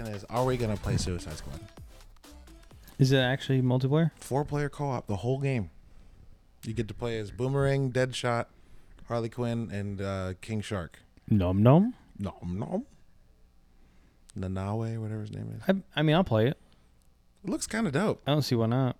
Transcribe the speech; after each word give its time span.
question 0.00 0.16
is: 0.16 0.24
Are 0.30 0.44
we 0.44 0.56
gonna 0.56 0.76
play 0.76 0.96
Suicide 0.96 1.36
Squad? 1.36 1.60
Is 2.98 3.12
it 3.12 3.18
actually 3.18 3.62
multiplayer? 3.62 4.10
Four 4.16 4.44
player 4.44 4.68
co 4.68 4.90
op 4.90 5.06
the 5.06 5.16
whole 5.16 5.38
game. 5.38 5.70
You 6.64 6.74
get 6.74 6.88
to 6.88 6.94
play 6.94 7.18
as 7.18 7.30
Boomerang, 7.30 7.90
Deadshot, 7.90 8.46
Harley 9.08 9.30
Quinn, 9.30 9.70
and 9.72 10.00
uh, 10.00 10.34
King 10.40 10.60
Shark. 10.60 10.98
Nom 11.28 11.62
nom. 11.62 11.94
Nom 12.18 12.58
nom. 12.58 12.86
Nanaue, 14.38 14.98
whatever 14.98 15.22
his 15.22 15.32
name 15.32 15.54
is. 15.56 15.62
I, 15.66 16.00
I 16.00 16.02
mean, 16.02 16.14
I'll 16.14 16.24
play 16.24 16.46
it. 16.46 16.58
It 17.42 17.50
looks 17.50 17.66
kind 17.66 17.86
of 17.86 17.92
dope. 17.94 18.22
I 18.26 18.32
don't 18.32 18.42
see 18.42 18.54
why 18.54 18.66
not. 18.66 18.96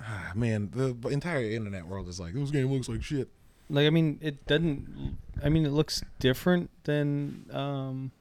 Ah, 0.00 0.32
man, 0.34 0.70
the 0.72 0.96
entire 1.08 1.42
internet 1.42 1.86
world 1.86 2.08
is 2.08 2.18
like, 2.18 2.32
this 2.32 2.50
game 2.50 2.72
looks 2.72 2.88
like 2.88 3.02
shit. 3.02 3.28
Like, 3.68 3.86
I 3.86 3.90
mean, 3.90 4.18
it 4.22 4.46
doesn't. 4.46 5.18
I 5.44 5.50
mean, 5.50 5.66
it 5.66 5.72
looks 5.72 6.02
different 6.20 6.70
than 6.84 7.44
um, 7.52 8.12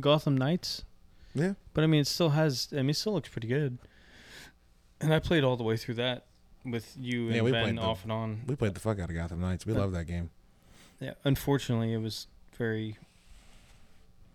Gotham 0.00 0.36
Knights, 0.36 0.84
Yeah. 1.34 1.54
but 1.74 1.84
I 1.84 1.86
mean, 1.86 2.00
it 2.00 2.06
still 2.06 2.30
has. 2.30 2.68
I 2.72 2.76
mean, 2.76 2.90
it 2.90 2.96
still 2.96 3.12
looks 3.14 3.28
pretty 3.28 3.48
good. 3.48 3.78
And 5.00 5.12
I 5.14 5.18
played 5.20 5.44
all 5.44 5.56
the 5.56 5.64
way 5.64 5.76
through 5.76 5.94
that 5.94 6.26
with 6.64 6.96
you 6.98 7.28
Yeah, 7.28 7.36
and 7.36 7.44
we 7.44 7.52
Ben 7.52 7.62
played 7.64 7.76
the- 7.78 7.82
off 7.82 8.02
and 8.02 8.10
on. 8.12 8.42
We 8.46 8.56
played 8.56 8.74
the 8.74 8.80
fuck 8.80 8.98
out 8.98 9.08
of 9.10 9.14
Gotham 9.14 9.40
Knights. 9.40 9.64
We 9.64 9.72
But- 9.74 9.80
love 9.80 9.92
that 9.92 10.06
game. 10.06 10.30
Yeah, 11.00 11.14
unfortunately, 11.24 11.92
it 11.92 11.98
was 11.98 12.26
very 12.56 12.96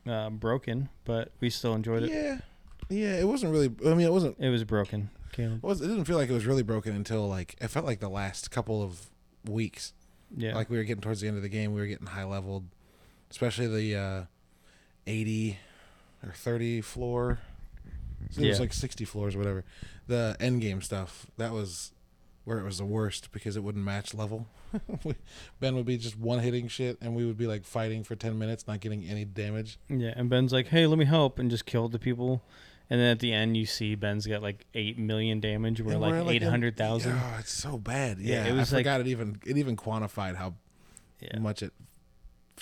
uh, 0.08 0.30
broken, 0.30 0.90
but 1.06 1.32
we 1.40 1.50
still 1.50 1.74
enjoyed 1.74 2.04
it. 2.04 2.12
Yeah. 2.12 2.40
Yeah, 2.90 3.20
it 3.20 3.28
wasn't 3.28 3.52
really, 3.52 3.72
I 3.86 3.94
mean, 3.94 4.06
it 4.08 4.12
wasn't, 4.12 4.38
It 4.40 4.50
was 4.50 4.64
broken. 4.64 5.10
Caleb. 5.32 5.58
it, 5.58 5.64
was, 5.64 5.82
it 5.82 5.88
didn't 5.88 6.06
feel 6.06 6.18
like 6.18 6.30
it 6.30 6.34
was 6.34 6.46
really 6.46 6.62
broken 6.64 6.96
until 6.96 7.28
like, 7.28 7.56
it 7.60 7.70
felt 7.70 7.86
like 7.86 8.00
the 8.00 8.10
last 8.10 8.52
couple 8.52 8.84
of 8.84 9.10
weeks. 9.46 9.94
Yeah. 10.36 10.54
Like 10.56 10.70
we 10.70 10.78
were 10.78 10.84
getting 10.84 11.02
towards 11.02 11.22
the 11.22 11.28
end 11.28 11.38
of 11.38 11.44
the 11.44 11.50
game, 11.50 11.74
we 11.74 11.82
were 11.82 11.88
getting 11.88 12.08
high 12.08 12.24
leveled, 12.24 12.66
especially 13.32 13.68
the 13.68 13.96
uh, 14.00 14.24
80 15.08 15.58
or 16.26 16.32
30 16.34 16.82
floor. 16.82 17.40
So 18.32 18.42
it 18.42 18.48
was 18.50 18.60
like 18.60 18.74
60 18.74 19.06
floors 19.06 19.36
or 19.36 19.40
whatever. 19.40 19.64
The 20.08 20.36
end 20.40 20.62
game 20.62 20.82
stuff, 20.82 21.28
that 21.38 21.52
was 21.52 21.92
where 22.46 22.58
it 22.60 22.64
was 22.64 22.78
the 22.78 22.86
worst 22.86 23.32
because 23.32 23.56
it 23.56 23.64
wouldn't 23.64 23.84
match 23.84 24.14
level. 24.14 24.48
Ben 25.60 25.76
would 25.76 25.86
be 25.86 25.98
just 25.98 26.18
one 26.18 26.40
hitting 26.40 26.68
shit, 26.68 26.98
and 27.02 27.16
we 27.16 27.26
would 27.26 27.38
be 27.38 27.48
like 27.48 27.64
fighting 27.64 28.04
for 28.04 28.16
10 28.16 28.38
minutes, 28.40 28.68
not 28.68 28.80
getting 28.80 29.06
any 29.06 29.24
damage. 29.26 29.78
Yeah, 29.90 30.14
and 30.16 30.30
Ben's 30.30 30.52
like, 30.52 30.68
"Hey, 30.68 30.88
let 30.88 30.98
me 30.98 31.06
help," 31.06 31.38
and 31.40 31.50
just 31.52 31.66
killed 31.66 31.92
the 31.92 32.00
people. 32.00 32.42
And 32.90 33.00
then 33.00 33.10
at 33.12 33.20
the 33.20 33.32
end, 33.32 33.56
you 33.56 33.66
see 33.66 33.96
Ben's 33.96 34.26
got 34.26 34.42
like 34.42 34.66
eight 34.74 34.98
million 34.98 35.40
damage. 35.40 35.80
We're 35.80 35.98
like 35.98 36.12
we're, 36.26 36.32
eight 36.32 36.44
hundred 36.44 36.76
thousand. 36.76 37.14
Oh, 37.22 37.36
it's 37.40 37.54
so 37.54 37.78
bad. 37.78 38.20
Yeah, 38.20 38.46
Yeah, 38.46 38.54
it 38.54 38.56
was 38.58 38.74
I 38.74 38.78
like- 38.78 38.86
forgot 38.86 39.02
it 39.02 39.08
even 39.08 39.40
it 39.46 39.58
even 39.58 39.78
quantified 39.78 40.36
how 40.36 40.56
Yeah, 41.22 41.40
much 41.40 41.62
it. 41.64 41.72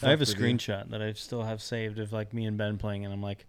I 0.04 0.10
have 0.10 0.22
a 0.22 0.26
screenshot 0.26 0.90
that 0.92 1.02
I 1.02 1.14
still 1.14 1.44
have 1.44 1.62
saved 1.62 2.00
of 2.00 2.12
like 2.12 2.34
me 2.34 2.46
and 2.46 2.58
Ben 2.58 2.78
playing, 2.78 3.06
and 3.06 3.14
I'm 3.14 3.22
like, 3.22 3.46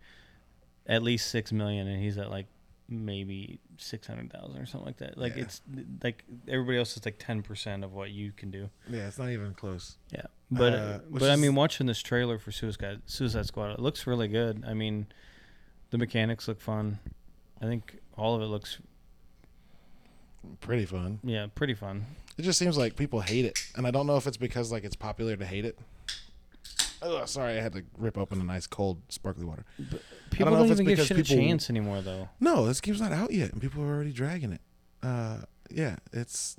at 0.86 1.02
least 1.02 1.30
six 1.30 1.52
million, 1.52 1.86
and 1.88 2.02
he's 2.02 2.18
at 2.18 2.30
like 2.30 2.46
maybe 2.88 3.58
six 3.78 4.06
hundred 4.06 4.30
thousand 4.32 4.58
or 4.58 4.66
something 4.66 4.86
like 4.86 4.98
that. 4.98 5.16
Like 5.16 5.36
Yeah. 5.36 5.42
it's 5.42 5.62
like 6.02 6.24
everybody 6.48 6.78
else 6.78 6.96
is 6.96 7.04
like 7.04 7.16
ten 7.18 7.42
percent 7.42 7.84
of 7.84 7.92
what 7.94 8.10
you 8.10 8.32
can 8.32 8.50
do. 8.50 8.68
Yeah, 8.90 9.06
it's 9.08 9.18
not 9.18 9.30
even 9.30 9.54
close. 9.54 9.96
Yeah, 10.12 10.26
but 10.50 10.72
Uh, 10.74 10.98
which 11.08 11.20
but 11.20 11.30
I 11.30 11.34
is- 11.34 11.40
mean, 11.40 11.54
watching 11.54 11.86
this 11.86 12.00
trailer 12.00 12.38
for 12.38 12.52
Suicide 12.52 13.00
Suicide 13.06 13.46
Squad, 13.46 13.70
it 13.72 13.80
looks 13.80 14.06
really 14.06 14.28
good. 14.28 14.64
I 14.66 14.74
mean, 14.74 15.06
the 15.90 15.98
mechanics 15.98 16.48
look 16.48 16.60
fun. 16.60 16.98
I 17.60 17.64
think 17.66 17.98
all 18.16 18.34
of 18.34 18.42
it 18.42 18.46
looks 18.46 18.78
Pretty 20.60 20.84
fun. 20.84 21.20
yeah 21.22 21.46
pretty 21.54 21.74
fun. 21.74 22.04
It 22.36 22.42
just 22.42 22.58
seems 22.58 22.76
like 22.76 22.96
people 22.96 23.20
hate 23.20 23.44
it, 23.44 23.58
and 23.76 23.86
I 23.86 23.90
don't 23.92 24.06
know 24.06 24.16
if 24.16 24.26
it's 24.26 24.36
because 24.36 24.72
like 24.72 24.82
it's 24.84 24.96
popular 24.96 25.36
to 25.36 25.44
hate 25.46 25.64
it. 25.64 25.78
Oh, 27.02 27.24
sorry, 27.24 27.58
I 27.58 27.60
had 27.60 27.72
to 27.72 27.82
rip 27.98 28.16
open 28.16 28.40
a 28.40 28.44
nice 28.44 28.66
cold 28.66 29.02
sparkly 29.08 29.44
water. 29.44 29.64
People 30.30 30.52
know 30.52 30.58
don't, 30.58 30.66
if 30.66 30.72
it's 30.72 30.80
even 30.80 30.86
give 30.86 30.96
because 30.98 31.06
shit 31.08 31.18
a 31.18 31.24
chance 31.24 31.68
anymore, 31.68 32.00
though. 32.00 32.28
No, 32.38 32.66
this 32.66 32.80
game's 32.80 33.00
not 33.00 33.12
out 33.12 33.32
yet, 33.32 33.52
and 33.52 33.60
people 33.60 33.82
are 33.82 33.88
already 33.88 34.12
dragging 34.12 34.52
it. 34.52 34.60
Uh, 35.02 35.38
yeah, 35.70 35.96
it's 36.12 36.56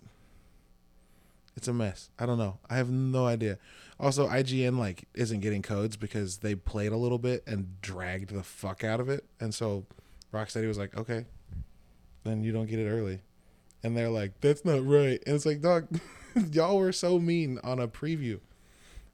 it's 1.56 1.68
a 1.68 1.74
mess. 1.74 2.10
I 2.20 2.26
don't 2.26 2.38
know. 2.38 2.60
I 2.70 2.76
have 2.76 2.90
no 2.90 3.26
idea. 3.26 3.58
Also, 4.00 4.28
IGN 4.28 4.78
like 4.78 5.06
isn't 5.14 5.40
getting 5.40 5.62
codes 5.62 5.96
because 5.96 6.38
they 6.38 6.56
played 6.56 6.92
a 6.92 6.98
little 6.98 7.20
bit 7.20 7.44
and 7.48 7.80
dragged 7.82 8.32
the 8.32 8.44
fuck 8.44 8.84
out 8.84 9.00
of 9.00 9.08
it, 9.08 9.24
and 9.40 9.54
so 9.54 9.86
Rocksteady 10.34 10.68
was 10.68 10.78
like, 10.78 10.98
"Okay, 10.98 11.26
then 12.24 12.44
you 12.44 12.52
don't 12.52 12.66
get 12.66 12.80
it 12.80 12.90
early," 12.90 13.22
and 13.84 13.96
they're 13.96 14.10
like, 14.10 14.42
"That's 14.42 14.66
not 14.66 14.86
right," 14.86 15.22
and 15.26 15.36
it's 15.36 15.46
like, 15.46 15.62
"Dog, 15.62 15.88
y'all 16.52 16.78
were 16.78 16.92
so 16.92 17.18
mean 17.20 17.60
on 17.64 17.80
a 17.80 17.88
preview." 17.88 18.40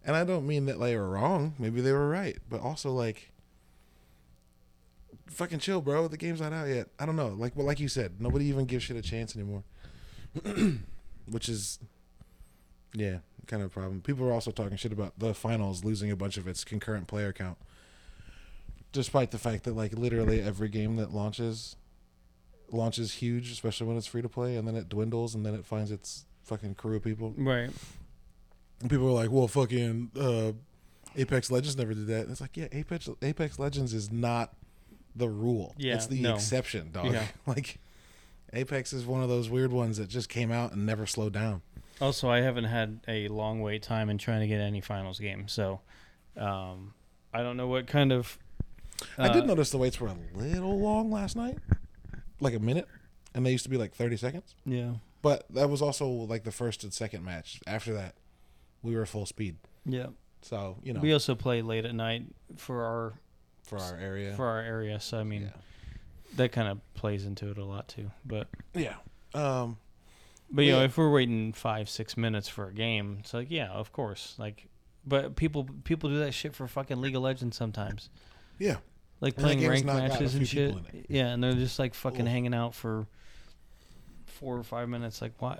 And 0.06 0.16
I 0.16 0.24
don't 0.24 0.48
mean 0.48 0.66
that 0.68 0.80
they 0.80 0.96
were 0.96 1.10
wrong. 1.10 1.56
Maybe 1.60 1.82
they 1.82 1.92
were 1.92 2.10
right, 2.10 2.38
but 2.50 2.62
also 2.62 2.92
like 2.92 3.32
fucking 5.28 5.60
chill, 5.60 5.82
bro. 5.82 6.08
The 6.08 6.18
game's 6.18 6.42
not 6.42 6.54
out 6.54 6.68
yet. 6.68 6.88
I 6.98 7.06
don't 7.06 7.16
know. 7.16 7.30
Like 7.30 7.56
well, 7.56 7.66
like 7.66 7.80
you 7.80 7.88
said, 7.88 8.20
nobody 8.20 8.46
even 8.46 8.66
gives 8.66 8.84
shit 8.84 8.98
a 8.98 9.02
chance 9.02 9.36
anymore. 9.36 9.64
Which 11.30 11.50
is 11.50 11.80
yeah, 12.94 13.20
kind 13.48 13.62
of 13.62 13.68
a 13.68 13.72
problem. 13.72 14.02
People 14.02 14.28
are 14.28 14.34
also 14.34 14.52
talking 14.52 14.78
shit 14.78 14.92
about 14.92 15.20
the 15.20 15.34
finals 15.34 15.84
losing 15.84 16.12
a 16.12 16.16
bunch 16.16 16.38
of 16.38 16.48
its 16.48 16.64
concurrent 16.64 17.08
player 17.08 17.34
count. 17.34 17.58
Despite 18.92 19.32
the 19.32 19.38
fact 19.38 19.66
that 19.66 19.76
like 19.76 19.94
literally 19.94 20.42
every 20.42 20.70
game 20.70 20.96
that 20.96 21.14
launches 21.14 21.76
launches 22.72 23.14
huge, 23.14 23.52
especially 23.52 23.88
when 23.88 23.98
it's 23.98 24.08
free 24.08 24.22
to 24.22 24.30
play, 24.30 24.56
and 24.56 24.68
then 24.68 24.76
it 24.76 24.90
dwindles 24.90 25.36
and 25.36 25.46
then 25.46 25.54
it 25.54 25.66
finds 25.66 25.92
its 25.92 26.26
fucking 26.44 26.76
crew 26.76 26.98
of 26.98 27.04
people. 27.04 27.34
Right. 27.38 27.70
And 28.82 28.90
people 28.90 29.08
are 29.08 29.12
like, 29.12 29.32
"Well, 29.32 29.48
fucking 29.48 30.12
uh, 30.20 30.52
Apex 31.16 31.52
Legends 31.52 31.78
never 31.78 31.94
did 31.94 32.08
that." 32.08 32.22
And 32.22 32.32
it's 32.32 32.42
like, 32.42 32.56
yeah, 32.56 32.68
Apex 32.72 33.10
Apex 33.22 33.60
Legends 33.60 33.94
is 33.94 34.12
not 34.12 34.54
the 35.16 35.30
rule. 35.30 35.76
Yeah, 35.78 35.96
it's 35.96 36.08
the 36.08 36.22
no. 36.22 36.36
exception, 36.36 36.92
dog. 36.92 37.12
Yeah. 37.12 37.26
like 37.46 37.80
Apex 38.54 38.94
is 38.94 39.06
one 39.06 39.22
of 39.22 39.30
those 39.30 39.50
weird 39.50 39.72
ones 39.72 39.98
that 39.98 40.10
just 40.10 40.30
came 40.30 40.52
out 40.52 40.72
and 40.72 40.86
never 40.86 41.06
slowed 41.06 41.34
down. 41.34 41.62
Also, 42.02 42.30
I 42.30 42.40
haven't 42.42 42.66
had 42.66 43.02
a 43.08 43.28
long 43.28 43.62
wait 43.62 43.84
time 43.84 44.10
in 44.10 44.18
trying 44.18 44.40
to 44.42 44.48
get 44.48 44.62
any 44.62 44.80
finals 44.80 45.20
game, 45.20 45.48
so 45.48 45.82
um, 46.38 46.94
I 47.34 47.44
don't 47.44 47.58
know 47.58 47.68
what 47.68 47.88
kind 47.88 48.12
of. 48.12 48.40
I 49.18 49.30
did 49.30 49.44
uh, 49.44 49.48
notice 49.48 49.70
the 49.72 49.78
waits 49.78 50.00
were 50.00 50.08
a 50.08 50.18
little 50.34 50.80
long 50.80 51.12
last 51.12 51.36
night, 51.36 51.58
like 52.40 52.54
a 52.54 52.60
minute, 52.60 52.88
and 53.34 53.46
they 53.46 53.52
used 53.52 53.66
to 53.66 53.70
be 53.70 53.78
like 53.78 53.94
thirty 53.94 54.16
seconds. 54.16 54.56
Yeah. 54.66 54.94
But 55.22 55.46
that 55.50 55.70
was 55.70 55.82
also 55.82 56.08
like 56.08 56.46
the 56.46 56.52
first 56.52 56.84
and 56.84 56.94
second 56.94 57.26
match. 57.26 57.60
After 57.68 57.94
that, 57.94 58.16
we 58.84 58.96
were 58.96 59.06
full 59.06 59.26
speed. 59.26 59.58
Yeah. 59.86 60.08
So 60.42 60.78
you 60.84 60.94
know, 60.94 61.00
We 61.02 61.14
also 61.14 61.36
play 61.36 61.62
late 61.62 61.86
at 61.86 61.94
night 61.96 62.24
for 62.58 62.84
our 62.84 63.14
for 63.64 63.78
our 63.78 63.98
area, 63.98 64.34
for 64.36 64.48
our 64.48 64.60
area, 64.62 65.00
so 65.00 65.20
I 65.20 65.24
mean 65.24 65.52
that 66.36 66.52
kind 66.52 66.68
of 66.68 66.80
plays 66.94 67.26
into 67.26 67.50
it 67.52 67.58
a 67.58 67.66
lot 67.66 67.88
too. 67.88 68.12
But 68.26 68.48
yeah, 68.74 68.96
yeah. 69.36 69.62
Um, 69.62 69.78
but 70.52 70.64
you 70.66 70.72
know, 70.72 70.84
if 70.84 70.98
we're 70.98 71.12
waiting 71.12 71.54
five 71.54 71.90
six 71.90 72.16
minutes 72.18 72.48
for 72.48 72.68
a 72.68 72.74
game, 72.74 73.18
it's 73.20 73.34
like 73.34 73.48
yeah, 73.52 73.68
of 73.70 73.92
course. 73.92 74.36
Like, 74.40 74.68
but 75.06 75.36
people 75.36 75.68
people 75.84 76.10
do 76.10 76.20
that 76.20 76.34
shit 76.34 76.56
for 76.56 76.68
fucking 76.68 77.00
League 77.02 77.16
of 77.16 77.22
Legends 77.22 77.58
sometimes. 77.58 78.10
yeah. 78.58 78.78
like 79.22 79.36
And 79.36 79.44
playing 79.44 79.68
ranked 79.68 79.86
not 79.86 79.98
got 79.98 80.06
a 80.06 80.10
matches 80.10 80.36
and 80.36 80.48
shit. 80.48 80.76
Yeah, 81.10 81.28
and 81.28 81.44
they're 81.44 81.54
just 81.54 81.78
like 81.80 81.94
fucking 81.94 82.22
Oof. 82.22 82.28
hanging 82.28 82.54
out 82.54 82.74
for 82.74 83.06
four 84.26 84.58
or 84.58 84.64
five 84.64 84.88
minutes. 84.90 85.22
Like, 85.22 85.34
what? 85.40 85.60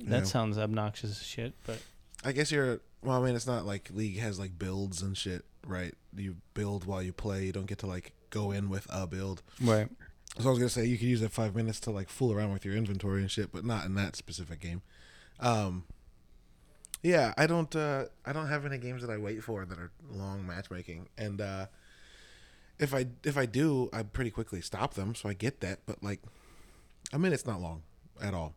That 0.00 0.18
Yeah. 0.18 0.24
sounds 0.24 0.58
obnoxious 0.58 1.10
as 1.12 1.22
shit. 1.26 1.54
But 1.64 1.80
I 2.26 2.32
guess 2.32 2.50
you're. 2.50 2.80
Well, 3.02 3.22
I 3.22 3.24
mean, 3.24 3.36
it's 3.36 3.46
not 3.46 3.64
like 3.64 3.88
League 3.94 4.18
has 4.18 4.38
like 4.38 4.58
builds 4.58 5.00
and 5.00 5.16
shit, 5.16 5.44
right? 5.64 5.94
You 6.16 6.36
build 6.54 6.84
while 6.84 7.00
you 7.00 7.12
play. 7.12 7.44
You 7.44 7.52
don't 7.52 7.66
get 7.66 7.78
to 7.78 7.86
like 7.86 8.12
go 8.30 8.50
in 8.50 8.68
with 8.68 8.86
a 8.90 9.06
build. 9.06 9.42
right, 9.62 9.88
So 10.36 10.48
I 10.48 10.50
was 10.50 10.58
gonna 10.58 10.68
say 10.68 10.86
you 10.86 10.98
could 10.98 11.06
use 11.06 11.20
that 11.20 11.30
five 11.30 11.54
minutes 11.54 11.78
to 11.80 11.92
like 11.92 12.08
fool 12.08 12.32
around 12.32 12.52
with 12.52 12.64
your 12.64 12.74
inventory 12.74 13.20
and 13.20 13.30
shit, 13.30 13.52
but 13.52 13.64
not 13.64 13.84
in 13.84 13.94
that 13.94 14.16
specific 14.16 14.58
game. 14.58 14.82
Um, 15.38 15.84
yeah, 17.00 17.32
I 17.38 17.46
don't. 17.46 17.74
Uh, 17.76 18.06
I 18.24 18.32
don't 18.32 18.48
have 18.48 18.66
any 18.66 18.78
games 18.78 19.02
that 19.02 19.10
I 19.10 19.18
wait 19.18 19.44
for 19.44 19.64
that 19.64 19.78
are 19.78 19.92
long 20.10 20.44
matchmaking, 20.44 21.08
and 21.16 21.40
uh, 21.40 21.66
if 22.80 22.92
I 22.92 23.06
if 23.22 23.38
I 23.38 23.46
do, 23.46 23.88
I 23.92 24.02
pretty 24.02 24.30
quickly 24.30 24.60
stop 24.62 24.94
them. 24.94 25.14
So 25.14 25.28
I 25.28 25.32
get 25.34 25.60
that, 25.60 25.80
but 25.86 26.02
like, 26.02 26.20
I 27.12 27.18
mean, 27.18 27.32
it's 27.32 27.46
not 27.46 27.60
long 27.60 27.82
at 28.20 28.34
all. 28.34 28.54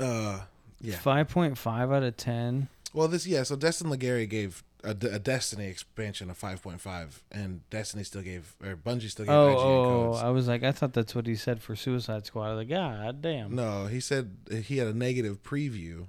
Uh, 0.00 0.40
yeah. 0.82 0.96
five 0.96 1.28
point 1.28 1.56
five 1.56 1.90
out 1.90 2.02
of 2.02 2.16
ten. 2.16 2.68
Well, 2.92 3.08
this 3.08 3.26
yeah. 3.26 3.42
So 3.44 3.56
Destin 3.56 3.90
Legarie 3.90 4.28
gave 4.28 4.62
a, 4.84 4.90
a 4.90 5.18
Destiny 5.18 5.66
expansion 5.66 6.28
of 6.28 6.36
five 6.36 6.62
point 6.62 6.80
five, 6.80 7.22
and 7.30 7.68
Destiny 7.70 8.04
still 8.04 8.22
gave 8.22 8.54
or 8.62 8.76
Bungie 8.76 9.08
still 9.08 9.24
gave 9.24 9.34
Oh, 9.34 9.48
IGN 9.48 9.56
oh, 9.56 9.84
codes. 9.84 10.22
I 10.22 10.30
was 10.30 10.48
like, 10.48 10.62
I 10.62 10.72
thought 10.72 10.92
that's 10.92 11.14
what 11.14 11.26
he 11.26 11.36
said 11.36 11.62
for 11.62 11.76
Suicide 11.76 12.26
Squad. 12.26 12.46
I 12.46 12.54
was 12.54 12.58
like, 12.58 12.68
God 12.68 13.22
damn. 13.22 13.54
No, 13.54 13.86
he 13.86 14.00
said 14.00 14.36
he 14.64 14.78
had 14.78 14.88
a 14.88 14.94
negative 14.94 15.42
preview, 15.42 16.06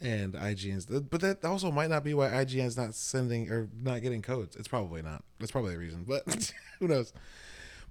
and 0.00 0.34
IGN's. 0.34 0.86
But 0.86 1.20
that 1.20 1.44
also 1.44 1.70
might 1.70 1.90
not 1.90 2.04
be 2.04 2.14
why 2.14 2.28
IGN's 2.28 2.76
not 2.76 2.94
sending 2.94 3.50
or 3.50 3.68
not 3.82 4.02
getting 4.02 4.22
codes. 4.22 4.56
It's 4.56 4.68
probably 4.68 5.02
not. 5.02 5.24
That's 5.38 5.52
probably 5.52 5.72
the 5.72 5.78
reason. 5.78 6.04
But 6.06 6.52
who 6.78 6.88
knows? 6.88 7.12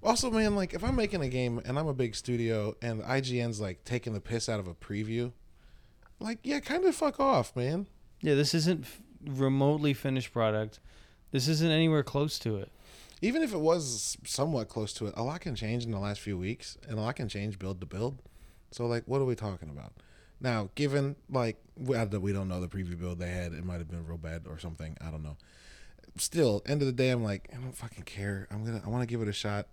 Also, 0.02 0.30
man, 0.30 0.54
like 0.54 0.74
if 0.74 0.84
I'm 0.84 0.96
making 0.96 1.22
a 1.22 1.28
game 1.28 1.60
and 1.64 1.78
I'm 1.78 1.88
a 1.88 1.94
big 1.94 2.14
studio 2.14 2.76
and 2.80 3.02
IGN's 3.02 3.60
like 3.60 3.84
taking 3.84 4.14
the 4.14 4.20
piss 4.20 4.48
out 4.48 4.60
of 4.60 4.68
a 4.68 4.74
preview, 4.74 5.32
like 6.20 6.38
yeah, 6.42 6.60
kind 6.60 6.84
of 6.84 6.94
fuck 6.94 7.20
off, 7.20 7.54
man. 7.56 7.86
Yeah, 8.20 8.34
this 8.34 8.54
isn't 8.54 8.84
f- 8.84 9.00
remotely 9.24 9.94
finished 9.94 10.32
product. 10.32 10.80
This 11.30 11.46
isn't 11.48 11.70
anywhere 11.70 12.02
close 12.02 12.38
to 12.40 12.56
it. 12.56 12.70
Even 13.20 13.42
if 13.42 13.52
it 13.52 13.58
was 13.60 14.16
somewhat 14.24 14.68
close 14.68 14.92
to 14.94 15.06
it, 15.06 15.14
a 15.16 15.22
lot 15.22 15.40
can 15.40 15.54
change 15.56 15.84
in 15.84 15.90
the 15.90 15.98
last 15.98 16.20
few 16.20 16.38
weeks, 16.38 16.78
and 16.88 16.98
a 16.98 17.02
lot 17.02 17.16
can 17.16 17.28
change 17.28 17.58
build 17.58 17.80
to 17.80 17.86
build. 17.86 18.22
So, 18.70 18.86
like, 18.86 19.02
what 19.06 19.20
are 19.20 19.24
we 19.24 19.34
talking 19.34 19.70
about? 19.70 19.92
Now, 20.40 20.70
given 20.76 21.16
like 21.30 21.56
we 21.76 21.96
I 21.96 22.04
don't- 22.04 22.22
we 22.22 22.32
don't 22.32 22.48
know 22.48 22.60
the 22.60 22.68
preview 22.68 22.98
build 22.98 23.18
they 23.18 23.30
had, 23.30 23.52
it 23.52 23.64
might 23.64 23.78
have 23.78 23.88
been 23.90 24.06
real 24.06 24.18
bad 24.18 24.46
or 24.48 24.58
something. 24.58 24.96
I 25.00 25.10
don't 25.10 25.22
know. 25.22 25.36
Still, 26.16 26.62
end 26.66 26.80
of 26.82 26.86
the 26.86 26.92
day, 26.92 27.10
I'm 27.10 27.22
like, 27.24 27.48
I 27.52 27.56
don't 27.60 27.72
fucking 27.76 28.04
care. 28.04 28.46
I'm 28.50 28.64
gonna, 28.64 28.82
I 28.84 28.88
want 28.88 29.02
to 29.02 29.06
give 29.06 29.20
it 29.22 29.28
a 29.28 29.32
shot. 29.32 29.66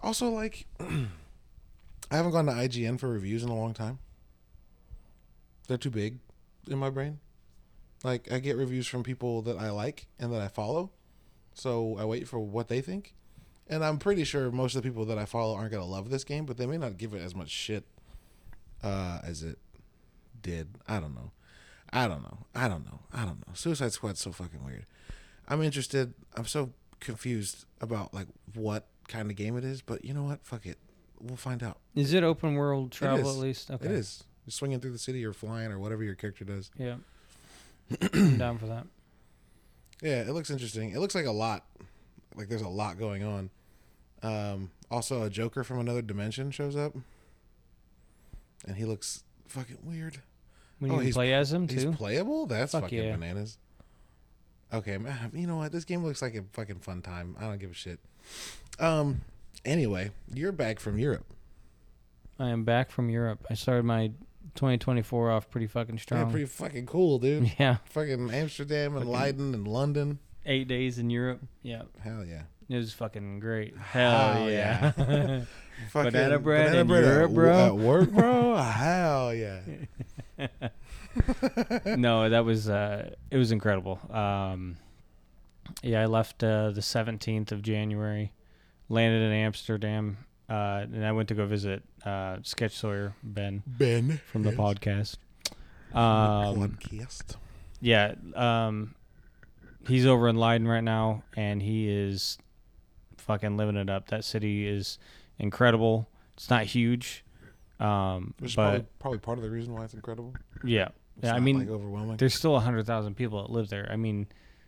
Also, 0.00 0.28
like, 0.30 0.66
I 0.80 2.16
haven't 2.16 2.32
gone 2.32 2.46
to 2.46 2.52
IGN 2.52 2.98
for 2.98 3.08
reviews 3.08 3.42
in 3.42 3.48
a 3.50 3.56
long 3.56 3.74
time. 3.74 3.98
They're 5.68 5.78
too 5.78 5.90
big 5.90 6.18
in 6.68 6.78
my 6.78 6.90
brain. 6.90 7.20
Like, 8.02 8.30
I 8.32 8.38
get 8.38 8.56
reviews 8.56 8.86
from 8.86 9.02
people 9.02 9.42
that 9.42 9.58
I 9.58 9.70
like 9.70 10.06
and 10.18 10.32
that 10.32 10.40
I 10.40 10.48
follow, 10.48 10.90
so 11.54 11.96
I 11.98 12.04
wait 12.04 12.26
for 12.26 12.38
what 12.38 12.68
they 12.68 12.80
think. 12.80 13.14
And 13.68 13.84
I'm 13.84 13.98
pretty 13.98 14.24
sure 14.24 14.50
most 14.50 14.74
of 14.74 14.82
the 14.82 14.88
people 14.88 15.04
that 15.06 15.18
I 15.18 15.24
follow 15.26 15.54
aren't 15.54 15.72
gonna 15.72 15.84
love 15.84 16.10
this 16.10 16.24
game, 16.24 16.46
but 16.46 16.56
they 16.56 16.66
may 16.66 16.78
not 16.78 16.96
give 16.96 17.12
it 17.14 17.20
as 17.20 17.34
much 17.34 17.50
shit 17.50 17.84
uh, 18.82 19.18
as 19.22 19.42
it 19.42 19.58
did. 20.40 20.68
I 20.88 21.00
don't 21.00 21.14
know. 21.14 21.32
I 21.92 22.06
don't 22.06 22.22
know. 22.22 22.46
I 22.54 22.68
don't 22.68 22.84
know. 22.86 23.00
I 23.12 23.24
don't 23.24 23.46
know. 23.46 23.54
Suicide 23.54 23.92
Squad's 23.92 24.20
so 24.20 24.32
fucking 24.32 24.64
weird. 24.64 24.86
I'm 25.48 25.62
interested. 25.62 26.14
I'm 26.36 26.46
so 26.46 26.72
confused 27.00 27.64
about 27.80 28.14
like 28.14 28.28
what 28.54 28.86
kind 29.08 29.30
of 29.30 29.36
game 29.36 29.56
it 29.56 29.64
is, 29.64 29.82
but 29.82 30.04
you 30.04 30.14
know 30.14 30.24
what? 30.24 30.44
Fuck 30.44 30.66
it. 30.66 30.78
We'll 31.20 31.36
find 31.36 31.62
out. 31.62 31.78
Is 31.94 32.12
it 32.12 32.22
open 32.22 32.54
world 32.54 32.92
travel 32.92 33.28
at 33.28 33.36
least? 33.36 33.70
Okay. 33.70 33.86
It 33.86 33.92
is. 33.92 34.24
You're 34.48 34.52
swinging 34.52 34.80
through 34.80 34.92
the 34.92 34.98
city 34.98 35.22
or 35.26 35.34
flying 35.34 35.70
or 35.70 35.78
whatever 35.78 36.02
your 36.02 36.14
character 36.14 36.42
does. 36.42 36.70
Yeah. 36.78 36.94
I'm 38.14 38.38
down 38.38 38.56
for 38.56 38.64
that. 38.64 38.86
Yeah, 40.00 40.22
it 40.22 40.30
looks 40.30 40.48
interesting. 40.48 40.92
It 40.92 41.00
looks 41.00 41.14
like 41.14 41.26
a 41.26 41.30
lot. 41.32 41.66
Like 42.34 42.48
there's 42.48 42.62
a 42.62 42.68
lot 42.68 42.98
going 42.98 43.22
on. 43.24 43.50
Um, 44.22 44.70
also, 44.90 45.22
a 45.24 45.28
Joker 45.28 45.64
from 45.64 45.80
another 45.80 46.00
dimension 46.00 46.50
shows 46.50 46.76
up, 46.76 46.94
and 48.66 48.74
he 48.78 48.86
looks 48.86 49.22
fucking 49.48 49.80
weird. 49.82 50.22
When 50.78 50.92
Oh, 50.92 50.94
you 50.94 51.00
he's- 51.02 51.14
play 51.14 51.34
as 51.34 51.52
him 51.52 51.68
He's 51.68 51.82
too. 51.84 51.92
playable. 51.92 52.46
That's 52.46 52.72
Fuck 52.72 52.84
fucking 52.84 53.04
yeah. 53.04 53.12
bananas. 53.16 53.58
Okay, 54.72 54.96
man. 54.96 55.30
You 55.34 55.46
know 55.46 55.56
what? 55.56 55.72
This 55.72 55.84
game 55.84 56.02
looks 56.02 56.22
like 56.22 56.34
a 56.36 56.44
fucking 56.54 56.78
fun 56.78 57.02
time. 57.02 57.36
I 57.38 57.42
don't 57.42 57.58
give 57.58 57.72
a 57.72 57.74
shit. 57.74 57.98
Um. 58.78 59.20
Anyway, 59.66 60.10
you're 60.32 60.52
back 60.52 60.80
from 60.80 60.98
Europe. 60.98 61.26
I 62.38 62.48
am 62.48 62.64
back 62.64 62.90
from 62.92 63.10
Europe. 63.10 63.44
I 63.50 63.54
started 63.54 63.84
my 63.84 64.12
2024 64.54 65.30
off 65.30 65.50
pretty 65.50 65.66
fucking 65.66 65.96
Yeah, 65.96 66.00
strong. 66.02 66.30
pretty 66.30 66.46
fucking 66.46 66.86
cool, 66.86 67.18
dude. 67.18 67.52
yeah. 67.58 67.76
fucking 67.86 68.30
Amsterdam 68.32 68.96
and 68.96 69.04
Fucking- 69.04 69.12
Leiden 69.12 69.54
and 69.54 69.66
London. 69.68 70.18
Eight 70.46 70.66
days 70.68 70.98
in 70.98 71.10
Europe. 71.10 71.40
Yeah. 71.62 71.82
Hell 72.02 72.24
yeah. 72.24 72.42
It 72.70 72.76
was 72.76 72.92
fucking 72.92 73.40
great. 73.40 73.76
Hell, 73.76 74.32
Hell 74.34 74.50
yeah. 74.50 74.90
Fucking 75.90 76.12
Banana 76.12 76.38
bread 76.38 76.74
in 76.74 76.90
at 76.90 77.04
Europe, 77.04 77.30
wo- 77.30 77.34
bro? 77.34 77.66
At 77.66 77.76
work, 77.76 78.10
bro. 78.10 78.56
Hell 78.56 79.34
yeah. 79.34 79.60
no, 81.96 82.28
that 82.28 82.44
was 82.44 82.68
uh, 82.68 83.10
it 83.30 83.36
was 83.36 83.52
incredible. 83.52 83.98
Um, 84.10 84.76
yeah, 85.82 86.02
I 86.02 86.06
left 86.06 86.42
uh, 86.42 86.70
the 86.70 86.80
17th 86.80 87.52
of 87.52 87.62
January, 87.62 88.32
landed 88.88 89.22
in 89.22 89.32
Amsterdam, 89.32 90.18
uh, 90.48 90.84
and 90.92 91.04
I 91.04 91.12
went 91.12 91.28
to 91.28 91.34
go 91.34 91.46
visit 91.46 91.82
uh, 92.08 92.38
Sketch 92.42 92.72
Sawyer 92.76 93.14
Ben 93.22 93.62
Ben 93.66 94.20
from 94.32 94.42
the 94.42 94.50
yes. 94.50 94.58
podcast. 94.58 95.16
Um, 95.96 96.56
podcast. 96.78 97.36
yeah, 97.80 98.14
um, 98.34 98.94
he's 99.86 100.06
over 100.06 100.28
in 100.28 100.36
Leiden 100.36 100.66
right 100.68 100.82
now, 100.84 101.22
and 101.36 101.62
he 101.62 101.88
is 101.88 102.38
fucking 103.16 103.56
living 103.56 103.76
it 103.76 103.88
up. 103.90 104.08
That 104.08 104.24
city 104.24 104.66
is 104.66 104.98
incredible. 105.38 106.08
It's 106.34 106.50
not 106.50 106.64
huge, 106.64 107.24
um, 107.80 108.34
Which 108.38 108.50
is 108.52 108.56
but 108.56 108.62
probably, 108.70 108.86
probably 108.98 109.18
part 109.18 109.38
of 109.38 109.44
the 109.44 109.50
reason 109.50 109.74
why 109.74 109.84
it's 109.84 109.94
incredible. 109.94 110.34
yeah, 110.64 110.88
It's 111.16 111.24
Yeah, 111.24 111.34
I 111.34 111.40
mean, 111.40 111.58
like 111.60 111.68
overwhelming. 111.68 112.16
there's 112.16 112.34
still 112.34 112.56
a 112.56 112.60
hundred 112.60 112.86
thousand 112.86 113.14
people 113.16 113.42
that 113.42 113.50
live 113.50 113.68
there. 113.70 113.88
I 113.90 113.96
mean, 113.96 114.26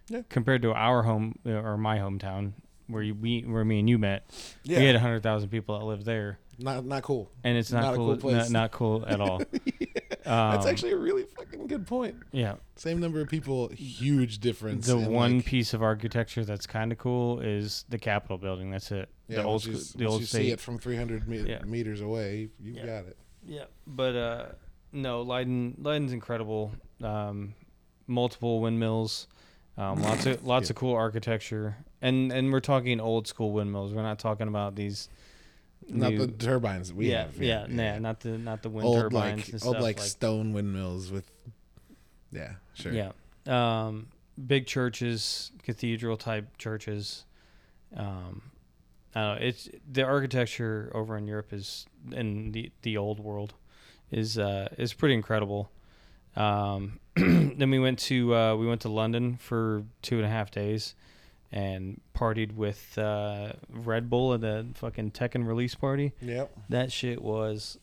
Yeah. 0.08 0.22
compared 0.28 0.62
to 0.62 0.72
our 0.72 1.02
home 1.02 1.34
uh, 1.46 1.50
or 1.50 1.76
my 1.76 1.98
hometown 1.98 2.52
where 2.88 3.02
you, 3.04 3.14
we 3.14 3.42
where 3.42 3.64
me 3.64 3.78
and 3.78 3.88
you 3.88 3.98
met, 3.98 4.28
Yeah, 4.64 4.80
we 4.80 4.86
had 4.86 4.96
a 4.96 5.00
hundred 5.00 5.22
thousand 5.22 5.50
people 5.50 5.78
that 5.78 5.84
live 5.84 6.04
there, 6.04 6.38
not 6.60 6.84
not 6.84 7.02
cool. 7.02 7.30
and 7.44 7.56
it's 7.58 7.72
not, 7.72 7.82
Not 7.82 7.94
a 7.94 7.96
cool, 7.96 8.06
cool 8.08 8.16
place. 8.16 8.34
Not, 8.36 8.50
not 8.50 8.70
cool 8.70 9.04
at 9.08 9.20
all. 9.20 9.38
That's 10.24 10.64
Um, 10.64 10.70
actually 10.70 10.92
a 10.92 10.96
really 10.96 11.24
fucking 11.24 11.66
good 11.66 11.86
point. 11.86 12.16
yeah. 12.32 12.54
Same 12.76 13.00
number 13.00 13.20
of 13.20 13.28
people, 13.28 13.68
huge 13.68 14.38
difference. 14.38 14.86
The 14.86 14.96
one 14.98 15.36
like, 15.38 15.44
piece 15.46 15.74
of 15.74 15.82
architecture 15.82 16.44
that's 16.44 16.66
kind 16.66 16.92
of 16.92 16.98
cool 16.98 17.40
is 17.40 17.84
the 17.88 17.98
Capitol 17.98 18.38
building. 18.38 18.70
That's 18.70 18.90
it. 18.92 19.08
yeah, 19.28 19.38
the 19.38 19.44
old 19.44 19.64
you, 19.64 19.76
school, 19.76 19.98
the 19.98 20.06
old 20.06 20.20
you 20.20 20.26
state. 20.26 20.38
see 20.42 20.50
it 20.50 20.60
from 20.60 20.78
300 20.78 21.26
me- 21.28 21.40
Yeah. 21.48 21.62
meters 21.64 22.00
away, 22.00 22.50
you've 22.60 22.76
Yeah. 22.76 22.86
got 22.86 23.04
it. 23.06 23.16
Yeah, 23.46 23.64
but 23.86 24.14
uh, 24.16 24.46
no, 24.92 25.22
Leiden 25.22 25.76
Leiden's 25.80 26.12
incredible. 26.12 26.72
Um, 27.02 27.54
multiple 28.06 28.60
windmills, 28.60 29.26
um, 29.78 30.02
lots 30.02 30.26
of 30.26 30.44
lots 30.44 30.68
Yeah. 30.68 30.72
of 30.72 30.76
cool 30.76 30.94
architecture, 30.94 31.76
and 32.02 32.30
and 32.32 32.52
we're 32.52 32.60
talking 32.60 33.00
old 33.00 33.26
school 33.26 33.52
windmills. 33.52 33.94
We're 33.94 34.02
not 34.02 34.18
talking 34.18 34.46
about 34.48 34.76
these. 34.76 35.08
Not 35.90 36.12
new- 36.12 36.26
the 36.26 36.32
turbines 36.32 36.88
that 36.88 36.96
we 36.96 37.10
yeah, 37.10 37.22
have. 37.22 37.36
yeah, 37.36 37.66
yeah, 37.68 37.92
nah, 37.92 37.98
not 37.98 38.20
the 38.20 38.38
not 38.38 38.62
the 38.62 38.68
wind 38.68 38.86
old 38.86 38.96
turbines 38.96 39.38
like 39.38 39.52
and 39.52 39.62
old 39.64 39.74
stuff. 39.74 39.82
like, 39.82 39.98
stone 39.98 40.52
windmills 40.52 41.10
with. 41.10 41.30
Yeah, 42.32 42.54
sure. 42.74 42.92
Yeah, 42.92 43.12
um, 43.46 44.08
big 44.46 44.66
churches, 44.66 45.50
cathedral 45.62 46.16
type 46.16 46.56
churches. 46.58 47.24
Um, 47.96 48.42
I 49.14 49.20
don't 49.20 49.40
know. 49.40 49.46
It's 49.46 49.68
the 49.90 50.04
architecture 50.04 50.90
over 50.94 51.16
in 51.16 51.26
Europe 51.26 51.52
is 51.52 51.86
in 52.12 52.52
the 52.52 52.70
the 52.82 52.96
old 52.96 53.18
world 53.18 53.54
is 54.10 54.38
uh, 54.38 54.68
is 54.78 54.92
pretty 54.92 55.14
incredible. 55.14 55.70
Um, 56.36 57.00
then 57.16 57.70
we 57.70 57.78
went 57.78 57.98
to 58.00 58.34
uh, 58.34 58.56
we 58.56 58.66
went 58.66 58.82
to 58.82 58.88
London 58.88 59.36
for 59.36 59.84
two 60.02 60.16
and 60.16 60.24
a 60.24 60.28
half 60.28 60.50
days, 60.50 60.94
and 61.52 62.00
partied 62.14 62.52
with 62.54 62.96
uh, 62.98 63.52
Red 63.70 64.08
Bull 64.08 64.34
at 64.34 64.40
the 64.40 64.66
fucking 64.74 65.10
Tekken 65.12 65.46
release 65.46 65.74
party. 65.74 66.12
Yep. 66.20 66.50
That 66.68 66.92
shit 66.92 67.20
was 67.22 67.78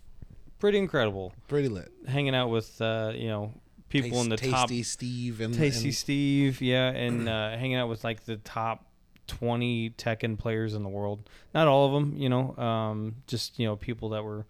pretty 0.60 0.78
incredible. 0.78 1.34
Pretty 1.48 1.68
lit. 1.70 1.92
Hanging 2.08 2.36
out 2.36 2.50
with 2.50 2.82
uh, 2.82 3.12
you 3.16 3.28
know 3.28 3.54
people 3.90 4.22
in 4.22 4.30
the 4.30 4.38
Taste- 4.38 4.52
top 4.54 4.70
Tasty 4.70 4.84
Steve 4.84 5.42
and 5.42 5.54
Tasty 5.54 5.88
and- 5.90 5.96
Steve, 5.96 6.62
yeah, 6.62 6.90
and 6.90 7.28
uh, 7.28 7.50
hanging 7.58 7.76
out 7.76 7.90
with 7.90 8.04
like 8.04 8.26
the 8.26 8.38
top 8.38 8.86
twenty 9.28 9.90
Tekken 9.92 10.38
players 10.38 10.74
in 10.74 10.84
the 10.84 10.90
world. 10.90 11.30
Not 11.54 11.68
all 11.68 11.86
of 11.88 11.94
them, 11.94 12.16
you 12.18 12.30
know, 12.30 12.56
um, 12.58 13.16
just 13.28 13.60
you 13.60 13.68
know 13.68 13.76
people 13.76 14.10
that 14.10 14.24
were 14.24 14.46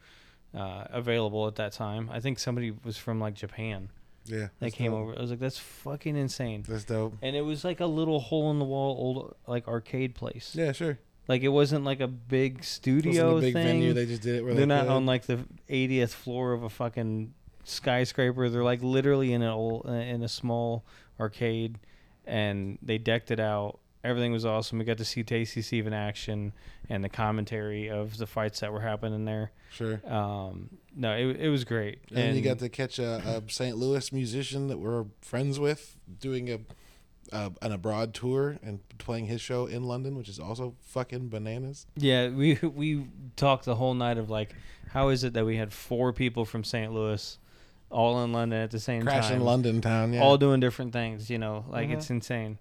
uh, 0.55 0.85
available 0.91 1.47
at 1.47 1.55
that 1.55 1.71
time. 1.73 2.09
I 2.11 2.19
think 2.19 2.39
somebody 2.39 2.71
was 2.83 2.97
from 2.97 3.19
like 3.19 3.33
Japan 3.33 3.89
yeah, 4.27 4.47
that 4.59 4.71
came 4.73 4.91
dope. 4.91 5.01
over. 5.01 5.17
I 5.17 5.21
was 5.21 5.29
like, 5.29 5.39
that's 5.39 5.57
fucking 5.57 6.15
insane. 6.15 6.63
That's 6.67 6.83
dope. 6.83 7.15
And 7.21 7.35
it 7.35 7.41
was 7.41 7.63
like 7.63 7.79
a 7.79 7.85
little 7.85 8.19
hole 8.19 8.51
in 8.51 8.59
the 8.59 8.65
wall 8.65 8.95
old 8.97 9.35
like 9.47 9.67
arcade 9.67 10.15
place. 10.15 10.53
Yeah, 10.53 10.71
sure. 10.71 10.99
Like 11.27 11.41
it 11.41 11.49
wasn't 11.49 11.83
like 11.83 11.99
a 11.99 12.07
big 12.07 12.53
It 12.53 12.57
wasn't 12.59 12.65
studio 12.65 13.37
a 13.37 13.41
big 13.41 13.53
thing. 13.53 13.63
venue. 13.65 13.93
They 13.93 14.05
just 14.05 14.21
did 14.21 14.35
it 14.35 14.43
where 14.45 14.53
They're 14.53 14.61
they 14.65 14.65
not 14.67 14.83
could. 14.83 14.91
on 14.93 15.05
like 15.05 15.25
the 15.25 15.39
80th 15.69 16.11
floor 16.11 16.53
of 16.53 16.63
a 16.63 16.69
fucking 16.69 17.33
skyscraper. 17.65 18.49
They're 18.49 18.63
like 18.63 18.81
literally 18.81 19.33
in 19.33 19.41
an 19.41 19.49
old 19.49 19.85
in 19.87 20.23
a 20.23 20.27
small 20.29 20.85
arcade, 21.19 21.79
and 22.25 22.77
they 22.81 22.97
decked 22.97 23.31
it 23.31 23.39
out. 23.39 23.79
Everything 24.03 24.31
was 24.31 24.45
awesome. 24.45 24.77
We 24.79 24.85
got 24.85 24.97
to 24.99 25.05
see 25.05 25.23
Tasty 25.23 25.61
Steve 25.61 25.87
in 25.87 25.93
action 25.93 26.53
and 26.89 27.03
the 27.03 27.09
commentary 27.09 27.89
of 27.89 28.17
the 28.17 28.27
fights 28.27 28.59
that 28.61 28.71
were 28.71 28.79
happening 28.81 29.25
there. 29.25 29.51
Sure. 29.71 29.99
Um, 30.09 30.69
no, 30.95 31.13
it 31.13 31.41
it 31.41 31.49
was 31.49 31.63
great. 31.65 31.99
And, 32.13 32.35
you 32.35 32.41
got 32.41 32.59
to 32.59 32.69
catch 32.69 32.99
a, 32.99 33.15
a 33.47 33.51
St. 33.51 33.75
Louis 33.75 34.11
musician 34.13 34.67
that 34.67 34.77
we're 34.77 35.05
friends 35.21 35.59
with 35.59 35.97
doing 36.19 36.49
a, 36.49 36.59
a 37.35 37.51
an 37.61 37.71
abroad 37.73 38.13
tour 38.13 38.57
and 38.63 38.79
playing 38.99 39.25
his 39.25 39.41
show 39.41 39.65
in 39.65 39.83
London, 39.83 40.15
which 40.15 40.29
is 40.29 40.39
also 40.39 40.75
fucking 40.81 41.29
bananas. 41.29 41.85
yeah. 41.95 42.29
We 42.29 42.55
we 42.63 43.07
talked 43.35 43.65
the 43.65 43.75
whole 43.75 43.93
night 43.95 44.17
of 44.17 44.29
like, 44.29 44.53
how 44.91 45.09
is 45.09 45.23
it 45.23 45.33
that 45.33 45.45
we 45.45 45.57
had 45.57 45.73
four 45.73 46.13
people 46.13 46.45
from 46.45 46.63
St. 46.63 46.93
Louis, 46.93 47.37
all 47.89 48.23
in 48.23 48.31
London 48.31 48.61
at 48.61 48.71
the 48.71 48.79
same 48.79 49.01
time? 49.01 49.07
Crashing 49.19 49.37
time, 49.37 49.45
London 49.45 49.81
town, 49.81 50.13
yeah. 50.13 50.21
all 50.21 50.37
doing 50.37 50.59
different 50.61 50.93
things. 50.93 51.29
You 51.29 51.39
know, 51.39 51.65
like 51.67 51.89
Mhm. 51.89 51.93
it's 51.97 52.09
insane. 52.09 52.59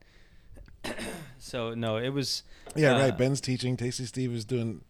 so 1.39 1.75
no, 1.75 1.97
it 1.97 2.11
was 2.11 2.43
yeah, 2.75 2.97
uh, 2.97 3.01
right. 3.01 3.17
Ben's 3.17 3.41
teaching. 3.41 3.77
Tasty 3.77 4.05
Steve 4.05 4.33
is 4.33 4.45
doing 4.45 4.83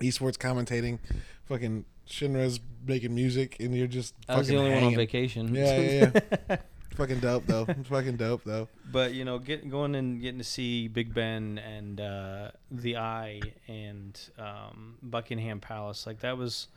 esports 0.00 0.36
commentating. 0.36 0.98
Fucking 1.46 1.84
Shinra's 2.08 2.60
making 2.86 3.14
music, 3.14 3.56
and 3.60 3.74
you're 3.74 3.86
just 3.86 4.14
I 4.28 4.38
was 4.38 4.48
the 4.48 4.56
only 4.56 4.74
one 4.74 4.84
on 4.84 4.94
vacation. 4.94 5.54
Yeah, 5.54 5.78
yeah, 5.78 6.10
yeah. 6.48 6.56
fucking 6.94 7.20
dope 7.20 7.46
though. 7.46 7.64
fucking 7.84 8.16
dope 8.16 8.44
though. 8.44 8.68
but 8.90 9.14
you 9.14 9.24
know, 9.24 9.38
get 9.38 9.68
going 9.70 9.94
and 9.94 10.20
getting 10.20 10.38
to 10.38 10.44
see 10.44 10.88
Big 10.88 11.14
Ben 11.14 11.58
and 11.58 12.00
uh, 12.00 12.50
the 12.70 12.96
Eye 12.96 13.40
and 13.68 14.18
um, 14.38 14.98
Buckingham 15.02 15.60
Palace, 15.60 16.06
like 16.06 16.20
that 16.20 16.36
was 16.36 16.68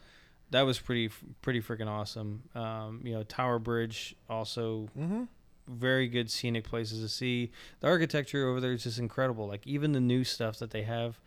that 0.52 0.62
was 0.62 0.80
pretty 0.80 1.10
pretty 1.42 1.62
freaking 1.62 1.88
awesome. 1.88 2.44
Um, 2.54 3.02
you 3.04 3.14
know, 3.14 3.24
Tower 3.24 3.60
Bridge 3.60 4.16
also 4.30 4.88
Mm-hmm. 4.98 5.24
Very 5.68 6.08
good 6.08 6.30
scenic 6.30 6.64
places 6.64 7.02
to 7.02 7.10
see. 7.10 7.52
The 7.80 7.88
architecture 7.88 8.48
over 8.48 8.62
there 8.62 8.74
is 8.74 8.84
just 8.84 9.00
incredible. 9.00 9.48
Like 9.48 9.66
even 9.66 9.92
the 9.92 10.00
new 10.00 10.24
stuff 10.24 10.60
that 10.60 10.72
they 10.72 10.84
have, 10.84 11.20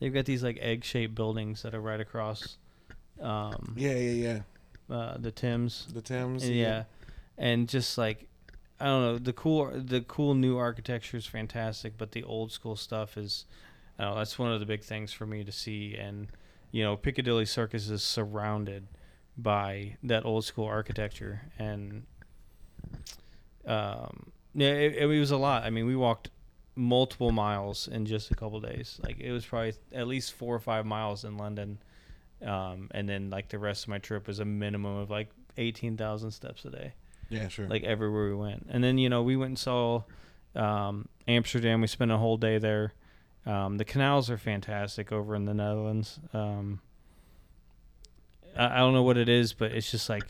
they've 0.00 0.12
got 0.12 0.24
these 0.24 0.42
like 0.42 0.58
egg 0.60 0.84
shaped 0.84 1.14
buildings 1.14 1.62
that 1.62 1.74
are 1.74 1.80
right 1.80 2.00
across 2.00 2.58
um, 3.20 3.74
Yeah, 3.76 3.94
yeah, 3.94 4.40
yeah. 4.90 4.94
uh, 4.94 5.16
the 5.18 5.30
Thames. 5.30 5.86
The 5.92 6.02
Thames. 6.02 6.42
And 6.44 6.54
yeah, 6.54 6.84
and 7.38 7.68
just 7.68 7.96
like 7.96 8.26
I 8.80 8.86
don't 8.86 9.02
know, 9.02 9.18
the 9.18 9.32
cool 9.32 9.70
the 9.74 10.00
cool 10.02 10.34
new 10.34 10.56
architecture 10.58 11.16
is 11.16 11.26
fantastic, 11.26 11.96
but 11.96 12.12
the 12.12 12.24
old 12.24 12.50
school 12.52 12.76
stuff 12.76 13.16
is, 13.16 13.44
I 13.98 14.02
don't 14.04 14.12
know, 14.12 14.18
that's 14.18 14.38
one 14.38 14.52
of 14.52 14.60
the 14.60 14.66
big 14.66 14.82
things 14.82 15.12
for 15.12 15.26
me 15.26 15.44
to 15.44 15.52
see. 15.52 15.94
And 15.94 16.28
you 16.72 16.82
know, 16.82 16.96
Piccadilly 16.96 17.46
Circus 17.46 17.88
is 17.88 18.02
surrounded 18.02 18.88
by 19.38 19.96
that 20.02 20.24
old 20.24 20.44
school 20.44 20.66
architecture, 20.66 21.42
and 21.58 22.04
um, 23.66 24.32
yeah, 24.54 24.68
it, 24.68 24.96
it 24.96 25.06
was 25.06 25.30
a 25.30 25.36
lot. 25.36 25.64
I 25.64 25.70
mean, 25.70 25.86
we 25.86 25.96
walked 25.96 26.30
multiple 26.76 27.30
miles 27.32 27.88
in 27.88 28.04
just 28.06 28.30
a 28.30 28.34
couple 28.34 28.60
days. 28.60 29.00
Like 29.02 29.20
it 29.20 29.32
was 29.32 29.44
probably 29.46 29.74
at 29.92 30.06
least 30.06 30.32
four 30.32 30.54
or 30.54 30.60
five 30.60 30.84
miles 30.86 31.24
in 31.24 31.36
London. 31.36 31.78
Um, 32.42 32.88
and 32.92 33.08
then 33.08 33.30
like 33.30 33.48
the 33.48 33.58
rest 33.58 33.84
of 33.84 33.88
my 33.88 33.98
trip 33.98 34.26
was 34.26 34.38
a 34.40 34.44
minimum 34.44 34.96
of 34.96 35.08
like 35.10 35.30
18,000 35.56 36.30
steps 36.32 36.64
a 36.64 36.70
day 36.70 36.92
Yeah, 37.30 37.48
sure. 37.48 37.68
like 37.68 37.84
everywhere 37.84 38.26
we 38.28 38.34
went. 38.34 38.66
And 38.68 38.82
then 38.82 38.98
you 38.98 39.08
know 39.08 39.22
we 39.22 39.36
went 39.36 39.50
and 39.50 39.58
saw 39.58 40.02
um, 40.54 41.08
Amsterdam. 41.28 41.80
We 41.80 41.86
spent 41.86 42.10
a 42.10 42.18
whole 42.18 42.36
day 42.36 42.58
there. 42.58 42.92
Um, 43.46 43.76
the 43.78 43.84
canals 43.84 44.28
are 44.30 44.38
fantastic 44.38 45.12
over 45.12 45.34
in 45.36 45.44
the 45.44 45.54
Netherlands. 45.54 46.18
Um, 46.32 46.80
I, 48.56 48.76
I 48.76 48.78
don't 48.78 48.94
know 48.94 49.02
what 49.02 49.16
it 49.16 49.28
is, 49.28 49.52
but 49.52 49.72
it's 49.72 49.90
just 49.90 50.08
like 50.08 50.24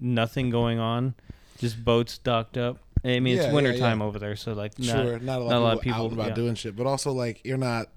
nothing 0.00 0.50
going 0.50 0.78
on, 0.78 1.14
just 1.62 1.82
boats 1.84 2.18
docked 2.18 2.58
up. 2.58 2.78
I 3.04 3.20
mean, 3.20 3.38
it's 3.38 3.46
yeah, 3.46 3.52
wintertime 3.52 4.00
yeah. 4.00 4.06
over 4.06 4.18
there, 4.18 4.36
so 4.36 4.52
like 4.52 4.78
not, 4.78 4.86
sure, 4.86 5.18
not 5.18 5.40
a 5.40 5.44
lot, 5.44 5.50
not 5.50 5.58
a 5.58 5.64
lot 5.64 5.76
of 5.76 5.80
people, 5.80 6.04
out 6.04 6.12
about 6.12 6.28
yeah. 6.28 6.34
doing 6.34 6.54
shit, 6.54 6.76
but 6.76 6.86
also 6.86 7.12
like 7.12 7.40
you're 7.44 7.56
not. 7.56 7.88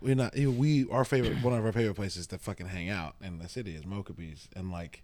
We're 0.00 0.14
not. 0.14 0.36
you 0.36 0.50
know, 0.50 0.58
We 0.58 0.88
our 0.90 1.04
favorite 1.04 1.42
one 1.42 1.52
of 1.52 1.64
our 1.64 1.72
favorite 1.72 1.94
places 1.94 2.26
to 2.28 2.38
fucking 2.38 2.68
hang 2.68 2.88
out 2.88 3.16
in 3.22 3.38
the 3.38 3.48
city 3.48 3.74
is 3.74 3.82
MoKaBe's, 3.82 4.48
and 4.54 4.70
like 4.70 5.02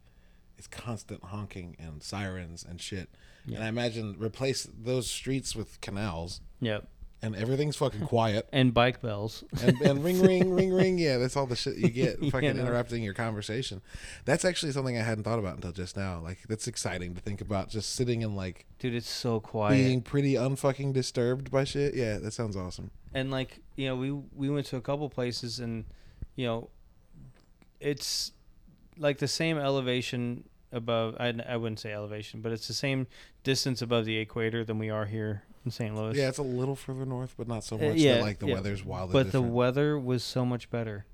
it's 0.57 0.67
constant 0.67 1.25
honking 1.25 1.76
and 1.79 2.03
sirens 2.03 2.65
and 2.67 2.81
shit. 2.81 3.11
And 3.47 3.62
I 3.62 3.69
imagine 3.69 4.17
replace 4.19 4.69
those 4.76 5.09
streets 5.09 5.55
with 5.55 5.81
canals, 5.81 6.41
Yep. 6.61 6.88
And 7.26 7.37
everything's 7.37 7.76
fucking 7.76 8.06
quiet. 8.06 8.49
And 8.52 8.73
bike 8.73 9.02
bells. 9.02 9.45
and, 9.62 9.78
and 9.83 10.02
ring 10.04 10.21
ring 10.23 10.54
ring 10.54 10.73
ring 10.80 10.99
yeah 10.99 11.18
that's 11.18 11.37
all 11.37 11.47
the 11.47 11.56
shit 11.56 11.76
you 11.76 11.88
get 11.90 12.23
You 12.23 12.30
fucking 12.30 12.56
know? 12.56 12.62
interrupting 12.62 13.02
your 13.02 13.12
conversation 13.14 13.83
that's 14.25 14.45
actually 14.45 14.73
something 14.73 14.97
i 14.97 15.02
hadn't 15.02 15.25
thought 15.25 15.38
about 15.38 15.56
until 15.56 15.73
just 15.73 15.97
now 15.97 16.21
like 16.21 16.38
that's 16.49 16.66
exciting 16.66 17.14
to 17.14 17.21
think 17.21 17.40
about 17.40 17.68
just 17.68 17.95
sitting 17.95 18.23
and 18.25 18.35
like 18.37 18.64
Dude, 18.78 18.95
it's 18.95 19.09
so 19.11 19.40
quiet. 19.40 19.73
being 19.76 20.00
pretty 20.02 20.35
unfucking 20.35 20.92
disturbed 20.95 21.50
by 21.50 21.64
shit 21.64 21.95
yeah 21.95 22.18
that 22.18 22.33
sounds 22.33 22.56
awesome 22.56 22.90
and 23.12 23.30
like 23.30 23.61
you 23.76 23.87
know 23.87 23.97
we 23.97 24.11
we 24.12 24.49
went 24.49 24.66
to 24.66 24.76
a 24.76 24.80
couple 24.80 25.09
places 25.11 25.59
and 25.61 25.85
you 26.37 26.47
know 26.47 26.68
it's 27.80 28.33
like 28.99 29.18
the 29.18 29.28
same 29.28 29.59
elevation 29.59 30.45
above 30.73 31.16
I, 31.20 31.35
I 31.49 31.56
wouldn't 31.56 31.78
say 31.80 31.92
elevation 31.92 32.40
but 32.40 32.52
it's 32.52 32.66
the 32.68 32.75
same 32.75 33.06
distance 33.44 33.82
above 33.82 34.04
the 34.04 34.16
equator 34.16 34.64
than 34.64 34.78
we 34.78 34.90
are 34.90 35.06
here 35.06 35.42
in 35.64 35.70
st 35.70 35.94
louis 35.94 36.16
yeah 36.16 36.28
it's 36.28 36.38
a 36.38 36.42
little 36.42 36.76
further 36.76 37.06
north 37.06 37.35
but 37.38 37.46
not 37.49 37.62
so 37.64 37.76
Uh, 37.76 37.88
much 37.88 37.96
yeah, 37.96 38.14
that 38.14 38.23
like 38.23 38.38
the 38.40 38.46
yeah. 38.49 38.54
weather's 38.54 38.85
wild. 38.85 39.12
but 39.12 39.32
the 39.32 39.40
weather 39.42 39.99
was 39.99 40.23
so 40.25 40.44
much 40.44 40.68
better 40.70 41.04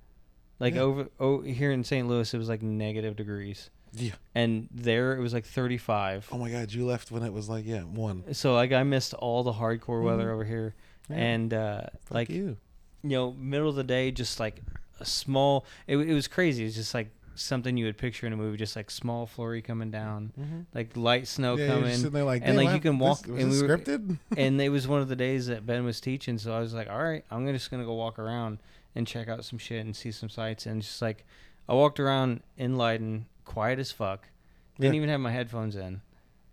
like 0.59 0.75
Yeah. 0.75 0.80
over 0.80 1.09
oh 1.21 1.42
here 1.42 1.71
in 1.73 1.85
st 1.85 2.09
louis 2.09 2.32
it 2.32 2.38
was 2.38 2.49
like 2.49 2.62
negative 2.62 3.14
degrees 3.16 3.71
yeah 3.94 4.12
and 4.35 4.68
there 4.71 5.14
it 5.16 5.21
was 5.21 5.35
like 5.35 5.44
35 5.44 6.28
oh 6.32 6.38
my 6.38 6.50
god 6.50 6.73
you 6.73 6.87
left 6.87 7.11
when 7.11 7.23
it 7.23 7.32
was 7.32 7.49
like 7.50 7.66
yeah 7.66 7.80
one 7.82 8.32
so 8.35 8.54
like 8.54 8.73
i 8.73 8.82
missed 8.82 9.12
all 9.14 9.42
the 9.42 9.52
hardcore 9.52 10.02
weather 10.02 10.28
Mhm. 10.28 10.32
over 10.35 10.44
here 10.44 10.75
Yeah. 11.11 11.16
and 11.16 11.52
uh 11.54 11.82
like 12.11 12.30
you 12.30 12.56
you 13.04 13.11
know, 13.11 13.32
middle 13.32 13.68
of 13.68 13.75
the 13.75 13.82
day, 13.82 14.12
just 14.12 14.38
like 14.38 14.62
a 15.00 15.04
small. 15.04 15.66
It, 15.88 15.97
it 15.97 16.14
was 16.14 16.28
crazy. 16.28 16.64
It's 16.64 16.76
just 16.76 16.94
like 16.94 17.09
something 17.35 17.77
you 17.77 17.87
would 17.87 17.97
picture 17.99 18.27
in 18.27 18.33
a 18.33 18.37
movie, 18.37 18.57
just 18.57 18.77
like 18.77 18.91
small 18.91 19.27
flurry 19.27 19.62
coming 19.62 19.91
down, 19.91 20.33
mm-hmm. 20.39 20.61
like 20.75 20.97
light 20.97 21.27
snow 21.27 21.57
yeah, 21.57 21.69
coming. 21.69 22.11
there 22.11 22.25
like 22.25 22.43
and, 22.45 22.57
like, 22.57 22.75
you 22.75 22.81
can 22.81 22.99
walk- 22.99 23.23
this, 23.23 23.31
was 23.31 23.43
and 23.43 23.51
we 23.51 23.62
were- 23.62 23.79
scripted 23.79 24.19
and 24.37 24.61
it 24.61 24.69
was 24.69 24.87
one 24.87 25.01
of 25.01 25.09
the 25.09 25.17
days 25.17 25.47
that 25.47 25.67
Ben 25.67 25.85
was 25.85 26.01
teaching, 26.01 26.39
so 26.39 26.53
I 26.53 26.61
was 26.61 26.75
like, 26.75 26.89
all 26.91 27.03
right, 27.03 27.25
I'm 27.31 27.47
just 27.53 27.71
gonna 27.71 27.85
go 27.85 27.95
walk 27.95 28.19
around 28.19 28.59
and 28.95 29.07
check 29.07 29.29
out 29.29 29.45
some 29.45 29.59
shit 29.59 29.85
and 29.85 29.97
see 29.97 30.11
some 30.11 30.29
sights. 30.29 30.67
And 30.67 30.83
just 30.83 31.01
like, 31.01 31.25
I 31.69 31.75
walked 31.75 31.99
around 31.99 32.43
in 32.57 32.77
Leiden, 32.77 33.27
quiet 33.45 33.79
as 33.79 33.91
fuck, 33.91 34.29
didn't 34.79 34.95
Yeah. 34.95 34.99
even 34.99 35.09
have 35.09 35.21
my 35.21 35.33
headphones 35.33 35.77
in, 35.77 36.03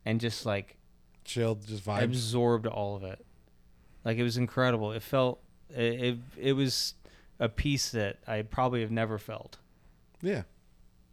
and 0.06 0.22
just 0.22 0.46
like 0.46 0.78
chilled 1.26 1.68
just 1.68 1.86
vibes 1.86 2.04
absorbed 2.04 2.68
all 2.68 2.96
of 2.96 3.04
it. 3.04 3.26
Like 4.06 4.18
it 4.18 4.24
was 4.24 4.38
incredible. 4.38 4.92
It 4.94 5.04
felt 5.04 5.42
it 5.70 6.02
it, 6.02 6.18
it 6.38 6.54
was 6.54 6.96
a 7.40 7.50
piece 7.50 7.92
that 7.92 8.18
I 8.28 8.42
probably 8.42 8.82
have 8.82 8.92
never 8.92 9.18
felt 9.18 9.58
yeah 10.22 10.44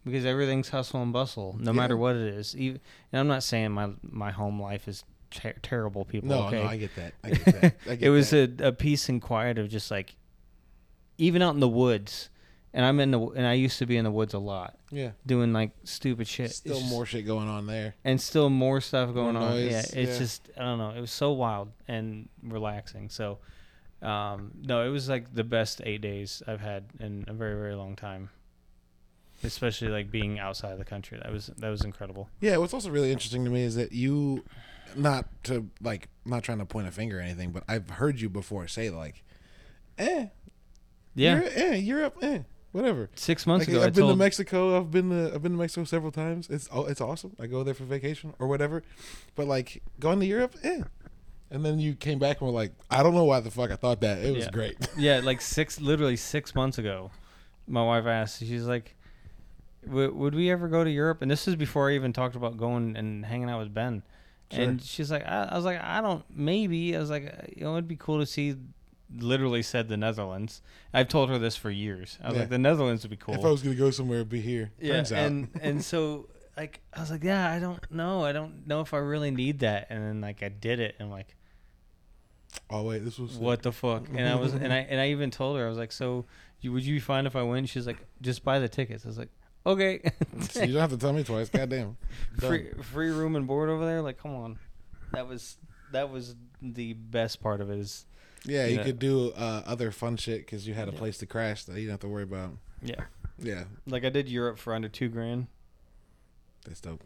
because 0.07 0.25
everything's 0.25 0.69
hustle 0.69 1.01
and 1.03 1.13
bustle, 1.13 1.55
no 1.59 1.71
Yeah. 1.71 1.75
matter 1.77 1.95
what 1.97 2.15
it 2.15 2.33
is. 2.33 2.55
Even, 2.55 2.79
and 3.11 3.19
I'm 3.19 3.27
not 3.27 3.43
saying 3.43 3.71
my 3.71 3.89
my 4.01 4.31
home 4.31 4.61
life 4.61 4.87
is 4.87 5.03
ter- 5.29 5.53
terrible. 5.61 6.05
People, 6.05 6.29
no 6.29 6.43
okay. 6.47 6.63
no 6.63 6.67
i 6.69 6.77
get 6.77 6.95
that 6.95 7.13
i 7.23 7.29
get 7.31 7.45
that 7.61 7.75
I 7.85 7.95
get 7.95 8.03
it 8.03 8.09
was 8.09 8.31
that. 8.31 8.59
a, 8.61 8.67
a 8.69 8.71
peace 8.71 9.09
and 9.09 9.21
quiet 9.21 9.57
of 9.59 9.69
just 9.69 9.91
like 9.91 10.15
even 11.17 11.41
out 11.41 11.53
in 11.53 11.59
the 11.59 11.67
woods. 11.67 12.29
And 12.73 12.85
I'm 12.85 12.99
in 12.99 13.09
the 13.09 13.19
and 13.19 13.47
I 13.47 13.53
used 13.53 13.79
to 13.79 13.87
be 13.87 13.97
in 13.97 14.03
the 14.03 14.11
woods 14.11 14.35
a 14.35 14.39
lot, 14.39 14.77
yeah 14.91 15.11
doing 15.25 15.51
like 15.51 15.71
stupid 15.83 16.27
shit. 16.27 16.51
Still 16.51 16.77
just- 16.79 16.89
more 16.91 17.05
shit 17.07 17.25
going 17.25 17.47
on 17.47 17.65
there 17.65 17.95
and 18.03 18.21
still 18.21 18.49
more 18.51 18.81
stuff 18.81 19.13
going 19.15 19.33
More 19.33 19.43
on. 19.43 19.51
noise, 19.51 19.71
Yeah, 19.71 19.79
it's 19.79 19.95
yeah. 20.11 20.17
just 20.19 20.49
I 20.57 20.63
don't 20.63 20.77
know. 20.77 20.91
It 20.91 20.99
was 21.01 21.09
so 21.09 21.31
wild 21.31 21.71
and 21.87 22.29
relaxing. 22.43 23.09
So, 23.09 23.39
um, 24.03 24.51
no, 24.61 24.85
it 24.85 24.89
was 24.89 25.09
like 25.09 25.33
the 25.33 25.43
best 25.45 25.81
eight 25.85 26.01
days 26.01 26.43
I've 26.45 26.59
had 26.61 26.83
in 26.99 27.25
a 27.27 27.33
very 27.33 27.55
very 27.55 27.73
long 27.73 27.95
time. 27.95 28.29
Especially 29.43 29.89
like 29.89 30.09
being 30.09 30.39
outside 30.39 30.71
of 30.71 30.79
the 30.79 30.85
country, 30.85 31.19
that 31.21 31.31
was 31.31 31.47
that 31.57 31.69
was 31.69 31.83
incredible. 31.83 32.29
Yeah, 32.41 32.57
what's 32.57 32.73
also 32.73 32.89
really 32.89 33.11
interesting 33.11 33.45
to 33.45 33.51
me 33.51 33.61
is 33.63 33.75
that 33.75 33.91
you, 33.91 34.43
not 34.95 35.25
to 35.43 35.69
like, 35.81 36.09
not 36.25 36.43
trying 36.43 36.57
to 36.57 36.65
point 36.65 36.87
a 36.87 36.91
finger 36.91 37.19
or 37.19 37.21
anything, 37.21 37.51
but 37.51 37.63
I've 37.67 37.89
heard 37.89 38.19
you 38.19 38.29
before 38.29 38.67
say 38.67 38.89
like, 38.89 39.23
eh, 39.99 40.27
Yeah, 41.13 41.35
Europe, 41.39 41.51
eh, 41.55 41.75
Europe, 41.75 42.17
eh, 42.23 42.39
whatever. 42.71 43.09
six 43.15 43.45
months 43.45 43.67
Like, 43.67 43.75
ago, 43.75 43.83
I 43.83 43.87
I've 43.87 43.93
been 43.93 44.01
told 44.05 44.13
to 44.13 44.17
Mexico. 44.17 44.77
I've 44.79 44.89
been 44.91 45.09
to 45.11 45.31
I've 45.35 45.43
been 45.43 45.51
to 45.53 45.57
Mexico 45.59 45.83
several 45.83 46.11
times. 46.11 46.49
It's 46.49 46.67
oh, 46.71 46.85
it's 46.85 46.99
awesome. 47.01 47.35
I 47.39 47.45
go 47.45 47.63
there 47.63 47.73
for 47.75 47.83
vacation 47.85 48.33
or 48.39 48.47
whatever. 48.47 48.81
But 49.35 49.45
like 49.47 49.83
going 49.99 50.19
to 50.19 50.25
Europe, 50.25 50.55
eh. 50.63 50.81
And 51.51 51.63
then 51.63 51.79
you 51.79 51.95
came 51.95 52.19
back 52.19 52.41
and 52.41 52.47
were 52.47 52.53
like, 52.53 52.73
I 52.91 53.03
don't 53.03 53.13
know 53.15 53.23
why 53.23 53.39
the 53.39 53.51
fuck 53.51 53.71
I 53.71 53.75
thought 53.77 54.01
that. 54.01 54.17
It 54.17 54.35
was 54.35 54.45
Yeah. 54.45 54.51
great. 54.51 54.77
yeah, 54.97 55.19
like 55.23 55.39
six, 55.41 55.79
literally 55.79 56.17
six 56.17 56.53
months 56.53 56.77
ago, 56.77 57.09
my 57.67 57.81
wife 57.81 58.05
asked. 58.05 58.39
She's 58.39 58.65
like, 58.65 58.96
"W- 59.87 60.13
"Would 60.13 60.35
we 60.35 60.49
ever 60.51 60.67
go 60.67 60.83
to 60.83 60.89
Europe?" 60.89 61.21
And 61.21 61.29
this 61.31 61.47
is 61.47 61.55
before 61.55 61.89
I 61.89 61.95
even 61.95 62.13
talked 62.13 62.35
about 62.35 62.57
going 62.57 62.95
and 62.97 63.25
hanging 63.25 63.49
out 63.49 63.59
with 63.59 63.73
Ben. 63.73 64.03
Sure. 64.51 64.63
And 64.63 64.81
she's 64.81 65.11
like, 65.11 65.25
I, 65.27 65.49
I 65.51 65.55
was 65.55 65.65
like, 65.65 65.81
I 65.81 65.99
don't, 65.99 66.23
maybe. 66.33 66.95
I 66.95 66.99
was 66.99 67.09
like, 67.09 67.25
uh, 67.27 67.47
you 67.55 67.63
know, 67.65 67.73
it'd 67.73 67.87
be 67.87 67.97
cool 67.97 68.19
to 68.19 68.25
see. 68.25 68.55
Literally 69.17 69.61
said 69.61 69.87
the 69.87 69.95
Netherlands. 69.97 70.61
I've 70.93 71.07
told 71.07 71.29
her 71.29 71.37
this 71.39 71.55
for 71.55 71.69
years. 71.69 72.17
I 72.21 72.27
was 72.27 72.35
Yeah. 72.35 72.39
like, 72.41 72.49
the 72.49 72.57
Netherlands 72.57 73.03
would 73.03 73.09
be 73.11 73.15
cool. 73.17 73.35
If 73.35 73.43
I 73.45 73.49
was 73.49 73.61
gonna 73.61 73.75
go 73.75 73.89
somewhere, 73.91 74.17
it'd 74.19 74.29
be 74.29 74.41
here. 74.41 74.71
yeah, 74.81 74.93
Turns 74.97 75.11
out. 75.13 75.19
and 75.25 75.49
and 75.61 75.83
so 75.83 76.27
like 76.57 76.81
I 76.93 76.99
was 77.01 77.09
like, 77.11 77.23
yeah, 77.23 77.51
I 77.51 77.59
don't 77.59 77.79
know. 77.91 78.23
I 78.25 78.31
don't 78.33 78.67
know 78.67 78.81
if 78.81 78.93
I 78.93 78.97
really 78.97 79.31
need 79.31 79.59
that. 79.59 79.87
And 79.89 80.03
then 80.03 80.21
like 80.21 80.43
I 80.43 80.49
did 80.49 80.79
it, 80.81 80.95
and 80.99 81.05
I'm 81.07 81.11
like, 81.11 81.35
oh 82.69 82.83
wait, 82.83 83.03
this 83.05 83.17
was 83.19 83.37
what 83.37 83.63
the 83.63 83.71
fuck? 83.71 84.07
And 84.13 84.27
I 84.27 84.35
was, 84.35 84.53
and 84.53 84.73
I 84.73 84.77
and 84.79 84.99
I 84.99 85.09
even 85.09 85.31
told 85.31 85.57
her, 85.57 85.65
I 85.65 85.69
was 85.69 85.77
like, 85.77 85.91
so 85.91 86.25
you, 86.61 86.71
would 86.73 86.83
you 86.83 86.95
be 86.95 86.99
fine 86.99 87.25
if 87.25 87.35
I 87.35 87.43
went? 87.43 87.69
She's 87.69 87.87
like, 87.87 88.05
just 88.21 88.43
buy 88.43 88.59
the 88.59 88.67
tickets. 88.69 89.05
I 89.05 89.07
was 89.07 89.17
like, 89.17 89.29
okay. 89.67 90.11
You 90.55 90.73
don't 90.73 90.81
have 90.81 90.91
to 90.91 90.97
tell 90.97 91.13
me 91.13 91.23
twice. 91.23 91.49
Goddamn. 91.49 91.97
Done. 92.39 92.49
free 92.49 92.69
free 92.83 93.09
room 93.11 93.35
and 93.35 93.45
board 93.47 93.69
over 93.69 93.85
there. 93.85 94.01
Like, 94.01 94.17
come 94.17 94.35
on. 94.35 94.59
That 95.13 95.27
was 95.27 95.57
that 95.91 96.09
was 96.09 96.35
the 96.61 96.93
best 96.93 97.41
part 97.41 97.61
of 97.61 97.69
it. 97.69 97.79
Is 97.79 98.05
Yeah, 98.45 98.65
you 98.67 98.77
Yeah. 98.77 98.83
could 98.83 98.99
do 98.99 99.31
uh, 99.31 99.63
other 99.65 99.91
fun 99.91 100.17
shit 100.17 100.39
because 100.45 100.67
you 100.67 100.73
had 100.73 100.87
a 100.89 100.91
Yeah. 100.91 100.97
place 100.97 101.17
to 101.19 101.25
crash 101.25 101.63
that 101.65 101.73
you 101.73 101.81
didn't 101.81 101.91
have 101.91 101.99
to 102.01 102.07
worry 102.09 102.23
about. 102.23 102.51
yeah, 102.81 103.05
Yeah, 103.39 103.63
like 103.85 104.03
I 104.05 104.09
did 104.09 104.27
Europe 104.29 104.57
for 104.57 104.73
under 104.73 104.89
two 104.89 105.09
grand. 105.09 105.47
that's 106.65 106.81
dope. 106.81 107.03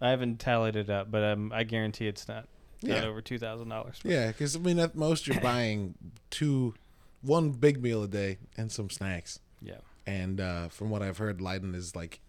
I 0.00 0.10
haven't 0.10 0.40
tallied 0.40 0.74
it 0.76 0.90
up, 0.90 1.10
but 1.10 1.22
um, 1.22 1.52
I 1.54 1.62
guarantee 1.64 2.08
it's 2.08 2.26
not 2.26 2.48
not 2.82 3.04
over 3.04 3.20
two 3.22 3.38
thousand 3.38 3.68
dollars. 3.68 4.00
yeah, 4.02 4.26
because 4.28 4.56
I 4.56 4.58
mean, 4.58 4.78
at 4.80 4.96
most 4.96 5.26
you're 5.28 5.40
buying 5.52 5.94
two, 6.30 6.74
one 7.20 7.50
big 7.52 7.80
meal 7.80 8.02
a 8.02 8.08
day 8.08 8.38
and 8.56 8.72
some 8.72 8.90
snacks. 8.90 9.38
Yeah. 9.60 9.76
And 10.06 10.40
uh, 10.40 10.68
from 10.68 10.90
what 10.90 11.02
I've 11.02 11.18
heard, 11.18 11.40
Leiden 11.40 11.74
is 11.74 11.94
like 11.94 12.20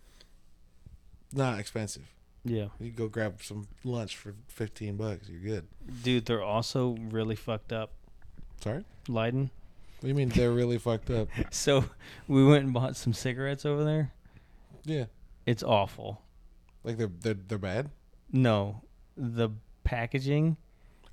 not 1.32 1.60
expensive. 1.60 2.04
Yeah, 2.46 2.68
You 2.80 2.92
go 2.92 3.08
grab 3.08 3.42
some 3.42 3.68
lunch 3.86 4.18
for 4.18 4.36
fifteen 4.48 4.98
bucks. 4.98 5.30
You're 5.30 5.40
good. 5.40 5.68
dude, 6.04 6.26
they're 6.26 6.44
also 6.44 6.98
really 7.10 7.36
fucked 7.38 7.72
up. 7.72 7.92
Sorry, 8.62 8.84
Leiden. 9.08 9.50
what 10.00 10.02
do 10.02 10.08
you 10.10 10.14
mean 10.14 10.30
they're 10.30 10.52
really 10.52 10.78
fucked 10.78 11.10
up? 11.10 11.30
So 11.52 11.86
we 12.28 12.46
went 12.46 12.66
and 12.66 12.74
bought 12.74 12.96
some 12.98 13.14
cigarettes 13.14 13.66
over 13.66 13.84
there. 13.86 14.12
Yeah, 14.84 15.06
It's 15.46 15.64
awful. 15.64 16.22
like 16.84 16.98
they're 16.98 17.10
they're 17.22 17.34
they're 17.48 17.58
bad. 17.58 17.90
No, 18.32 18.82
the 19.16 19.50
packaging 19.86 20.58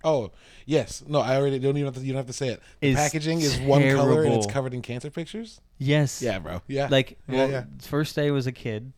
Oh 0.02 0.30
yes, 0.66 1.02
no, 1.06 1.20
I 1.20 1.36
already 1.36 1.58
don't 1.58 1.76
even 1.76 1.86
have 1.92 1.94
to. 1.94 2.00
You 2.00 2.12
don't 2.14 2.20
have 2.20 2.26
to 2.26 2.32
say 2.32 2.48
it. 2.48 2.62
The 2.80 2.94
packaging 2.94 3.40
is 3.42 3.58
one 3.60 3.82
color 3.82 4.22
and 4.24 4.32
it's 4.34 4.46
terrible. 4.46 4.50
covered 4.50 4.74
in 4.74 4.82
cancer 4.82 5.10
pictures. 5.10 5.60
yes 5.78 6.22
Yeah, 6.22 6.38
bro. 6.38 6.62
Yeah, 6.68 6.88
like 6.90 7.18
Yeah, 7.28 7.36
well, 7.36 7.50
yeah. 7.50 7.64
first 7.82 8.16
day 8.16 8.30
was 8.30 8.46
a 8.46 8.52
kid 8.52 8.92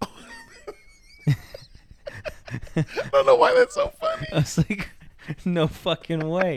I 1.28 1.34
don't 3.12 3.26
know 3.26 3.36
why 3.36 3.54
that's 3.54 3.74
so 3.74 3.88
funny. 4.00 4.26
i 4.32 4.36
was 4.36 4.58
like 4.58 4.90
no 5.44 5.66
fucking 5.66 6.28
way 6.28 6.56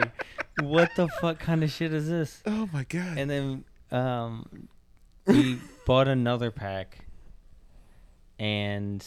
what 0.62 0.92
the 0.96 1.08
fuck 1.22 1.40
kind 1.40 1.64
of 1.64 1.72
shit 1.72 1.92
is 1.94 2.08
this 2.08 2.44
Oh 2.46 2.70
my 2.72 2.84
god. 2.84 3.18
and 3.18 3.30
then 3.30 3.64
um 3.92 4.68
we 5.26 5.60
bought 5.86 6.08
another 6.08 6.52
pack 6.52 7.06
and 8.38 9.04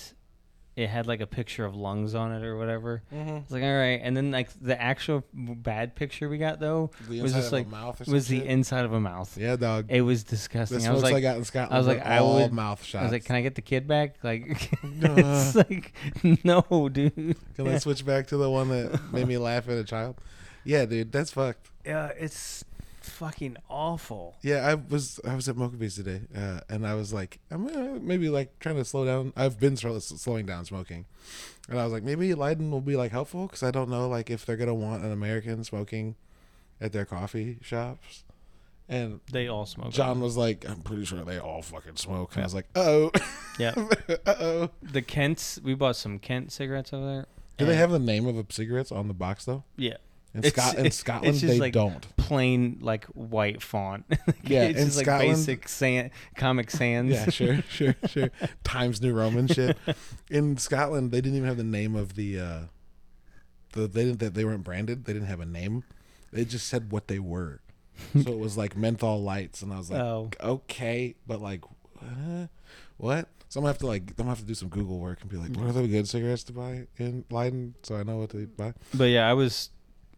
it 0.75 0.89
had 0.89 1.07
like 1.07 1.21
a 1.21 1.27
picture 1.27 1.65
of 1.67 1.77
lungs 1.77 2.15
on 2.15 2.33
it 2.33 2.43
or 2.43 2.57
whatever 2.57 3.03
Mhm. 3.15 3.43
it's 3.43 3.51
like 3.51 3.63
all 3.63 3.69
right 3.77 4.01
and 4.03 4.17
then 4.17 4.31
like 4.31 4.49
the 4.61 4.81
actual 4.81 5.23
bad 5.35 5.95
picture 5.95 6.29
we 6.31 6.39
got 6.39 6.61
though 6.61 6.91
The 7.11 7.21
was 7.21 7.35
just 7.35 7.49
of 7.49 7.53
a 7.53 7.57
like 7.57 7.69
mouth 7.69 8.01
or 8.01 8.05
some 8.05 8.15
was 8.15 8.29
the 8.29 8.39
shit? 8.39 8.47
inside 8.47 8.85
of 8.87 8.93
a 8.95 9.01
mouth 9.01 9.37
Yeah, 9.37 9.57
dog. 9.57 9.87
it 9.91 10.01
was 10.01 10.25
disgusting 10.25 10.79
The 10.79 10.87
i 10.87 10.91
was 10.91 11.01
smokes 11.01 11.11
I, 11.11 11.15
like 11.15 11.23
got 11.23 11.37
in 11.37 11.45
Scotland. 11.45 11.75
I 11.75 11.79
was 11.79 11.87
like, 11.87 12.07
I 12.07 12.19
all 12.19 12.41
would- 12.41 12.53
mouth 12.55 12.83
shots. 12.83 13.01
I 13.01 13.05
was 13.05 13.13
like, 13.13 13.25
"Can 13.27 13.37
I 13.37 13.43
get 13.43 13.55
the 13.55 13.61
kid 13.63 13.87
back?" 13.87 14.17
Like, 14.23 14.71
it's 14.83 15.55
like, 15.57 15.93
no, 16.45 16.89
dude. 16.91 17.37
Can 17.55 17.69
I 17.69 17.77
switch 17.79 18.05
back 18.07 18.29
to 18.29 18.37
the 18.39 18.51
one 18.51 18.69
that 18.71 19.13
made 19.13 19.27
me 19.27 19.37
laugh 19.49 19.69
at 19.69 19.77
a 19.77 19.85
child? 19.85 20.17
Yeah, 20.65 20.85
dude, 20.87 21.13
that's 21.13 21.33
fucked. 21.33 21.69
Yeah, 21.85 22.13
it's 22.19 22.65
fucking 23.05 23.57
awful. 23.69 24.37
Yeah, 24.43 24.67
I 24.67 24.75
was 24.75 25.21
I 25.27 25.35
was 25.35 25.49
at 25.49 25.57
MoKaBe's 25.57 25.97
today, 25.97 26.23
uh, 26.37 26.61
and 26.69 26.87
I 26.87 26.95
was 26.95 27.13
like, 27.13 27.39
I'm 27.51 27.67
uh, 27.67 27.99
maybe 28.01 28.29
like 28.29 28.59
trying 28.61 28.77
to 28.77 28.85
slow 28.85 29.05
down. 29.05 29.33
I've 29.37 29.59
been 29.61 29.77
slow, 29.77 29.99
slowing 29.99 30.47
down 30.47 30.65
smoking, 30.65 31.07
and 31.69 31.79
I 31.79 31.85
was 31.85 31.93
like, 31.93 32.03
maybe 32.03 32.33
Leiden 32.35 32.71
will 32.71 32.81
be 32.81 32.97
like 32.97 33.11
helpful 33.13 33.47
because 33.47 33.63
I 33.63 33.71
don't 33.71 33.89
know 33.91 34.09
like 34.09 34.31
if 34.31 34.45
they're 34.47 34.57
gonna 34.57 34.75
want 34.75 35.05
an 35.05 35.13
American 35.13 35.65
smoking 35.65 36.17
at 36.81 36.93
their 36.93 37.05
coffee 37.05 37.59
shops. 37.63 38.25
And 38.89 39.21
They 39.31 39.47
all 39.49 39.65
smoke. 39.65 39.93
John 39.93 40.21
was 40.21 40.37
like, 40.37 40.69
I'm 40.69 40.83
pretty 40.83 41.05
sure 41.07 41.25
they 41.25 41.39
all 41.39 41.63
fucking 41.63 41.97
smoke. 41.97 42.33
And 42.35 42.43
I 42.43 42.47
was 42.47 42.53
like, 42.55 42.67
oh, 42.75 43.11
Yeah, 43.59 43.73
uh 44.27 44.35
oh. 44.41 44.71
the 44.83 45.01
Kents. 45.01 45.59
We 45.63 45.75
bought 45.75 45.97
some 45.97 46.19
Kent 46.19 46.53
cigarettes 46.53 46.93
over 46.93 47.07
there. 47.07 47.27
Do 47.57 47.65
they 47.65 47.77
have 47.77 47.91
the 47.93 47.99
name 48.01 48.27
of 48.27 48.35
the 48.35 48.45
cigarettes 48.53 48.91
on 48.93 49.09
the 49.09 49.15
box 49.15 49.45
though? 49.45 49.63
Yeah, 49.77 49.97
In, 50.35 50.43
Scot- 50.43 50.75
in 50.75 50.91
Scotland, 50.91 51.37
they 51.37 51.59
like- 51.61 51.73
don't. 51.73 52.05
Plain 52.33 52.79
like 52.81 53.05
white 53.07 53.63
font. 53.63 54.05
Yeah, 54.45 54.65
it's 54.65 54.79
in 54.81 54.85
just 54.87 54.97
like 54.97 55.07
Scotland- 55.07 55.31
basic 55.37 55.69
sand, 55.69 56.11
Comic 56.37 56.71
Sans. 56.71 57.11
Yeah, 57.11 57.29
sure, 57.39 57.63
sure, 57.69 57.95
sure. 58.07 58.31
Times 58.65 59.01
New 59.01 59.13
Roman 59.15 59.47
shit. 59.49 59.77
In 60.31 60.57
Scotland, 60.57 61.11
they 61.13 61.21
didn't 61.21 61.37
even 61.37 61.49
have 61.49 61.57
the 61.59 61.65
name 61.65 61.95
of 61.95 62.15
the. 62.15 62.41
uh 62.41 62.61
the 63.73 63.87
they 63.87 64.05
didn't 64.05 64.19
that 64.21 64.35
they 64.35 64.45
weren't 64.45 64.65
branded. 64.65 65.05
They 65.05 65.13
didn't 65.13 65.29
have 65.29 65.41
a 65.41 65.47
name. 65.47 65.85
They 66.33 66.45
just 66.45 66.67
said 66.69 66.91
what 66.93 67.09
they 67.09 67.19
were. 67.19 67.61
so 68.15 68.33
it 68.33 68.39
was 68.39 68.57
like 68.57 68.77
menthol 68.77 69.23
lights, 69.23 69.63
and 69.63 69.73
I 69.73 69.79
was 69.79 69.91
like, 69.91 70.01
Oh, 70.01 70.31
okay, 70.41 71.15
but 71.27 71.41
like, 71.41 71.63
uh, 72.01 72.47
what? 72.97 73.29
So 73.49 73.61
I'm 73.61 73.65
gonna 73.65 73.73
have 73.73 73.79
to 73.79 73.87
like, 73.87 74.03
I'm 74.11 74.15
gonna 74.17 74.29
have 74.31 74.39
to 74.41 74.45
do 74.47 74.55
some 74.55 74.69
Google 74.69 74.99
work 74.99 75.21
and 75.21 75.31
be 75.31 75.37
like, 75.37 75.55
what 75.57 75.67
are 75.67 75.73
the 75.73 75.87
good 75.89 76.09
cigarettes 76.09 76.43
to 76.45 76.53
buy 76.53 76.87
in 76.97 77.25
Leiden, 77.31 77.75
so 77.83 77.97
I 77.97 78.03
know 78.03 78.17
what 78.17 78.31
to 78.31 78.47
buy. 78.47 78.73
but 78.95 79.05
yeah, 79.05 79.29
I 79.29 79.35
was, 79.35 79.69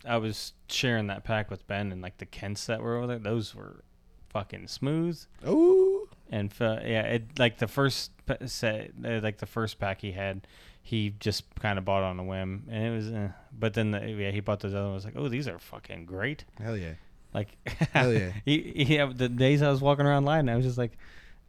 I 0.06 0.16
was 0.18 0.52
sharing 0.68 1.06
that 1.08 1.24
pack 1.24 1.50
with 1.50 1.66
Ben, 1.66 1.92
and 1.92 2.02
like 2.02 2.18
the 2.18 2.26
Kents 2.26 2.66
that 2.66 2.80
were 2.82 2.96
over 2.96 3.06
there, 3.06 3.18
those 3.18 3.54
were 3.54 3.82
fucking 4.30 4.68
smooth. 4.68 5.20
Oh, 5.46 6.08
and 6.30 6.52
fe- 6.52 6.82
yeah, 6.86 7.02
it 7.02 7.38
like 7.38 7.58
the 7.58 7.68
first 7.68 8.10
set, 8.46 8.90
uh, 9.04 9.20
like 9.22 9.38
the 9.38 9.46
first 9.46 9.78
pack 9.78 10.00
he 10.00 10.12
had, 10.12 10.46
he 10.82 11.14
just 11.20 11.44
kind 11.60 11.78
of 11.78 11.84
bought 11.84 12.02
on 12.02 12.18
a 12.18 12.24
whim, 12.24 12.64
and 12.70 12.84
it 12.84 12.90
was. 12.90 13.10
Uh, 13.10 13.28
but 13.58 13.74
then 13.74 13.90
the, 13.92 14.10
yeah, 14.10 14.30
he 14.30 14.40
bought 14.40 14.60
those 14.60 14.74
other 14.74 14.88
ones. 14.90 15.04
Like, 15.04 15.14
oh, 15.16 15.28
these 15.28 15.48
are 15.48 15.58
fucking 15.58 16.06
great. 16.06 16.44
hell 16.60 16.76
yeah, 16.76 16.94
Like, 17.32 17.56
hell 17.92 18.12
yeah. 18.12 18.32
he, 18.44 18.84
he 18.86 18.96
the 18.98 19.28
days 19.28 19.62
I 19.62 19.70
was 19.70 19.80
walking 19.80 20.06
around 20.06 20.24
Leiden, 20.24 20.48
I 20.48 20.56
was 20.56 20.64
just 20.64 20.78
like, 20.78 20.98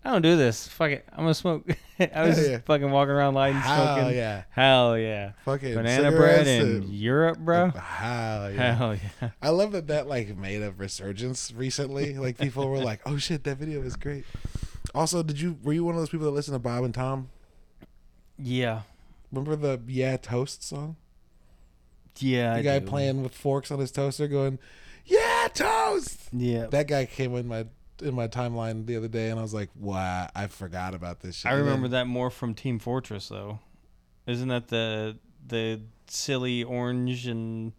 I 0.06 0.12
don't 0.12 0.22
do 0.22 0.36
this. 0.38 0.68
Fuck 0.68 0.92
it, 0.92 1.06
I'm 1.12 1.20
gonna 1.24 1.34
smoke. 1.34 1.64
I 2.00 2.04
was 2.04 2.10
Hell 2.12 2.28
just 2.36 2.50
yeah. 2.50 2.58
fucking 2.60 2.92
walking 2.92 3.12
around 3.16 3.34
Leiden 3.34 3.60
Hell 3.60 3.96
smoking. 3.98 4.16
yeah, 4.18 4.44
Hell 4.52 4.98
yeah, 5.00 5.32
fucking 5.46 5.74
banana 5.74 6.12
bread 6.12 6.46
cigarettes 6.46 6.86
in 6.86 6.94
Europe, 6.94 7.40
bro. 7.40 7.72
Hell 7.72 8.52
yeah. 8.52 8.76
Hell 8.76 8.96
yeah. 9.22 9.30
I 9.42 9.50
love 9.50 9.72
that 9.72 9.88
that 9.88 10.08
like 10.08 10.38
made 10.38 10.62
a 10.62 10.72
resurgence 10.72 11.52
recently. 11.52 12.14
Like 12.20 12.38
people 12.38 12.70
were 12.70 12.78
like, 12.78 13.02
"Oh 13.08 13.18
shit, 13.18 13.44
that 13.46 13.58
video 13.58 13.82
was 13.82 13.96
great." 13.96 14.26
Also, 14.94 15.24
did 15.24 15.42
you 15.42 15.58
were 15.64 15.74
you 15.74 15.84
one 15.84 15.96
of 15.96 16.02
those 16.02 16.10
people 16.10 16.26
that 16.28 16.32
listened 16.34 16.54
to 16.56 16.60
Bob 16.60 16.84
and 16.84 16.94
Tom? 16.94 17.30
Yeah, 18.38 18.82
Remember 19.32 19.56
the 19.56 19.82
"Yeah 19.88 20.18
Toast" 20.18 20.64
song? 20.64 20.98
yeah. 22.20 22.54
The 22.54 22.60
I 22.60 22.62
guy 22.62 22.80
do. 22.80 22.86
playing 22.86 23.24
with 23.24 23.34
forks 23.34 23.72
on 23.72 23.80
his 23.80 23.92
toaster, 23.92 24.28
going, 24.28 24.60
"Yeah 25.06 25.48
Toast." 25.54 26.30
Yeah, 26.32 26.68
That 26.68 26.88
guy 26.88 27.06
came 27.06 27.36
in 27.36 27.48
my 27.48 27.66
in 28.02 28.14
my 28.16 28.28
timeline 28.28 28.86
the 28.86 28.96
other 28.98 29.08
day, 29.08 29.30
and 29.30 29.40
I 29.40 29.42
was 29.42 29.54
like, 29.54 29.70
"Wow, 29.76 30.28
I 30.36 30.48
forgot 30.48 30.94
about 30.96 31.22
this 31.22 31.38
shit." 31.38 31.46
I 31.52 31.56
And 31.56 31.60
then- 31.60 31.66
remember 31.68 31.88
that 31.90 32.08
more 32.08 32.30
from 32.30 32.54
Team 32.54 32.80
Fortress 32.80 33.30
though. 33.30 33.60
Isn't 34.28 34.48
that 34.50 34.68
the 34.70 35.18
the 35.48 35.82
silly 36.08 36.64
orange 36.64 37.28
and 37.28 37.72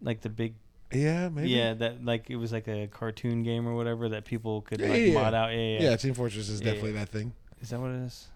like 0.00 0.20
the 0.20 0.28
big 0.28 0.54
Yeah, 0.92 1.28
maybe. 1.30 1.50
yeah 1.50 1.72
that 1.74 2.04
like 2.04 2.28
it 2.30 2.36
was 2.36 2.52
like 2.52 2.68
a 2.68 2.86
cartoon 2.88 3.42
game 3.42 3.66
or 3.66 3.74
whatever 3.74 4.08
that 4.10 4.24
people 4.26 4.60
could 4.62 4.80
Yeah, 4.80 4.88
like 4.88 5.00
yeah, 5.00 5.14
mod 5.14 5.32
yeah. 5.32 5.42
out. 5.42 5.52
Yeah, 5.52 5.56
yeah. 5.58 5.82
Yeah, 5.90 5.96
Team 5.96 6.14
Fortress 6.14 6.48
is 6.48 6.60
Yeah, 6.60 6.66
definitely 6.66 6.92
yeah. 6.92 6.98
that 7.00 7.08
thing. 7.08 7.32
Is 7.60 7.70
that 7.70 7.80
what 7.80 7.90
it 7.90 8.02
is? 8.04 8.28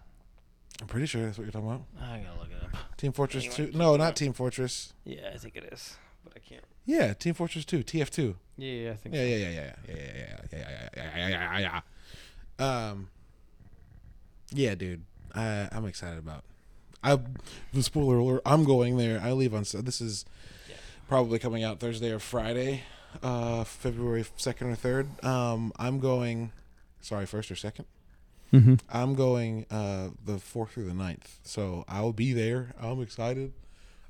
I'm 0.81 0.87
pretty 0.87 1.07
sure 1.07 1.25
that's 1.25 1.39
what 1.39 1.45
you're 1.45 1.53
talking 1.53 1.69
about. 1.69 1.83
I 2.01 2.19
gotta 2.21 2.39
look 2.41 2.51
it 2.51 2.63
up. 2.63 2.97
Team 2.97 3.13
Fortress 3.13 3.45
You 3.45 3.51
wanna 3.51 3.73
Two. 3.73 3.79
No, 3.79 3.97
not? 3.97 4.17
Team 4.17 4.33
Fortress. 4.33 4.93
Yeah, 5.05 5.31
I 5.35 5.39
think 5.39 5.57
it 5.57 5.65
is, 5.73 5.97
but 6.25 6.33
I 6.37 6.39
can't. 6.41 6.65
Yeah, 6.87 7.13
Team 7.15 7.35
Fortress 7.35 7.65
Two. 7.65 7.83
TF 7.83 8.11
Two. 8.11 8.37
Yeah, 8.57 8.73
yeah, 8.73 8.91
I 8.93 8.95
think. 8.97 9.15
Yeah, 9.15 9.21
so. 9.23 9.27
yeah, 9.27 9.37
yeah, 9.37 9.49
yeah, 9.51 9.51
yeah, 9.51 9.73
yeah, 9.89 9.95
yeah, 9.97 10.15
yeah, 10.17 10.37
yeah, 10.53 10.59
yeah, 10.59 10.89
yeah, 10.97 11.29
yeah, 11.29 11.59
yeah, 11.59 11.81
yeah. 12.59 12.91
Um, 12.91 13.09
yeah, 14.53 14.75
dude, 14.75 15.03
I 15.35 15.69
I'm 15.73 15.85
excited 15.87 16.19
about. 16.19 16.45
I 17.03 17.19
the 17.73 17.83
spoiler 17.83 18.17
alert. 18.19 18.43
I'm 18.47 18.65
going 18.65 18.97
there. 18.97 19.21
I 19.21 19.33
leave 19.33 19.53
on. 19.55 19.65
Su- 19.65 19.83
This 19.83 20.01
is 20.01 20.25
Yeah. 20.69 20.77
probably 21.09 21.39
coming 21.39 21.63
out 21.65 21.81
Thursday 21.81 22.11
or 22.11 22.19
Friday, 22.19 22.83
uh, 23.23 23.65
February 23.65 24.25
second 24.37 24.69
or 24.71 24.75
third. 24.77 25.23
Um, 25.25 25.73
I'm 25.79 25.99
going. 26.01 26.53
Sorry, 27.01 27.27
first 27.27 27.51
or 27.51 27.57
second. 27.57 27.85
Mm-hmm. 28.53 28.75
I'm 28.89 29.15
going 29.17 29.67
uh 29.71 30.11
the 30.25 30.39
fourth 30.39 30.71
through 30.73 30.85
the 30.87 30.93
9th. 30.95 31.39
So 31.43 31.85
I'll 31.89 32.13
be 32.13 32.33
there. 32.33 32.75
I'm 32.81 33.01
excited. 33.03 33.53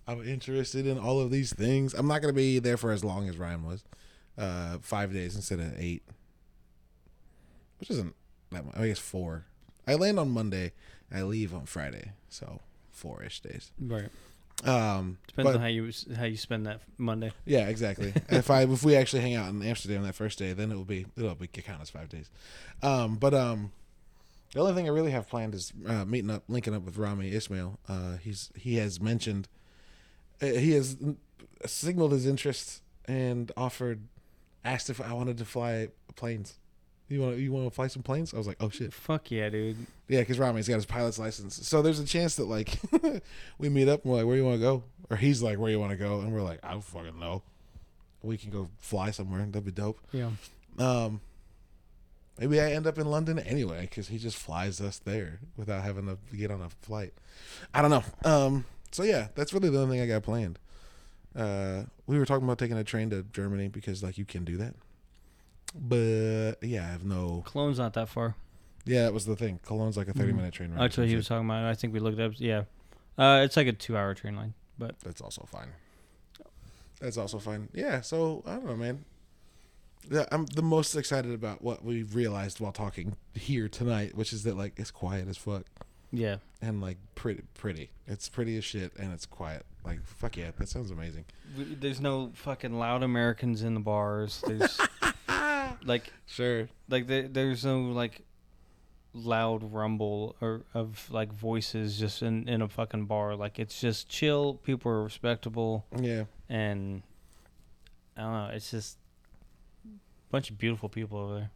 I'm 0.08 0.26
interested 0.26 0.86
in 0.86 0.98
all 0.98 1.20
of 1.20 1.30
these 1.30 1.52
things. 1.52 1.94
I'm 1.94 2.06
not 2.06 2.20
gonna 2.20 2.32
be 2.32 2.58
there 2.58 2.76
for 2.76 2.92
as 2.92 3.04
long 3.04 3.28
as 3.28 3.36
Ryan 3.36 3.64
was. 3.64 3.84
Uh 4.38 4.78
five 4.80 5.12
days 5.12 5.34
instead 5.36 5.58
of 5.60 5.72
eight. 5.78 6.02
Which 7.78 7.90
isn't 7.90 8.14
that 8.52 8.64
much. 8.64 8.76
I 8.76 8.86
guess 8.88 8.98
four. 8.98 9.44
I 9.86 9.94
land 9.94 10.18
on 10.18 10.30
Monday. 10.30 10.72
I 11.12 11.22
leave 11.22 11.54
on 11.54 11.66
Friday. 11.66 12.12
So 12.28 12.60
four 12.90 13.22
ish 13.22 13.40
days. 13.40 13.70
Right. 13.80 14.08
Um 14.64 15.18
Depends 15.26 15.48
but- 15.50 15.54
on 15.56 15.60
how 15.60 15.66
you 15.68 15.90
how 16.16 16.24
you 16.24 16.36
spend 16.36 16.66
that 16.66 16.80
Monday. 16.98 17.32
yeah, 17.44 17.68
exactly. 17.68 18.12
if 18.28 18.50
I 18.50 18.62
if 18.62 18.82
we 18.84 18.96
actually 18.96 19.22
hang 19.22 19.34
out 19.34 19.48
in 19.50 19.62
Amsterdam 19.62 20.02
that 20.04 20.14
first 20.14 20.38
day, 20.38 20.52
then 20.52 20.70
it 20.70 20.76
will 20.76 20.84
be 20.84 21.06
it'll 21.16 21.34
be 21.34 21.46
count 21.48 21.82
as 21.82 21.90
five 21.90 22.08
days. 22.08 22.30
Um, 22.82 23.16
but 23.16 23.34
um, 23.34 23.72
the 24.54 24.60
only 24.60 24.74
thing 24.74 24.86
I 24.86 24.92
really 24.92 25.10
have 25.10 25.28
planned 25.28 25.54
is 25.54 25.72
uh, 25.86 26.04
meeting 26.04 26.30
up, 26.30 26.44
linking 26.48 26.74
up 26.74 26.82
with 26.84 26.96
Rami 26.96 27.32
Ismail. 27.32 27.78
Uh, 27.88 28.16
he's 28.16 28.50
he 28.56 28.76
has 28.76 29.00
mentioned 29.00 29.48
he 30.40 30.72
has 30.72 30.96
signaled 31.64 32.12
his 32.12 32.26
interest 32.26 32.82
and 33.06 33.50
offered, 33.56 34.00
asked 34.64 34.90
if 34.90 35.00
I 35.00 35.12
wanted 35.12 35.38
to 35.38 35.44
fly 35.44 35.88
planes. 36.14 36.54
You 37.08 37.20
want 37.20 37.38
you 37.38 37.52
want 37.52 37.66
to 37.66 37.70
fly 37.70 37.86
some 37.86 38.02
planes? 38.02 38.34
I 38.34 38.38
was 38.38 38.48
like, 38.48 38.56
oh 38.60 38.68
shit. 38.68 38.92
Fuck 38.92 39.30
yeah, 39.30 39.48
dude. 39.48 39.76
Yeah, 40.08 40.20
because 40.20 40.38
Rami's 40.38 40.68
got 40.68 40.74
his 40.74 40.86
pilot's 40.86 41.18
license. 41.18 41.54
So 41.66 41.80
there's 41.80 42.00
a 42.00 42.04
chance 42.04 42.34
that 42.36 42.46
like 42.46 42.80
we 43.58 43.68
meet 43.68 43.88
up 43.88 44.02
and 44.02 44.10
we're 44.12 44.18
like, 44.18 44.26
where 44.26 44.36
you 44.36 44.44
want 44.44 44.56
to 44.56 44.62
go? 44.62 44.82
Or 45.08 45.16
he's 45.16 45.40
like, 45.40 45.58
where 45.58 45.70
you 45.70 45.78
want 45.78 45.92
to 45.92 45.96
go? 45.96 46.20
And 46.20 46.32
we're 46.32 46.42
like, 46.42 46.58
I 46.64 46.72
don't 46.72 46.82
fucking 46.82 47.18
know. 47.18 47.42
We 48.22 48.36
can 48.36 48.50
go 48.50 48.68
fly 48.78 49.12
somewhere. 49.12 49.40
That'd 49.46 49.64
be 49.64 49.70
dope. 49.70 50.00
Yeah. 50.10 50.30
Um, 50.78 51.20
maybe 52.40 52.60
I 52.60 52.72
end 52.72 52.88
up 52.88 52.98
in 52.98 53.06
London 53.06 53.38
anyway 53.38 53.82
because 53.82 54.08
he 54.08 54.18
just 54.18 54.36
flies 54.36 54.80
us 54.80 54.98
there 54.98 55.38
without 55.56 55.84
having 55.84 56.06
to 56.06 56.36
get 56.36 56.50
on 56.50 56.60
a 56.60 56.70
flight. 56.70 57.12
I 57.72 57.82
don't 57.82 57.90
know. 57.90 58.04
Um, 58.24 58.64
so 58.92 59.02
yeah, 59.02 59.28
that's 59.34 59.52
really 59.52 59.68
the 59.70 59.80
only 59.80 59.96
thing 59.98 60.04
I 60.04 60.12
got 60.12 60.22
planned. 60.22 60.58
Uh, 61.34 61.84
we 62.06 62.18
were 62.18 62.24
talking 62.26 62.44
about 62.44 62.58
taking 62.58 62.78
a 62.78 62.84
train 62.84 63.10
to 63.10 63.22
Germany 63.32 63.68
because 63.68 64.02
like 64.02 64.16
you 64.18 64.24
can 64.24 64.44
do 64.44 64.56
that. 64.56 64.74
But 65.74 66.54
yeah, 66.62 66.84
I 66.84 66.88
have 66.92 67.04
no. 67.04 67.42
Cologne's 67.46 67.78
not 67.78 67.92
that 67.94 68.08
far. 68.08 68.34
Yeah, 68.84 69.02
that 69.02 69.12
was 69.12 69.26
the 69.26 69.36
thing. 69.36 69.60
Cologne's 69.64 69.96
like 69.96 70.08
a 70.08 70.12
30 70.12 70.32
Mhm. 70.32 70.36
minute 70.36 70.54
train 70.54 70.70
ride. 70.70 70.80
That's 70.80 70.96
what 70.96 71.08
he 71.08 71.16
was 71.16 71.26
talking 71.28 71.44
about. 71.46 71.64
I 71.64 71.74
think 71.74 71.92
we 71.92 72.00
looked 72.00 72.20
up. 72.20 72.32
Yeah. 72.36 72.64
Uh, 73.18 73.42
it's 73.44 73.56
like 73.56 73.66
a 73.66 73.72
two-hour 73.72 74.14
train 74.14 74.36
line. 74.36 74.54
But 74.78 74.98
That's 75.00 75.20
also 75.20 75.46
fine. 75.50 75.68
That's 77.00 77.16
also 77.16 77.38
fine. 77.38 77.68
Yeah, 77.74 78.00
so 78.00 78.42
I 78.46 78.54
don't 78.54 78.66
know, 78.66 78.76
man. 78.76 79.04
Yeah, 80.10 80.24
I'm 80.30 80.46
the 80.46 80.62
most 80.62 80.94
excited 80.94 81.32
about 81.32 81.62
what 81.62 81.84
we 81.84 82.02
realized 82.04 82.60
while 82.60 82.72
talking 82.72 83.16
here 83.34 83.68
tonight, 83.68 84.14
which 84.14 84.32
is 84.32 84.44
that 84.44 84.56
like 84.56 84.74
it's 84.78 84.90
quiet 84.90 85.28
as 85.28 85.36
fuck. 85.36 85.64
Yeah. 86.12 86.36
and 86.62 86.80
like 86.80 86.98
pretty 87.14 87.42
pretty. 87.54 87.90
It's 88.06 88.28
pretty 88.28 88.56
as 88.56 88.64
shit 88.64 88.92
and 88.98 89.12
it's 89.12 89.26
quiet. 89.26 89.64
Like 89.84 90.04
fuck 90.04 90.36
yeah, 90.36 90.50
that 90.58 90.68
sounds 90.68 90.90
amazing. 90.90 91.24
There's 91.56 92.00
no 92.00 92.30
fucking 92.34 92.78
loud 92.78 93.02
Americans 93.02 93.62
in 93.62 93.74
the 93.74 93.80
bars. 93.80 94.42
There's 94.46 94.80
like 95.84 96.12
Sure. 96.26 96.68
like 96.88 97.06
there, 97.06 97.28
there's 97.28 97.64
no 97.64 97.80
like 97.82 98.22
loud 99.12 99.72
rumble 99.72 100.36
or 100.42 100.62
of 100.74 101.08
like 101.10 101.32
voices 101.32 101.98
just 101.98 102.22
in 102.22 102.48
in 102.48 102.62
a 102.62 102.68
fucking 102.68 103.06
bar. 103.06 103.34
Like 103.36 103.58
it's 103.58 103.80
just 103.80 104.08
chill. 104.08 104.54
People 104.54 104.90
are 104.92 105.02
respectable 105.04 105.84
Yeah. 105.98 106.24
and 106.48 107.02
I 108.16 108.20
don't 108.22 108.32
know. 108.32 108.50
It's 108.52 108.70
just 108.70 108.98
a 109.84 109.88
bunch 110.30 110.50
of 110.50 110.58
beautiful 110.58 110.88
people 110.88 111.18
over 111.18 111.34
there. 111.34 111.50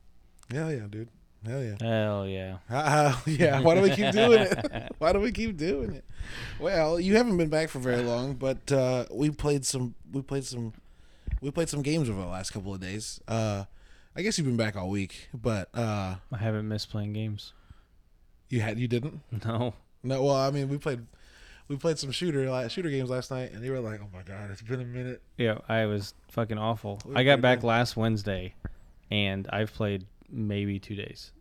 Yeah, 0.52 0.68
yeah, 0.70 0.86
dude. 0.90 1.08
Hell 1.46 1.62
yeah. 1.62 1.76
Hell 1.80 2.26
yeah. 2.26 2.58
Hell 2.68 3.20
yeah. 3.26 3.60
Why 3.60 3.74
do 3.74 3.80
we 3.80 3.90
keep 3.90 4.12
doing 4.12 4.40
it? 4.42 4.92
Why 4.98 5.12
do 5.12 5.20
we 5.20 5.32
keep 5.32 5.56
doing 5.56 5.94
it? 5.94 6.04
Well, 6.58 7.00
you 7.00 7.16
haven't 7.16 7.36
been 7.38 7.48
back 7.48 7.70
for 7.70 7.78
very 7.78 8.02
long, 8.02 8.34
but 8.34 8.70
uh, 8.70 9.06
we 9.10 9.30
played 9.30 9.64
some. 9.64 9.94
We 10.12 10.20
played 10.22 10.44
some. 10.44 10.74
We 11.40 11.50
played 11.50 11.70
some 11.70 11.80
games 11.82 12.10
over 12.10 12.20
the 12.20 12.26
last 12.26 12.50
couple 12.50 12.74
of 12.74 12.80
days. 12.80 13.20
Uh, 13.26 13.64
I 14.14 14.22
guess 14.22 14.36
you've 14.36 14.46
been 14.46 14.58
back 14.58 14.76
all 14.76 14.90
week, 14.90 15.28
but 15.32 15.68
uh, 15.74 16.16
I 16.30 16.36
haven't 16.36 16.68
missed 16.68 16.90
playing 16.90 17.14
games. 17.14 17.54
you 18.50 18.60
had 18.60 18.78
you 18.78 18.88
didn't. 18.88 19.20
No. 19.46 19.72
No, 20.02 20.22
well, 20.24 20.34
I 20.36 20.50
mean, 20.50 20.68
we 20.68 20.76
played. 20.78 21.00
We 21.68 21.76
played 21.76 21.98
some 21.98 22.10
shooter 22.10 22.50
la- 22.50 22.66
shooter 22.68 22.90
games 22.90 23.08
last 23.08 23.30
night, 23.30 23.52
and 23.52 23.64
you 23.64 23.70
were 23.72 23.80
like, 23.80 24.00
"Oh 24.02 24.08
my 24.12 24.22
god, 24.22 24.50
it's 24.50 24.60
been 24.60 24.80
a 24.80 24.84
minute." 24.84 25.22
Yeah, 25.38 25.58
I 25.68 25.86
was 25.86 26.12
fucking 26.28 26.58
awful. 26.58 27.00
We 27.06 27.14
I 27.14 27.22
got 27.24 27.40
back 27.40 27.60
that. 27.60 27.66
last 27.66 27.96
Wednesday, 27.96 28.54
and 29.10 29.46
I've 29.52 29.72
played 29.72 30.04
maybe 30.30 30.78
two 30.78 30.94
days. 30.94 31.32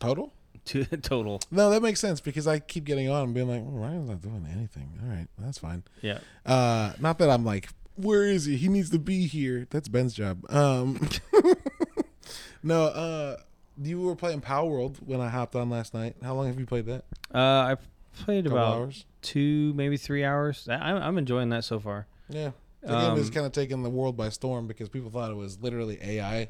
Total? 0.00 0.32
Two 0.66 0.84
total. 0.84 1.40
No, 1.50 1.70
that 1.70 1.80
makes 1.82 2.00
sense 2.00 2.20
because 2.20 2.46
I 2.46 2.58
keep 2.58 2.84
getting 2.84 3.08
on 3.08 3.24
and 3.24 3.34
being 3.34 3.48
like, 3.48 3.62
well, 3.62 3.72
Ryan's 3.82 4.10
not 4.10 4.20
doing 4.20 4.46
anything. 4.52 4.90
All 5.02 5.08
right, 5.08 5.26
that's 5.38 5.58
fine. 5.58 5.84
Yeah. 6.02 6.18
Uh, 6.44 6.92
not 7.00 7.18
that 7.18 7.30
I'm 7.30 7.44
like, 7.46 7.70
where 7.96 8.24
is 8.24 8.44
he? 8.44 8.56
He 8.56 8.68
needs 8.68 8.90
to 8.90 8.98
be 8.98 9.26
here. 9.26 9.66
That's 9.70 9.88
Ben's 9.88 10.12
job. 10.12 10.44
Um, 10.50 11.08
no, 12.62 12.84
uh, 12.84 13.36
you 13.82 14.00
were 14.00 14.14
playing 14.16 14.40
Palworld 14.42 14.96
when 15.04 15.20
I 15.20 15.28
hopped 15.28 15.54
on 15.56 15.70
last 15.70 15.94
night. 15.94 16.16
How 16.22 16.34
long 16.34 16.46
have 16.48 16.58
you 16.60 16.66
played 16.66 16.86
that? 16.86 17.04
Uh, 17.34 17.38
I 17.38 17.76
played 18.24 18.46
about 18.46 18.76
hours. 18.76 19.06
two, 19.22 19.72
maybe 19.74 19.96
three 19.96 20.24
hours. 20.24 20.68
I- 20.68 20.74
I'm 20.74 20.96
I'm 21.02 21.18
enjoying 21.18 21.48
that 21.50 21.64
so 21.64 21.78
far. 21.80 22.06
Yeah, 22.28 22.50
the 22.82 22.88
game 22.88 23.16
has 23.16 23.28
Um, 23.28 23.32
kind 23.32 23.46
of 23.46 23.52
taking 23.52 23.82
the 23.82 23.90
world 23.90 24.16
by 24.16 24.28
storm 24.28 24.66
because 24.66 24.88
people 24.88 25.10
thought 25.10 25.30
it 25.30 25.36
was 25.36 25.58
literally 25.60 25.98
AI 26.02 26.48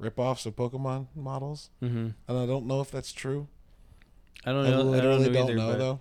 ripoffs 0.00 0.46
of 0.46 0.56
Pokemon 0.56 1.06
models, 1.14 1.70
hmm 1.80 2.08
and 2.28 2.38
I 2.38 2.46
don't 2.46 2.66
know 2.66 2.80
if 2.80 2.90
that's 2.90 3.12
true. 3.12 3.48
I 4.44 4.52
don't 4.52 4.64
know. 4.64 4.78
I 4.80 4.82
literally 4.82 5.24
don't 5.24 5.32
know, 5.32 5.38
don't 5.40 5.44
either, 5.50 5.56
know 5.56 5.68
but, 5.72 5.78
though. 5.78 6.00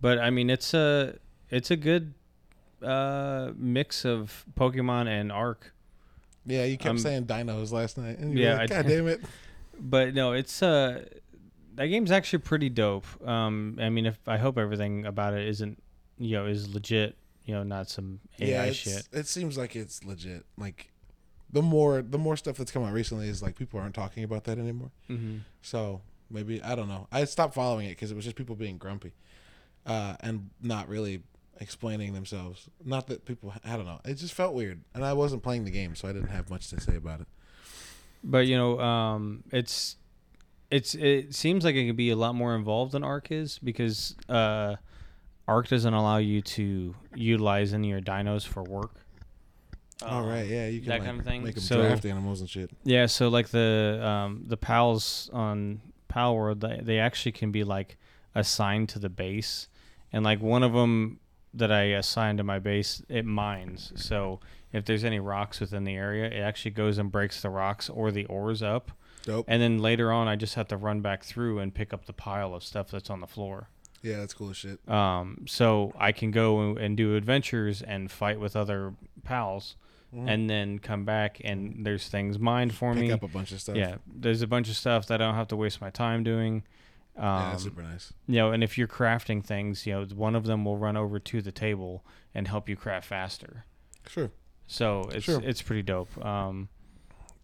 but 0.00 0.18
I 0.18 0.30
mean, 0.30 0.50
it's 0.50 0.74
a 0.74 1.16
it's 1.50 1.70
a 1.70 1.76
good 1.76 2.14
uh 2.82 3.52
mix 3.56 4.04
of 4.04 4.44
Pokemon 4.58 5.06
and 5.06 5.30
ARK. 5.32 5.72
Yeah, 6.44 6.64
you 6.64 6.76
kept 6.76 6.86
I'm- 6.88 6.98
saying 6.98 7.26
dinos 7.26 7.70
last 7.72 7.96
night. 7.98 8.18
And 8.18 8.36
Yeah, 8.36 8.56
like, 8.58 8.70
God 8.70 8.86
did. 8.86 8.96
damn 8.96 9.06
it. 9.14 9.20
But 9.78 10.14
no, 10.14 10.32
it's 10.32 10.62
uh 10.62 11.04
that 11.74 11.86
game's 11.86 12.10
actually 12.10 12.40
pretty 12.40 12.68
dope. 12.68 13.06
Um, 13.26 13.78
I 13.80 13.88
mean, 13.88 14.04
if 14.04 14.18
I 14.28 14.36
hope 14.36 14.58
everything 14.58 15.06
about 15.06 15.32
it 15.34 15.46
isn't 15.48 15.82
you 16.18 16.36
know 16.36 16.46
is 16.46 16.72
legit. 16.74 17.16
You 17.44 17.54
know, 17.54 17.62
not 17.64 17.88
some 17.88 18.20
AI 18.40 18.66
yeah, 18.66 18.72
shit. 18.72 19.08
It 19.12 19.26
seems 19.26 19.58
like 19.58 19.74
it's 19.74 20.04
legit. 20.04 20.44
Like 20.56 20.91
the 21.52 21.62
more 21.62 22.02
the 22.02 22.18
more 22.18 22.36
stuff 22.36 22.56
that's 22.56 22.70
come 22.70 22.84
out 22.84 22.92
recently 22.92 23.28
is 23.28 23.42
like 23.42 23.56
people 23.56 23.78
aren't 23.78 23.94
talking 23.94 24.24
about 24.24 24.44
that 24.44 24.58
anymore. 24.58 24.90
Mm-hmm. 25.10 25.38
So 25.60 26.00
maybe 26.30 26.62
I 26.62 26.74
don't 26.74 26.88
know. 26.88 27.06
I 27.12 27.24
stopped 27.24 27.54
following 27.54 27.86
it 27.86 27.90
because 27.90 28.10
it 28.10 28.14
was 28.14 28.24
just 28.24 28.36
people 28.36 28.56
being 28.56 28.78
grumpy, 28.78 29.12
uh, 29.86 30.14
and 30.20 30.50
not 30.60 30.88
really 30.88 31.22
explaining 31.60 32.14
themselves. 32.14 32.68
Not 32.84 33.06
that 33.08 33.24
people. 33.24 33.52
I 33.64 33.76
don't 33.76 33.86
know. 33.86 34.00
It 34.04 34.14
just 34.14 34.34
felt 34.34 34.54
weird, 34.54 34.80
and 34.94 35.04
I 35.04 35.12
wasn't 35.12 35.42
playing 35.42 35.64
the 35.64 35.70
game, 35.70 35.94
so 35.94 36.08
I 36.08 36.12
didn't 36.12 36.30
have 36.30 36.50
much 36.50 36.68
to 36.70 36.80
say 36.80 36.96
about 36.96 37.20
it. 37.20 37.26
But 38.24 38.46
you 38.46 38.56
know, 38.56 38.80
um, 38.80 39.44
it's 39.52 39.96
it's 40.70 40.94
it 40.94 41.34
seems 41.34 41.64
like 41.64 41.74
it 41.74 41.86
could 41.86 41.96
be 41.96 42.10
a 42.10 42.16
lot 42.16 42.34
more 42.34 42.54
involved 42.54 42.92
than 42.92 43.04
ARK 43.04 43.30
is 43.30 43.58
because 43.58 44.16
uh, 44.28 44.76
ARK 45.46 45.68
doesn't 45.68 45.92
allow 45.92 46.16
you 46.16 46.40
to 46.40 46.94
utilize 47.14 47.74
any 47.74 47.88
of 47.88 47.90
your 47.90 48.00
dinos 48.00 48.46
for 48.46 48.62
work. 48.62 48.94
All 50.02 50.22
Um, 50.22 50.28
right, 50.28 50.46
yeah, 50.46 50.66
you 50.68 50.80
can 50.80 50.88
that 50.88 50.98
like, 51.00 51.06
kind 51.06 51.18
of 51.20 51.24
thing. 51.26 51.42
make 51.44 51.54
them 51.54 51.62
So- 51.64 51.80
draft 51.82 52.04
animals 52.04 52.40
and 52.40 52.48
shit. 52.50 52.70
Yeah, 52.84 53.06
so 53.06 53.28
like 53.28 53.48
the 53.48 54.00
um, 54.02 54.44
the 54.46 54.56
pals 54.56 55.30
on 55.32 55.80
Palworld, 56.12 56.60
they, 56.60 56.80
they 56.82 56.98
actually 56.98 57.32
can 57.32 57.50
be 57.52 57.64
like 57.64 57.96
assigned 58.34 58.88
to 58.90 58.98
the 58.98 59.08
base, 59.08 59.68
and 60.12 60.24
like 60.24 60.40
one 60.40 60.62
of 60.62 60.72
them 60.72 61.20
that 61.54 61.70
I 61.70 61.82
assigned 61.82 62.38
to 62.38 62.44
my 62.44 62.58
base, 62.58 63.02
it 63.08 63.24
mines. 63.26 63.92
So 63.94 64.40
if 64.72 64.84
there's 64.86 65.04
any 65.04 65.20
rocks 65.20 65.60
within 65.60 65.84
the 65.84 65.94
area, 65.94 66.24
it 66.26 66.40
actually 66.40 66.70
goes 66.70 66.96
and 66.98 67.12
breaks 67.12 67.42
the 67.42 67.50
rocks 67.50 67.90
or 67.90 68.10
the 68.10 68.24
ores 68.26 68.62
up, 68.62 68.90
Dope. 69.24 69.44
and 69.48 69.60
then 69.60 69.78
later 69.80 70.10
on, 70.10 70.28
I 70.28 70.36
just 70.36 70.54
have 70.54 70.68
to 70.68 70.76
run 70.78 71.02
back 71.02 71.24
through 71.24 71.58
and 71.58 71.74
pick 71.74 71.92
up 71.92 72.06
the 72.06 72.14
pile 72.14 72.54
of 72.54 72.64
stuff 72.64 72.90
that's 72.90 73.10
on 73.10 73.20
the 73.20 73.26
floor. 73.26 73.68
Yeah, 74.02 74.16
that's 74.18 74.32
cool 74.34 74.50
as 74.50 74.56
shit. 74.56 74.80
Um, 74.88 75.44
so 75.46 75.92
I 75.98 76.10
can 76.12 76.30
go 76.30 76.74
and 76.76 76.96
do 76.96 77.14
adventures 77.16 77.82
and 77.82 78.10
fight 78.10 78.40
with 78.40 78.56
other 78.56 78.94
pals, 79.22 79.76
Mhm. 80.14 80.28
and 80.28 80.50
then 80.50 80.78
come 80.78 81.04
back 81.04 81.40
and 81.42 81.86
there's 81.86 82.08
things 82.08 82.38
mined 82.38 82.74
for 82.74 82.92
pick 82.92 83.02
me. 83.02 83.10
up 83.12 83.22
a 83.22 83.28
bunch 83.28 83.50
of 83.52 83.60
stuff. 83.60 83.76
Yeah, 83.76 83.96
there's 84.06 84.42
a 84.42 84.46
bunch 84.46 84.68
of 84.68 84.76
stuff 84.76 85.06
that 85.06 85.22
I 85.22 85.26
don't 85.26 85.34
have 85.36 85.48
to 85.48 85.56
waste 85.56 85.80
my 85.80 85.90
time 85.90 86.22
doing. 86.22 86.64
Um, 87.16 87.24
yeah, 87.24 87.50
that's 87.50 87.62
super 87.64 87.82
nice. 87.82 88.12
you 88.26 88.36
know, 88.36 88.52
and 88.52 88.62
if 88.64 88.76
you're 88.78 88.88
crafting 88.88 89.44
things, 89.44 89.86
you 89.86 89.92
know, 89.94 90.04
one 90.14 90.34
of 90.34 90.44
them 90.44 90.64
will 90.64 90.76
run 90.78 90.96
over 90.96 91.18
to 91.18 91.42
the 91.42 91.52
table 91.52 92.04
and 92.34 92.48
help 92.48 92.68
you 92.68 92.76
craft 92.76 93.06
faster. 93.06 93.64
Sure. 94.06 94.30
So 94.66 95.08
it's 95.12 95.24
Sure. 95.24 95.40
it's 95.42 95.60
pretty 95.62 95.82
dope. 95.82 96.22
Um, 96.24 96.68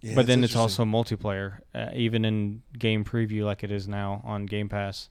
Yeah, 0.01 0.15
but 0.15 0.27
then 0.27 0.45
it's 0.45 0.55
also 0.55 0.85
multiplayer, 0.85 1.59
uh, 1.75 1.91
even 1.93 2.25
in 2.25 2.63
game 2.79 3.05
preview 3.05 3.45
like 3.45 3.65
it 3.65 3.71
is 3.73 3.89
now 3.89 4.21
on 4.25 4.47
Game 4.47 4.69
Pass. 4.69 5.09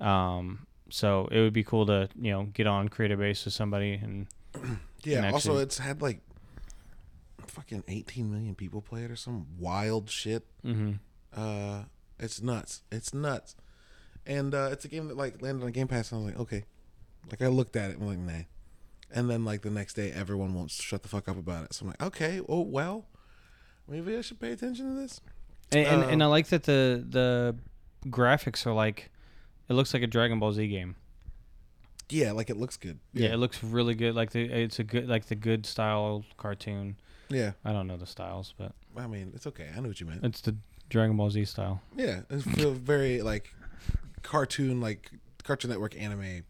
Um, 0.00 0.66
so 0.90 1.28
it 1.30 1.40
would 1.40 1.52
be 1.52 1.62
cool 1.64 1.86
to 1.86 2.08
you 2.20 2.30
know 2.32 2.44
get 2.44 2.66
on 2.66 2.88
create 2.88 3.12
a 3.12 3.16
base 3.16 3.44
with 3.44 3.54
somebody 3.54 3.94
and 3.94 4.26
Yeah. 5.04 5.18
and 5.24 5.34
also, 5.34 5.58
it's 5.58 5.78
had 5.78 6.02
like 6.02 6.20
fucking 7.50 7.84
18 7.88 8.30
million 8.30 8.54
people 8.54 8.80
play 8.82 9.02
it 9.04 9.10
or 9.10 9.16
some 9.16 9.46
wild 9.58 10.10
shit. 10.10 10.44
mhm. 10.64 10.98
Uh, 11.34 11.84
it's 12.18 12.40
nuts. 12.40 12.82
It's 12.92 13.12
nuts. 13.12 13.56
And 14.26 14.54
uh, 14.54 14.68
it's 14.72 14.84
a 14.84 14.88
game 14.88 15.08
that 15.08 15.16
like 15.16 15.42
landed 15.42 15.64
on 15.64 15.72
Game 15.72 15.88
Pass. 15.88 16.12
And 16.12 16.20
I 16.20 16.24
was 16.24 16.32
like, 16.32 16.40
okay. 16.42 16.64
Like 17.30 17.42
I 17.42 17.48
looked 17.48 17.74
at 17.76 17.90
it 17.90 17.98
and 17.98 18.08
I'm 18.08 18.26
like, 18.26 18.36
nah. 18.36 18.42
And 19.12 19.28
then 19.30 19.44
like 19.44 19.62
the 19.62 19.70
next 19.70 19.94
day, 19.94 20.10
everyone 20.12 20.54
won't 20.54 20.70
shut 20.70 21.02
the 21.02 21.08
fuck 21.08 21.28
up 21.28 21.36
about 21.38 21.64
it. 21.64 21.74
So 21.74 21.82
I'm 21.84 21.88
like, 21.88 22.02
okay, 22.02 22.40
oh 22.48 22.60
well, 22.62 23.06
maybe 23.88 24.16
I 24.16 24.20
should 24.22 24.40
pay 24.40 24.52
attention 24.52 24.94
to 24.94 25.00
this. 25.00 25.20
and, 25.72 25.86
and, 25.86 26.02
Um, 26.04 26.10
and 26.10 26.22
I 26.22 26.26
like 26.26 26.48
that 26.48 26.64
the 26.64 27.04
the 27.08 27.56
graphics 28.08 28.66
are 28.66 28.72
like 28.72 29.10
it 29.68 29.74
looks 29.74 29.92
like 29.94 30.02
a 30.02 30.06
Dragon 30.06 30.38
Ball 30.38 30.52
Z 30.52 30.66
game. 30.68 30.96
Yeah, 32.10 32.32
like 32.32 32.50
it 32.50 32.56
looks 32.56 32.76
good. 32.76 32.98
Yeah, 33.12 33.32
it 33.32 33.38
looks 33.38 33.62
really 33.64 33.94
good. 33.94 34.14
Like 34.14 34.30
the 34.30 34.42
it's 34.44 34.78
a 34.78 34.84
good 34.84 35.08
like 35.08 35.26
the 35.26 35.34
good 35.34 35.64
style 35.66 36.24
cartoon. 36.36 36.96
Yeah. 37.28 37.52
I 37.64 37.72
don't 37.72 37.86
know 37.86 37.96
the 37.96 38.06
styles, 38.06 38.54
but 38.56 38.72
I 38.96 39.06
mean, 39.06 39.32
it's 39.34 39.46
okay. 39.46 39.68
I 39.76 39.80
know 39.80 39.88
what 39.88 40.00
you 40.00 40.06
meant. 40.06 40.24
it's 40.24 40.40
the 40.40 40.56
Dragon 40.88 41.16
Ball 41.16 41.30
Z 41.30 41.44
style. 41.46 41.80
Yeah, 41.96 42.20
it's 42.30 42.44
feels 42.44 42.78
very 42.78 43.22
like 43.22 43.54
cartoon, 44.22 44.80
like 44.80 45.10
Cartoon 45.42 45.70
Network 45.70 45.96
anime. 46.00 46.44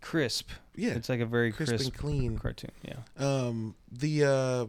Crisp. 0.00 0.48
Yeah, 0.74 0.90
It's 0.92 1.08
like 1.10 1.20
a 1.20 1.26
very 1.26 1.52
crisp, 1.52 1.72
crisp, 1.72 1.84
and 1.84 1.94
clean. 1.94 2.38
cartoon. 2.38 2.70
Yeah. 2.82 2.94
Um, 3.18 3.74
the 3.92 4.24
uh, 4.24 4.66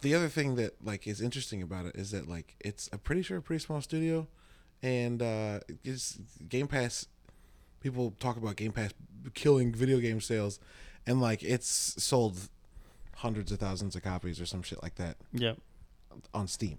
the 0.00 0.14
other 0.14 0.28
thing 0.28 0.54
that 0.56 0.74
like 0.84 1.06
is 1.06 1.20
interesting 1.20 1.60
about 1.62 1.86
it 1.86 1.96
is 1.96 2.12
that 2.12 2.28
like 2.28 2.54
it's 2.60 2.88
a 2.92 2.98
pretty 2.98 3.22
sure 3.22 3.38
a 3.38 3.42
pretty 3.42 3.62
small 3.64 3.80
studio, 3.80 4.28
and 4.82 5.20
uh, 5.22 5.60
it's 5.84 6.18
Game 6.48 6.68
Pass. 6.68 7.06
People 7.80 8.14
talk 8.20 8.36
about 8.36 8.56
Game 8.56 8.72
Pass 8.72 8.92
killing 9.34 9.72
video 9.74 9.98
game 9.98 10.20
sales, 10.20 10.60
and 11.06 11.20
like 11.20 11.42
it's 11.42 12.02
sold 12.02 12.48
hundreds 13.18 13.52
of 13.52 13.58
thousands 13.58 13.94
of 13.96 14.02
copies 14.02 14.40
or 14.40 14.46
some 14.46 14.62
shit 14.62 14.82
like 14.82 14.94
that 14.96 15.16
Yep. 15.32 15.58
on 16.34 16.46
Steam. 16.48 16.78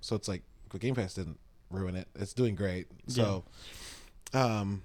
So 0.00 0.16
it's 0.16 0.28
like 0.28 0.42
Game 0.78 0.94
Pass 0.94 1.14
didn't 1.14 1.38
ruin 1.70 1.96
it. 1.96 2.08
It's 2.14 2.32
doing 2.32 2.54
great. 2.54 2.86
So 3.08 3.44
um 4.34 4.82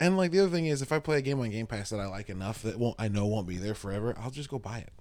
and 0.00 0.16
like 0.16 0.30
the 0.30 0.40
other 0.40 0.50
thing 0.50 0.66
is 0.66 0.82
if 0.82 0.92
I 0.92 0.98
play 0.98 1.18
a 1.18 1.22
game 1.22 1.40
on 1.40 1.50
Game 1.50 1.66
Pass 1.66 1.90
that 1.90 2.00
I 2.00 2.06
like 2.06 2.28
enough 2.28 2.62
that 2.62 2.78
won't 2.78 2.96
I 2.98 3.08
know 3.08 3.26
won't 3.26 3.46
be 3.46 3.56
there 3.56 3.74
forever, 3.74 4.14
I'll 4.18 4.30
just 4.30 4.48
go 4.50 4.58
buy 4.58 4.78
it. 4.78 4.92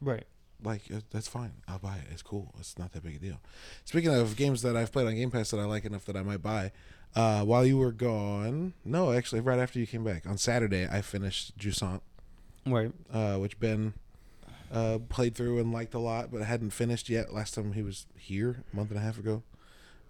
Right. 0.00 0.24
Like 0.62 0.82
uh, 0.94 1.00
that's 1.10 1.28
fine. 1.28 1.52
I'll 1.68 1.78
buy 1.78 1.96
it. 1.96 2.04
It's 2.12 2.22
cool. 2.22 2.54
It's 2.58 2.78
not 2.78 2.92
that 2.92 3.02
big 3.02 3.16
a 3.16 3.18
deal. 3.18 3.40
Speaking 3.84 4.14
of 4.14 4.36
games 4.36 4.62
that 4.62 4.76
I've 4.76 4.92
played 4.92 5.06
on 5.06 5.14
Game 5.14 5.30
Pass 5.30 5.50
that 5.50 5.58
I 5.60 5.64
like 5.64 5.84
enough 5.84 6.04
that 6.06 6.16
I 6.16 6.22
might 6.22 6.42
buy, 6.42 6.72
uh, 7.14 7.44
while 7.44 7.64
you 7.66 7.76
were 7.78 7.92
gone, 7.92 8.72
no, 8.84 9.12
actually, 9.12 9.40
right 9.40 9.58
after 9.58 9.78
you 9.78 9.86
came 9.86 10.04
back 10.04 10.26
on 10.26 10.38
Saturday, 10.38 10.86
I 10.90 11.02
finished 11.02 11.56
Jusant, 11.58 12.00
Right. 12.66 12.90
uh, 13.12 13.36
which 13.36 13.58
Ben 13.60 13.94
uh, 14.72 14.98
played 15.08 15.34
through 15.34 15.58
and 15.58 15.72
liked 15.72 15.94
a 15.94 15.98
lot, 15.98 16.30
but 16.30 16.42
hadn't 16.42 16.70
finished 16.70 17.08
yet. 17.08 17.32
Last 17.32 17.54
time 17.54 17.72
he 17.72 17.82
was 17.82 18.06
here, 18.16 18.64
a 18.72 18.76
month 18.76 18.90
and 18.90 18.98
a 18.98 19.02
half 19.02 19.18
ago. 19.18 19.42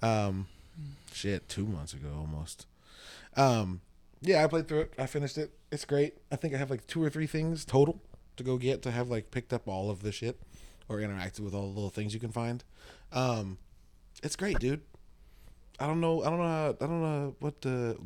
Um, 0.03 0.47
shit, 1.13 1.49
two 1.49 1.67
months 1.67 1.93
ago 1.93 2.09
almost. 2.17 2.67
Um, 3.37 3.81
yeah, 4.23 4.43
I 4.43 4.47
played 4.47 4.69
through 4.69 4.81
it. 4.81 4.95
I 4.99 5.07
finished 5.07 5.39
it. 5.39 5.53
It's 5.71 5.85
great. 5.85 6.15
I 6.33 6.37
think 6.37 6.55
I 6.55 6.59
have 6.59 6.71
like 6.71 6.87
two 6.87 7.03
or 7.03 7.11
three 7.11 7.27
things 7.27 7.65
total 7.65 8.01
to 8.37 8.43
go 8.43 8.57
get 8.57 8.83
to 8.83 8.91
have 8.91 9.09
like 9.09 9.31
picked 9.31 9.53
up 9.53 9.69
all 9.69 9.91
of 9.91 10.03
the 10.03 10.13
shit 10.13 10.41
or 10.89 10.99
interacted 10.99 11.41
with 11.41 11.55
all 11.55 11.63
the 11.63 11.75
little 11.75 11.91
things 11.91 12.15
you 12.15 12.21
can 12.21 12.31
find. 12.33 12.65
Um, 13.13 13.59
it's 14.23 14.37
great, 14.37 14.59
dude. 14.59 14.83
I 15.79 15.87
don't 15.87 16.01
know. 16.01 16.23
I 16.23 16.31
don't 16.31 16.39
know. 16.39 16.45
How, 16.45 16.69
I 16.81 16.87
don't 16.87 17.03
know 17.03 17.37
what 17.41 17.61
to. 17.63 17.97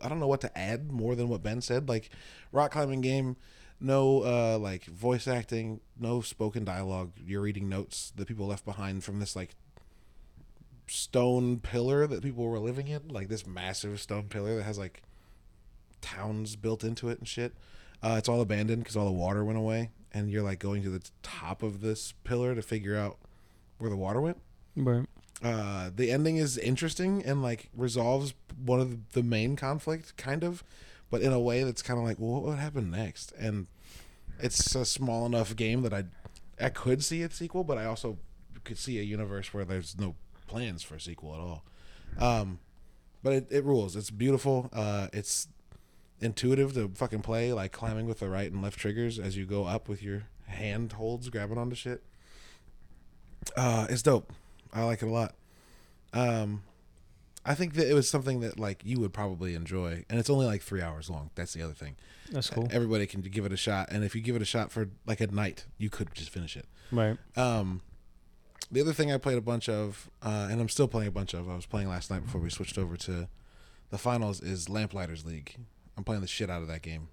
I 0.00 0.08
don't 0.08 0.20
know 0.20 0.28
what 0.28 0.40
to 0.42 0.58
add 0.58 0.92
more 0.92 1.14
than 1.16 1.28
what 1.28 1.42
Ben 1.42 1.60
said. 1.60 1.88
Like, 1.88 2.10
rock 2.52 2.72
climbing 2.72 3.00
game, 3.00 3.36
no 3.80 4.22
uh 4.24 4.58
like 4.58 4.84
voice 4.84 5.28
acting, 5.28 5.80
no 5.98 6.20
spoken 6.20 6.64
dialogue. 6.64 7.12
You're 7.24 7.42
reading 7.42 7.68
notes 7.68 8.12
that 8.16 8.26
people 8.26 8.46
left 8.46 8.64
behind 8.64 9.04
from 9.04 9.20
this 9.20 9.36
like 9.36 9.54
stone 10.86 11.58
pillar 11.58 12.06
that 12.06 12.22
people 12.22 12.44
were 12.44 12.58
living 12.58 12.88
in, 12.88 13.08
like 13.08 13.28
this 13.28 13.46
massive 13.46 14.00
stone 14.00 14.24
pillar 14.24 14.56
that 14.56 14.62
has 14.64 14.78
like 14.78 15.02
towns 16.00 16.56
built 16.56 16.84
into 16.84 17.08
it 17.08 17.18
and 17.18 17.28
shit. 17.28 17.54
Uh, 18.02 18.14
it's 18.18 18.28
all 18.28 18.40
abandoned 18.40 18.82
because 18.82 18.96
all 18.96 19.06
the 19.06 19.10
water 19.10 19.44
went 19.44 19.58
away, 19.58 19.90
and 20.12 20.30
you're 20.30 20.42
like 20.42 20.58
going 20.58 20.82
to 20.82 20.90
the 20.90 21.02
top 21.22 21.62
of 21.62 21.80
this 21.80 22.12
pillar 22.24 22.54
to 22.54 22.62
figure 22.62 22.96
out 22.96 23.18
where 23.78 23.90
the 23.90 23.96
water 23.96 24.20
went. 24.20 24.38
Right. 24.76 25.06
Uh, 25.42 25.90
the 25.94 26.10
ending 26.10 26.36
is 26.36 26.58
interesting 26.58 27.24
and 27.24 27.42
like 27.42 27.68
resolves 27.76 28.34
one 28.64 28.80
of 28.80 29.12
the 29.12 29.22
main 29.22 29.56
conflict, 29.56 30.16
kind 30.16 30.42
of, 30.42 30.64
but 31.10 31.22
in 31.22 31.32
a 31.32 31.40
way 31.40 31.64
that's 31.64 31.82
kind 31.82 31.98
of 31.98 32.04
like, 32.04 32.18
well, 32.18 32.42
what 32.42 32.58
happened 32.58 32.90
next? 32.90 33.32
And 33.38 33.66
it's 34.40 34.74
a 34.74 34.84
small 34.84 35.26
enough 35.26 35.56
game 35.56 35.82
that 35.82 35.92
I, 35.92 36.04
I 36.60 36.68
could 36.68 37.02
see 37.04 37.22
a 37.22 37.30
sequel, 37.30 37.64
but 37.64 37.78
I 37.78 37.86
also 37.86 38.18
could 38.64 38.78
see 38.78 38.98
a 38.98 39.02
universe 39.02 39.54
where 39.54 39.64
there's 39.64 39.98
no 39.98 40.14
plans 40.46 40.82
for 40.82 40.96
a 40.96 41.00
sequel 41.00 41.34
at 41.34 41.40
all. 41.40 41.64
Um, 42.18 42.60
but 43.22 43.32
it, 43.32 43.46
it 43.50 43.64
rules. 43.64 43.96
It's 43.96 44.10
beautiful. 44.10 44.70
Uh, 44.72 45.08
it's 45.12 45.48
intuitive 46.20 46.74
to 46.74 46.90
fucking 46.94 47.22
play, 47.22 47.52
like 47.52 47.72
climbing 47.72 48.06
with 48.06 48.20
the 48.20 48.28
right 48.28 48.50
and 48.50 48.62
left 48.62 48.78
triggers 48.78 49.18
as 49.18 49.36
you 49.36 49.46
go 49.46 49.64
up 49.64 49.88
with 49.88 50.02
your 50.02 50.24
hand 50.46 50.92
holds, 50.92 51.28
grabbing 51.28 51.58
onto 51.58 51.76
shit. 51.76 52.02
Uh, 53.56 53.86
it's 53.88 54.02
dope. 54.02 54.32
I 54.72 54.84
like 54.84 55.02
it 55.02 55.06
a 55.06 55.10
lot. 55.10 55.34
Um, 56.12 56.62
I 57.48 57.54
think 57.54 57.74
that 57.74 57.88
it 57.90 57.94
was 57.94 58.06
something 58.06 58.40
that 58.40 58.60
like 58.60 58.82
you 58.84 59.00
would 59.00 59.14
probably 59.14 59.54
enjoy, 59.54 60.04
and 60.10 60.20
it's 60.20 60.28
only 60.28 60.44
like 60.44 60.60
three 60.60 60.82
hours 60.82 61.08
long. 61.08 61.30
That's 61.34 61.54
the 61.54 61.62
other 61.62 61.72
thing. 61.72 61.96
That's 62.30 62.50
cool. 62.50 62.68
Everybody 62.70 63.06
can 63.06 63.22
give 63.22 63.46
it 63.46 63.52
a 63.52 63.56
shot, 63.56 63.88
and 63.90 64.04
if 64.04 64.14
you 64.14 64.20
give 64.20 64.36
it 64.36 64.42
a 64.42 64.44
shot 64.44 64.70
for 64.70 64.90
like 65.06 65.22
a 65.22 65.28
night, 65.28 65.64
you 65.78 65.88
could 65.88 66.14
just 66.14 66.28
finish 66.28 66.58
it. 66.58 66.66
Right. 66.92 67.16
Um, 67.36 67.80
the 68.70 68.82
other 68.82 68.92
thing 68.92 69.10
I 69.10 69.16
played 69.16 69.38
a 69.38 69.40
bunch 69.40 69.66
of, 69.66 70.10
uh, 70.22 70.48
and 70.50 70.60
I'm 70.60 70.68
still 70.68 70.88
playing 70.88 71.08
a 71.08 71.10
bunch 71.10 71.32
of. 71.32 71.48
I 71.48 71.56
was 71.56 71.64
playing 71.64 71.88
last 71.88 72.10
night 72.10 72.22
before 72.22 72.42
we 72.42 72.50
switched 72.50 72.76
over 72.76 72.98
to 72.98 73.28
the 73.88 73.98
finals. 73.98 74.42
Is 74.42 74.68
Lamplighters 74.68 75.24
League. 75.24 75.56
I'm 75.96 76.04
playing 76.04 76.20
the 76.20 76.28
shit 76.28 76.50
out 76.50 76.60
of 76.60 76.68
that 76.68 76.82
game. 76.82 77.08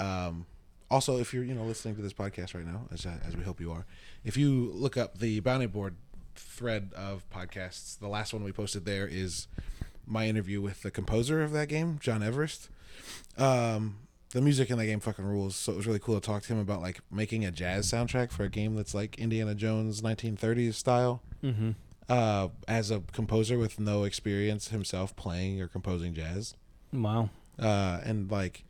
Um, 0.00 0.46
also, 0.90 1.18
if 1.18 1.32
you're 1.32 1.44
you 1.44 1.54
know 1.54 1.62
listening 1.62 1.94
to 1.94 2.02
this 2.02 2.12
podcast 2.12 2.56
right 2.56 2.66
now, 2.66 2.88
as 2.92 3.06
as 3.06 3.36
we 3.36 3.44
hope 3.44 3.60
you 3.60 3.70
are, 3.70 3.86
if 4.24 4.36
you 4.36 4.72
look 4.74 4.96
up 4.96 5.18
the 5.18 5.38
bounty 5.38 5.66
board 5.66 5.94
thread 6.34 6.90
of 6.96 7.28
podcasts, 7.30 7.98
the 7.98 8.08
last 8.08 8.32
one 8.32 8.44
we 8.44 8.52
posted 8.52 8.84
there 8.84 9.06
is 9.06 9.46
my 10.06 10.26
interview 10.26 10.60
with 10.60 10.82
the 10.82 10.90
composer 10.90 11.42
of 11.42 11.52
that 11.52 11.68
game, 11.68 11.98
Jon 12.00 12.20
Everist. 12.20 12.68
Um, 13.38 13.96
the 14.30 14.40
music 14.40 14.68
in 14.70 14.78
that 14.78 14.86
game 14.86 15.00
fucking 15.00 15.24
rules. 15.24 15.54
So 15.56 15.72
it 15.72 15.76
was 15.76 15.86
really 15.86 15.98
cool 15.98 16.16
to 16.16 16.20
talk 16.20 16.42
to 16.42 16.52
him 16.52 16.58
about 16.58 16.80
like 16.80 17.00
making 17.10 17.44
a 17.44 17.50
jazz 17.50 17.90
soundtrack 17.90 18.30
for 18.30 18.44
a 18.44 18.48
game 18.48 18.74
that's 18.74 18.94
like 18.94 19.18
Indiana 19.18 19.54
Jones 19.54 20.02
1930s 20.02 20.74
style. 20.74 21.22
Mm-hmm. 21.42 21.70
Uh, 22.08 22.48
as 22.68 22.90
a 22.90 23.00
composer 23.12 23.56
with 23.56 23.80
no 23.80 24.04
experience 24.04 24.68
himself 24.68 25.16
playing 25.16 25.60
or 25.62 25.68
composing 25.68 26.12
jazz, 26.12 26.54
Wow. 26.92 27.30
uh, 27.58 28.00
and 28.04 28.30
like 28.30 28.64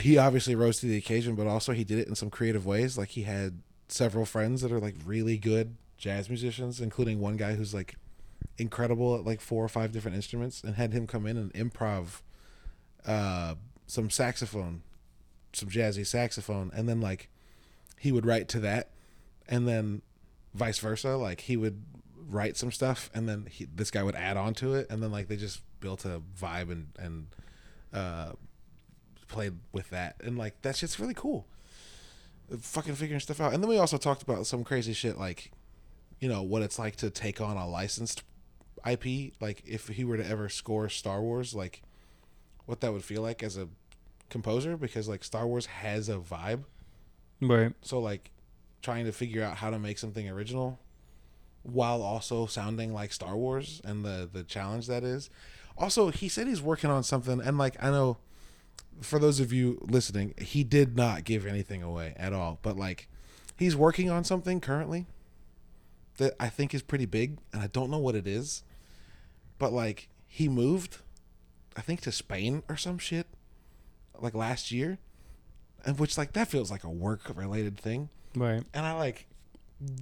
he 0.00 0.18
obviously 0.18 0.54
rose 0.54 0.80
to 0.80 0.86
the 0.86 0.96
occasion, 0.98 1.34
but 1.34 1.46
also 1.46 1.72
he 1.72 1.84
did 1.84 1.98
it 1.98 2.08
in 2.08 2.14
some 2.14 2.28
creative 2.28 2.66
ways. 2.66 2.98
Like 2.98 3.10
he 3.10 3.22
had 3.22 3.60
several 3.88 4.26
friends 4.26 4.60
that 4.62 4.70
are 4.72 4.80
like 4.80 4.96
really 5.06 5.38
good 5.38 5.76
jazz 6.02 6.28
musicians, 6.28 6.80
including 6.80 7.20
one 7.20 7.36
guy 7.36 7.54
who's 7.54 7.72
like 7.72 7.94
incredible 8.58 9.14
at 9.14 9.24
like 9.24 9.40
four 9.40 9.64
or 9.64 9.68
five 9.68 9.92
different 9.92 10.16
instruments, 10.16 10.62
and 10.64 10.74
had 10.74 10.92
him 10.92 11.06
come 11.06 11.26
in 11.26 11.36
and 11.36 11.54
improv 11.54 12.22
uh, 13.06 13.54
some 13.86 14.10
saxophone, 14.10 14.82
some 15.52 15.68
jazzy 15.68 16.04
saxophone, 16.04 16.72
and 16.74 16.88
then 16.88 17.00
like 17.00 17.28
he 18.00 18.10
would 18.10 18.26
write 18.26 18.48
to 18.48 18.58
that, 18.58 18.90
and 19.48 19.68
then 19.68 20.02
vice 20.54 20.80
versa. 20.80 21.16
Like 21.16 21.42
he 21.42 21.56
would 21.56 21.84
write 22.28 22.56
some 22.56 22.72
stuff, 22.72 23.08
and 23.14 23.28
then 23.28 23.46
he, 23.48 23.68
this 23.72 23.92
guy 23.92 24.02
would 24.02 24.16
add 24.16 24.36
on 24.36 24.54
to 24.54 24.74
it, 24.74 24.88
and 24.90 25.00
then 25.00 25.12
like 25.12 25.28
they 25.28 25.36
just 25.36 25.62
built 25.78 26.04
a 26.04 26.20
vibe 26.40 26.72
and 26.72 26.88
and 26.98 27.26
uh, 27.94 28.32
played 29.28 29.54
with 29.70 29.88
that, 29.90 30.16
and 30.24 30.36
like 30.36 30.60
that 30.62 30.74
shit's 30.74 30.98
really 30.98 31.14
cool. 31.14 31.46
Fucking 32.58 32.96
figuring 32.96 33.20
stuff 33.20 33.40
out, 33.40 33.54
and 33.54 33.62
then 33.62 33.70
we 33.70 33.78
also 33.78 33.98
talked 33.98 34.20
about 34.20 34.46
some 34.46 34.64
crazy 34.64 34.92
shit 34.92 35.16
like, 35.16 35.52
you 36.22 36.28
know, 36.28 36.40
what 36.40 36.62
it's 36.62 36.78
like 36.78 36.94
to 36.94 37.10
take 37.10 37.40
on 37.40 37.56
a 37.56 37.68
licensed 37.68 38.22
IP. 38.88 39.32
Like 39.40 39.60
if 39.66 39.88
he 39.88 40.04
were 40.04 40.16
to 40.16 40.24
ever 40.24 40.48
score 40.48 40.88
Star 40.88 41.20
Wars, 41.20 41.52
like 41.52 41.82
what 42.64 42.80
that 42.80 42.92
would 42.92 43.02
feel 43.02 43.22
like 43.22 43.42
as 43.42 43.56
a 43.58 43.68
composer, 44.30 44.76
because 44.76 45.08
like 45.08 45.24
Star 45.24 45.48
Wars 45.48 45.66
has 45.66 46.08
a 46.08 46.18
vibe. 46.18 46.62
Right. 47.40 47.72
So 47.82 47.98
like 47.98 48.30
trying 48.82 49.04
to 49.06 49.12
figure 49.12 49.42
out 49.42 49.56
how 49.56 49.70
to 49.70 49.80
make 49.80 49.98
something 49.98 50.28
original 50.28 50.78
while 51.64 52.02
also 52.02 52.46
sounding 52.46 52.94
like 52.94 53.12
Star 53.12 53.36
Wars 53.36 53.82
and 53.84 54.04
the 54.04 54.30
the 54.32 54.44
challenge 54.44 54.86
that 54.86 55.02
is. 55.02 55.28
Also, 55.76 56.10
he 56.10 56.28
said 56.28 56.46
he's 56.46 56.62
working 56.62 56.88
on 56.88 57.02
something 57.02 57.40
and 57.40 57.58
like 57.58 57.74
I 57.82 57.90
know 57.90 58.18
for 59.00 59.18
those 59.18 59.40
of 59.40 59.52
you 59.52 59.84
listening, 59.90 60.34
he 60.38 60.62
did 60.62 60.96
not 60.96 61.24
give 61.24 61.46
anything 61.46 61.82
away 61.82 62.14
at 62.16 62.32
all, 62.32 62.60
but 62.62 62.76
like 62.76 63.08
he's 63.56 63.74
working 63.74 64.08
on 64.08 64.22
something 64.22 64.60
currently 64.60 65.06
that 66.22 66.34
I 66.40 66.48
think 66.48 66.72
is 66.74 66.82
pretty 66.82 67.06
big 67.06 67.38
and 67.52 67.60
I 67.62 67.66
don't 67.66 67.90
know 67.90 67.98
what 67.98 68.14
it 68.14 68.26
is. 68.26 68.62
But 69.58 69.72
like 69.72 70.08
he 70.26 70.48
moved 70.48 70.98
I 71.76 71.80
think 71.80 72.00
to 72.02 72.12
Spain 72.12 72.62
or 72.68 72.76
some 72.76 72.98
shit 72.98 73.26
like 74.18 74.34
last 74.34 74.70
year 74.70 74.98
and 75.84 75.98
which 75.98 76.16
like 76.16 76.32
that 76.34 76.48
feels 76.48 76.70
like 76.70 76.84
a 76.84 76.90
work 76.90 77.30
related 77.34 77.76
thing 77.78 78.08
Right. 78.36 78.62
and 78.72 78.86
I 78.86 78.92
like 78.92 79.26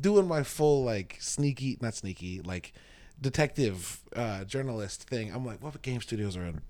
doing 0.01 0.29
my 0.29 0.43
full 0.43 0.85
like 0.85 1.17
sneaky, 1.21 1.79
not 1.81 1.95
sneaky, 1.95 2.41
like 2.43 2.73
detective 3.21 4.01
uh 4.15 4.45
journalist 4.45 5.05
thing. 5.05 5.33
I'm 5.33 5.45
like, 5.45 5.63
what 5.63 5.81
game 5.83 6.01
studios 6.01 6.37
are 6.37 6.45
in 6.45 6.61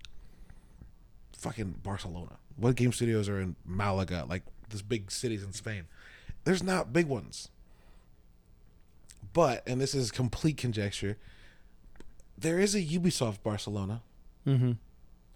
fucking 1.37 1.81
Barcelona? 1.83 2.37
What 2.57 2.77
game 2.77 2.93
studios 2.93 3.29
are 3.29 3.41
in 3.41 3.57
Malaga? 3.65 4.27
Like 4.29 4.43
this 4.69 4.83
big 4.83 5.11
cities 5.11 5.43
in 5.43 5.53
Spain. 5.53 5.85
There's 6.45 6.63
not 6.63 6.93
big 6.93 7.07
ones. 7.07 7.49
But 9.33 9.62
and 9.66 9.81
this 9.81 9.95
is 9.95 10.11
complete 10.11 10.57
conjecture. 10.57 11.16
There 12.38 12.59
is 12.59 12.75
a 12.75 12.83
Ubisoft 12.83 13.43
Barcelona, 13.43 14.03
Mm-hmm. 14.47 14.73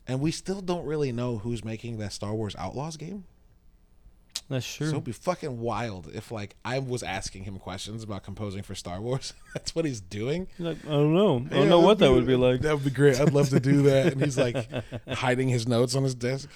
and 0.08 0.20
we 0.20 0.30
still 0.30 0.60
don't 0.62 0.84
really 0.86 1.12
know 1.12 1.38
who's 1.38 1.62
making 1.64 1.98
that 1.98 2.12
Star 2.12 2.34
Wars 2.34 2.56
Outlaws 2.58 2.96
game. 2.96 3.24
That's 4.48 4.66
true. 4.74 4.86
So 4.88 4.92
it'd 4.94 5.04
be 5.04 5.12
fucking 5.12 5.60
wild 5.60 6.10
if 6.12 6.30
like 6.30 6.54
I 6.64 6.78
was 6.78 7.02
asking 7.02 7.44
him 7.44 7.58
questions 7.58 8.02
about 8.02 8.24
composing 8.24 8.62
for 8.62 8.74
Star 8.74 9.00
Wars. 9.00 9.32
That's 9.54 9.74
what 9.74 9.84
he's 9.84 10.00
doing. 10.00 10.48
Like, 10.58 10.78
I 10.86 10.90
don't 10.90 11.14
know. 11.14 11.36
I 11.36 11.38
don't 11.48 11.62
Yeah, 11.62 11.68
know 11.68 11.80
what 11.80 11.98
that 11.98 12.06
that'd 12.06 12.16
would 12.16 12.26
be 12.26 12.36
like. 12.36 12.60
That 12.62 12.74
would 12.74 12.84
be 12.84 12.90
great. 12.90 13.18
I'd 13.20 13.32
love 13.32 13.48
to 13.50 13.60
do 13.60 13.82
that. 13.82 14.12
And 14.12 14.22
he's 14.22 14.36
like 14.36 14.56
hiding 15.08 15.48
his 15.48 15.66
notes 15.68 15.94
on 15.94 16.02
his 16.02 16.14
desk. 16.14 16.50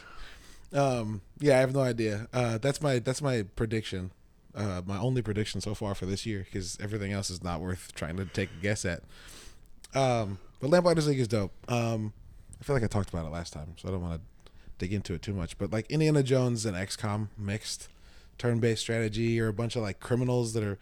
Um, 0.73 1.23
yeah, 1.41 1.57
I 1.57 1.61
have 1.61 1.73
no 1.73 1.81
idea. 1.81 2.29
Uh, 2.33 2.59
that's 2.59 2.83
my 2.83 2.99
that's 2.99 3.23
my 3.23 3.43
prediction. 3.57 4.11
Uh, 4.55 4.83
my 4.87 4.99
only 4.99 5.23
prediction 5.23 5.61
so 5.61 5.75
far 5.75 5.95
for 5.95 6.07
this 6.07 6.27
year 6.27 6.45
because 6.45 6.79
everything 6.81 7.13
else 7.13 7.31
is 7.31 7.45
not 7.45 7.61
worth 7.61 7.95
trying 7.95 8.17
to 8.17 8.25
take 8.25 8.49
a 8.59 8.63
guess 8.63 8.85
at. 8.85 9.03
Um, 9.95 10.39
but 10.61 10.71
Lamplighters 10.71 11.07
League 11.07 11.21
is 11.21 11.29
dope. 11.29 11.53
Um, 11.71 12.13
I 12.61 12.65
feel 12.65 12.75
like 12.75 12.83
I 12.83 12.89
talked 12.89 13.11
about 13.11 13.27
it 13.27 13.31
last 13.31 13.53
time, 13.53 13.75
so 13.77 13.89
I 13.89 13.93
don't 13.93 14.03
want 14.03 14.15
to 14.15 14.53
dig 14.79 14.93
into 14.93 15.15
it 15.15 15.23
too 15.23 15.33
much. 15.33 15.59
But 15.59 15.73
like 15.73 15.91
Indiana 15.91 16.23
Jones 16.23 16.67
and 16.67 16.77
XCOM 16.77 17.29
mixed 17.37 17.89
turn-based 18.39 18.81
strategy, 18.81 19.41
or 19.41 19.49
a 19.49 19.53
bunch 19.53 19.77
of 19.77 19.83
like 19.83 20.01
criminals 20.01 20.53
that 20.55 20.63
are 20.63 20.79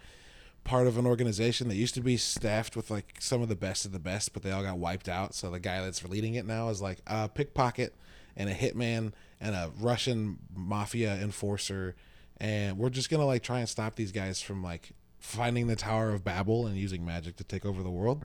part 0.64 0.87
of 0.87 0.98
an 0.98 1.07
organization 1.07 1.68
that 1.68 1.76
used 1.76 1.94
to 1.94 2.00
be 2.00 2.16
staffed 2.16 2.76
with 2.76 2.90
like 2.90 3.16
some 3.20 3.40
of 3.40 3.48
the 3.48 3.57
best 3.57 3.85
of 3.85 3.92
the 3.92 3.98
best, 3.98 4.33
but 4.33 4.42
they 4.42 4.50
all 4.50 4.62
got 4.62 4.79
wiped 4.79 5.09
out. 5.09 5.35
So 5.35 5.50
the 5.50 5.61
guy 5.61 5.81
that's 5.81 6.05
leading 6.05 6.35
it 6.35 6.44
now 6.44 6.68
is 6.68 6.83
like 6.83 6.98
a 7.07 7.29
pickpocket 7.29 7.94
and 8.37 8.50
a 8.50 8.55
hitman 8.55 9.12
and 9.40 9.55
a 9.55 9.70
Russian 9.79 10.38
mafia 10.55 11.14
enforcer, 11.14 11.94
and 12.38 12.79
we're 12.79 12.90
just 12.90 13.11
gonna 13.11 13.27
like 13.27 13.42
try 13.42 13.61
and 13.61 13.68
stop 13.68 13.96
these 13.96 14.12
guys 14.12 14.40
from 14.40 14.62
like 14.62 14.90
finding 15.18 15.66
the 15.66 15.77
Tower 15.77 16.11
of 16.11 16.25
Babel 16.25 16.66
and 16.66 16.77
using 16.77 17.05
magic 17.05 17.37
to 17.37 17.44
take 17.44 17.64
over 17.64 17.83
the 17.83 17.90
world. 17.90 18.25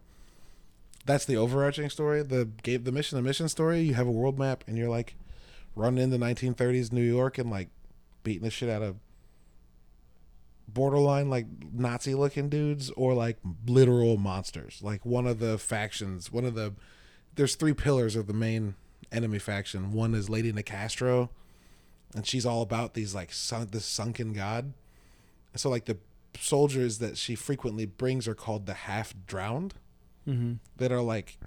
That's 1.05 1.25
the 1.25 1.37
overarching 1.37 1.89
story. 1.89 2.21
The 2.21 2.49
game, 2.61 2.83
the 2.83 2.91
mission, 2.91 3.15
the 3.15 3.23
mission 3.23 3.49
story. 3.49 3.81
You 3.81 3.95
have 3.95 4.07
a 4.07 4.11
world 4.11 4.37
map, 4.37 4.63
and 4.67 4.77
you're 4.77 4.89
like 4.89 5.15
running 5.75 6.03
into 6.03 6.17
1930s 6.17 6.91
New 6.91 7.01
York 7.01 7.37
and 7.37 7.49
like 7.49 7.69
beating 8.23 8.43
the 8.43 8.51
shit 8.51 8.69
out 8.69 8.83
of 8.83 8.97
borderline 10.67 11.29
like 11.29 11.45
Nazi 11.73 12.13
looking 12.13 12.49
dudes 12.49 12.89
or 12.91 13.13
like 13.13 13.37
literal 13.65 14.17
monsters. 14.17 14.79
Like 14.81 15.05
one 15.05 15.27
of 15.27 15.39
the 15.39 15.57
factions, 15.57 16.31
one 16.31 16.45
of 16.45 16.55
the 16.55 16.73
there's 17.35 17.55
three 17.55 17.73
pillars 17.73 18.15
of 18.15 18.27
the 18.27 18.33
main 18.33 18.75
enemy 19.11 19.39
faction. 19.39 19.93
One 19.93 20.13
is 20.13 20.29
Lady 20.29 20.51
Nicastro, 20.51 21.29
and 22.15 22.25
she's 22.27 22.45
all 22.45 22.61
about 22.61 22.93
these 22.93 23.13
like 23.15 23.31
sun, 23.33 23.67
this 23.71 23.85
sunken 23.85 24.33
god. 24.33 24.73
So 25.55 25.69
like 25.69 25.85
the 25.85 25.97
soldiers 26.39 26.99
that 26.99 27.17
she 27.17 27.35
frequently 27.35 27.85
brings 27.85 28.27
are 28.27 28.35
called 28.35 28.65
the 28.65 28.73
half 28.73 29.13
drowned, 29.27 29.75
Mm-hmm. 30.27 30.53
that 30.77 30.91
are 30.91 31.01
like 31.01 31.37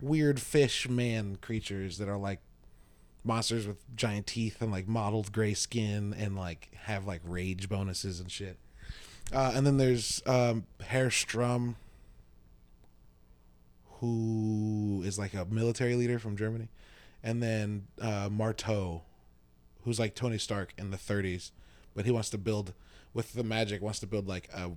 weird 0.00 0.40
fish 0.40 0.88
man 0.88 1.36
creatures 1.42 1.98
that 1.98 2.08
are 2.08 2.16
like 2.16 2.40
monsters 3.22 3.66
with 3.66 3.76
giant 3.96 4.26
teeth 4.26 4.62
and 4.62 4.72
like 4.72 4.88
mottled 4.88 5.30
gray 5.30 5.52
skin 5.54 6.14
and 6.18 6.34
like 6.34 6.70
have 6.84 7.06
like 7.06 7.20
rage 7.24 7.68
bonuses 7.68 8.20
and 8.20 8.30
shit. 8.32 8.56
Uh, 9.32 9.52
and 9.54 9.66
then 9.66 9.76
there's 9.76 10.22
um, 10.26 10.64
Herr 10.86 11.10
Strum, 11.10 11.76
who 14.00 15.02
is 15.04 15.18
like 15.18 15.34
a 15.34 15.44
military 15.46 15.94
leader 15.94 16.18
from 16.18 16.36
Germany, 16.36 16.68
and 17.22 17.42
then 17.42 17.86
uh, 18.00 18.28
Marteau, 18.30 19.02
who's 19.84 19.98
like 19.98 20.14
Tony 20.14 20.38
Stark 20.38 20.72
in 20.76 20.90
the 20.90 20.96
30s, 20.96 21.50
but 21.94 22.04
he 22.04 22.10
wants 22.10 22.30
to 22.30 22.38
build 22.38 22.74
with 23.12 23.32
the 23.34 23.44
magic 23.44 23.80
wants 23.80 24.00
to 24.00 24.06
build 24.06 24.26
like 24.26 24.48
a 24.52 24.72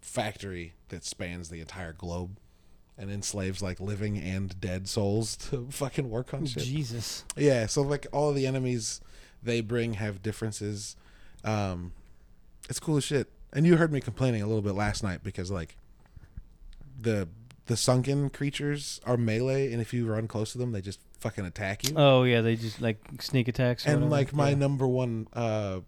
factory 0.00 0.74
that 0.88 1.04
spans 1.04 1.48
the 1.48 1.60
entire 1.60 1.92
globe 1.92 2.38
and 2.98 3.10
enslaves 3.10 3.62
like 3.62 3.80
living 3.80 4.18
and 4.18 4.60
dead 4.60 4.88
souls 4.88 5.36
to 5.50 5.68
fucking 5.70 6.10
work 6.10 6.34
on 6.34 6.44
shit. 6.44 6.64
Jesus. 6.64 7.24
Yeah, 7.36 7.66
so 7.66 7.82
like 7.82 8.06
all 8.12 8.32
the 8.32 8.46
enemies 8.46 9.00
they 9.42 9.60
bring 9.60 9.94
have 9.94 10.22
differences. 10.22 10.96
Um, 11.44 11.92
it's 12.68 12.80
cool 12.80 12.96
as 12.96 13.04
shit. 13.04 13.28
And 13.52 13.66
you 13.66 13.76
heard 13.76 13.92
me 13.92 14.00
complaining 14.00 14.42
a 14.42 14.46
little 14.46 14.62
bit 14.62 14.74
last 14.74 15.02
night 15.02 15.22
because 15.22 15.50
like 15.50 15.76
the 16.98 17.28
the 17.66 17.76
sunken 17.76 18.28
creatures 18.28 19.00
are 19.04 19.16
melee, 19.16 19.72
and 19.72 19.80
if 19.80 19.94
you 19.94 20.06
run 20.06 20.26
close 20.26 20.52
to 20.52 20.58
them, 20.58 20.72
they 20.72 20.80
just 20.80 21.00
fucking 21.22 21.46
attack 21.46 21.88
you. 21.88 21.94
Oh 21.96 22.24
yeah, 22.24 22.40
they 22.42 22.56
just 22.56 22.80
like 22.80 22.98
sneak 23.20 23.48
attacks. 23.48 23.86
and 23.86 23.94
whatever. 24.02 24.10
like 24.10 24.32
my 24.34 24.50
Yeah. 24.50 24.56
number 24.56 24.86
one 24.86 25.28
uh, 25.32 25.80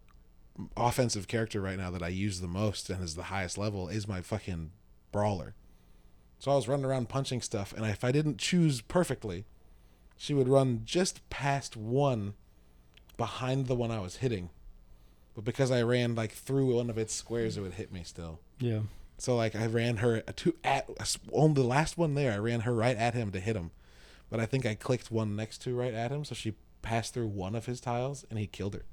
offensive 0.77 1.27
character 1.27 1.61
right 1.61 1.77
now 1.77 1.91
that 1.91 2.01
I 2.01 2.07
use 2.07 2.39
the 2.41 2.47
most 2.47 2.89
and 2.89 3.03
is 3.03 3.15
the 3.15 3.23
highest 3.23 3.57
level 3.57 3.87
is 3.89 4.07
my 4.07 4.21
fucking 4.21 4.71
brawler. 5.11 5.53
So 6.39 6.51
I 6.51 6.55
was 6.55 6.67
running 6.67 6.85
around 6.85 7.09
punching 7.09 7.41
stuff, 7.41 7.73
and 7.73 7.85
if 7.85 8.03
I 8.03 8.11
didn't 8.11 8.37
choose 8.37 8.81
perfectly, 8.81 9.45
she 10.17 10.33
would 10.33 10.47
run 10.47 10.81
just 10.85 11.27
past 11.29 11.75
one 11.77 12.33
behind 13.17 13.67
the 13.67 13.75
one 13.75 13.91
I 13.91 13.99
was 13.99 14.17
hitting. 14.17 14.49
But 15.33 15.43
because 15.45 15.71
I 15.71 15.81
ran 15.81 16.15
like 16.15 16.31
through 16.31 16.75
one 16.75 16.89
of 16.89 16.97
its 16.97 17.13
squares, 17.13 17.57
it 17.57 17.61
would 17.61 17.73
hit 17.75 17.91
me 17.91 18.01
still. 18.03 18.39
yeah. 18.59 18.79
So 19.17 19.33
like 19.37 19.55
I 19.55 19.65
ran 19.67 19.97
her 19.97 20.19
to 20.19 20.55
at 20.65 20.89
on 21.31 21.53
the 21.53 21.63
last 21.63 21.97
one 21.97 22.15
there. 22.15 22.33
I 22.33 22.37
ran 22.37 22.61
her 22.61 22.73
right 22.75 22.97
at 22.97 23.13
him 23.13 23.31
to 23.31 23.39
hit 23.39 23.55
him, 23.55 23.71
but 24.29 24.39
I 24.39 24.45
think 24.45 24.65
I 24.65 24.75
clicked 24.75 25.11
one 25.11 25.35
next 25.35 25.59
to 25.63 25.75
right 25.75 25.93
at 25.93 26.11
him, 26.11 26.23
so 26.25 26.35
she 26.35 26.55
passed 26.81 27.13
through 27.13 27.27
one 27.27 27.55
of 27.55 27.65
his 27.65 27.79
tiles 27.81 28.25
and 28.29 28.37
he 28.39 28.47
killed 28.47 28.73
her. 28.75 28.85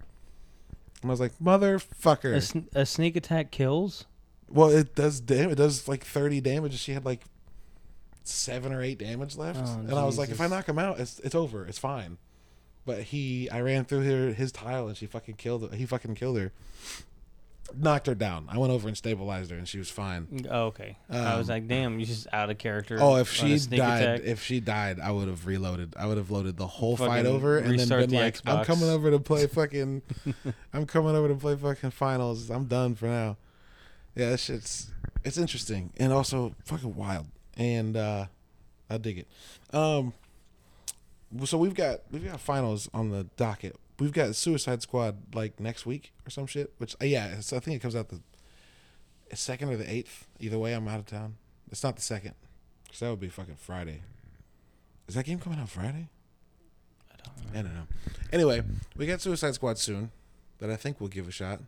And 1.03 1.11
I 1.11 1.13
was 1.13 1.21
like, 1.21 1.33
motherfucker. 1.43 2.35
A, 2.37 2.41
sn- 2.41 2.69
a 2.75 2.87
sneak 2.87 3.17
attack 3.17 3.51
kills. 3.51 4.07
well, 4.49 4.69
it 4.71 4.95
does 4.95 5.21
dam. 5.21 5.51
It 5.51 5.57
does 5.57 5.89
like 5.89 6.05
thirty 6.05 6.41
damage. 6.41 6.79
She 6.79 6.93
had 6.93 7.05
like 7.05 7.25
seven 8.25 8.73
or 8.73 8.81
eight 8.83 8.99
damage 8.99 9.37
left, 9.37 9.61
Oh, 9.65 9.79
and 9.81 9.95
I 9.95 10.05
was 10.05 10.17
like, 10.17 10.29
if 10.31 10.41
I 10.41 10.47
knock 10.47 10.69
him 10.69 10.79
out, 10.79 11.01
it's 11.01 11.19
it's 11.21 11.35
over. 11.35 11.67
It's 11.67 11.79
fine. 11.79 12.19
But 12.85 13.03
he, 13.03 13.49
I 13.51 13.61
ran 13.61 13.85
through 13.85 14.03
her, 14.03 14.33
his 14.33 14.51
tile 14.53 14.89
and 14.89 14.97
she 14.97 15.07
fucking 15.07 15.37
killed. 15.37 15.73
He 15.75 15.87
fucking 15.87 16.15
killed 16.17 16.37
her. 16.39 16.53
Knocked 17.77 18.07
her 18.07 18.15
down. 18.15 18.47
I 18.49 18.59
went 18.59 18.73
over 18.73 18.89
and 18.89 18.97
stabilized 18.97 19.51
her, 19.51 19.57
and 19.57 19.67
she 19.69 19.79
was 19.79 19.91
fine. 19.91 20.47
Oh, 20.51 20.67
okay. 20.67 20.97
I 21.09 21.37
was 21.37 21.49
Um, 21.49 21.55
like, 21.55 21.69
damn, 21.69 21.99
you 22.01 22.07
just 22.07 22.27
out 22.33 22.51
of 22.51 22.59
character. 22.59 22.99
Oh, 23.01 23.17
if 23.17 23.31
she 23.33 23.57
died, 23.59 24.03
attack. 24.03 24.21
if 24.25 24.43
she 24.43 24.61
died, 24.61 25.01
I 25.01 25.11
would 25.11 25.29
have 25.29 25.47
reloaded. 25.47 25.95
I 25.97 26.07
would 26.07 26.17
have 26.19 26.31
loaded 26.31 26.57
the 26.57 26.67
whole 26.67 26.97
fight 26.97 27.27
over 27.27 27.59
and 27.59 27.79
then 27.79 27.89
been 27.89 28.11
the 28.11 28.17
like, 28.17 28.41
"I'm 28.47 28.65
coming 28.65 28.89
over 28.89 29.11
to 29.11 29.19
play 29.19 29.47
fucking, 29.49 30.03
I'm 30.73 30.87
coming 30.87 31.15
over 31.17 31.29
to 31.29 31.35
play 31.35 31.57
fucking 31.57 31.91
finals. 31.91 32.51
I'm 32.51 32.65
done 32.67 32.95
for 32.95 33.07
now." 33.07 33.37
Yeah, 34.15 34.31
that 34.31 34.41
shit's 34.41 34.91
it's 35.25 35.39
interesting 35.39 35.91
and 35.97 36.13
also 36.13 36.55
fucking 36.65 36.95
wild, 36.95 37.27
and 37.57 37.97
uh 37.97 38.27
I 38.91 38.99
dig 38.99 39.19
it. 39.19 39.29
Um, 39.75 40.13
so 41.45 41.57
we've 41.57 41.75
got 41.75 42.01
we've 42.11 42.25
got 42.25 42.39
finals 42.41 42.91
on 42.93 43.11
the 43.11 43.25
docket. 43.37 43.77
We've 44.03 44.13
got 44.13 44.35
Suicide 44.35 44.83
Squad 44.83 45.33
like 45.33 45.61
next 45.61 45.87
week 45.87 46.13
or 46.27 46.31
some 46.31 46.49
shit. 46.49 46.73
Which 46.79 46.97
uh, 47.01 47.05
yeah, 47.05 47.37
I 47.39 47.41
think 47.61 47.77
it 47.77 47.81
comes 47.81 47.95
out 47.95 48.09
the 48.09 48.21
second 49.33 49.69
or 49.69 49.77
the 49.77 49.89
eighth. 49.89 50.27
Either 50.41 50.59
way, 50.59 50.73
I'm 50.73 50.89
out 50.89 50.99
of 50.99 51.07
town. 51.07 51.37
It's 51.71 51.85
not 51.85 51.95
the 51.95 52.03
second, 52.03 52.35
because 52.83 52.99
that 52.99 53.11
would 53.11 53.21
be 53.21 53.29
fucking 53.29 53.55
Friday. 53.55 54.03
Is 55.07 55.15
that 55.15 55.25
game 55.25 55.39
coming 55.39 55.61
out 55.61 55.69
Friday? 55.69 56.09
I 57.13 57.17
don't 57.23 57.37
know. 57.37 57.61
I 57.61 57.63
don't 57.63 57.75
know. 57.75 57.87
Anyway, 58.33 58.63
we 58.97 59.07
got 59.07 59.21
Suicide 59.21 59.55
Squad 59.55 59.79
soon, 59.79 60.11
that 60.59 60.69
I 60.69 60.75
think 60.75 61.01
we'll 61.01 61.09
give 61.09 61.29
a 61.29 61.31
shot, 61.31 61.61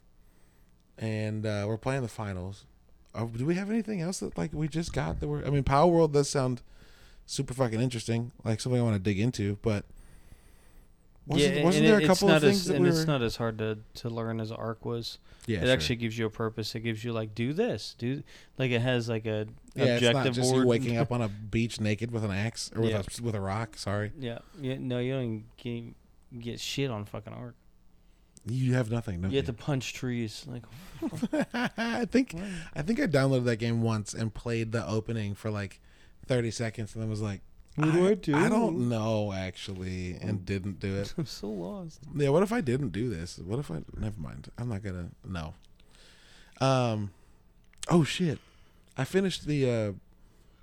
and 0.98 1.46
uh, 1.46 1.66
we're 1.68 1.78
playing 1.78 2.02
the 2.02 2.08
finals. 2.08 2.64
Uh, 3.14 3.26
do 3.26 3.46
we 3.46 3.54
have 3.54 3.70
anything 3.70 4.00
else 4.00 4.18
that 4.18 4.36
like 4.36 4.52
we 4.52 4.66
just 4.66 4.92
got 4.92 5.20
that 5.20 5.28
we're? 5.28 5.46
I 5.46 5.50
mean, 5.50 5.62
Palworld 5.62 6.10
does 6.10 6.28
sound 6.28 6.62
super 7.26 7.54
fucking 7.54 7.80
interesting, 7.80 8.32
like 8.42 8.60
something 8.60 8.80
I 8.80 8.84
want 8.84 8.96
to 8.96 9.00
dig 9.00 9.20
into. 9.20 9.56
But 9.62 9.84
wasn't, 11.26 11.56
yeah, 11.56 11.64
wasn't 11.64 11.86
there 11.86 11.98
a 11.98 12.06
couple 12.06 12.30
of 12.30 12.42
things 12.42 12.60
as, 12.60 12.64
that 12.66 12.74
and 12.76 12.82
we 12.84 12.90
it's 12.90 13.00
were? 13.00 13.06
not 13.06 13.22
as 13.22 13.36
hard 13.36 13.58
to, 13.58 13.78
to 13.94 14.10
learn 14.10 14.40
as 14.40 14.52
ARK 14.52 14.84
was. 14.84 15.18
yeah, 15.46 15.58
it 15.58 15.62
sure. 15.64 15.72
actually 15.72 15.96
gives 15.96 16.18
you 16.18 16.26
a 16.26 16.30
purpose. 16.30 16.74
It 16.74 16.80
gives 16.80 17.02
you 17.04 17.12
like 17.12 17.34
do 17.34 17.52
this, 17.52 17.94
do 17.98 18.22
like 18.58 18.70
it 18.70 18.80
has 18.80 19.08
like 19.08 19.24
a 19.26 19.46
yeah, 19.74 19.84
it's 19.96 20.02
not 20.12 20.26
just 20.32 20.50
board. 20.52 20.62
you 20.64 20.68
waking 20.68 20.96
up 20.98 21.10
on 21.16 21.22
a 21.22 21.28
beach 21.28 21.80
naked 21.80 22.10
with 22.10 22.24
an 22.24 22.30
axe 22.30 22.70
or 22.74 22.82
with 22.82 22.90
Yeah. 22.90 23.02
a 23.20 23.22
with 23.22 23.34
a 23.34 23.40
rock. 23.40 23.76
Sorry, 23.76 24.12
yeah, 24.18 24.38
yeah. 24.60 24.76
No, 24.78 24.98
you 24.98 25.12
don't 25.14 25.22
even 25.22 25.94
get, 26.32 26.40
get 26.42 26.60
shit 26.60 26.90
on 26.90 27.04
fucking 27.06 27.32
ARK. 27.32 27.54
you 28.46 28.74
have 28.74 28.90
nothing. 28.90 29.22
You 29.24 29.30
you? 29.30 29.36
have 29.38 29.46
to 29.46 29.52
punch 29.54 29.94
trees. 29.94 30.44
Like 30.46 30.64
I 31.78 32.04
think 32.04 32.34
I 32.76 32.82
think 32.82 33.00
I 33.00 33.06
downloaded 33.06 33.44
that 33.44 33.56
game 33.56 33.80
once 33.80 34.12
and 34.12 34.32
played 34.34 34.72
the 34.72 34.86
opening 34.86 35.34
for 35.34 35.50
like 35.50 35.80
30 36.26 36.50
seconds 36.50 36.94
and 36.94 37.02
then 37.02 37.08
was 37.10 37.20
like, 37.22 37.40
What 37.76 37.92
do 37.92 38.08
I 38.08 38.14
do? 38.14 38.36
I 38.36 38.48
don't 38.48 38.88
know 38.88 39.32
actually, 39.32 40.16
and 40.20 40.44
didn't 40.46 40.78
do 40.78 40.94
it. 40.96 41.12
I'm 41.18 41.26
so 41.26 41.48
lost. 41.48 42.00
Yeah, 42.14 42.28
what 42.28 42.42
if 42.42 42.52
I 42.52 42.60
didn't 42.60 42.90
do 42.90 43.08
this? 43.08 43.38
What 43.38 43.58
if 43.58 43.70
I? 43.70 43.82
Never 43.96 44.20
mind. 44.20 44.48
I'm 44.56 44.68
not 44.68 44.82
gonna. 44.82 45.10
No. 45.24 45.54
Um. 46.60 47.10
Oh 47.88 48.04
shit! 48.04 48.38
I 48.96 49.04
finished 49.04 49.46
the 49.46 49.68
uh, 49.68 49.92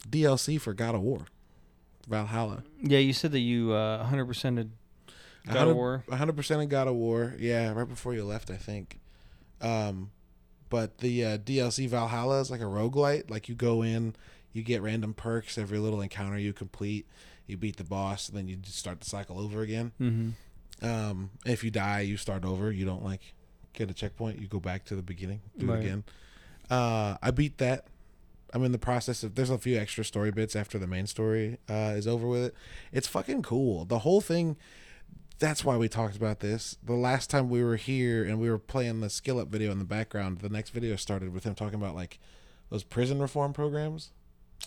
DLC 0.10 0.60
for 0.60 0.74
God 0.74 0.96
of 0.96 1.02
War, 1.02 1.26
Valhalla. 2.08 2.64
Yeah, 2.82 3.00
you 3.00 3.14
said 3.14 3.34
that 3.34 3.40
you 3.40 3.74
uh, 3.74 4.10
100%ed 4.10 4.72
God 5.48 5.68
of 5.68 5.76
War. 5.76 6.04
100 6.08 6.36
percent 6.36 6.62
of 6.62 6.70
God 6.70 6.88
of 6.88 6.96
War. 6.96 7.36
Yeah, 7.38 7.74
right 7.74 7.88
before 7.88 8.14
you 8.14 8.24
left, 8.24 8.50
I 8.50 8.56
think. 8.56 9.00
Um, 9.60 10.12
but 10.70 11.00
the 11.00 11.26
uh, 11.26 11.38
DLC 11.38 11.90
Valhalla 11.90 12.40
is 12.40 12.50
like 12.50 12.62
a 12.62 12.66
roguelite. 12.66 13.30
Like 13.30 13.50
you 13.50 13.56
go 13.56 13.82
in, 13.84 14.16
you 14.54 14.64
get 14.64 14.82
random 14.82 15.14
perks 15.14 15.58
every 15.58 15.78
little 15.80 16.02
encounter 16.02 16.38
you 16.38 16.54
complete. 16.54 17.08
You 17.48 17.58
beat 17.58 17.78
the 17.78 17.84
boss, 17.84 18.30
and 18.30 18.38
then 18.38 18.48
you 18.48 18.56
just 18.56 18.78
start 18.78 19.00
the 19.02 19.10
cycle 19.10 19.40
over 19.40 19.62
again. 19.62 19.92
Mm-hmm. 20.00 20.86
Um, 20.86 21.32
if 21.46 21.64
you 21.64 21.72
die, 21.72 22.02
you 22.02 22.18
start 22.18 22.46
over. 22.46 22.72
You 22.72 22.86
don't 22.86 23.04
like 23.04 23.34
get 23.74 23.90
a 23.90 23.94
checkpoint. 23.94 24.40
You 24.40 24.48
go 24.48 24.60
back 24.60 24.86
to 24.86 24.96
the 24.96 25.02
beginning, 25.02 25.42
do 25.58 25.66
Right. 25.68 25.80
it 25.80 25.86
again. 25.86 26.04
Uh, 26.70 27.18
I 27.22 27.32
beat 27.32 27.58
that. 27.58 27.88
I'm 28.54 28.64
in 28.64 28.72
the 28.72 28.78
process 28.80 29.24
of. 29.24 29.36
There's 29.36 29.50
a 29.50 29.58
few 29.58 29.78
extra 29.78 30.04
story 30.04 30.32
bits 30.32 30.56
after 30.56 30.78
the 30.80 30.88
main 30.88 31.08
story 31.08 31.58
uh, 31.70 31.94
is 31.96 32.08
over 32.08 32.28
with 32.28 32.44
it. 32.44 32.56
It's 32.92 33.08
fucking 33.08 33.44
cool. 33.44 33.86
The 33.86 34.00
whole 34.00 34.22
thing. 34.22 34.58
That's 35.40 35.66
why 35.66 35.76
we 35.76 35.90
talked 35.90 36.16
about 36.16 36.40
this. 36.40 36.78
The 36.84 36.94
last 36.94 37.32
time 37.32 37.50
we 37.50 37.64
were 37.64 37.76
here 37.78 38.24
and 38.24 38.40
we 38.40 38.48
were 38.48 38.60
playing 38.60 39.02
the 39.02 39.10
skill 39.10 39.40
up 39.40 39.48
video 39.48 39.72
in 39.72 39.80
the 39.80 39.86
background, 39.86 40.38
the 40.40 40.50
next 40.50 40.70
video 40.70 40.96
started 40.96 41.34
with 41.34 41.46
him 41.46 41.56
talking 41.56 41.80
about 41.82 41.96
like 41.96 42.20
those 42.70 42.84
prison 42.84 43.20
reform 43.20 43.52
programs 43.52 44.12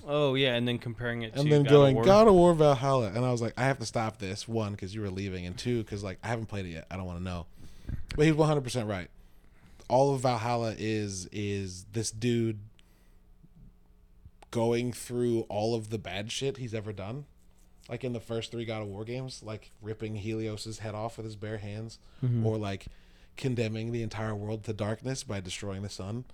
Oh 0.07 0.35
yeah, 0.35 0.55
and 0.55 0.67
then 0.67 0.79
comparing 0.79 1.23
it 1.23 1.35
and 1.35 1.45
to 1.45 1.49
then 1.51 1.63
God 1.65 1.71
going 1.71 1.91
of 1.93 1.97
War. 1.97 2.05
God 2.05 2.29
of 2.29 2.35
War 2.35 2.55
Valhalla, 2.55 3.09
and 3.15 3.25
I 3.25 3.31
was 3.31 3.41
like, 3.41 3.55
I 3.57 3.65
have 3.65 3.79
to 3.79 3.87
stop 3.87 4.19
this 4.19 4.49
one 4.49 4.73
because 4.73 4.95
you 4.95 5.01
were 5.01 5.11
leaving, 5.11 5.47
and 5.47 5.57
two 5.57 5.83
because 5.83 6.03
like 6.03 6.19
I 6.23 6.29
haven't 6.29 6.47
played 6.47 6.67
it 6.67 6.71
yet. 6.71 6.87
I 6.91 6.97
don't 6.97 7.07
want 7.07 7.19
to 7.19 7.25
know. 7.25 7.47
But 8.17 8.27
he's 8.27 8.35
one 8.35 8.49
hundred 8.49 8.65
percent 8.65 8.89
right. 8.89 9.09
All 9.89 10.15
of 10.15 10.21
Valhalla 10.23 10.75
is 10.79 11.27
is 11.33 11.85
this 11.93 12.11
dude 12.11 12.59
going 14.51 14.93
through 14.93 15.41
all 15.49 15.75
of 15.75 15.91
the 15.91 15.99
bad 15.99 16.31
shit 16.31 16.57
he's 16.59 16.75
ever 16.75 16.93
done, 16.93 17.25
like 17.89 18.05
in 18.05 18.13
the 18.13 18.21
first 18.21 18.51
three 18.51 18.65
God 18.65 18.83
of 18.83 18.89
War 18.89 19.05
games, 19.05 19.43
like 19.45 19.71
ripping 19.83 20.17
Helios's 20.17 20.79
head 20.79 20.95
off 20.95 21.17
with 21.17 21.27
his 21.27 21.37
bare 21.37 21.59
hands, 21.59 21.99
Mhm. 22.25 22.45
or 22.45 22.57
like 22.57 22.87
condemning 23.37 23.91
the 23.93 24.03
entire 24.03 24.35
world 24.35 24.65
to 24.65 24.73
darkness 24.73 25.25
by 25.25 25.41
destroying 25.41 25.83
the 25.83 25.89
sun, 25.89 26.25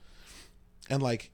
and 0.91 1.03
like 1.03 1.31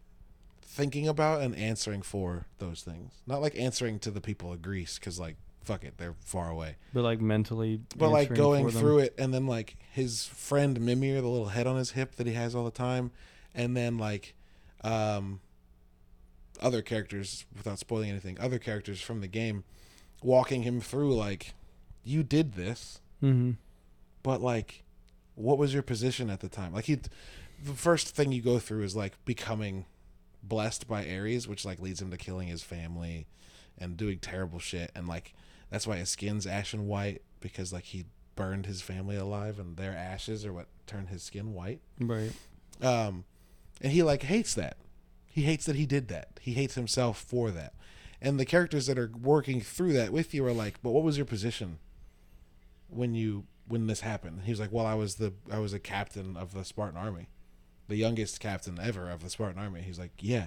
thinking 0.76 1.08
about 1.08 1.40
and 1.40 1.56
answering 1.56 2.02
for 2.02 2.46
those 2.58 2.82
things. 2.82 3.14
Not 3.26 3.40
like 3.40 3.58
answering 3.58 3.98
to 4.00 4.10
the 4.10 4.20
people 4.20 4.52
of 4.52 4.60
Greece 4.62 4.98
because 4.98 5.18
like 5.18 5.36
fuck 5.64 5.82
it, 5.82 5.94
they're 5.98 6.14
far 6.20 6.48
away. 6.50 6.76
but 6.94 7.02
like 7.02 7.20
mentally. 7.20 7.80
But 7.96 8.10
like 8.10 8.32
going 8.34 8.70
through 8.70 8.98
it 9.00 9.14
and 9.18 9.34
then 9.34 9.46
like 9.46 9.76
his 9.92 10.26
friend 10.26 10.80
Mimir, 10.80 11.20
the 11.20 11.26
little 11.28 11.48
head 11.48 11.66
on 11.66 11.76
his 11.76 11.90
hip 11.92 12.14
that 12.16 12.26
he 12.26 12.34
has 12.34 12.54
all 12.54 12.64
the 12.64 12.70
time, 12.70 13.10
and 13.54 13.76
then 13.76 13.98
like 13.98 14.34
um 14.84 15.40
other 16.60 16.82
characters 16.82 17.44
without 17.56 17.78
spoiling 17.78 18.10
anything, 18.10 18.38
other 18.38 18.58
characters 18.58 19.00
from 19.00 19.20
the 19.20 19.26
game 19.28 19.64
walking 20.22 20.62
him 20.62 20.80
through 20.80 21.14
like 21.14 21.54
you 22.04 22.22
did 22.22 22.54
this 22.54 23.00
Mm-hmm. 23.22 23.52
but 24.22 24.40
like 24.42 24.82
what 25.36 25.56
was 25.58 25.72
your 25.72 25.82
position 25.82 26.28
at 26.30 26.40
the 26.40 26.48
time 26.50 26.72
like 26.74 26.84
he 26.84 26.94
the 27.64 27.72
first 27.74 28.14
thing 28.14 28.30
you 28.32 28.42
go 28.42 28.58
through 28.58 28.82
is 28.82 28.94
like 28.94 29.12
becoming 29.24 29.86
blessed 30.48 30.86
by 30.86 31.08
ares 31.08 31.48
which 31.48 31.64
like 31.64 31.80
leads 31.80 32.00
him 32.00 32.10
to 32.10 32.16
killing 32.16 32.48
his 32.48 32.62
family 32.62 33.26
and 33.78 33.96
doing 33.96 34.18
terrible 34.18 34.58
shit. 34.58 34.90
And 34.94 35.06
like 35.08 35.34
that's 35.70 35.86
why 35.86 35.96
his 35.96 36.10
skin's 36.10 36.46
ashen 36.46 36.86
white 36.86 37.22
because 37.40 37.72
like 37.72 37.84
he 37.84 38.06
burned 38.34 38.66
his 38.66 38.82
family 38.82 39.16
alive 39.16 39.58
and 39.58 39.76
their 39.76 39.92
ashes 39.96 40.44
are 40.44 40.52
what 40.52 40.66
turned 40.86 41.08
his 41.08 41.22
skin 41.22 41.54
white. 41.54 41.80
Right. 42.00 42.32
um 42.82 43.24
and 43.80 43.92
he 43.92 44.02
like 44.02 44.22
hates 44.22 44.54
that. 44.54 44.76
He 45.26 45.42
hates 45.42 45.66
that 45.66 45.76
he 45.76 45.86
did 45.86 46.08
that. 46.08 46.40
He 46.40 46.54
hates 46.54 46.74
himself 46.74 47.18
for 47.18 47.50
that. 47.50 47.74
And 48.22 48.40
the 48.40 48.46
characters 48.46 48.86
that 48.86 48.98
are 48.98 49.10
working 49.22 49.60
through 49.60 49.92
that 49.94 50.12
with 50.12 50.32
you 50.32 50.44
are 50.46 50.52
like 50.52 50.82
but 50.82 50.90
what 50.90 51.02
was 51.04 51.16
your 51.16 51.26
position 51.26 51.78
when 52.88 53.14
you 53.14 53.44
when 53.68 53.86
this 53.88 54.00
happened? 54.00 54.42
He 54.44 54.52
was 54.52 54.60
like 54.60 54.72
well 54.72 54.86
i 54.86 54.94
was 54.94 55.16
the 55.16 55.32
i 55.50 55.58
was 55.58 55.72
a 55.72 55.78
captain 55.78 56.36
of 56.36 56.52
the 56.54 56.64
spartan 56.64 56.96
army 56.96 57.28
the 57.88 57.96
youngest 57.96 58.40
captain 58.40 58.78
ever 58.82 59.08
of 59.10 59.22
the 59.22 59.30
spartan 59.30 59.60
army 59.62 59.80
he's 59.82 59.98
like 59.98 60.12
yeah 60.20 60.46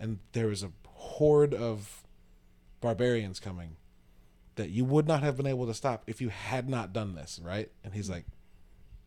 and 0.00 0.18
there 0.32 0.46
was 0.46 0.62
a 0.62 0.70
horde 0.86 1.54
of 1.54 2.02
barbarians 2.80 3.40
coming 3.40 3.76
that 4.56 4.70
you 4.70 4.84
would 4.84 5.06
not 5.06 5.22
have 5.22 5.36
been 5.36 5.46
able 5.46 5.66
to 5.66 5.74
stop 5.74 6.02
if 6.06 6.20
you 6.20 6.28
had 6.28 6.68
not 6.68 6.92
done 6.92 7.14
this 7.14 7.40
right 7.42 7.70
and 7.84 7.94
he's 7.94 8.08
like 8.10 8.24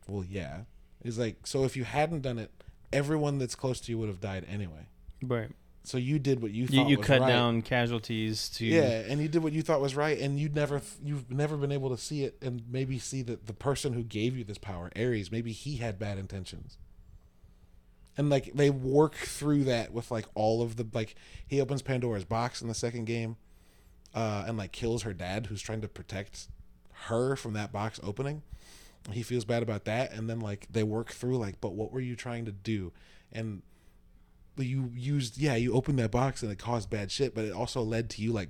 well 0.07 0.23
yeah 0.27 0.61
he's 1.03 1.17
like 1.19 1.45
so 1.45 1.63
if 1.63 1.75
you 1.77 1.83
hadn't 1.83 2.21
done 2.21 2.37
it 2.37 2.51
everyone 2.93 3.37
that's 3.37 3.55
close 3.55 3.79
to 3.79 3.91
you 3.91 3.97
would 3.97 4.09
have 4.09 4.19
died 4.21 4.45
anyway 4.49 4.87
Right. 5.23 5.49
so 5.83 5.97
you 5.97 6.19
did 6.19 6.41
what 6.41 6.51
you 6.51 6.63
You, 6.63 6.67
thought 6.67 6.89
you 6.89 6.97
was 6.97 7.05
cut 7.07 7.21
right. 7.21 7.27
down 7.27 7.61
casualties 7.61 8.49
to 8.49 8.65
Yeah, 8.65 9.03
and 9.07 9.21
you 9.21 9.27
did 9.27 9.43
what 9.43 9.53
you 9.53 9.61
thought 9.61 9.79
was 9.79 9.95
right, 9.95 10.19
and 10.19 10.39
you'd 10.39 10.55
never, 10.55 10.81
you've 11.03 11.29
never 11.31 11.57
been 11.57 11.71
able 11.71 11.89
to 11.91 11.97
see 11.97 12.23
it, 12.23 12.37
and 12.41 12.63
maybe 12.69 12.97
see 12.97 13.21
that 13.23 13.45
the 13.45 13.53
person 13.53 13.93
who 13.93 14.01
gave 14.03 14.35
you 14.35 14.43
this 14.43 14.57
power, 14.57 14.89
Ares, 14.95 15.31
maybe 15.31 15.51
he 15.51 15.77
had 15.77 15.99
bad 15.99 16.17
intentions. 16.17 16.77
And 18.17 18.29
like 18.29 18.51
they 18.53 18.69
work 18.69 19.15
through 19.15 19.63
that 19.65 19.93
with 19.93 20.11
like 20.11 20.25
all 20.35 20.61
of 20.61 20.75
the 20.75 20.85
like 20.93 21.15
he 21.47 21.61
opens 21.61 21.81
Pandora's 21.81 22.25
box 22.25 22.61
in 22.61 22.67
the 22.67 22.73
second 22.73 23.05
game, 23.05 23.37
uh, 24.13 24.43
and 24.47 24.57
like 24.57 24.71
kills 24.71 25.03
her 25.03 25.13
dad 25.13 25.45
who's 25.47 25.61
trying 25.61 25.81
to 25.81 25.87
protect 25.87 26.47
her 27.07 27.35
from 27.35 27.53
that 27.53 27.71
box 27.71 27.99
opening. 28.03 28.41
He 29.11 29.23
feels 29.23 29.45
bad 29.45 29.63
about 29.63 29.85
that, 29.85 30.11
and 30.11 30.29
then 30.29 30.39
like 30.39 30.67
they 30.69 30.83
work 30.83 31.11
through 31.11 31.37
like, 31.37 31.59
but 31.61 31.73
what 31.73 31.91
were 31.91 32.01
you 32.01 32.15
trying 32.15 32.45
to 32.45 32.51
do? 32.51 32.91
And 33.31 33.61
you 34.57 34.91
used 34.93 35.39
yeah 35.39 35.55
you 35.55 35.73
opened 35.73 35.97
that 35.97 36.11
box 36.11 36.43
and 36.43 36.51
it 36.51 36.59
caused 36.59 36.87
bad 36.87 37.09
shit 37.09 37.33
but 37.33 37.45
it 37.45 37.51
also 37.51 37.81
led 37.81 38.11
to 38.11 38.21
you 38.21 38.31
like 38.31 38.49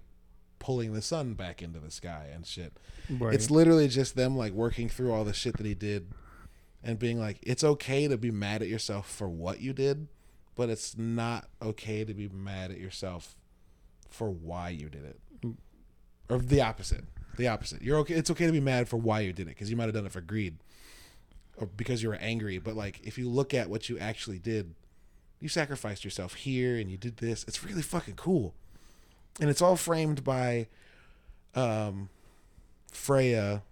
pulling 0.60 0.92
the 0.92 1.02
sun 1.02 1.36
back 1.36 1.62
into 1.62 1.80
the 1.80 1.92
sky 1.92 2.28
and 2.34 2.46
shit 2.46 2.74
Right. 3.10 3.34
it's 3.34 3.50
literally 3.50 3.88
just 3.88 4.16
them 4.18 4.36
like 4.36 4.52
working 4.52 4.90
through 4.90 5.14
all 5.14 5.24
the 5.24 5.32
shit 5.32 5.56
that 5.56 5.66
he 5.66 5.74
did 5.74 6.12
and 6.84 7.00
being 7.00 7.20
like 7.20 7.38
it's 7.42 7.64
okay 7.64 8.08
to 8.08 8.18
be 8.18 8.32
mad 8.32 8.62
at 8.62 8.68
yourself 8.68 9.10
for 9.10 9.28
what 9.28 9.60
you 9.62 9.74
did 9.74 10.08
but 10.56 10.70
it's 10.70 10.98
not 10.98 11.48
okay 11.62 12.04
to 12.04 12.14
be 12.14 12.28
mad 12.28 12.72
at 12.72 12.78
yourself 12.78 13.36
for 14.10 14.30
why 14.30 14.70
you 14.70 14.90
did 14.90 15.06
it. 15.06 15.20
Or 16.30 16.40
the 16.40 16.62
opposite 16.62 17.06
the 17.38 17.48
opposite. 17.48 17.82
You're 17.82 17.98
okay 18.00 18.16
it's 18.16 18.30
okay 18.32 18.46
to 18.46 18.52
be 18.52 18.60
mad 18.60 18.90
for 18.90 18.98
why 18.98 19.22
you 19.22 19.34
did 19.34 19.48
it 19.48 19.56
because 19.56 19.70
you 19.70 19.78
might 19.78 19.86
have 19.86 19.94
done 19.94 20.06
it 20.06 20.12
for 20.12 20.22
greed 20.22 20.58
or 21.58 21.68
because 21.68 22.04
you 22.04 22.10
were 22.10 22.16
angry 22.16 22.58
but 22.58 22.76
like 22.76 23.00
if 23.04 23.18
you 23.18 23.30
look 23.30 23.54
at 23.54 23.70
what 23.70 23.90
you 23.90 23.98
actually 24.00 24.40
did 24.40 24.74
you 25.40 25.50
sacrificed 25.50 26.04
yourself 26.04 26.36
here 26.36 26.78
and 26.78 26.92
you 26.92 26.98
did 26.98 27.18
this 27.18 27.44
it's 27.48 27.64
really 27.64 27.82
fucking 27.82 28.16
cool. 28.16 28.54
And 29.40 29.50
it's 29.50 29.62
all 29.62 29.78
framed 29.78 30.24
by 30.24 30.68
um 31.56 32.10
freya 32.92 33.64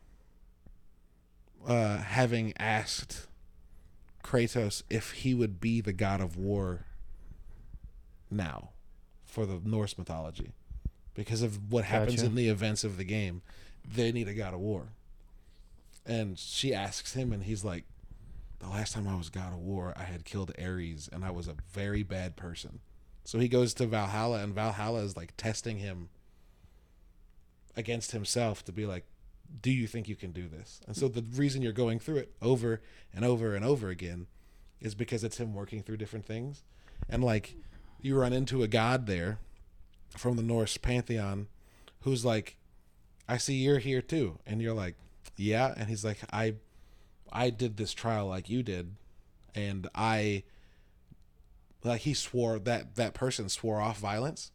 uh 1.67 1.97
having 1.97 2.53
asked 2.57 3.27
kratos 4.23 4.83
if 4.89 5.11
he 5.11 5.33
would 5.33 5.59
be 5.59 5.81
the 5.81 5.93
god 5.93 6.21
of 6.21 6.37
war 6.37 6.85
now 8.29 8.69
for 9.25 9.45
the 9.45 9.59
norse 9.63 9.97
mythology 9.97 10.51
because 11.13 11.41
of 11.41 11.71
what 11.71 11.85
happens 11.85 12.17
Gotcha. 12.17 12.27
in 12.27 12.35
the 12.35 12.49
events 12.49 12.83
of 12.83 12.97
the 12.97 13.03
game 13.03 13.41
they 13.85 14.11
need 14.11 14.27
a 14.27 14.33
god 14.33 14.53
of 14.53 14.59
war 14.59 14.89
and 16.05 16.37
she 16.37 16.73
asks 16.73 17.13
him 17.13 17.31
and 17.33 17.43
he's 17.43 17.63
like 17.63 17.85
the 18.59 18.67
last 18.67 18.93
time 18.93 19.07
I 19.07 19.15
was 19.15 19.29
God 19.29 19.53
of 19.53 19.59
War, 19.59 19.93
I 19.97 20.03
had 20.03 20.25
killed 20.25 20.51
Ares 20.61 21.09
and 21.11 21.23
I 21.23 21.31
was 21.31 21.47
a 21.47 21.55
very 21.71 22.03
bad 22.03 22.35
person. 22.35 22.79
So 23.23 23.39
he 23.39 23.47
goes 23.47 23.73
to 23.75 23.85
Valhalla 23.85 24.43
and 24.43 24.53
Valhalla 24.53 25.01
is 25.01 25.15
like 25.15 25.33
testing 25.37 25.77
him 25.77 26.09
against 27.75 28.11
himself 28.11 28.63
to 28.65 28.71
be 28.71 28.85
like, 28.85 29.05
do 29.61 29.71
you 29.71 29.87
think 29.87 30.07
you 30.07 30.15
can 30.15 30.31
do 30.31 30.47
this? 30.47 30.81
And 30.87 30.95
so 30.95 31.07
the 31.07 31.23
reason 31.35 31.61
you're 31.61 31.71
going 31.71 31.99
through 31.99 32.17
it 32.17 32.31
over 32.41 32.81
and 33.13 33.25
over 33.25 33.55
and 33.55 33.65
over 33.65 33.89
again 33.89 34.27
is 34.79 34.95
because 34.95 35.23
it's 35.23 35.37
him 35.37 35.53
working 35.53 35.83
through 35.83 35.97
different 35.97 36.25
things. 36.25 36.63
And 37.09 37.23
like 37.23 37.55
you 38.01 38.17
run 38.17 38.33
into 38.33 38.63
a 38.63 38.67
god 38.67 39.07
there 39.07 39.39
from 40.17 40.35
the 40.35 40.43
Norse 40.43 40.77
pantheon 40.77 41.47
who's 42.01 42.23
like, 42.23 42.57
I 43.27 43.37
see 43.37 43.55
you're 43.55 43.79
here 43.79 44.01
too. 44.01 44.39
And 44.45 44.61
you're 44.61 44.73
like, 44.73 44.95
yeah. 45.35 45.73
And 45.75 45.89
he's 45.89 46.05
like, 46.05 46.19
I 46.31 46.55
I 47.31 47.49
did 47.49 47.77
this 47.77 47.93
trial 47.93 48.27
like 48.27 48.49
you 48.49 48.63
did, 48.63 48.95
and 49.53 49.87
I 49.93 50.43
like 51.83 52.01
he 52.01 52.13
swore 52.13 52.59
that 52.59 52.95
that 52.95 53.13
person 53.13 53.49
swore 53.49 53.81
off 53.81 53.99
violence, 53.99 54.51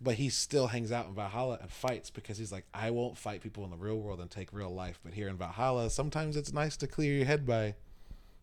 but 0.00 0.14
he 0.14 0.28
still 0.30 0.68
hangs 0.68 0.90
out 0.92 1.06
in 1.08 1.14
Valhalla 1.14 1.58
and 1.60 1.70
fights 1.70 2.10
because 2.10 2.38
he's 2.38 2.50
like, 2.52 2.64
I 2.72 2.90
won't 2.90 3.18
fight 3.18 3.42
people 3.42 3.64
in 3.64 3.70
the 3.70 3.76
real 3.76 3.96
world 3.98 4.20
and 4.20 4.30
take 4.30 4.52
real 4.52 4.70
life, 4.74 4.98
but 5.04 5.12
here 5.12 5.28
in 5.28 5.36
Valhalla, 5.36 5.90
sometimes 5.90 6.36
it's 6.36 6.52
nice 6.52 6.76
to 6.78 6.86
clear 6.86 7.14
your 7.14 7.26
head 7.26 7.44
by 7.46 7.74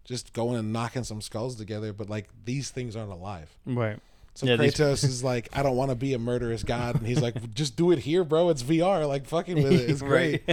just 0.06 0.34
going 0.34 0.58
and 0.58 0.72
knocking 0.72 1.04
some 1.04 1.22
skulls 1.22 1.56
together. 1.56 1.94
But 1.94 2.10
like 2.10 2.30
these 2.46 2.70
things 2.70 2.96
aren't 2.96 3.12
alive. 3.12 3.50
right. 3.66 4.00
So 4.36 4.46
Yeah, 4.46 4.56
these- 4.58 4.76
Kratos 4.76 5.04
is 5.04 5.24
like, 5.24 5.50
I 5.52 5.64
don't 5.64 5.76
want 5.76 5.90
to 5.90 5.96
be 5.96 6.14
a 6.14 6.20
murderous 6.20 6.64
god, 6.64 6.96
and 6.96 7.08
he's 7.08 7.20
like, 7.22 7.54
just 7.56 7.76
do 7.76 7.90
it 7.92 7.98
here, 7.98 8.24
bro. 8.24 8.50
It's 8.50 8.62
VR, 8.62 9.08
like 9.08 9.26
fucking 9.26 9.56
with 9.64 9.74
it. 9.74 9.90
It's 9.90 10.02
great 10.14 10.44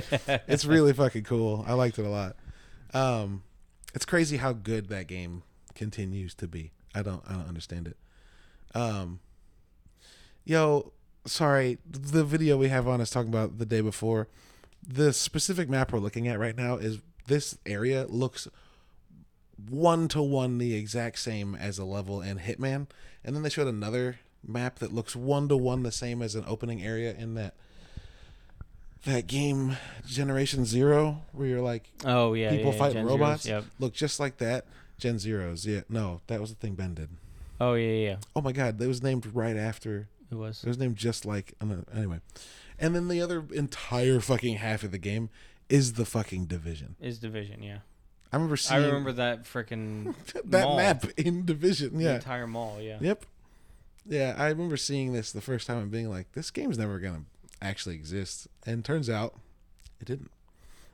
it's 0.48 0.64
really 0.64 0.94
fucking 0.94 1.24
cool. 1.24 1.62
I 1.68 1.74
liked 1.74 1.98
it 1.98 2.06
a 2.06 2.08
lot. 2.08 2.36
Um, 2.94 3.42
it's 3.94 4.06
crazy 4.06 4.38
how 4.38 4.54
good 4.54 4.88
that 4.88 5.06
game 5.06 5.42
continues 5.74 6.34
to 6.36 6.48
be. 6.48 6.72
I 6.94 7.02
don't 7.02 7.22
I 7.28 7.32
don't 7.34 7.46
understand 7.46 7.86
it. 7.88 7.98
Um, 8.74 9.20
yo, 10.44 10.92
sorry, 11.24 11.78
the 11.88 12.24
video 12.24 12.56
we 12.56 12.68
have 12.68 12.86
on 12.88 13.00
is 13.00 13.10
talking 13.10 13.28
about 13.30 13.58
the 13.58 13.66
day 13.66 13.80
before. 13.80 14.28
The 14.86 15.12
specific 15.12 15.68
map 15.68 15.92
we're 15.92 15.98
looking 15.98 16.28
at 16.28 16.38
right 16.38 16.56
now 16.56 16.76
is 16.76 16.98
this 17.26 17.56
area 17.64 18.06
looks 18.08 18.46
one 19.70 20.08
to 20.08 20.20
one 20.22 20.58
the 20.58 20.74
exact 20.74 21.18
same 21.18 21.54
as 21.54 21.78
a 21.78 21.84
level 21.84 22.20
in 22.20 22.38
Hitman, 22.38 22.86
and 23.24 23.34
then 23.34 23.42
they 23.42 23.48
showed 23.48 23.68
another 23.68 24.18
map 24.46 24.78
that 24.80 24.92
looks 24.92 25.16
one 25.16 25.48
to 25.48 25.56
one 25.56 25.82
the 25.84 25.92
same 25.92 26.20
as 26.20 26.34
an 26.34 26.44
opening 26.46 26.82
area 26.84 27.14
in 27.14 27.34
that 27.34 27.54
that 29.04 29.26
game 29.26 29.76
Generation 30.06 30.64
Zero, 30.64 31.22
where 31.32 31.46
you're 31.46 31.60
like 31.60 31.90
Oh 32.04 32.32
yeah. 32.34 32.50
people 32.50 32.72
yeah, 32.72 32.78
fighting 32.78 32.94
Gen 32.96 33.06
Zeros, 33.06 33.20
robots, 33.20 33.46
Yep. 33.46 33.64
look 33.78 33.92
just 33.94 34.18
like 34.20 34.38
that. 34.38 34.66
Gen 34.98 35.18
Zeros, 35.18 35.66
yeah, 35.66 35.80
no, 35.88 36.20
that 36.26 36.40
was 36.40 36.50
the 36.50 36.56
thing 36.56 36.74
Ben 36.74 36.94
did. 36.94 37.08
Oh 37.60 37.74
yeah, 37.74 37.88
yeah. 37.92 38.08
yeah. 38.10 38.16
Oh 38.36 38.40
my 38.40 38.52
God, 38.52 38.78
that 38.78 38.88
was 38.88 39.02
named 39.02 39.26
right 39.34 39.56
after. 39.56 40.08
It 40.34 40.38
was. 40.38 40.62
It 40.64 40.68
was 40.68 40.78
named 40.78 40.96
just 40.96 41.24
like 41.24 41.54
anyway. 41.94 42.20
And 42.78 42.94
then 42.94 43.08
the 43.08 43.20
other 43.22 43.44
entire 43.52 44.20
fucking 44.20 44.56
half 44.56 44.82
of 44.82 44.90
the 44.90 44.98
game 44.98 45.30
is 45.68 45.94
the 45.94 46.04
fucking 46.04 46.46
division. 46.46 46.96
Is 47.00 47.18
division? 47.18 47.62
Yeah. 47.62 47.78
I 48.32 48.36
remember 48.36 48.56
seeing 48.56 48.82
I 48.82 48.86
remember 48.86 49.12
that 49.12 49.44
freaking 49.44 50.14
that 50.44 50.64
mall. 50.64 50.76
map 50.76 51.04
in 51.16 51.44
division. 51.46 51.96
the 51.98 52.04
Yeah. 52.04 52.14
entire 52.16 52.46
mall. 52.48 52.80
Yeah. 52.80 52.98
Yep. 53.00 53.24
Yeah, 54.06 54.34
I 54.36 54.48
remember 54.48 54.76
seeing 54.76 55.12
this 55.12 55.32
the 55.32 55.40
first 55.40 55.66
time 55.66 55.78
and 55.78 55.90
being 55.90 56.10
like, 56.10 56.32
this 56.32 56.50
game's 56.50 56.76
never 56.76 56.98
gonna 56.98 57.22
actually 57.62 57.94
exist. 57.94 58.48
And 58.66 58.84
turns 58.84 59.08
out 59.08 59.38
it 60.00 60.06
didn't. 60.06 60.30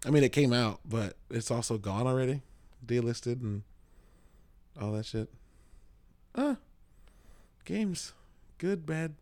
I 0.05 0.11
mean 0.11 0.23
it 0.23 0.33
came 0.33 0.53
out, 0.53 0.81
but 0.85 1.17
it's 1.31 1.51
also 1.51 1.79
gone 1.79 2.07
already. 2.07 2.43
Delisted 2.87 3.41
and 3.41 3.63
all 4.81 4.93
that 4.93 5.07
shit. 5.07 5.29
Uh 6.35 6.57
games. 7.65 8.13
Good, 8.59 8.85
bad. 8.85 9.15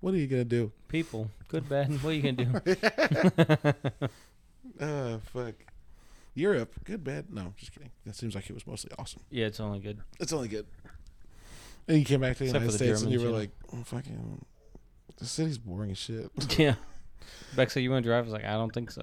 What 0.00 0.14
are 0.14 0.16
you 0.18 0.26
gonna 0.26 0.44
do? 0.44 0.72
People, 0.88 1.30
good, 1.48 1.68
bad. 1.68 1.90
What 2.02 2.10
are 2.10 2.14
you 2.14 2.22
gonna 2.32 2.60
do? 2.64 3.74
Uh 4.80 5.18
fuck. 5.32 5.54
Europe, 6.34 6.72
good, 6.84 7.02
bad. 7.04 7.32
No, 7.32 7.52
just 7.56 7.72
kidding. 7.72 7.90
That 8.06 8.14
seems 8.14 8.34
like 8.34 8.48
it 8.48 8.54
was 8.54 8.66
mostly 8.66 8.90
awesome. 8.98 9.20
yeah, 9.30 9.46
it's 9.46 9.60
only 9.60 9.80
good. 9.80 9.98
It's 10.20 10.32
only 10.32 10.48
good. 10.48 10.66
And 11.88 11.98
you 11.98 12.04
came 12.04 12.20
back 12.20 12.36
to 12.36 12.44
the 12.44 12.50
Except 12.50 12.62
United 12.62 12.66
for 12.66 12.72
the 12.72 12.84
States 12.84 13.02
and 13.02 13.12
you 13.12 13.18
were 13.18 13.26
you 13.26 13.32
like, 13.32 13.50
oh, 13.72 13.82
fucking, 13.84 14.44
the 15.18 15.24
city's 15.26 15.58
boring 15.58 15.90
as 15.90 15.98
shit. 15.98 16.30
Yeah. 16.58 16.74
Beck 17.56 17.70
said 17.70 17.82
you 17.82 17.90
want 17.90 18.04
to 18.04 18.08
drive. 18.08 18.20
I 18.20 18.24
was 18.24 18.32
like, 18.32 18.44
I 18.44 18.52
don't 18.52 18.72
think 18.72 18.90
so. 18.90 19.02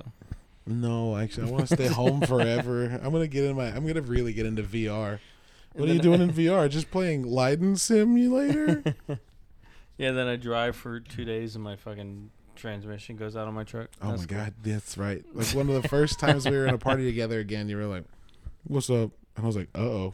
No, 0.65 1.15
actually, 1.17 1.47
I 1.49 1.51
want 1.51 1.67
to 1.67 1.75
stay 1.75 1.87
home 1.87 2.21
forever. 2.21 2.85
I'm 3.03 3.11
gonna 3.11 3.27
get 3.27 3.43
in 3.45 3.55
my. 3.55 3.65
I'm 3.65 3.85
gonna 3.85 4.01
really 4.01 4.33
get 4.33 4.45
into 4.45 4.63
VR. 4.63 5.19
What 5.73 5.89
are 5.89 5.93
you 5.93 5.99
doing 5.99 6.21
in 6.21 6.31
VR? 6.31 6.67
Just 6.69 6.89
playing 6.91 7.23
Leiden 7.23 7.77
Simulator? 7.77 8.83
Yeah, 9.97 10.11
then 10.11 10.27
I 10.27 10.35
drive 10.35 10.75
for 10.75 10.99
two 10.99 11.25
days 11.25 11.55
and 11.55 11.63
my 11.63 11.75
fucking 11.75 12.29
transmission 12.55 13.15
goes 13.15 13.35
out 13.35 13.47
on 13.47 13.53
my 13.53 13.63
truck. 13.63 13.89
Oh 14.01 14.09
That's 14.09 14.21
my 14.21 14.27
cool. 14.27 14.37
god, 14.37 14.53
that's 14.63 14.97
right. 14.97 15.23
Like 15.33 15.47
one 15.49 15.69
of 15.69 15.81
the 15.81 15.87
first 15.89 16.19
times 16.19 16.45
we 16.45 16.51
were 16.51 16.65
in 16.67 16.73
a 16.73 16.77
party 16.77 17.05
together 17.05 17.39
again, 17.39 17.69
you 17.69 17.77
were 17.77 17.85
like, 17.85 18.03
"What's 18.63 18.89
up?" 18.89 19.11
And 19.35 19.43
I 19.43 19.47
was 19.47 19.55
like, 19.55 19.69
"Uh 19.75 19.79
oh." 19.81 20.13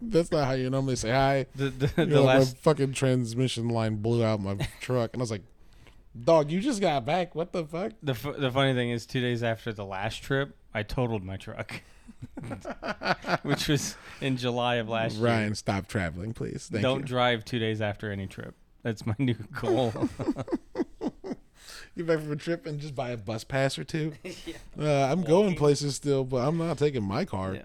That's 0.00 0.30
not 0.30 0.44
how 0.46 0.52
you 0.52 0.68
normally 0.70 0.96
say 0.96 1.10
hi. 1.10 1.46
The 1.56 1.70
the, 1.70 2.04
the 2.06 2.20
last 2.20 2.54
my 2.54 2.58
fucking 2.60 2.92
transmission 2.92 3.68
line 3.68 3.96
blew 3.96 4.24
out 4.24 4.40
my 4.40 4.56
truck, 4.80 5.10
and 5.14 5.20
I 5.20 5.22
was 5.22 5.30
like, 5.30 5.42
"Dog, 6.24 6.50
you 6.50 6.60
just 6.60 6.80
got 6.80 7.04
back. 7.04 7.34
What 7.34 7.52
the 7.52 7.64
fuck?" 7.64 7.92
the 8.02 8.14
fu- 8.14 8.34
the 8.34 8.50
funny 8.50 8.74
thing 8.74 8.90
is, 8.90 9.06
two 9.06 9.20
days 9.20 9.42
after 9.42 9.72
the 9.72 9.84
last 9.84 10.22
trip, 10.22 10.56
I 10.74 10.82
totaled 10.82 11.22
my 11.24 11.36
truck, 11.36 11.80
which 13.42 13.68
was 13.68 13.96
in 14.20 14.36
July 14.36 14.76
of 14.76 14.88
last 14.88 15.16
year. 15.16 15.26
Ryan, 15.26 15.54
stop 15.54 15.86
traveling, 15.88 16.34
please. 16.34 16.68
Thank 16.70 16.82
Don't 16.82 17.00
you. 17.00 17.06
drive 17.06 17.44
two 17.44 17.58
days 17.58 17.80
after 17.80 18.10
any 18.12 18.26
trip. 18.26 18.54
That's 18.82 19.04
my 19.06 19.14
new 19.18 19.34
goal. 19.60 19.92
Get 21.96 22.06
back 22.06 22.20
from 22.20 22.32
a 22.32 22.36
trip 22.36 22.64
and 22.66 22.78
just 22.78 22.94
buy 22.94 23.10
a 23.10 23.16
bus 23.16 23.44
pass 23.44 23.78
or 23.78 23.84
two. 23.84 24.12
Uh, 24.80 25.08
I'm 25.10 25.22
going 25.24 25.56
places 25.56 25.96
still, 25.96 26.22
but 26.22 26.36
I'm 26.46 26.56
not 26.56 26.78
taking 26.78 27.02
my 27.02 27.24
car. 27.24 27.54
yeah. 27.54 27.62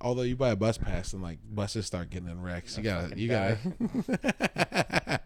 Although 0.00 0.22
you 0.22 0.36
buy 0.36 0.50
a 0.50 0.56
bus 0.56 0.78
pass 0.78 1.12
and 1.12 1.20
like 1.22 1.38
buses 1.50 1.86
start 1.86 2.08
getting 2.08 2.28
in 2.28 2.40
wrecks, 2.40 2.76
you 2.78 2.84
gotta, 2.84 3.08
fucking 3.08 3.18
you 3.18 3.28
gotta. 3.28 5.20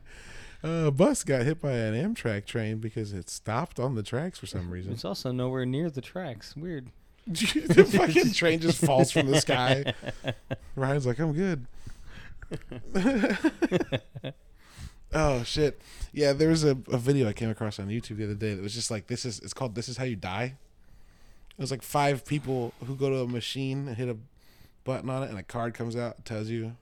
a 0.63 0.91
bus 0.91 1.23
got 1.25 1.43
hit 1.43 1.61
by 1.61 1.73
an 1.73 1.95
Amtrak 1.95 2.47
train 2.47 2.79
because 2.79 3.13
it 3.13 3.29
stopped 3.29 3.79
on 3.79 3.95
the 3.97 4.03
tracks 4.03 4.39
for 4.39 4.47
some 4.47 4.71
reason. 4.71 4.95
It's 4.95 5.05
also 5.05 5.31
nowhere 5.31 5.67
near 5.67 5.91
the 5.91 6.01
tracks. 6.01 6.57
Weird. 6.57 6.89
the 7.27 7.85
fucking 7.97 8.33
train 8.33 8.61
just 8.61 8.83
falls 8.85 9.11
from 9.13 9.31
the 9.31 9.41
sky. 9.43 9.93
Ryan's 10.75 11.07
like, 11.07 11.19
I'm 11.19 11.35
good. 11.35 11.67
Oh 15.15 15.43
shit! 15.45 15.81
Yeah, 16.13 16.33
there 16.33 16.49
was 16.49 16.65
a, 16.65 16.77
a 16.89 16.99
video 16.99 17.29
I 17.29 17.33
came 17.33 17.51
across 17.51 17.79
on 17.79 17.89
YouTube 17.89 18.19
the 18.19 18.25
other 18.25 18.35
day 18.35 18.55
that 18.55 18.63
was 18.63 18.75
just 18.75 18.91
like, 18.91 19.07
this 19.07 19.25
is 19.25 19.39
it's 19.41 19.55
called 19.55 19.75
"This 19.75 19.89
Is 19.89 19.97
How 19.97 20.05
You 20.05 20.17
Die." 20.17 20.57
It 21.57 21.61
was 21.61 21.71
like 21.71 21.83
five 21.83 22.25
people 22.27 22.75
who 22.85 22.97
go 22.97 23.11
to 23.11 23.21
a 23.21 23.29
machine 23.29 23.87
and 23.87 23.97
hit 23.97 24.09
a 24.09 24.17
button 24.83 25.09
on 25.09 25.23
it, 25.23 25.31
and 25.31 25.39
a 25.39 25.43
card 25.43 25.75
comes 25.75 25.97
out 25.97 26.17
and 26.17 26.25
tells 26.25 26.49
you 26.49 26.77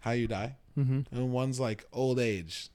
how 0.00 0.12
you 0.12 0.28
die. 0.28 0.56
Mm-hmm. 0.78 1.14
And 1.14 1.32
one's 1.32 1.58
like 1.58 1.84
old 1.92 2.18
age. 2.18 2.70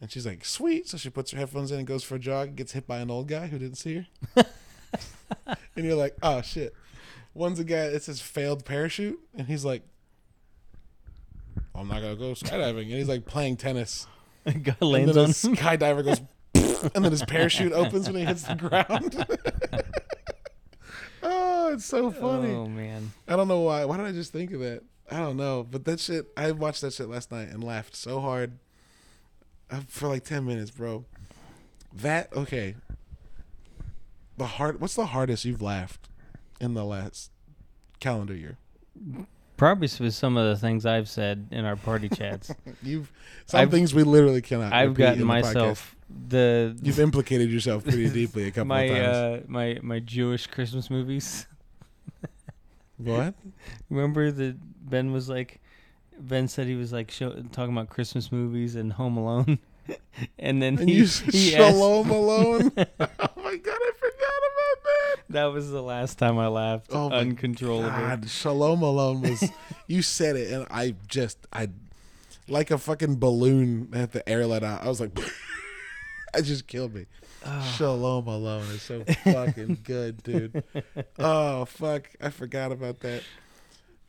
And 0.00 0.10
she's 0.10 0.26
like, 0.26 0.44
sweet. 0.44 0.88
So 0.88 0.96
she 0.96 1.10
puts 1.10 1.30
her 1.30 1.38
headphones 1.38 1.70
in 1.70 1.78
and 1.78 1.86
goes 1.86 2.02
for 2.02 2.16
a 2.16 2.18
jog, 2.18 2.56
gets 2.56 2.72
hit 2.72 2.86
by 2.86 2.98
an 2.98 3.10
old 3.10 3.28
guy 3.28 3.46
who 3.46 3.58
didn't 3.58 3.76
see 3.76 4.06
her. 4.34 4.44
and 5.46 5.84
you're 5.84 5.94
like, 5.94 6.16
oh 6.22 6.42
shit. 6.42 6.74
One's 7.32 7.58
a 7.58 7.64
guy, 7.64 7.76
it 7.76 8.02
says 8.02 8.20
failed 8.20 8.64
parachute. 8.64 9.18
And 9.34 9.46
he's 9.46 9.64
like, 9.64 9.82
I'm 11.74 11.88
not 11.88 12.00
going 12.00 12.16
to 12.16 12.20
go 12.20 12.32
skydiving. 12.32 12.82
And 12.82 12.92
he's 12.92 13.08
like 13.08 13.24
playing 13.24 13.56
tennis. 13.56 14.06
Guy 14.62 14.76
and 14.80 14.90
lands 14.90 15.14
then 15.14 15.24
on. 15.24 15.30
skydiver 15.30 16.04
goes, 16.04 16.20
and 16.94 17.04
then 17.04 17.12
his 17.12 17.24
parachute 17.24 17.72
opens 17.72 18.08
when 18.08 18.16
he 18.16 18.24
hits 18.24 18.42
the 18.42 18.54
ground. 18.54 19.26
oh, 21.22 21.72
it's 21.72 21.84
so 21.86 22.10
funny. 22.10 22.52
Oh 22.52 22.66
man. 22.66 23.12
I 23.26 23.36
don't 23.36 23.48
know 23.48 23.60
why. 23.60 23.84
Why 23.84 23.96
did 23.96 24.06
I 24.06 24.12
just 24.12 24.32
think 24.32 24.52
of 24.52 24.60
that? 24.60 24.82
I 25.10 25.18
don't 25.18 25.36
know. 25.36 25.66
But 25.68 25.84
that 25.84 26.00
shit, 26.00 26.26
I 26.36 26.50
watched 26.52 26.80
that 26.82 26.92
shit 26.92 27.08
last 27.08 27.30
night 27.30 27.48
and 27.48 27.62
laughed 27.62 27.96
so 27.96 28.20
hard 28.20 28.58
uh, 29.70 29.80
for 29.88 30.08
like 30.08 30.24
10 30.24 30.44
minutes, 30.44 30.70
bro. 30.70 31.04
That, 31.92 32.32
okay. 32.34 32.74
The 34.36 34.46
hard, 34.46 34.80
what's 34.80 34.94
the 34.94 35.06
hardest 35.06 35.44
you've 35.44 35.62
laughed 35.62 36.08
in 36.60 36.74
the 36.74 36.84
last 36.84 37.30
calendar 38.00 38.34
year? 38.34 38.58
Probably 39.64 39.88
with 39.98 40.14
some 40.14 40.36
of 40.36 40.46
the 40.46 40.56
things 40.60 40.84
I've 40.84 41.08
said 41.08 41.48
in 41.50 41.64
our 41.64 41.76
party 41.76 42.08
chats. 42.10 42.54
You've, 42.82 43.10
some 43.46 43.60
I've- 43.60 43.70
things 43.70 43.94
we 43.94 44.02
literally 44.02 44.42
cannot. 44.42 44.72
I've 44.74 44.92
gotten 44.94 45.14
in 45.14 45.18
the 45.20 45.24
myself 45.24 45.96
the 46.28 46.76
You've 46.82 47.00
implicated 47.00 47.50
yourself 47.50 47.82
pretty 47.82 48.10
deeply 48.10 48.44
a 48.48 48.50
couple 48.50 48.64
my 48.76 48.82
of 48.82 48.96
times. 48.96 49.16
uh 49.16 49.40
my 49.48 49.78
my 49.82 49.98
Jewish 50.00 50.46
Christmas 50.48 50.90
movies. 50.90 51.46
what? 52.98 53.34
Remember 53.90 54.30
that 54.30 54.56
Ben 54.90 55.12
was 55.12 55.28
like, 55.28 55.60
Ben 56.20 56.46
said 56.46 56.66
he 56.66 56.74
was 56.74 56.92
like 56.92 57.10
show, 57.10 57.30
talking 57.52 57.72
about 57.74 57.88
Christmas 57.88 58.30
movies 58.30 58.76
and 58.76 58.92
Home 58.92 59.16
Alone, 59.16 59.58
and 60.38 60.62
then 60.62 60.78
And 60.78 60.88
he, 60.88 60.96
you 60.96 61.06
said 61.06 61.32
he 61.34 61.56
asked- 61.56 61.74
Shalom 61.74 62.10
Alone? 62.10 62.70
oh 62.76 63.30
my 63.42 63.56
god, 63.56 63.78
I 63.80 63.92
that. 65.34 65.46
was 65.46 65.70
the 65.70 65.82
last 65.82 66.18
time 66.18 66.38
I 66.38 66.48
laughed 66.48 66.88
Oh 66.90 67.10
uncontrollably. 67.10 67.90
God, 67.90 68.28
Shalom 68.28 68.82
Alone 68.82 69.22
was. 69.22 69.50
you 69.86 70.02
said 70.02 70.36
it, 70.36 70.52
and 70.52 70.66
I 70.70 70.94
just, 71.06 71.38
I, 71.52 71.68
like 72.48 72.70
a 72.70 72.78
fucking 72.78 73.18
balloon 73.18 73.90
at 73.92 74.12
the 74.12 74.28
air 74.28 74.46
let 74.46 74.64
out. 74.64 74.82
I 74.82 74.88
was 74.88 75.00
like, 75.00 75.18
I 76.34 76.40
just 76.40 76.66
killed 76.66 76.94
me. 76.94 77.06
Ah. 77.44 77.74
Shalom 77.76 78.26
Alone 78.26 78.62
is 78.70 78.82
so 78.82 79.04
fucking 79.24 79.78
good, 79.84 80.22
dude. 80.22 80.64
Oh 81.18 81.66
fuck, 81.66 82.10
I 82.20 82.30
forgot 82.30 82.72
about 82.72 83.00
that. 83.00 83.22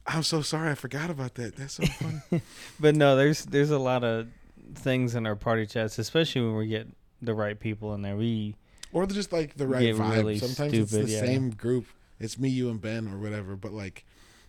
I'm 0.07 0.23
so 0.23 0.41
sorry, 0.41 0.71
I 0.71 0.75
forgot 0.75 1.09
about 1.09 1.35
that. 1.35 1.55
That's 1.55 1.73
so 1.73 1.85
funny. 1.85 2.41
But 2.79 2.95
no, 2.95 3.15
there's 3.15 3.45
there's 3.45 3.71
a 3.71 3.79
lot 3.79 4.03
of 4.03 4.27
things 4.75 5.15
in 5.15 5.25
our 5.25 5.35
party 5.35 5.65
chats, 5.65 5.99
especially 5.99 6.41
when 6.41 6.55
we 6.55 6.67
get 6.67 6.87
the 7.21 7.33
right 7.33 7.59
people 7.59 7.93
in 7.93 8.01
there. 8.01 8.15
We 8.15 8.55
or 8.95 9.05
just 9.05 9.33
like 9.33 9.55
the 9.55 9.67
right 9.67 9.93
vibe. 9.93 10.15
really 10.15 10.39
Sometimes 10.39 10.73
it's 10.73 10.91
the 10.91 11.03
yeah. 11.03 11.19
same 11.19 11.49
group. 11.49 11.85
It's 12.17 12.39
me, 12.39 12.47
you, 12.47 12.69
and 12.69 12.79
Ben, 12.79 13.09
or 13.09 13.17
whatever. 13.17 13.57
But 13.57 13.73
like, 13.73 14.05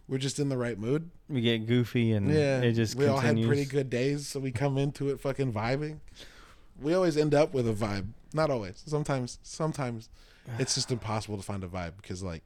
we're 0.06 0.18
just 0.18 0.38
in 0.38 0.48
the 0.48 0.56
right 0.56 0.78
mood. 0.78 1.10
we 1.28 1.40
get 1.40 1.66
goofy 1.66 2.12
and 2.12 2.30
Yeah, 2.32 2.60
it 2.60 2.74
just 2.74 2.94
we 2.94 3.08
all 3.08 3.18
had 3.18 3.42
pretty 3.42 3.64
good 3.64 3.90
days, 3.90 4.28
so 4.28 4.38
we 4.38 4.52
come 4.52 4.78
into 4.78 5.10
it 5.10 5.18
fucking 5.18 5.52
vibing. 5.52 5.98
We 6.80 6.94
always 6.94 7.16
end 7.16 7.34
up 7.34 7.52
with 7.52 7.68
a 7.68 7.72
vibe. 7.72 8.06
Not 8.32 8.50
always. 8.50 8.84
Sometimes, 8.86 9.40
sometimes 9.42 10.08
it's 10.60 10.76
just 10.76 10.92
impossible 10.92 11.36
to 11.38 11.42
find 11.42 11.64
a 11.64 11.68
vibe 11.68 11.94
because 12.00 12.22
like 12.22 12.44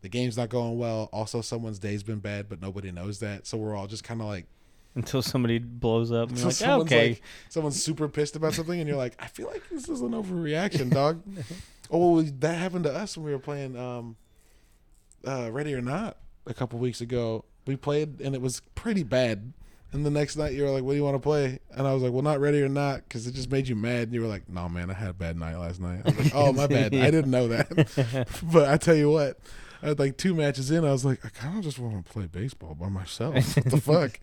the 0.00 0.08
game's 0.08 0.38
not 0.38 0.48
going 0.48 0.78
well. 0.78 1.10
Also, 1.12 1.42
someone's 1.42 1.78
day's 1.78 2.02
been 2.02 2.20
bad, 2.20 2.48
but 2.48 2.62
nobody 2.62 2.90
knows 2.90 3.18
that. 3.18 3.46
So 3.46 3.58
we're 3.58 3.76
all 3.76 3.86
just 3.86 4.04
kind 4.04 4.22
of 4.22 4.26
like, 4.26 4.46
until 4.94 5.22
somebody 5.22 5.58
blows 5.58 6.12
up. 6.12 6.28
And 6.28 6.38
you're 6.38 6.46
like, 6.46 6.54
someone's 6.56 6.92
okay, 6.92 7.08
like, 7.10 7.22
someone's 7.48 7.82
super 7.82 8.08
pissed 8.08 8.36
about 8.36 8.54
something, 8.54 8.78
and 8.78 8.88
you're 8.88 8.98
like, 8.98 9.14
I 9.18 9.26
feel 9.26 9.46
like 9.46 9.68
this 9.70 9.88
is 9.88 10.00
an 10.00 10.10
overreaction, 10.10 10.90
dog. 10.90 11.22
oh, 11.90 12.22
that 12.22 12.54
happened 12.54 12.84
to 12.84 12.94
us 12.94 13.16
when 13.16 13.26
we 13.26 13.32
were 13.32 13.38
playing 13.38 13.76
um, 13.78 14.16
uh, 15.26 15.50
Ready 15.50 15.74
or 15.74 15.80
Not 15.80 16.16
a 16.46 16.54
couple 16.54 16.78
weeks 16.78 17.00
ago. 17.00 17.44
We 17.66 17.76
played, 17.76 18.20
and 18.20 18.34
it 18.34 18.40
was 18.40 18.60
pretty 18.74 19.02
bad. 19.02 19.52
And 19.92 20.06
the 20.06 20.10
next 20.10 20.36
night, 20.36 20.54
you 20.54 20.62
were 20.62 20.70
like, 20.70 20.82
"What 20.82 20.92
do 20.92 20.96
you 20.96 21.04
want 21.04 21.16
to 21.16 21.20
play?" 21.20 21.58
And 21.70 21.86
I 21.86 21.92
was 21.92 22.02
like, 22.02 22.12
"Well, 22.12 22.22
not 22.22 22.40
ready 22.40 22.62
or 22.62 22.68
not," 22.68 23.02
because 23.06 23.26
it 23.26 23.34
just 23.34 23.50
made 23.50 23.68
you 23.68 23.76
mad. 23.76 24.04
And 24.04 24.14
you 24.14 24.22
were 24.22 24.26
like, 24.26 24.48
"No, 24.48 24.68
man, 24.68 24.90
I 24.90 24.94
had 24.94 25.10
a 25.10 25.12
bad 25.12 25.36
night 25.36 25.56
last 25.56 25.80
night." 25.80 26.00
I 26.04 26.08
was 26.08 26.18
like, 26.18 26.34
"Oh, 26.34 26.52
my 26.52 26.66
bad. 26.66 26.94
I 26.94 27.10
didn't 27.10 27.30
know 27.30 27.48
that." 27.48 28.28
but 28.52 28.68
I 28.70 28.78
tell 28.78 28.94
you 28.94 29.10
what, 29.10 29.38
I 29.82 29.88
had 29.88 29.98
like 29.98 30.16
two 30.16 30.34
matches 30.34 30.70
in. 30.70 30.84
I 30.86 30.92
was 30.92 31.04
like, 31.04 31.24
"I 31.26 31.28
kind 31.28 31.58
of 31.58 31.64
just 31.64 31.78
want 31.78 32.04
to 32.04 32.10
play 32.10 32.26
baseball 32.26 32.74
by 32.74 32.88
myself." 32.88 33.34
What 33.56 33.66
the 33.66 33.80
fuck? 33.80 34.18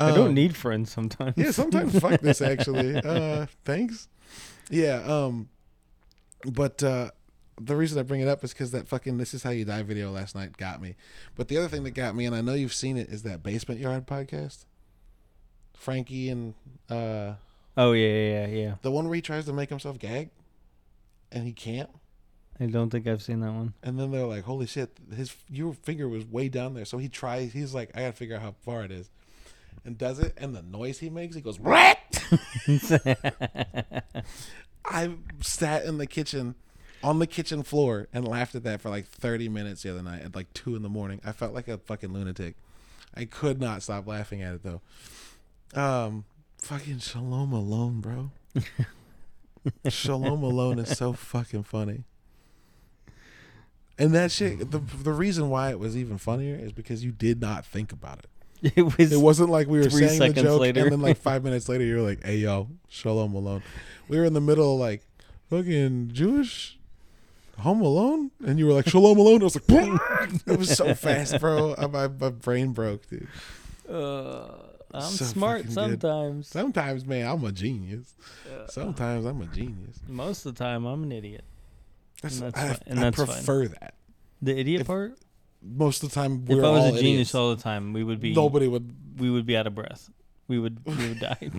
I 0.00 0.12
don't 0.14 0.28
Um, 0.28 0.34
need 0.34 0.56
friends 0.56 0.90
sometimes. 0.92 1.34
yeah, 1.36 1.50
sometimes 1.50 1.98
fuck 1.98 2.20
this 2.20 2.40
actually. 2.52 2.96
Uh 2.96 3.46
thanks. 3.64 4.08
Yeah, 4.70 5.02
um 5.06 5.48
but 6.44 6.82
uh 6.82 7.10
the 7.60 7.76
reason 7.76 7.98
I 7.98 8.02
bring 8.02 8.22
it 8.22 8.28
up 8.28 8.42
is 8.42 8.52
because 8.54 8.70
that 8.70 8.88
fucking 8.88 9.18
"This 9.18 9.34
Is 9.34 9.42
How 9.42 9.50
You 9.50 9.66
Die" 9.66 9.82
video 9.82 10.10
last 10.10 10.34
night 10.34 10.56
got 10.56 10.80
me. 10.80 10.96
But 11.36 11.48
the 11.48 11.58
other 11.58 11.68
thing 11.68 11.84
that 11.84 11.90
got 11.90 12.14
me, 12.16 12.24
and 12.24 12.34
I 12.34 12.40
know 12.40 12.54
you've 12.54 12.72
seen 12.72 12.96
it, 12.96 13.10
is 13.10 13.22
that 13.24 13.42
Basement 13.42 13.80
Yard 13.80 14.06
podcast. 14.06 14.64
Frankie 15.74 16.28
and 16.28 16.54
uh 16.88 17.34
Oh 17.76 17.92
yeah, 17.92 18.08
yeah, 18.08 18.46
yeah, 18.46 18.46
yeah. 18.46 18.74
the 18.82 18.90
one 18.90 19.06
where 19.06 19.14
he 19.14 19.22
tries 19.22 19.44
to 19.46 19.52
make 19.52 19.68
himself 19.68 19.98
gag, 19.98 20.30
and 21.30 21.44
he 21.44 21.52
can't. 21.52 21.88
I 22.58 22.66
don't 22.66 22.90
think 22.90 23.06
I've 23.06 23.22
seen 23.22 23.40
that 23.40 23.52
one. 23.52 23.72
And 23.82 23.98
then 23.98 24.10
they're 24.10 24.26
like, 24.26 24.44
"Holy 24.44 24.66
shit, 24.66 24.90
his 25.14 25.34
your 25.48 25.72
finger 25.72 26.08
was 26.08 26.26
way 26.26 26.48
down 26.48 26.74
there." 26.74 26.84
So 26.84 26.98
he 26.98 27.08
tries. 27.08 27.52
He's 27.52 27.72
like, 27.74 27.90
"I 27.94 28.00
gotta 28.00 28.12
figure 28.12 28.36
out 28.36 28.42
how 28.42 28.54
far 28.64 28.84
it 28.84 28.90
is," 28.90 29.08
and 29.84 29.96
does 29.98 30.18
it. 30.18 30.34
And 30.36 30.54
the 30.54 30.62
noise 30.62 30.98
he 30.98 31.10
makes, 31.10 31.34
he 31.34 31.40
goes, 31.40 31.58
"What?" 31.58 31.98
I 34.84 35.10
sat 35.40 35.84
in 35.84 35.98
the 35.98 36.06
kitchen, 36.06 36.54
on 37.02 37.18
the 37.18 37.26
kitchen 37.26 37.62
floor, 37.62 38.08
and 38.12 38.26
laughed 38.26 38.54
at 38.54 38.64
that 38.64 38.80
for 38.80 38.90
like 38.90 39.06
30 39.06 39.48
minutes 39.48 39.82
the 39.82 39.90
other 39.90 40.02
night 40.02 40.22
at 40.22 40.34
like 40.34 40.52
two 40.54 40.76
in 40.76 40.82
the 40.82 40.88
morning. 40.88 41.20
I 41.24 41.32
felt 41.32 41.54
like 41.54 41.68
a 41.68 41.78
fucking 41.78 42.12
lunatic. 42.12 42.56
I 43.14 43.24
could 43.24 43.60
not 43.60 43.82
stop 43.82 44.06
laughing 44.06 44.42
at 44.42 44.54
it 44.54 44.62
though. 44.62 44.80
Um, 45.74 46.24
fucking 46.58 46.98
Shalom 46.98 47.52
Alone, 47.52 48.00
bro. 48.00 48.30
Shalom 49.88 50.42
Alone 50.42 50.78
is 50.78 50.96
so 50.96 51.12
fucking 51.12 51.64
funny. 51.64 52.04
And 53.98 54.14
that 54.14 54.32
shit, 54.32 54.70
the 54.70 54.78
the 54.78 55.12
reason 55.12 55.50
why 55.50 55.70
it 55.70 55.78
was 55.78 55.94
even 55.96 56.16
funnier 56.16 56.56
is 56.56 56.72
because 56.72 57.04
you 57.04 57.12
did 57.12 57.40
not 57.40 57.66
think 57.66 57.92
about 57.92 58.20
it. 58.20 58.30
It 58.76 58.98
was. 58.98 59.12
It 59.12 59.20
wasn't 59.20 59.50
like 59.50 59.68
we 59.68 59.78
were 59.78 59.88
Three 59.88 60.06
saying 60.08 60.32
the 60.34 60.42
joke, 60.42 60.60
later. 60.60 60.82
and 60.82 60.92
then 60.92 61.00
like 61.00 61.16
five 61.30 61.42
minutes 61.44 61.68
later, 61.68 61.84
you're 61.84 62.02
like, 62.02 62.22
"Hey, 62.24 62.36
yo, 62.36 62.68
Shalom 62.88 63.34
Alone." 63.34 63.62
We 64.08 64.18
were 64.18 64.24
in 64.24 64.32
the 64.34 64.40
middle, 64.40 64.74
of, 64.74 64.80
like, 64.80 65.02
fucking 65.48 66.10
Jewish 66.12 66.78
Home 67.58 67.80
Alone, 67.80 68.30
and 68.44 68.58
you 68.58 68.66
were 68.66 68.72
like, 68.72 68.88
"Shalom 68.88 69.18
Alone." 69.18 69.40
I 69.40 69.44
was 69.44 69.56
like, 69.56 70.00
it 70.46 70.58
was 70.58 70.76
so 70.76 70.94
fast, 70.94 71.40
bro. 71.40 71.72
Uh, 71.78 71.88
My 71.88 72.08
my 72.08 72.30
brain 72.30 72.72
broke, 72.72 73.08
dude. 73.08 73.28
Uh, 73.88 74.48
I'm 74.92 75.02
So 75.02 75.24
smart 75.24 75.60
fucking 75.66 75.74
good. 75.74 76.00
sometimes. 76.02 76.48
Sometimes, 76.48 77.06
man, 77.06 77.26
I'm 77.30 77.44
a 77.44 77.52
genius. 77.52 78.14
Uh, 78.46 78.66
Sometimes 78.66 79.24
I'm 79.24 79.40
a 79.40 79.46
genius. 79.46 80.00
most 80.08 80.44
of 80.46 80.54
the 80.54 80.62
time, 80.64 80.84
I'm 80.84 81.02
an 81.04 81.12
idiot. 81.12 81.44
That's, 82.22 82.40
that's 82.40 82.58
I, 82.58 82.68
fine- 82.68 82.78
and 82.86 82.98
I 82.98 83.02
that's 83.04 83.16
fine. 83.16 83.26
prefer 83.26 83.68
that. 83.68 83.94
The 84.42 84.58
idiot 84.58 84.82
If 84.82 84.86
part. 84.88 85.16
Most 85.62 86.02
of 86.02 86.08
the 86.10 86.14
time, 86.14 86.44
If 86.48 86.56
we're 86.56 86.64
I 86.64 86.70
was 86.70 86.82
all 86.84 86.94
a 86.94 86.98
genius 87.00 87.04
idiots. 87.04 87.34
all 87.34 87.54
the 87.54 87.62
time, 87.62 87.92
we 87.92 88.02
would 88.02 88.20
be 88.20 88.32
Nobody 88.34 88.66
would. 88.68 88.94
we 89.20 89.30
would 89.30 89.44
be 89.46 89.56
out 89.56 89.66
of 89.66 89.74
breath. 89.74 90.08
We 90.48 90.58
would 90.58 90.78
we 90.86 90.94
would 91.08 91.20
die. 91.20 91.50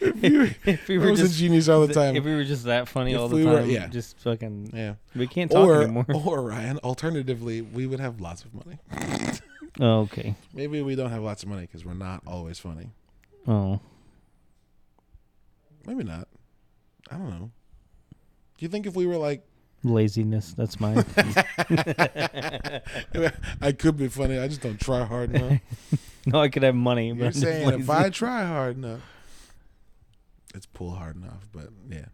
If 0.00 0.22
you 0.24 0.50
if 0.64 0.88
we 0.88 0.98
were 0.98 1.10
was 1.12 1.20
just 1.20 1.34
a 1.36 1.38
genius 1.38 1.68
all 1.68 1.86
the 1.86 1.94
time. 1.94 2.16
If 2.16 2.24
we 2.24 2.34
were 2.34 2.42
just 2.44 2.64
that 2.64 2.88
funny 2.88 3.12
If 3.12 3.20
all 3.20 3.28
the 3.28 3.36
we 3.36 3.46
were- 3.46 3.60
time, 3.60 3.70
yeah. 3.70 3.86
just 3.86 4.18
fucking 4.18 4.70
yeah. 4.74 4.94
we 5.14 5.26
can't 5.28 5.50
talk 5.50 5.68
Or, 5.68 5.82
anymore. 5.82 6.06
or 6.26 6.42
Ryan. 6.42 6.78
Alternatively, 6.78 7.60
we 7.62 7.86
would 7.86 8.00
have 8.00 8.20
lots 8.20 8.44
of 8.44 8.52
money. 8.52 8.78
Oh, 9.80 10.00
okay. 10.00 10.34
Maybe 10.52 10.82
we 10.82 10.96
don't 10.96 11.10
have 11.10 11.22
lots 11.22 11.42
of 11.44 11.48
money 11.48 11.62
because 11.62 11.84
we're 11.84 11.94
not 11.94 12.22
always 12.26 12.58
funny. 12.58 12.90
Oh, 13.46 13.80
Maybe 15.86 16.04
not. 16.04 16.28
I 17.10 17.16
don't 17.16 17.30
know. 17.30 17.50
Do 18.58 18.64
you 18.64 18.68
think 18.68 18.86
if 18.86 18.94
we 18.94 19.06
were 19.06 19.16
like, 19.16 19.44
laziness. 19.84 20.54
That's 20.54 20.80
mine. 20.80 21.04
I 23.60 23.72
could 23.72 23.96
be 23.96 24.08
funny, 24.08 24.38
I 24.38 24.48
just 24.48 24.60
don't 24.62 24.80
try 24.80 25.04
hard 25.04 25.34
enough. 25.34 25.60
no, 26.26 26.40
I 26.40 26.48
could 26.48 26.62
have 26.62 26.74
money, 26.74 27.12
but 27.12 27.18
You're 27.18 27.26
I'm 27.26 27.32
saying 27.32 27.80
if. 27.80 27.90
I 27.90 28.10
try 28.10 28.44
hard 28.44 28.76
enough, 28.76 29.00
it's 30.54 30.66
pull 30.66 30.92
hard 30.92 31.16
enough. 31.16 31.48
But 31.52 31.68
yeah, 31.88 32.06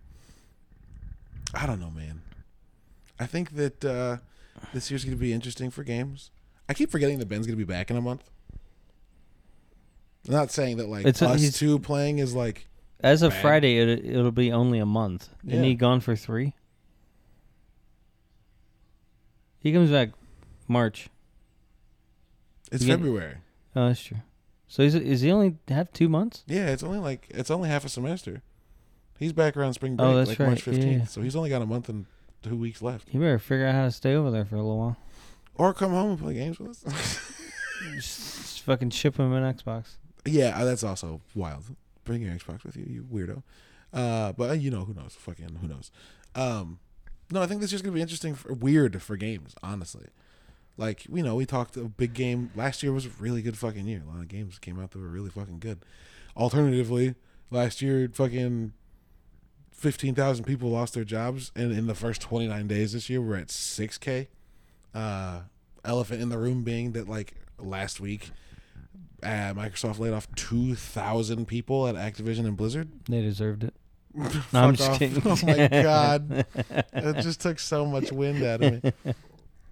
I 1.54 1.66
don't 1.66 1.80
know, 1.80 1.90
man. 1.90 2.22
I 3.20 3.26
think 3.26 3.56
that 3.56 3.84
uh, 3.84 4.18
this 4.72 4.90
year's 4.90 5.04
gonna 5.04 5.16
be 5.16 5.32
interesting 5.32 5.70
for 5.70 5.82
games. 5.82 6.30
I 6.68 6.74
keep 6.74 6.90
forgetting 6.90 7.18
that 7.18 7.26
Ben's 7.28 7.46
gonna 7.46 7.56
be 7.56 7.64
back 7.64 7.90
in 7.90 7.96
a 7.96 8.00
month. 8.00 8.28
I'm 10.26 10.34
not 10.34 10.50
saying 10.50 10.76
that 10.76 10.88
like 10.88 11.06
It's 11.06 11.22
a- 11.22 11.28
us 11.28 11.58
two 11.58 11.78
playing 11.78 12.18
is 12.18 12.34
like 12.34 12.66
As 13.00 13.22
of 13.22 13.32
bad. 13.32 13.42
Friday, 13.42 13.78
it, 13.78 14.04
it'll 14.04 14.30
be 14.30 14.52
only 14.52 14.78
a 14.78 14.86
month. 14.86 15.28
Isn't 15.46 15.64
he 15.64 15.74
gone 15.74 16.00
for 16.00 16.14
three? 16.16 16.54
He 19.60 19.72
comes 19.72 19.90
back 19.90 20.10
March. 20.66 21.08
it's 22.70 22.84
Yeah. 22.84 22.96
February. 22.96 23.36
Oh, 23.74 23.88
that's 23.88 24.02
true. 24.02 24.18
So 24.68 24.82
is 24.82 24.94
is 24.94 25.22
he 25.22 25.30
only 25.32 25.56
have 25.68 25.92
two 25.92 26.08
months? 26.08 26.44
Yeah, 26.46 26.68
it's 26.68 26.82
only 26.82 26.98
like 26.98 27.26
it's 27.30 27.50
only 27.50 27.68
half 27.68 27.84
a 27.84 27.88
semester. 27.88 28.42
He's 29.18 29.32
back 29.32 29.56
around 29.56 29.72
spring 29.74 29.96
break, 29.96 30.06
Oh, 30.08 30.14
that's 30.16 30.28
like 30.30 30.38
right. 30.38 30.46
March 30.48 30.66
Yeah, 30.66 30.72
fifteenth. 30.74 31.02
yeah. 31.02 31.06
So 31.06 31.22
he's 31.22 31.34
only 31.34 31.50
got 31.50 31.62
a 31.62 31.66
month 31.66 31.88
and 31.88 32.06
two 32.42 32.56
weeks 32.56 32.82
left. 32.82 33.08
You 33.12 33.20
better 33.20 33.38
figure 33.38 33.66
out 33.66 33.74
how 33.74 33.84
to 33.84 33.90
stay 33.90 34.14
over 34.14 34.30
there 34.30 34.44
for 34.44 34.56
a 34.56 34.58
little 34.58 34.78
while. 34.78 34.96
Or 35.54 35.74
come 35.74 35.90
home 35.90 36.10
and 36.10 36.18
play 36.20 36.34
games 36.34 36.58
with 36.60 36.70
us. 36.70 36.84
just, 37.94 38.18
just 38.36 38.62
fucking 38.62 38.90
ship 38.90 39.16
him 39.18 39.32
an 39.32 39.42
Xbox. 39.54 39.96
Yeah, 40.24 40.56
uh, 40.56 40.64
that's 40.64 40.84
also 40.84 41.20
wild. 41.34 41.64
Bring 42.04 42.22
your 42.22 42.32
Xbox 42.34 42.64
with 42.64 42.76
you, 42.76 42.84
you 42.88 43.02
weirdo. 43.12 43.42
Uh, 43.92 44.32
but 44.32 44.50
uh, 44.50 44.52
you 44.52 44.70
know, 44.70 44.84
who 44.84 44.94
knows? 44.94 45.16
Fucking 45.18 45.56
who 45.60 45.66
knows? 45.66 45.90
Um, 46.34 46.78
no, 47.30 47.42
I 47.42 47.46
think 47.46 47.60
this 47.60 47.72
is 47.72 47.82
gonna 47.82 47.94
be 47.94 48.02
interesting, 48.02 48.34
for, 48.34 48.52
weird 48.52 49.00
for 49.02 49.16
games. 49.16 49.54
Honestly, 49.62 50.06
like 50.76 51.06
you 51.06 51.22
know, 51.22 51.34
we 51.34 51.46
talked 51.46 51.76
a 51.76 51.84
big 51.84 52.14
game 52.14 52.50
last 52.54 52.82
year 52.82 52.92
was 52.92 53.06
a 53.06 53.10
really 53.18 53.42
good 53.42 53.58
fucking 53.58 53.86
year. 53.86 54.02
A 54.06 54.10
lot 54.10 54.20
of 54.20 54.28
games 54.28 54.58
came 54.58 54.80
out 54.80 54.90
that 54.92 54.98
were 54.98 55.08
really 55.08 55.30
fucking 55.30 55.58
good. 55.58 55.80
Alternatively, 56.36 57.14
last 57.50 57.82
year, 57.82 58.08
fucking 58.12 58.72
fifteen 59.70 60.14
thousand 60.14 60.44
people 60.44 60.70
lost 60.70 60.94
their 60.94 61.04
jobs, 61.04 61.52
and 61.54 61.72
in 61.72 61.86
the 61.86 61.94
first 61.94 62.20
twenty 62.20 62.48
nine 62.48 62.66
days 62.66 62.92
this 62.92 63.10
year, 63.10 63.20
we're 63.20 63.36
at 63.36 63.50
six 63.50 63.98
k. 63.98 64.28
Uh, 64.94 65.40
elephant 65.84 66.20
in 66.20 66.28
the 66.28 66.38
room 66.38 66.64
being 66.64 66.92
that 66.92 67.08
like 67.08 67.34
last 67.58 68.00
week 68.00 68.30
uh, 69.22 69.52
Microsoft 69.54 69.98
laid 69.98 70.12
off 70.12 70.28
2,000 70.36 71.46
people 71.46 71.86
at 71.86 71.94
Activision 71.94 72.46
and 72.46 72.56
Blizzard. 72.56 72.88
They 73.08 73.22
deserved 73.22 73.64
it. 73.64 73.74
No, 74.52 74.64
I'm 74.64 74.74
just 74.74 74.90
off. 74.90 74.98
kidding. 74.98 75.22
Oh 75.24 75.38
my 75.44 75.68
god, 75.68 76.46
it 76.92 77.22
just 77.22 77.40
took 77.40 77.58
so 77.58 77.86
much 77.86 78.10
wind 78.10 78.42
out 78.42 78.62
of 78.62 78.82
me. 78.82 78.92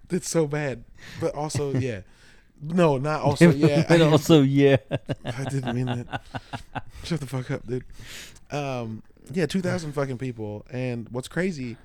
It's 0.09 0.29
so 0.29 0.47
bad, 0.47 0.83
but 1.19 1.35
also 1.35 1.73
yeah, 1.77 2.01
no, 2.61 2.97
not 2.97 3.21
also 3.21 3.51
yeah. 3.51 3.85
but 3.87 4.01
I, 4.01 4.05
also, 4.05 4.41
yeah. 4.41 4.77
I 5.25 5.43
didn't 5.45 5.75
mean 5.75 5.85
that. 5.87 6.21
Shut 7.03 7.19
the 7.19 7.25
fuck 7.25 7.51
up, 7.51 7.67
dude. 7.67 7.83
Um, 8.51 9.03
yeah, 9.33 9.45
2,000 9.45 9.91
fucking 9.91 10.17
people, 10.17 10.65
and 10.71 11.09
what's 11.09 11.27
crazy 11.27 11.77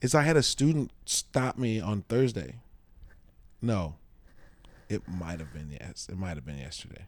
is 0.00 0.14
I 0.14 0.22
had 0.22 0.36
a 0.36 0.42
student 0.42 0.90
stop 1.04 1.56
me 1.56 1.80
on 1.80 2.02
Thursday. 2.02 2.56
No, 3.60 3.94
it 4.88 5.02
might 5.08 5.38
have 5.38 5.52
been 5.52 5.70
yes. 5.70 6.08
It 6.10 6.18
might 6.18 6.36
have 6.36 6.44
been 6.44 6.58
yesterday. 6.58 7.06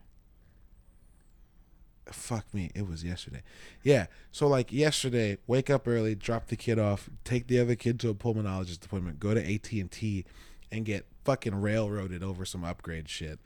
Fuck 2.12 2.52
me, 2.52 2.70
it 2.74 2.86
was 2.86 3.02
yesterday. 3.02 3.42
Yeah, 3.82 4.06
so 4.30 4.46
like 4.46 4.72
yesterday, 4.72 5.38
wake 5.46 5.70
up 5.70 5.88
early, 5.88 6.14
drop 6.14 6.48
the 6.48 6.56
kid 6.56 6.78
off, 6.78 7.08
take 7.24 7.46
the 7.46 7.58
other 7.58 7.74
kid 7.74 7.98
to 8.00 8.10
a 8.10 8.14
pulmonologist 8.14 8.84
appointment, 8.84 9.20
go 9.20 9.34
to 9.34 9.54
AT 9.54 9.72
and 9.72 9.90
T, 9.90 10.24
and 10.70 10.84
get 10.84 11.06
fucking 11.24 11.60
railroaded 11.60 12.22
over 12.22 12.44
some 12.44 12.64
upgrade 12.64 13.08
shit. 13.08 13.38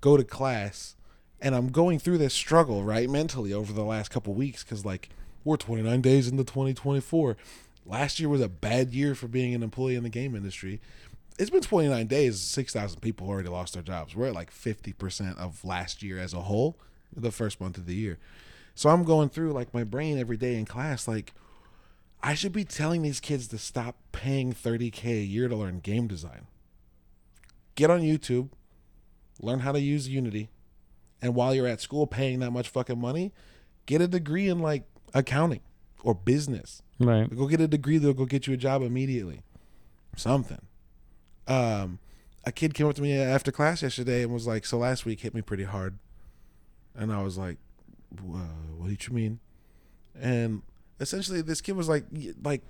Go 0.00 0.16
to 0.16 0.24
class, 0.24 0.96
and 1.40 1.54
I'm 1.54 1.68
going 1.68 1.98
through 1.98 2.18
this 2.18 2.34
struggle 2.34 2.82
right 2.82 3.08
mentally 3.08 3.52
over 3.52 3.72
the 3.72 3.84
last 3.84 4.10
couple 4.10 4.34
weeks 4.34 4.64
because 4.64 4.84
like 4.84 5.10
we're 5.44 5.56
29 5.56 6.00
days 6.00 6.28
into 6.28 6.42
2024. 6.42 7.36
Last 7.86 8.18
year 8.18 8.28
was 8.28 8.40
a 8.40 8.48
bad 8.48 8.94
year 8.94 9.14
for 9.14 9.28
being 9.28 9.54
an 9.54 9.62
employee 9.62 9.94
in 9.94 10.02
the 10.02 10.08
game 10.08 10.34
industry. 10.34 10.80
It's 11.38 11.50
been 11.50 11.60
29 11.60 12.06
days. 12.06 12.40
6,000 12.40 13.00
people 13.00 13.28
already 13.28 13.48
lost 13.48 13.74
their 13.74 13.82
jobs. 13.82 14.14
We're 14.16 14.28
at 14.28 14.34
like 14.34 14.50
50% 14.50 15.36
of 15.36 15.64
last 15.64 16.02
year 16.02 16.18
as 16.18 16.32
a 16.32 16.42
whole, 16.42 16.78
the 17.16 17.30
first 17.30 17.60
month 17.60 17.76
of 17.78 17.86
the 17.86 17.94
year. 17.94 18.18
So 18.74 18.90
I'm 18.90 19.04
going 19.04 19.28
through 19.28 19.52
like 19.52 19.72
my 19.72 19.84
brain 19.84 20.18
every 20.18 20.36
day 20.36 20.56
in 20.56 20.64
class. 20.64 21.06
Like, 21.06 21.32
I 22.22 22.34
should 22.34 22.52
be 22.52 22.64
telling 22.64 23.02
these 23.02 23.20
kids 23.20 23.48
to 23.48 23.58
stop 23.58 23.96
paying 24.12 24.52
30K 24.52 25.04
a 25.04 25.24
year 25.24 25.48
to 25.48 25.56
learn 25.56 25.80
game 25.80 26.08
design. 26.08 26.46
Get 27.74 27.90
on 27.90 28.00
YouTube, 28.00 28.50
learn 29.40 29.60
how 29.60 29.72
to 29.72 29.80
use 29.80 30.08
Unity, 30.08 30.48
and 31.20 31.34
while 31.34 31.54
you're 31.54 31.66
at 31.66 31.80
school 31.80 32.06
paying 32.06 32.40
that 32.40 32.50
much 32.50 32.68
fucking 32.68 33.00
money, 33.00 33.32
get 33.86 34.00
a 34.00 34.08
degree 34.08 34.48
in 34.48 34.58
like 34.58 34.84
accounting 35.12 35.60
or 36.02 36.14
business. 36.14 36.82
Right. 36.98 37.28
Go 37.34 37.46
get 37.46 37.60
a 37.60 37.68
degree 37.68 37.98
that'll 37.98 38.14
go 38.14 38.26
get 38.26 38.46
you 38.46 38.54
a 38.54 38.58
job 38.58 38.82
immediately. 38.82 39.42
Something. 40.16 40.60
Um, 41.46 41.98
a 42.44 42.52
kid 42.52 42.74
came 42.74 42.86
up 42.86 42.94
to 42.96 43.02
me 43.02 43.18
after 43.18 43.50
class 43.50 43.82
yesterday 43.82 44.22
and 44.22 44.32
was 44.32 44.46
like, 44.46 44.64
"So 44.66 44.78
last 44.78 45.04
week 45.04 45.20
hit 45.20 45.34
me 45.34 45.42
pretty 45.42 45.64
hard," 45.64 45.98
and 46.96 47.12
I 47.12 47.22
was 47.22 47.36
like, 47.38 47.58
"What 48.20 48.88
did 48.88 49.06
you 49.06 49.14
mean?" 49.14 49.40
And 50.18 50.62
essentially, 51.00 51.42
this 51.42 51.60
kid 51.60 51.76
was 51.76 51.88
like, 51.88 52.04
"Like, 52.42 52.62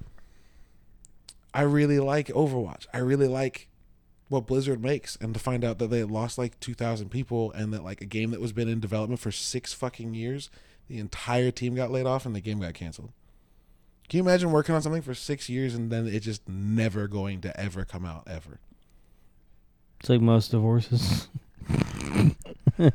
I 1.52 1.62
really 1.62 2.00
like 2.00 2.28
Overwatch. 2.28 2.86
I 2.92 2.98
really 2.98 3.28
like 3.28 3.68
what 4.28 4.46
Blizzard 4.46 4.82
makes, 4.82 5.16
and 5.16 5.34
to 5.34 5.40
find 5.40 5.64
out 5.64 5.78
that 5.78 5.88
they 5.88 5.98
had 5.98 6.10
lost 6.10 6.38
like 6.38 6.58
two 6.60 6.74
thousand 6.74 7.10
people, 7.10 7.52
and 7.52 7.72
that 7.72 7.84
like 7.84 8.00
a 8.00 8.06
game 8.06 8.30
that 8.30 8.40
was 8.40 8.52
been 8.52 8.68
in 8.68 8.80
development 8.80 9.20
for 9.20 9.30
six 9.30 9.72
fucking 9.72 10.14
years, 10.14 10.50
the 10.88 10.98
entire 10.98 11.50
team 11.50 11.74
got 11.74 11.90
laid 11.90 12.06
off, 12.06 12.26
and 12.26 12.34
the 12.34 12.40
game 12.40 12.60
got 12.60 12.74
canceled." 12.74 13.12
Can 14.08 14.18
you 14.18 14.22
imagine 14.22 14.52
working 14.52 14.74
on 14.74 14.82
something 14.82 15.02
for 15.02 15.14
six 15.14 15.48
years 15.48 15.74
and 15.74 15.90
then 15.90 16.06
it 16.06 16.20
just 16.20 16.46
never 16.48 17.08
going 17.08 17.40
to 17.40 17.58
ever 17.58 17.84
come 17.84 18.04
out 18.04 18.24
ever? 18.26 18.60
It's 20.00 20.10
like 20.10 20.20
most 20.20 20.50
divorces. 20.50 21.28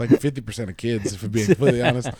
It's 0.00 0.10
like 0.12 0.20
fifty 0.20 0.40
percent 0.40 0.70
of 0.70 0.76
kids, 0.76 1.12
if 1.12 1.22
we're 1.22 1.28
being 1.28 1.46
completely 1.46 1.82
honest. 1.82 2.10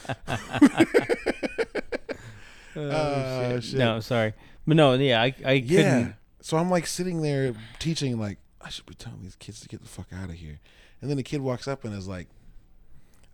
Oh, 2.76 2.90
uh, 2.90 3.60
shit. 3.60 3.78
No, 3.78 3.98
sorry. 3.98 4.34
But 4.64 4.76
no, 4.76 4.94
yeah, 4.94 5.20
I, 5.20 5.34
I 5.44 5.52
Yeah. 5.54 5.76
couldn't. 5.76 6.14
So 6.42 6.56
I'm 6.58 6.70
like 6.70 6.86
sitting 6.86 7.22
there 7.22 7.52
teaching, 7.80 8.20
like 8.20 8.38
I 8.60 8.68
should 8.68 8.86
be 8.86 8.94
telling 8.94 9.20
these 9.20 9.34
kids 9.34 9.58
to 9.62 9.68
get 9.68 9.82
the 9.82 9.88
fuck 9.88 10.06
out 10.12 10.28
of 10.28 10.36
here. 10.36 10.60
And 11.00 11.10
then 11.10 11.16
the 11.16 11.24
kid 11.24 11.40
walks 11.40 11.66
up 11.66 11.84
and 11.84 11.92
is 11.92 12.06
like, 12.06 12.28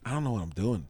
"I 0.02 0.12
don't 0.12 0.24
know 0.24 0.30
what 0.32 0.40
I'm 0.42 0.48
doing." 0.50 0.86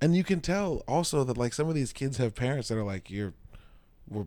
And 0.00 0.16
you 0.16 0.24
can 0.24 0.40
tell 0.40 0.82
also 0.88 1.24
that 1.24 1.36
like 1.36 1.52
some 1.52 1.68
of 1.68 1.74
these 1.74 1.92
kids 1.92 2.16
have 2.16 2.34
parents 2.34 2.68
that 2.68 2.78
are 2.78 2.84
like, 2.84 3.10
"You're, 3.10 3.34
we're, 4.08 4.24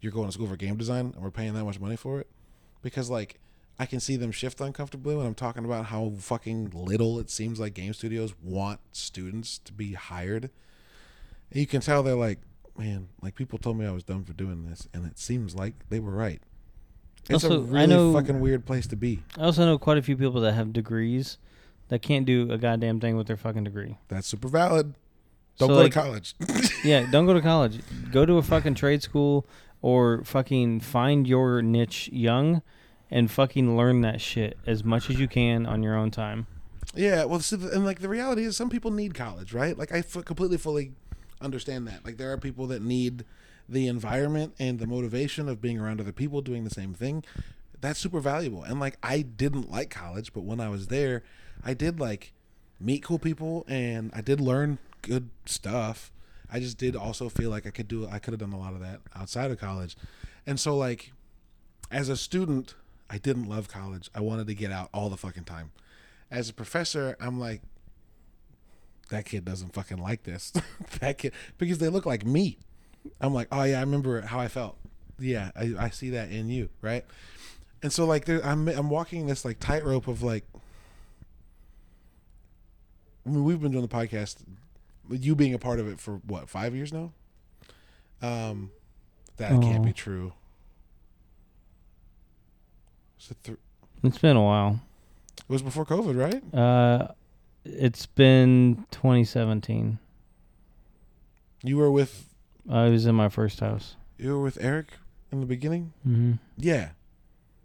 you're 0.00 0.12
going 0.12 0.26
to 0.28 0.32
school 0.32 0.46
for 0.46 0.56
game 0.56 0.76
design, 0.76 1.06
and 1.14 1.24
we're 1.24 1.32
paying 1.32 1.54
that 1.54 1.64
much 1.64 1.80
money 1.80 1.96
for 1.96 2.20
it," 2.20 2.28
because 2.82 3.10
like 3.10 3.40
I 3.78 3.86
can 3.86 4.00
see 4.00 4.16
them 4.16 4.32
shift 4.32 4.60
uncomfortably 4.60 5.14
when 5.16 5.26
I'm 5.26 5.34
talking 5.34 5.64
about 5.64 5.86
how 5.86 6.12
fucking 6.18 6.70
little 6.74 7.18
it 7.18 7.28
seems 7.30 7.60
like 7.60 7.74
game 7.74 7.92
studios 7.92 8.34
want 8.42 8.80
students 8.92 9.58
to 9.58 9.72
be 9.72 9.92
hired. 9.92 10.44
And 11.50 11.60
you 11.60 11.66
can 11.66 11.80
tell 11.82 12.02
they're 12.02 12.14
like, 12.14 12.38
man, 12.78 13.08
like 13.22 13.34
people 13.34 13.58
told 13.58 13.78
me 13.78 13.86
I 13.86 13.90
was 13.92 14.02
dumb 14.04 14.24
for 14.24 14.32
doing 14.32 14.64
this, 14.68 14.88
and 14.94 15.04
it 15.06 15.18
seems 15.18 15.54
like 15.54 15.74
they 15.90 16.00
were 16.00 16.12
right. 16.12 16.40
It's 17.28 17.44
a 17.44 17.48
Also, 17.48 17.66
I 17.66 17.70
really 17.70 17.86
know- 17.88 18.12
fucking 18.14 18.40
weird 18.40 18.64
place 18.64 18.86
to 18.88 18.96
be. 18.96 19.22
I 19.36 19.42
also 19.44 19.64
know 19.66 19.78
quite 19.78 19.98
a 19.98 20.02
few 20.02 20.16
people 20.16 20.40
that 20.42 20.52
have 20.54 20.72
degrees 20.72 21.38
that 21.88 22.00
can't 22.00 22.24
do 22.24 22.50
a 22.50 22.58
goddamn 22.58 22.98
thing 23.00 23.16
with 23.16 23.26
their 23.26 23.36
fucking 23.36 23.64
degree. 23.64 23.98
That's 24.08 24.26
super 24.26 24.48
valid. 24.48 24.94
Don't 25.58 25.68
So, 25.68 25.74
go 25.74 25.80
like- 25.82 25.92
to 25.92 25.98
college. 26.00 26.34
Yeah, 26.84 27.10
don't 27.10 27.26
go 27.26 27.34
to 27.34 27.40
college. 27.42 27.80
Go 28.12 28.24
to 28.24 28.34
a 28.38 28.42
fucking 28.42 28.74
trade 28.76 29.02
school 29.02 29.44
or 29.82 30.22
fucking 30.24 30.80
find 30.80 31.26
your 31.26 31.60
niche 31.62 32.08
young 32.12 32.62
and 33.10 33.30
fucking 33.30 33.76
learn 33.76 34.00
that 34.02 34.20
shit 34.20 34.58
as 34.66 34.84
much 34.84 35.10
as 35.10 35.18
you 35.18 35.28
can 35.28 35.66
on 35.66 35.82
your 35.82 35.96
own 35.96 36.10
time. 36.10 36.46
Yeah, 36.94 37.24
well, 37.24 37.42
and 37.50 37.84
like 37.84 38.00
the 38.00 38.08
reality 38.08 38.44
is, 38.44 38.56
some 38.56 38.70
people 38.70 38.90
need 38.90 39.14
college, 39.14 39.52
right? 39.52 39.76
Like 39.76 39.92
I 39.92 39.98
f- 39.98 40.24
completely 40.24 40.56
fully 40.56 40.92
understand 41.40 41.86
that. 41.88 42.04
Like 42.04 42.16
there 42.16 42.32
are 42.32 42.38
people 42.38 42.66
that 42.68 42.82
need 42.82 43.24
the 43.68 43.88
environment 43.88 44.54
and 44.58 44.78
the 44.78 44.86
motivation 44.86 45.48
of 45.48 45.60
being 45.60 45.78
around 45.78 46.00
other 46.00 46.12
people 46.12 46.40
doing 46.40 46.64
the 46.64 46.70
same 46.70 46.94
thing. 46.94 47.24
That's 47.80 47.98
super 47.98 48.20
valuable. 48.20 48.62
And 48.62 48.80
like 48.80 48.96
I 49.02 49.22
didn't 49.22 49.70
like 49.70 49.90
college, 49.90 50.32
but 50.32 50.44
when 50.44 50.60
I 50.60 50.68
was 50.68 50.86
there, 50.86 51.22
I 51.64 51.74
did 51.74 52.00
like 52.00 52.32
meet 52.80 53.02
cool 53.02 53.18
people 53.18 53.64
and 53.68 54.10
I 54.14 54.20
did 54.20 54.40
learn 54.40 54.78
good 55.02 55.30
stuff. 55.44 56.12
I 56.50 56.60
just 56.60 56.78
did 56.78 56.94
also 56.94 57.28
feel 57.28 57.50
like 57.50 57.66
I 57.66 57.70
could 57.70 57.88
do 57.88 58.08
I 58.08 58.18
could 58.18 58.32
have 58.32 58.40
done 58.40 58.52
a 58.52 58.58
lot 58.58 58.74
of 58.74 58.80
that 58.80 59.00
outside 59.14 59.50
of 59.50 59.58
college. 59.58 59.96
And 60.46 60.58
so 60.60 60.76
like 60.76 61.12
as 61.90 62.08
a 62.08 62.16
student, 62.16 62.74
I 63.08 63.18
didn't 63.18 63.48
love 63.48 63.68
college. 63.68 64.10
I 64.14 64.20
wanted 64.20 64.46
to 64.48 64.54
get 64.54 64.72
out 64.72 64.88
all 64.92 65.08
the 65.08 65.16
fucking 65.16 65.44
time. 65.44 65.72
As 66.30 66.48
a 66.48 66.54
professor, 66.54 67.16
I'm 67.20 67.38
like 67.38 67.62
that 69.10 69.24
kid 69.24 69.44
doesn't 69.44 69.72
fucking 69.72 69.98
like 69.98 70.24
this. 70.24 70.52
that 71.00 71.18
kid 71.18 71.32
because 71.58 71.78
they 71.78 71.88
look 71.88 72.06
like 72.06 72.24
me. 72.24 72.58
I'm 73.20 73.32
like, 73.32 73.48
"Oh 73.52 73.62
yeah, 73.62 73.78
I 73.78 73.80
remember 73.80 74.22
how 74.22 74.40
I 74.40 74.48
felt." 74.48 74.76
Yeah, 75.18 75.50
I, 75.56 75.74
I 75.78 75.90
see 75.90 76.10
that 76.10 76.30
in 76.30 76.48
you, 76.48 76.68
right? 76.82 77.04
And 77.82 77.92
so 77.92 78.04
like 78.04 78.24
there, 78.24 78.44
I'm 78.44 78.68
I'm 78.68 78.90
walking 78.90 79.26
this 79.26 79.44
like 79.44 79.60
tightrope 79.60 80.08
of 80.08 80.22
like 80.22 80.44
I 83.26 83.30
mean, 83.30 83.44
we've 83.44 83.60
been 83.60 83.72
doing 83.72 83.86
the 83.86 83.94
podcast, 83.94 84.36
you 85.10 85.34
being 85.34 85.54
a 85.54 85.58
part 85.58 85.80
of 85.80 85.88
it 85.88 85.98
for 85.98 86.20
what 86.26 86.48
five 86.48 86.74
years 86.74 86.92
now. 86.92 87.12
Um, 88.22 88.70
that 89.36 89.60
can't 89.60 89.84
be 89.84 89.92
true. 89.92 90.32
Was 93.18 93.30
it, 93.30 93.44
th- 93.44 93.58
It's 94.02 94.18
been 94.18 94.36
a 94.36 94.42
while. 94.42 94.80
it 95.38 95.48
was 95.48 95.62
before 95.62 95.84
COVID, 95.86 96.16
right? 96.18 96.42
Uh, 96.54 97.08
it's 97.64 98.06
been 98.06 98.84
2017. 98.90 99.98
You 101.62 101.76
were 101.76 101.90
with 101.90 102.32
I 102.70 102.88
was 102.88 103.06
in 103.06 103.14
my 103.14 103.28
first 103.28 103.60
house. 103.60 103.96
you 104.18 104.30
were 104.36 104.42
with 104.42 104.58
Eric 104.60 104.92
in 105.32 105.40
the 105.40 105.46
beginning. 105.46 105.92
Mm-hmm. 106.06 106.32
Yeah, 106.58 106.90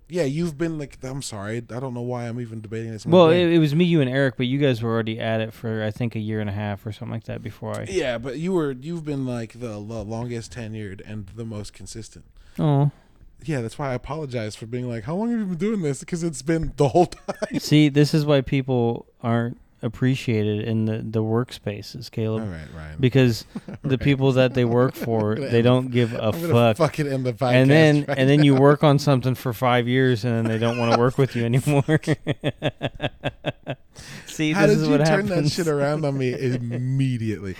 yeah. 0.10 0.24
You've 0.24 0.58
been 0.58 0.78
like, 0.80 0.98
I'm 1.04 1.22
sorry, 1.22 1.58
I 1.58 1.80
don't 1.80 1.94
know 1.94 2.02
why 2.02 2.28
I'm 2.28 2.40
even 2.40 2.62
debating 2.62 2.92
this. 2.92 3.06
in 3.06 3.12
my 3.12 3.18
Well, 3.18 3.28
brain. 3.28 3.50
it, 3.50 3.54
it 3.56 3.60
was 3.60 3.76
me, 3.76 3.86
you, 3.86 4.02
and 4.02 4.10
Eric, 4.10 4.38
but 4.38 4.46
you 4.48 4.58
guys 4.60 4.82
were 4.82 4.92
already 4.92 5.20
at 5.20 5.42
it 5.42 5.54
for 5.54 5.84
I 5.84 5.92
think 5.92 6.16
a 6.16 6.20
year 6.20 6.40
and 6.40 6.50
a 6.50 6.54
half 6.54 6.86
or 6.86 6.92
something 6.92 7.14
like 7.14 7.26
that 7.26 7.42
before 7.44 7.80
I. 7.80 7.86
yeah, 7.90 8.18
but 8.18 8.38
you 8.38 8.54
were 8.54 8.72
you've 8.72 9.06
been 9.06 9.26
like 9.26 9.54
the, 9.54 9.68
the 9.70 10.04
longest 10.04 10.54
tenured 10.54 11.02
and 11.06 11.28
the 11.28 11.46
most 11.46 11.74
consistent. 11.74 12.26
Oh, 12.60 12.92
Yeah, 13.44 13.62
that's 13.62 13.78
why 13.80 13.92
I 13.92 13.94
apologize 13.94 14.56
for 14.56 14.66
being 14.66 14.88
like, 14.90 15.04
how 15.06 15.16
long 15.16 15.32
have 15.32 15.40
you 15.40 15.46
been 15.46 15.58
doing 15.58 15.82
this? 15.82 16.00
Because 16.02 16.24
it's 16.24 16.42
been 16.42 16.74
the 16.78 16.90
whole 16.90 17.06
time. 17.28 17.60
see, 17.60 17.90
this 17.90 18.14
is 18.14 18.26
why 18.26 18.42
people 18.42 19.08
aren't 19.22 19.58
appreciated 19.84 20.60
in 20.68 20.86
the 20.86 21.00
the 21.00 21.24
workspaces, 21.24 21.96
All 22.06 22.10
Caleb, 22.12 22.44
right, 22.52 22.68
Ryan. 22.76 22.98
because 23.00 23.46
the 23.82 23.90
Right. 23.90 24.00
people 24.00 24.32
that 24.34 24.54
they 24.54 24.64
work 24.64 24.94
for, 24.94 25.34
they 25.40 25.64
don't 25.64 25.90
give 25.90 26.14
a 26.14 26.32
fuck. 26.32 26.78
fucking 26.78 27.08
end 27.08 27.26
the 27.26 27.34
podcast. 27.34 27.54
and 27.54 27.72
then 27.72 28.06
right 28.08 28.18
and 28.20 28.30
then 28.30 28.44
you 28.44 28.54
work 28.54 28.84
on 28.84 29.00
something 29.00 29.34
for 29.34 29.54
five 29.54 29.88
years 29.88 30.24
and 30.24 30.36
then 30.36 30.46
they 30.46 30.60
don't 30.60 30.78
want 30.78 30.94
to 30.94 31.00
work 31.00 31.18
with 31.18 31.36
you 31.36 31.46
anymore. 31.46 31.84
See, 34.26 34.54
How 34.54 34.66
this 34.68 34.76
did 34.78 34.82
is 34.84 34.88
you 34.88 34.98
what 34.98 35.06
turn 35.06 35.28
happens. 35.28 35.56
that 35.56 35.64
shit 35.64 35.68
around 35.68 36.06
on 36.06 36.18
me 36.18 36.34
immediately, 36.40 37.56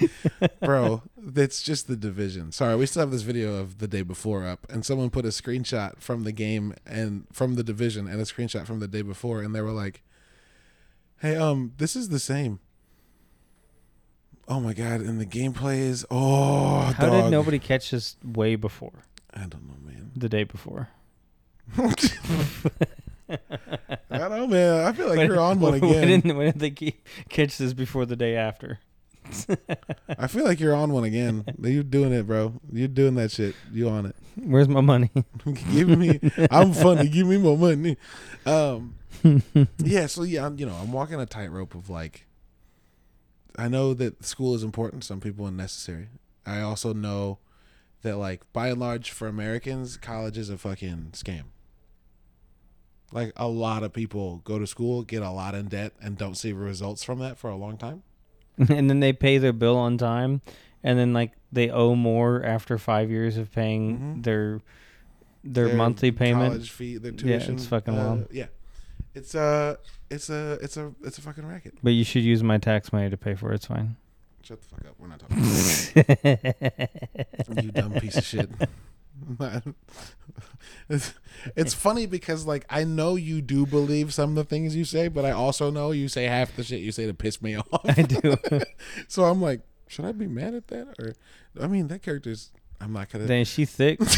bro? 0.62 1.02
That's 1.34 1.62
just 1.62 1.88
the 1.88 1.96
division. 1.96 2.52
Sorry, 2.52 2.76
we 2.76 2.86
still 2.86 3.02
have 3.02 3.12
this 3.12 3.22
video 3.22 3.56
of 3.56 3.78
the 3.78 3.88
day 3.88 4.02
before 4.02 4.46
up, 4.46 4.68
and 4.70 4.86
someone 4.86 5.10
put 5.10 5.26
a 5.26 5.30
screenshot 5.30 6.00
from 6.00 6.24
the 6.24 6.32
game 6.32 6.74
and 6.86 7.26
from 7.32 7.56
the 7.56 7.64
division 7.64 8.08
and 8.08 8.20
a 8.20 8.24
screenshot 8.26 8.66
from 8.66 8.80
the 8.80 8.88
day 8.88 9.02
before, 9.02 9.42
and 9.42 9.56
they 9.56 9.62
were 9.62 9.72
like, 9.72 10.04
"Hey, 11.22 11.36
um, 11.36 11.74
this 11.78 11.96
is 11.96 12.10
the 12.10 12.20
same." 12.20 12.60
Oh 14.48 14.60
my 14.60 14.74
god! 14.74 15.02
And 15.02 15.22
the 15.22 15.26
gameplay 15.26 15.80
is 15.80 16.06
oh, 16.12 16.94
How 16.98 17.08
dog. 17.08 17.24
did 17.26 17.32
nobody 17.32 17.60
catch 17.60 17.92
this 17.92 18.18
way 18.26 18.56
before 18.56 19.04
I 19.34 19.42
don't 19.46 19.68
know, 19.68 19.76
man. 19.86 20.12
the 20.16 20.30
day 20.30 20.44
before? 20.44 20.90
I 21.78 21.94
don't 24.18 24.32
know, 24.32 24.48
man. 24.48 24.86
I 24.86 24.92
feel 24.92 25.08
like 25.08 25.18
When- 25.18 25.28
you're 25.28 25.40
on 25.40 25.60
one 25.60 25.74
when 25.80 25.84
again. 25.92 26.08
didn't, 26.22 26.36
when 26.38 26.52
did 26.52 26.60
they 26.60 26.72
catch 27.30 27.58
this 27.58 27.74
before 27.74 28.06
the 28.06 28.18
day 28.18 28.36
after? 28.36 28.80
I 30.18 30.28
feel 30.28 30.46
like 30.46 30.60
you're 30.60 30.76
on 30.76 30.92
one 30.92 31.04
again. 31.04 31.46
You're 31.62 31.84
doing 31.84 32.14
it, 32.14 32.28
bro. 32.28 32.54
You're 32.72 32.88
doing 32.88 33.16
that 33.16 33.32
shit. 33.32 33.56
You 33.72 33.90
on 33.90 34.08
it. 34.08 34.16
Where's 34.36 34.68
my 34.68 34.82
money? 34.82 35.10
give 35.74 35.90
me 35.90 36.20
i'm 36.50 36.74
funny 36.74 37.08
give 37.08 37.28
me 37.28 37.38
more 37.38 37.58
money 37.58 37.98
um 38.46 38.96
yeah 39.80 40.06
so 40.08 40.24
yeah 40.24 40.46
I'm, 40.46 40.58
you 40.58 40.66
know 40.66 40.76
i'm 40.76 40.92
walking 40.92 41.20
a 41.20 41.26
tightrope 41.26 41.76
of 41.76 41.90
like 41.90 42.26
i 43.58 43.68
know 43.68 43.94
that 43.94 44.24
school 44.24 44.56
is 44.56 44.64
important 44.64 45.04
some 45.04 45.20
people 45.20 45.48
and 45.48 45.58
necessary 45.58 46.10
i 46.46 46.62
also 46.62 46.94
know 46.94 47.40
that 48.04 48.18
like 48.18 48.42
by 48.54 48.70
and 48.70 48.80
large 48.80 49.12
for 49.12 49.28
americans 49.28 49.98
college 49.98 50.38
is 50.38 50.50
a 50.50 50.58
fucking 50.58 51.10
scam 51.14 51.44
like 53.12 53.34
a 53.36 53.48
lot 53.48 53.84
of 53.84 53.94
people 53.94 54.42
go 54.44 54.60
to 54.60 54.68
school 54.68 55.04
get 55.04 55.22
a 55.22 55.32
lot 55.32 55.56
in 55.56 55.68
debt 55.68 55.94
and 56.02 56.18
don't 56.18 56.36
see 56.36 56.54
results 56.54 57.04
from 57.04 57.20
that 57.20 57.38
for 57.38 57.50
a 57.50 57.56
long 57.56 57.78
time 57.78 58.04
and 58.70 58.90
then 58.90 59.00
they 59.00 59.14
pay 59.14 59.38
their 59.38 59.54
bill 59.54 59.78
on 59.78 59.98
time, 59.98 60.42
and 60.84 61.00
then 61.00 61.14
like 61.14 61.32
they 61.52 61.70
owe 61.70 61.96
more 61.96 62.44
after 62.44 62.78
five 62.78 63.10
years 63.10 63.38
of 63.38 63.52
paying 63.52 63.98
Mhm. 64.00 64.24
their 64.24 64.62
their, 65.44 65.76
monthly 65.76 66.12
payment. 66.12 66.52
college 66.54 66.70
fee 66.70 66.98
their 66.98 67.12
tuition. 67.12 67.54
Yeah, 67.54 67.58
it's 67.58 67.66
fucking 67.66 67.98
uh, 67.98 68.16
wild. 68.16 68.28
yeah 68.32 68.46
it's 69.16 69.34
a 69.36 69.78
it's 70.10 70.30
a 70.30 70.54
it's 70.62 70.78
a 70.78 70.94
it's 71.04 71.18
a 71.18 71.22
fucking 71.22 71.46
racket 71.46 71.74
But 71.82 71.92
you 71.92 72.04
should 72.04 72.24
use 72.24 72.44
my 72.44 72.58
tax 72.60 72.94
money 72.94 73.10
to 73.10 73.18
pay 73.18 73.34
for 73.36 73.52
it. 73.52 73.56
It's 73.56 73.66
fine. 73.66 73.96
shut 74.44 74.62
the 74.62 74.68
fuck 74.68 74.86
up 74.86 74.96
we're 75.00 75.08
not 75.08 75.20
talking 75.20 75.38
you 77.66 77.72
dumb 77.72 77.94
piece 77.94 78.18
of 78.18 78.24
shit. 78.24 78.50
It's, 80.90 81.14
it's 81.56 81.74
funny 81.74 82.06
because 82.06 82.46
like 82.46 82.66
I 82.70 82.84
know 82.84 83.16
you 83.16 83.42
do 83.42 83.66
believe 83.66 84.14
some 84.14 84.32
of 84.32 84.36
the 84.36 84.44
things 84.44 84.76
you 84.76 84.86
say, 84.86 85.08
but 85.08 85.26
I 85.26 85.32
also 85.32 85.72
know 85.72 85.92
you 85.92 86.08
say 86.08 86.26
half 86.26 86.56
the 86.56 86.64
shit 86.64 86.80
you 86.82 86.92
say 86.92 87.06
to 87.08 87.14
piss 87.14 87.42
me 87.42 87.56
off. 87.72 87.82
I 87.86 88.02
do. 88.02 88.38
so 89.08 89.26
I'm 89.26 89.42
like, 89.42 89.62
should 89.88 90.06
I 90.06 90.12
be 90.12 90.28
mad 90.28 90.54
at 90.54 90.68
that? 90.68 90.96
Or 91.00 91.16
I 91.62 91.68
mean, 91.68 91.88
that 91.90 92.02
character's. 92.02 92.52
I'm 92.80 92.94
not 92.94 93.10
gonna. 93.10 93.26
Then 93.26 93.46
she 93.46 93.66
thick. 93.66 94.00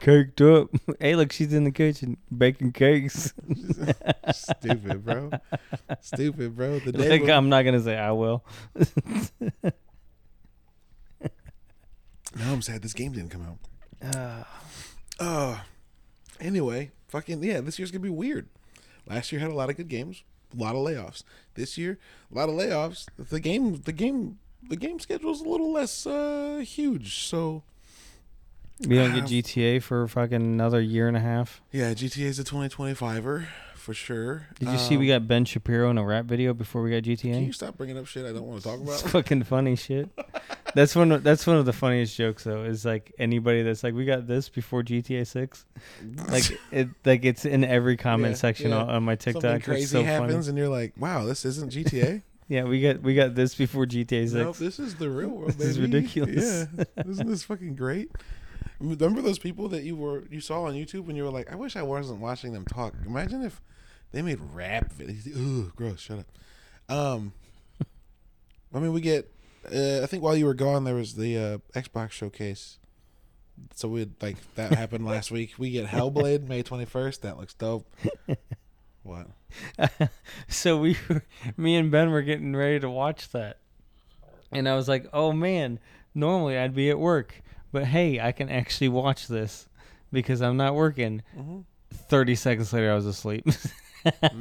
Caked 0.00 0.40
up. 0.42 0.68
Hey, 1.00 1.16
look, 1.16 1.32
she's 1.32 1.52
in 1.52 1.64
the 1.64 1.70
kitchen 1.70 2.18
baking 2.36 2.72
cakes. 2.72 3.32
Stupid, 4.32 5.04
bro. 5.04 5.30
Stupid, 6.00 6.54
bro. 6.54 6.78
The 6.78 6.92
day. 6.92 7.08
Like, 7.20 7.28
I'm 7.30 7.48
not 7.48 7.62
gonna 7.62 7.80
say 7.80 7.96
I 7.96 8.12
will. 8.12 8.44
Now 12.36 12.52
I'm 12.52 12.62
sad 12.62 12.82
this 12.82 12.92
game 12.94 13.12
didn't 13.12 13.30
come 13.30 13.42
out. 13.46 14.14
Uh, 14.16 14.44
Uh, 15.20 15.58
anyway, 16.40 16.90
fucking 17.08 17.42
yeah, 17.42 17.60
this 17.60 17.78
year's 17.78 17.90
gonna 17.90 18.02
be 18.02 18.08
weird. 18.08 18.48
Last 19.08 19.30
year 19.32 19.40
had 19.40 19.50
a 19.50 19.54
lot 19.54 19.70
of 19.70 19.76
good 19.76 19.88
games, 19.88 20.24
a 20.56 20.60
lot 20.62 20.74
of 20.74 20.84
layoffs. 20.84 21.22
This 21.54 21.78
year, 21.78 21.98
a 22.32 22.34
lot 22.36 22.48
of 22.48 22.54
layoffs. 22.56 23.06
The 23.16 23.38
game, 23.40 23.80
the 23.82 23.92
game, 23.92 24.38
the 24.68 24.76
game 24.76 24.98
schedule's 24.98 25.40
a 25.40 25.48
little 25.48 25.72
less 25.72 26.06
uh 26.06 26.62
huge. 26.66 27.18
So 27.26 27.62
we 28.80 28.96
don't 28.96 29.14
get 29.14 29.24
GTA 29.24 29.82
for 29.82 30.08
fucking 30.08 30.34
another 30.42 30.80
year 30.80 31.06
and 31.06 31.16
a 31.16 31.20
half. 31.20 31.62
yeah, 31.70 31.94
GTA's 31.94 32.38
a 32.40 32.44
2025er 32.44 33.46
for 33.84 33.94
sure. 33.94 34.46
Did 34.58 34.70
you 34.70 34.78
see 34.78 34.96
we 34.96 35.12
Um, 35.12 35.20
got 35.20 35.28
Ben 35.28 35.44
Shapiro 35.44 35.90
in 35.90 35.98
a 35.98 36.04
rap 36.04 36.24
video 36.24 36.54
before 36.54 36.82
we 36.82 36.90
got 36.90 37.02
GTA? 37.02 37.34
Can 37.34 37.44
you 37.44 37.52
stop 37.52 37.76
bringing 37.76 37.98
up 37.98 38.06
shit 38.06 38.24
I 38.24 38.32
don't 38.32 38.42
want 38.46 38.62
to 38.62 38.68
talk 38.68 38.80
It's 38.80 39.00
about? 39.02 39.10
fucking 39.12 39.42
funny 39.44 39.76
shit. 39.76 40.08
That's 40.74 40.96
one. 40.96 41.12
Of, 41.12 41.22
that's 41.22 41.46
one 41.46 41.56
of 41.56 41.66
the 41.66 41.72
funniest 41.72 42.16
jokes 42.16 42.44
though. 42.44 42.64
Is 42.64 42.84
like 42.84 43.12
anybody 43.18 43.62
that's 43.62 43.84
like, 43.84 43.94
we 43.94 44.04
got 44.04 44.26
this 44.26 44.48
before 44.48 44.82
GTA 44.82 45.26
Six. 45.26 45.64
Like 46.28 46.44
it. 46.72 46.88
Like 47.04 47.24
it's 47.24 47.44
in 47.44 47.62
every 47.64 47.96
comment 47.96 48.32
Yeah, 48.32 48.36
section 48.38 48.70
yeah. 48.70 48.82
on, 48.84 49.02
my 49.04 49.14
TikTok. 49.16 49.42
Something 49.42 49.56
It's 49.58 49.64
crazy 49.66 49.86
so 49.86 50.02
happens, 50.02 50.32
funny. 50.32 50.48
and 50.48 50.58
you're 50.58 50.68
like, 50.68 50.94
"Wow, 50.98 51.24
this 51.26 51.44
isn't 51.44 51.70
GTA." 51.72 52.22
Yeah, 52.46 52.64
we 52.64 52.82
got 52.82 53.00
we 53.02 53.14
got 53.14 53.34
this 53.34 53.54
before 53.54 53.86
GTA 53.86 54.24
Six. 54.28 54.32
Nope, 54.34 54.56
this 54.58 54.78
is 54.78 54.96
the 54.96 55.08
real 55.08 55.30
world. 55.30 55.52
This 55.58 55.68
is 55.68 55.80
ridiculous. 55.80 56.66
Yeah, 56.76 56.84
isn't 57.06 57.26
this 57.26 57.42
fucking 57.42 57.74
great? 57.74 58.10
Remember 58.80 59.22
those 59.22 59.38
people 59.38 59.68
that 59.68 59.82
you 59.84 59.96
were 59.96 60.24
you 60.30 60.40
saw 60.42 60.64
on 60.64 60.74
YouTube 60.74 61.06
when 61.06 61.16
you 61.16 61.22
were 61.24 61.30
like, 61.30 61.50
I 61.50 61.54
wish 61.56 61.74
I 61.74 61.82
wasn't 61.82 62.20
watching 62.20 62.52
them 62.52 62.66
talk. 62.66 62.92
Imagine 63.06 63.42
if 63.42 63.62
they 64.14 64.22
made 64.22 64.38
rap 64.54 64.92
videos. 64.92 65.26
Ugh, 65.66 65.72
gross. 65.74 66.00
Shut 66.00 66.20
up. 66.20 66.26
Um, 66.88 67.32
I 68.72 68.78
mean, 68.78 68.92
we 68.92 69.00
get. 69.00 69.30
Uh, 69.66 70.02
I 70.02 70.06
think 70.06 70.22
while 70.22 70.36
you 70.36 70.44
were 70.44 70.54
gone, 70.54 70.84
there 70.84 70.94
was 70.94 71.14
the 71.14 71.36
uh, 71.36 71.58
Xbox 71.78 72.12
showcase. 72.12 72.78
So 73.74 73.88
we 73.88 74.08
like 74.20 74.36
that 74.54 74.72
happened 74.74 75.04
last 75.04 75.30
week. 75.30 75.54
We 75.58 75.70
get 75.70 75.86
Hellblade 75.86 76.48
May 76.48 76.62
twenty 76.62 76.84
first. 76.84 77.22
That 77.22 77.38
looks 77.38 77.54
dope. 77.54 77.92
What? 79.04 79.26
so 80.48 80.78
we, 80.78 80.96
were, 81.10 81.22
me 81.58 81.76
and 81.76 81.90
Ben 81.90 82.10
were 82.10 82.22
getting 82.22 82.56
ready 82.56 82.80
to 82.80 82.88
watch 82.88 83.30
that, 83.32 83.58
and 84.50 84.66
I 84.66 84.74
was 84.76 84.88
like, 84.88 85.06
"Oh 85.12 85.30
man, 85.30 85.78
normally 86.14 86.56
I'd 86.56 86.74
be 86.74 86.88
at 86.88 86.98
work, 86.98 87.42
but 87.70 87.84
hey, 87.84 88.18
I 88.18 88.32
can 88.32 88.48
actually 88.48 88.88
watch 88.88 89.28
this 89.28 89.68
because 90.10 90.40
I'm 90.40 90.56
not 90.56 90.74
working." 90.74 91.22
hmm 91.36 91.60
Thirty 92.08 92.34
seconds 92.34 92.72
later, 92.72 92.90
I 92.90 92.94
was 92.94 93.06
asleep. 93.06 93.46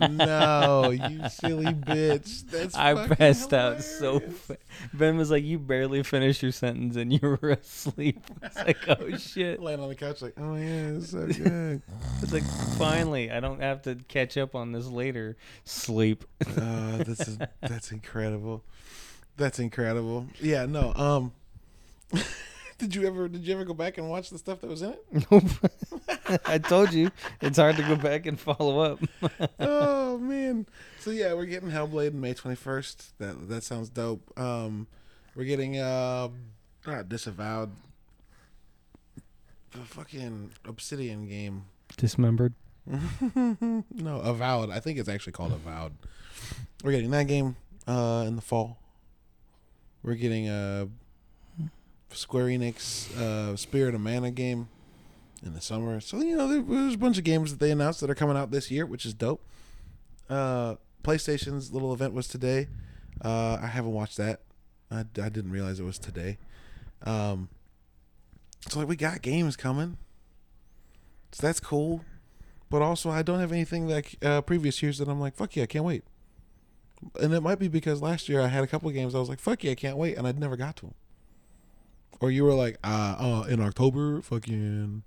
No, 0.10 0.92
you 0.92 1.30
silly 1.30 1.66
bitch. 1.66 2.50
That's 2.50 2.76
I 2.76 3.08
passed 3.08 3.54
out 3.54 3.84
so. 3.84 4.20
Fa- 4.20 4.58
ben 4.94 5.18
was 5.18 5.32
like, 5.32 5.44
"You 5.44 5.60
barely 5.60 6.04
finished 6.04 6.44
your 6.44 6.52
sentence 6.52 6.96
and 6.96 7.12
you 7.14 7.20
were 7.42 7.50
asleep." 7.62 8.20
It's 8.42 8.58
like, 8.58 8.78
"Oh 8.88 9.18
shit!" 9.18 9.62
Laying 9.62 9.80
on 9.80 9.90
the 9.90 9.96
couch 9.96 10.22
like, 10.22 10.34
oh 10.38 10.56
yeah, 10.56 10.90
it's 10.98 11.12
so 11.12 11.28
good. 11.28 11.82
It's 12.22 12.32
like, 12.32 12.44
finally, 12.78 13.32
I 13.32 13.40
don't 13.40 13.62
have 13.62 13.82
to 13.84 13.96
catch 14.08 14.38
up 14.38 14.56
on 14.56 14.72
this 14.72 14.88
later. 14.88 15.36
Sleep. 15.66 16.24
oh, 16.58 16.98
this 16.98 17.20
is 17.28 17.38
that's 17.62 17.92
incredible. 17.92 18.64
That's 19.38 19.60
incredible. 19.60 20.28
Yeah, 20.40 20.66
no. 20.66 20.94
Um, 20.94 21.32
did 22.84 22.96
you 22.96 23.08
ever 23.08 23.30
did 23.30 23.48
you 23.48 23.54
ever 23.54 23.64
go 23.64 23.74
back 23.74 23.98
and 23.98 24.10
watch 24.10 24.30
the 24.30 24.38
stuff 24.38 24.60
that 24.62 24.70
was 24.70 24.82
in 24.82 24.92
it? 24.94 25.26
Nope. 25.32 25.44
I 26.46 26.58
told 26.58 26.94
you 26.94 27.12
it's 27.42 27.58
hard 27.58 27.78
to 27.78 27.84
go 27.84 27.96
back 27.96 28.26
and 28.26 28.40
follow 28.40 28.80
up. 28.80 29.00
oh 29.60 30.18
man. 30.18 30.66
So 31.00 31.12
yeah, 31.12 31.34
we're 31.34 31.46
getting 31.46 31.70
Hellblade 31.70 32.14
May 32.14 32.34
twenty 32.34 32.56
first. 32.56 33.18
That 33.20 33.48
that 33.50 33.64
sounds 33.64 33.90
dope. 33.90 34.38
Um, 34.38 34.88
we're 35.36 35.46
getting 35.46 35.78
uh, 35.78 36.30
not 36.86 37.08
disavowed. 37.08 37.72
The 39.72 39.80
fucking 39.80 40.52
Obsidian 40.66 41.28
game. 41.28 41.66
Dismembered. 41.98 42.54
no, 42.86 43.84
Avowed. 44.20 44.70
I 44.70 44.80
think 44.80 45.00
it's 45.00 45.10
actually 45.10 45.34
called 45.34 45.54
Avowed. 45.54 45.94
We're 46.84 46.92
getting 46.92 47.12
that 47.12 47.28
game 47.28 47.56
uh, 47.88 48.26
in 48.28 48.36
the 48.36 48.42
fall. 48.42 48.78
We're 50.04 50.16
getting 50.16 50.50
a 50.50 50.90
Square 52.16 52.46
Enix 52.48 53.16
uh, 53.18 53.56
Spirit 53.56 53.96
of 53.96 54.02
Mana 54.02 54.32
game 54.32 54.68
in 55.46 55.54
the 55.54 55.62
summer. 55.62 56.00
So 56.00 56.22
you 56.22 56.36
know, 56.38 56.48
there- 56.48 56.62
there's 56.62 56.94
a 56.96 56.98
bunch 56.98 57.18
of 57.18 57.24
games 57.24 57.52
that 57.52 57.60
they 57.60 57.72
announced 57.72 58.02
that 58.02 58.10
are 58.10 58.16
coming 58.16 58.38
out 58.38 58.52
this 58.52 58.72
year, 58.72 58.86
which 58.86 59.06
is 59.06 59.14
dope. 59.14 59.42
Uh, 60.30 60.76
PlayStation's 61.04 61.72
little 61.74 61.94
event 61.94 62.14
was 62.14 62.28
today. 62.28 62.68
Uh, 63.24 63.58
I 63.62 63.68
haven't 63.68 63.92
watched 63.94 64.18
that. 64.18 64.42
I, 64.90 65.00
I 65.02 65.30
didn't 65.30 65.52
realize 65.52 65.80
it 65.80 65.84
was 65.84 66.00
today. 66.00 66.38
Um, 67.06 67.50
so 68.70 68.80
like 68.80 68.88
we 68.88 68.96
got 68.96 69.22
games 69.22 69.56
coming. 69.58 69.98
So 71.34 71.46
that's 71.46 71.60
cool. 71.60 72.06
But 72.70 72.82
also, 72.82 73.10
I 73.10 73.22
don't 73.22 73.40
have 73.40 73.52
anything 73.52 73.88
like 73.88 74.16
uh, 74.24 74.42
previous 74.42 74.82
years 74.82 74.98
that 74.98 75.08
I'm 75.08 75.20
like, 75.20 75.36
fuck 75.36 75.56
yeah, 75.56 75.64
I 75.64 75.68
can't 75.68 75.86
wait. 75.86 76.04
And 77.22 77.34
it 77.34 77.42
might 77.42 77.60
be 77.60 77.68
because 77.68 78.02
last 78.02 78.30
year 78.30 78.40
I 78.42 78.48
had 78.48 78.64
a 78.64 78.68
couple 78.68 78.90
games 78.92 79.14
I 79.14 79.20
was 79.20 79.30
like, 79.30 79.40
fuck 79.40 79.64
yeah, 79.64 79.72
I 79.72 79.76
can't 79.76 79.98
wait, 79.98 80.18
and 80.18 80.26
I'd 80.26 80.40
never 80.40 80.56
got 80.56 80.78
to 80.78 80.86
them. 80.88 80.94
Or 82.24 82.32
you 82.32 82.46
were 82.46 82.54
like, 82.54 82.78
uh, 82.86 83.44
in 83.50 83.60
October, 83.62 84.22
fucking 84.22 85.04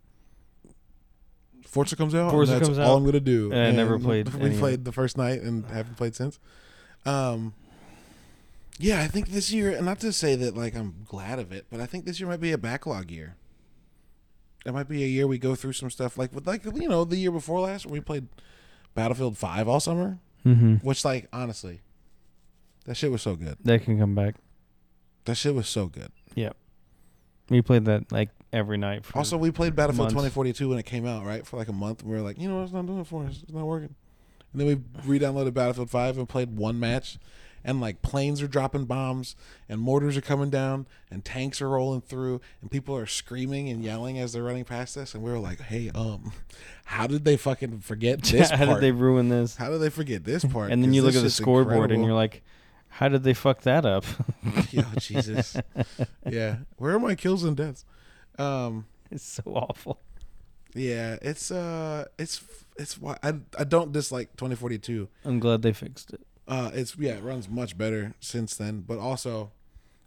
Forza 1.65 1.97
comes 1.97 2.15
out. 2.15 2.31
Forza 2.31 2.53
and 2.53 2.61
that's 2.61 2.69
comes 2.69 2.79
all 2.79 2.93
out, 2.95 2.97
I'm 2.99 3.05
gonna 3.07 3.21
do. 3.21 3.51
and 3.53 3.69
I 3.69 3.71
never 3.71 3.99
played 3.99 4.29
We 4.35 4.51
any 4.51 4.59
played 4.59 4.85
the 4.85 4.93
first 4.93 5.17
night 5.17 5.41
and 5.41 5.65
haven't 5.67 5.97
played 5.97 6.15
since. 6.15 6.39
Um, 7.07 7.55
yeah, 8.79 9.01
I 9.01 9.07
think 9.07 9.29
this 9.29 9.51
year, 9.51 9.71
and 9.71 9.87
not 9.87 9.99
to 10.01 10.13
say 10.13 10.35
that 10.37 10.57
like 10.57 10.77
I'm 10.77 11.05
glad 11.09 11.39
of 11.39 11.53
it, 11.53 11.67
but 11.71 11.81
I 11.81 11.87
think 11.87 12.05
this 12.05 12.21
year 12.21 12.29
might 12.29 12.41
be 12.41 12.53
a 12.53 12.59
backlog 12.59 13.11
year. 13.11 13.37
It 14.67 14.75
might 14.75 14.89
be 14.89 15.03
a 15.03 15.07
year 15.07 15.27
we 15.27 15.39
go 15.39 15.55
through 15.55 15.73
some 15.73 15.91
stuff 15.91 16.19
like 16.19 16.35
with 16.35 16.47
like 16.47 16.65
you 16.67 16.89
know 16.89 17.05
the 17.05 17.17
year 17.17 17.31
before 17.31 17.61
last 17.61 17.87
we 17.87 18.01
played 18.01 18.27
Battlefield 18.95 19.39
Five 19.39 19.69
all 19.69 19.81
summer, 19.81 20.19
Mm-hmm. 20.45 20.75
which 20.87 21.05
like 21.05 21.29
honestly, 21.33 21.81
that 22.85 22.97
shit 22.97 23.11
was 23.11 23.23
so 23.23 23.37
good. 23.37 23.57
That 23.65 23.83
can 23.85 23.99
come 23.99 24.15
back. 24.15 24.35
That 25.25 25.37
shit 25.37 25.55
was 25.55 25.67
so 25.69 25.87
good. 25.87 26.13
We 27.49 27.63
played 27.63 27.85
that 27.85 28.11
like 28.11 28.31
every 28.53 28.77
night. 28.77 29.05
For, 29.05 29.19
Also, 29.19 29.37
we 29.37 29.51
played 29.51 29.77
Battlefield 29.77 30.05
months. 30.13 30.15
2042 30.15 30.69
when 30.69 30.79
it 30.79 30.87
came 30.87 31.07
out, 31.07 31.25
right? 31.25 31.47
For 31.47 31.57
like 31.57 31.69
a 31.69 31.73
month, 31.73 32.03
we 32.03 32.13
were 32.15 32.23
like, 32.23 32.39
you 32.39 32.49
know 32.49 32.57
what, 32.57 32.63
it's 32.65 32.73
not 32.73 32.87
doing 32.87 33.01
it 33.01 33.07
for 33.07 33.25
us. 33.25 33.41
It's 33.43 33.53
not 33.53 33.67
working. 33.67 33.95
And 34.53 34.61
then 34.61 34.67
we 34.67 34.79
re-downloaded 35.05 35.53
Battlefield 35.55 35.91
5 35.91 36.19
and 36.19 36.29
played 36.29 36.57
one 36.57 36.81
match, 36.81 37.19
and 37.63 37.81
like 37.81 38.01
planes 38.01 38.41
are 38.41 38.49
dropping 38.49 38.87
bombs, 38.87 39.37
and 39.69 39.81
mortars 39.81 40.17
are 40.17 40.23
coming 40.23 40.49
down, 40.51 40.87
and 41.11 41.25
tanks 41.25 41.61
are 41.61 41.69
rolling 41.69 42.01
through, 42.01 42.41
and 42.63 42.71
people 42.71 42.97
are 42.97 43.07
screaming 43.07 43.69
and 43.69 43.85
yelling 43.85 44.19
as 44.19 44.33
they're 44.33 44.45
running 44.45 44.65
past 44.65 44.97
us, 44.97 45.15
and 45.15 45.23
we 45.23 45.31
were 45.31 45.39
like, 45.39 45.61
hey, 45.61 45.91
um, 45.95 46.33
how 46.87 47.07
did 47.07 47.25
they 47.25 47.37
fucking 47.37 47.81
forget 47.81 48.23
this 48.23 48.51
how 48.51 48.65
part? 48.65 48.81
did 48.81 48.83
they 48.83 48.93
ruin 48.93 49.29
this? 49.29 49.57
How 49.57 49.69
did 49.71 49.79
they 49.79 49.91
forget 49.91 50.25
this 50.25 50.45
part? 50.45 50.73
And 50.73 50.83
then 50.83 50.95
you 50.95 51.03
look 51.03 51.15
at 51.15 51.23
the 51.23 51.31
scoreboard 51.31 51.93
and 51.93 52.03
you're 52.05 52.15
like, 52.15 52.43
how 52.97 53.09
did 53.11 53.25
they 53.25 53.35
fuck 53.35 53.61
that 53.61 53.85
up? 53.85 54.07
yo, 54.71 54.83
Jesus, 54.99 55.55
yeah. 56.27 56.57
Where 56.79 56.95
are 56.95 56.99
my 56.99 57.15
kills 57.15 57.45
and 57.45 57.55
deaths? 57.55 57.85
Um, 58.39 58.87
it's 59.11 59.23
so 59.23 59.43
awful. 59.47 60.01
Yeah, 60.75 61.19
it's 61.21 61.51
uh, 61.51 62.07
it's 62.19 62.43
it's 62.79 62.99
why 62.99 63.19
I 63.23 63.35
I 63.59 63.65
don't 63.65 63.93
dislike 63.93 64.31
2042. 64.37 65.09
I'm 65.27 65.39
glad 65.41 65.61
they 65.61 65.75
fixed 65.75 66.15
it. 66.15 66.21
Uh, 66.49 66.71
it's 66.73 66.97
yeah, 66.97 67.13
it 67.13 67.23
runs 67.23 67.51
much 67.51 67.77
better 67.77 68.15
since 68.21 68.57
then. 68.57 68.81
But 68.81 68.99
also, 68.99 69.53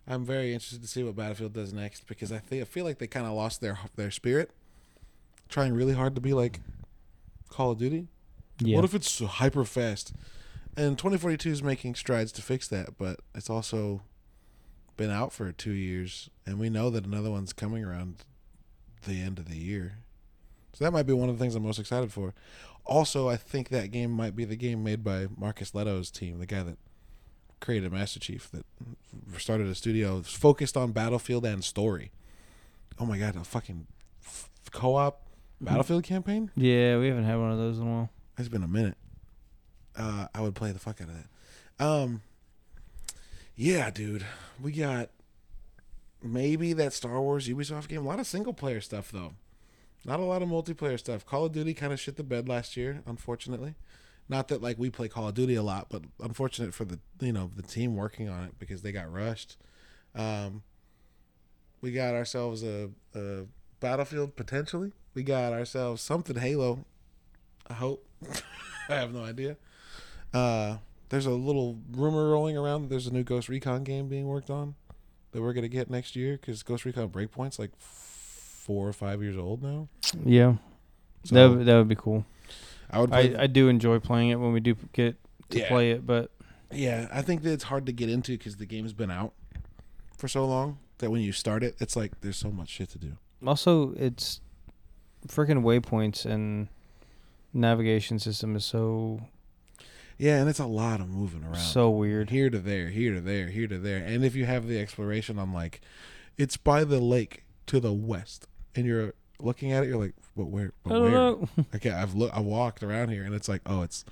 I'm 0.08 0.26
very 0.26 0.52
interested 0.52 0.82
to 0.82 0.88
see 0.88 1.04
what 1.04 1.16
Battlefield 1.16 1.54
does 1.54 1.72
next 1.72 2.08
because 2.08 2.32
I 2.32 2.40
think 2.40 2.64
I 2.64 2.66
feel 2.66 2.86
like 2.86 2.98
they 2.98 3.08
kind 3.08 3.28
of 3.28 3.34
lost 3.34 3.62
their 3.62 3.78
their 3.98 4.10
spirit, 4.10 4.50
trying 5.48 5.74
really 5.74 5.94
hard 5.94 6.16
to 6.16 6.22
be 6.22 6.34
like 6.34 6.60
Call 7.50 7.70
of 7.70 7.78
Duty. 7.78 8.08
Yeah. 8.58 8.78
What 8.78 8.86
if 8.86 8.96
it's 8.96 9.20
hyper 9.20 9.64
fast? 9.64 10.12
And 10.78 10.98
2042 10.98 11.50
is 11.50 11.64
making 11.64 11.96
strides 11.96 12.32
to 12.34 12.42
fix 12.42 12.68
that, 12.70 12.98
but 12.98 13.20
it's 13.36 13.50
also 13.50 14.02
been 14.98 15.10
out 15.10 15.32
for 15.32 15.52
two 15.52 15.72
years, 15.72 16.30
and 16.46 16.60
we 16.60 16.70
know 16.70 16.90
that 16.90 17.06
another 17.06 17.32
one's 17.32 17.54
coming 17.54 17.84
around 17.84 18.24
the 19.08 19.22
end 19.22 19.40
of 19.40 19.48
the 19.48 19.58
year. 19.58 20.00
So 20.74 20.84
that 20.84 20.92
might 20.92 21.08
be 21.08 21.14
one 21.14 21.30
of 21.30 21.38
the 21.38 21.44
things 21.44 21.56
I'm 21.56 21.64
most 21.64 21.80
excited 21.80 22.12
for. 22.12 22.34
Also, 22.86 23.30
I 23.30 23.36
think 23.36 23.70
that 23.70 23.92
game 23.92 24.12
might 24.12 24.36
be 24.36 24.46
the 24.46 24.56
game 24.56 24.84
made 24.84 25.04
by 25.04 25.28
Marcus 25.38 25.72
Lehto's 25.72 26.12
team, 26.12 26.40
the 26.40 26.46
guy 26.46 26.64
that 26.64 26.78
created 27.60 27.92
Master 27.92 28.20
Chief, 28.20 28.50
that 28.52 28.66
started 29.38 29.68
a 29.68 29.76
studio 29.76 30.22
focused 30.22 30.78
on 30.78 30.92
Battlefield 30.92 31.46
and 31.46 31.64
story. 31.64 32.12
Oh 33.00 33.06
my 33.06 33.18
god, 33.18 33.36
a 33.36 33.44
fucking 33.44 33.88
f- 34.26 34.50
co-op 34.72 35.22
mm-hmm. 35.22 35.66
Battlefield 35.66 36.04
campaign? 36.04 36.52
yeah, 36.56 36.98
we 36.98 37.08
haven't 37.08 37.26
had 37.26 37.38
one 37.38 37.52
of 37.52 37.58
those 37.58 37.80
in 37.80 37.88
a 37.88 37.90
while. 37.90 38.10
It's 38.38 38.50
been 38.50 38.64
a 38.64 38.68
minute. 38.68 38.98
Uh, 40.00 40.28
I 40.34 40.42
would 40.42 40.56
play 40.56 40.72
the 40.72 40.80
fuck 40.80 41.02
out 41.02 41.10
of 41.10 41.16
that. 41.16 41.86
Um, 41.86 42.22
yeah, 43.56 43.90
dude, 43.90 44.26
we 44.62 44.72
got 44.72 45.10
maybe 46.24 46.74
that 46.74 46.94
Star 46.94 47.22
Wars 47.22 47.48
Ubisoft 47.48 47.90
game. 47.90 48.06
A 48.06 48.08
lot 48.08 48.20
of 48.20 48.28
single 48.28 48.54
player 48.54 48.80
stuff 48.82 49.12
though. 49.12 49.34
Not 50.06 50.22
a 50.22 50.24
lot 50.24 50.42
of 50.42 50.48
multiplayer 50.48 50.98
stuff. 50.98 51.26
Call 51.26 51.46
of 51.46 51.52
Duty 51.52 51.74
kind 51.74 51.92
of 51.92 52.00
shit 52.00 52.16
the 52.16 52.24
bed 52.24 52.48
last 52.48 52.78
year, 52.78 53.04
unfortunately. 53.06 53.76
Not 54.30 54.48
that 54.48 54.62
like 54.62 54.78
we 54.78 54.90
play 54.90 55.10
Call 55.10 55.28
of 55.28 55.34
Duty 55.34 55.56
a 55.56 55.64
lot, 55.64 55.88
but 55.90 56.04
unfortunate 56.22 56.74
for 56.74 56.86
the 56.86 57.00
you 57.20 57.34
know 57.34 57.52
the 57.54 57.64
team 57.64 57.96
working 57.96 58.30
on 58.30 58.46
it 58.46 58.54
because 58.60 58.82
they 58.82 58.94
got 58.94 59.12
rushed. 59.12 59.58
Um, 60.16 60.64
we 61.82 61.92
got 61.92 62.14
ourselves 62.14 62.64
a, 62.64 62.90
a 63.14 63.46
Battlefield 63.80 64.36
potentially. 64.36 64.94
We 65.14 65.24
got 65.24 65.52
ourselves 65.52 66.02
something 66.02 66.38
Halo. 66.38 66.86
I 67.68 67.74
hope. 67.74 68.08
I 68.90 68.96
have 68.96 69.14
no 69.14 69.24
idea. 69.24 69.58
Uh, 70.34 70.78
there's 71.10 71.26
a 71.26 71.32
little 71.32 71.80
rumor 71.92 72.30
rolling 72.30 72.56
around 72.58 72.84
that 72.84 72.90
there's 72.90 73.08
a 73.08 73.14
new 73.14 73.24
Ghost 73.24 73.50
Recon 73.50 73.84
game 73.84 74.08
being 74.08 74.28
worked 74.28 74.50
on 74.50 74.76
that 75.32 75.42
we're 75.42 75.54
gonna 75.54 75.68
get 75.68 75.90
next 75.90 76.16
year 76.16 76.38
because 76.38 76.62
Ghost 76.64 76.86
Recon 76.86 77.10
Breakpoint's 77.10 77.58
like 77.60 77.72
four 77.80 78.88
or 78.88 78.94
five 78.94 79.22
years 79.24 79.38
old 79.38 79.64
now. 79.64 79.88
Yeah, 80.26 80.56
So 81.24 81.36
that 81.36 81.50
would- 81.58 81.66
that 81.66 81.78
would 81.78 81.88
be 81.88 81.96
cool. 81.96 82.26
I 82.92 83.00
would. 83.00 83.14
I, 83.14 83.44
I 83.44 83.48
do 83.48 83.68
enjoy 83.70 84.00
playing 84.00 84.30
it 84.30 84.36
when 84.40 84.52
we 84.54 84.60
do 84.60 84.76
get 84.94 85.16
to 85.50 85.60
Yeah. 85.60 85.68
play 85.68 85.92
it, 85.92 86.06
but 86.06 86.32
yeah, 86.72 87.08
I 87.12 87.22
think 87.24 87.42
that 87.44 87.52
it's 87.54 87.66
hard 87.66 87.86
to 87.88 87.92
get 87.92 88.10
into 88.10 88.32
because 88.38 88.58
the 88.58 88.66
game's 88.66 88.94
been 88.94 89.12
out 89.12 89.34
for 90.18 90.28
so 90.28 90.46
long 90.46 90.78
that 91.00 91.10
when 91.12 91.22
you 91.22 91.32
start 91.32 91.64
it, 91.64 91.76
it's 91.80 91.96
like 91.96 92.22
there's 92.22 92.38
so 92.38 92.52
much 92.52 92.70
shit 92.70 92.90
to 92.90 92.98
do. 93.00 93.18
also 93.46 93.94
it's 93.94 94.42
freaking 95.28 95.64
waypoints 95.64 96.26
and 96.26 96.68
navigation 97.54 98.20
system 98.20 98.56
is 98.56 98.66
so 98.66 99.22
Yeah, 100.20 100.38
and 100.42 100.50
it's 100.50 100.60
a 100.60 100.66
lot 100.66 101.00
of 101.00 101.08
moving 101.08 101.44
around. 101.44 101.56
so 101.56 101.90
weird. 101.90 102.30
here 102.30 102.50
to 102.50 102.60
there, 102.60 102.90
here 102.90 103.14
to 103.16 103.22
there, 103.22 103.48
here 103.48 103.68
to 103.68 103.80
there. 103.80 103.98
And 104.06 104.24
if 104.26 104.36
you 104.36 104.46
have 104.46 104.68
the 104.68 104.78
exploration 104.80 105.40
on 105.40 105.54
like 105.54 105.80
it's 106.38 106.58
by 106.58 106.84
the 106.84 107.00
lake 107.00 107.46
to 107.68 107.80
the 107.80 107.94
west 107.94 108.46
and 108.76 108.86
you're 108.86 109.14
looking 109.40 109.72
at 109.72 109.84
it, 109.84 109.88
you're 109.88 109.98
like, 109.98 110.16
but 110.36 110.46
where 110.48 110.68
I 110.68 110.72
but 110.84 110.90
don't 110.90 111.02
where? 111.04 111.12
know. 111.12 111.50
Okay, 111.76 111.92
I've 111.92 112.14
looked 112.16 112.36
I 112.36 112.42
walked 112.42 112.84
around 112.84 113.10
here 113.10 113.24
and 113.24 113.34
it's 113.34 113.48
like, 113.48 113.62
oh, 113.66 113.82
it's 113.82 114.04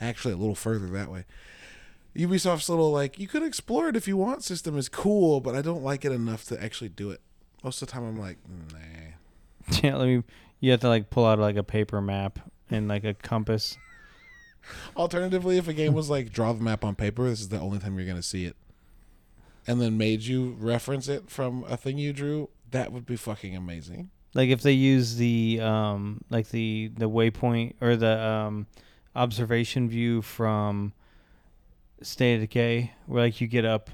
actually 0.00 0.34
a 0.34 0.36
little 0.36 0.56
further 0.56 0.88
that 0.88 1.10
way. 1.10 1.24
Ubisoft's 2.16 2.68
little 2.68 2.90
like, 2.90 3.18
you 3.18 3.26
could 3.28 3.42
explore 3.44 3.88
it 3.88 3.96
if 3.96 4.06
you 4.06 4.16
want 4.16 4.42
system 4.44 4.76
is 4.76 4.88
cool, 4.88 5.40
but 5.40 5.54
I 5.54 5.62
don't 5.62 5.82
like 5.82 6.04
it 6.04 6.12
enough 6.12 6.44
to 6.46 6.62
actually 6.62 6.90
do 6.90 7.10
it. 7.10 7.20
Most 7.64 7.80
of 7.80 7.88
the 7.88 7.92
time 7.92 8.04
I'm 8.04 8.18
like, 8.18 8.38
nah. 8.72 9.78
Yeah, 9.82 9.94
let 9.96 10.06
me. 10.08 10.22
You 10.60 10.72
have 10.72 10.80
to 10.80 10.88
like 10.88 11.08
pull 11.10 11.24
out 11.24 11.38
like 11.38 11.56
a 11.56 11.62
paper 11.62 12.00
map 12.00 12.38
and 12.70 12.88
like 12.88 13.04
a 13.04 13.14
compass. 13.14 13.78
Alternatively, 14.96 15.58
if 15.58 15.68
a 15.68 15.72
game 15.72 15.92
was 15.94 16.08
like 16.10 16.32
draw 16.32 16.52
the 16.52 16.62
map 16.62 16.84
on 16.84 16.94
paper, 16.94 17.28
this 17.28 17.40
is 17.40 17.48
the 17.48 17.58
only 17.60 17.78
time 17.78 17.98
you're 17.98 18.06
gonna 18.06 18.22
see 18.22 18.44
it. 18.44 18.56
And 19.66 19.80
then 19.80 19.96
made 19.96 20.22
you 20.22 20.56
reference 20.58 21.08
it 21.08 21.30
from 21.30 21.64
a 21.68 21.76
thing 21.76 21.98
you 21.98 22.12
drew, 22.12 22.48
that 22.70 22.92
would 22.92 23.06
be 23.06 23.16
fucking 23.16 23.54
amazing. 23.56 24.10
Like 24.34 24.48
if 24.48 24.62
they 24.62 24.72
use 24.72 25.16
the 25.16 25.60
um 25.60 26.22
like 26.30 26.48
the 26.50 26.90
the 26.96 27.08
waypoint 27.08 27.74
or 27.80 27.96
the 27.96 28.18
um 28.20 28.66
observation 29.14 29.88
view 29.88 30.22
from 30.22 30.92
State 32.00 32.36
of 32.36 32.40
Decay, 32.40 32.92
where 33.06 33.24
like 33.24 33.40
you 33.40 33.46
get 33.46 33.64
up 33.64 33.90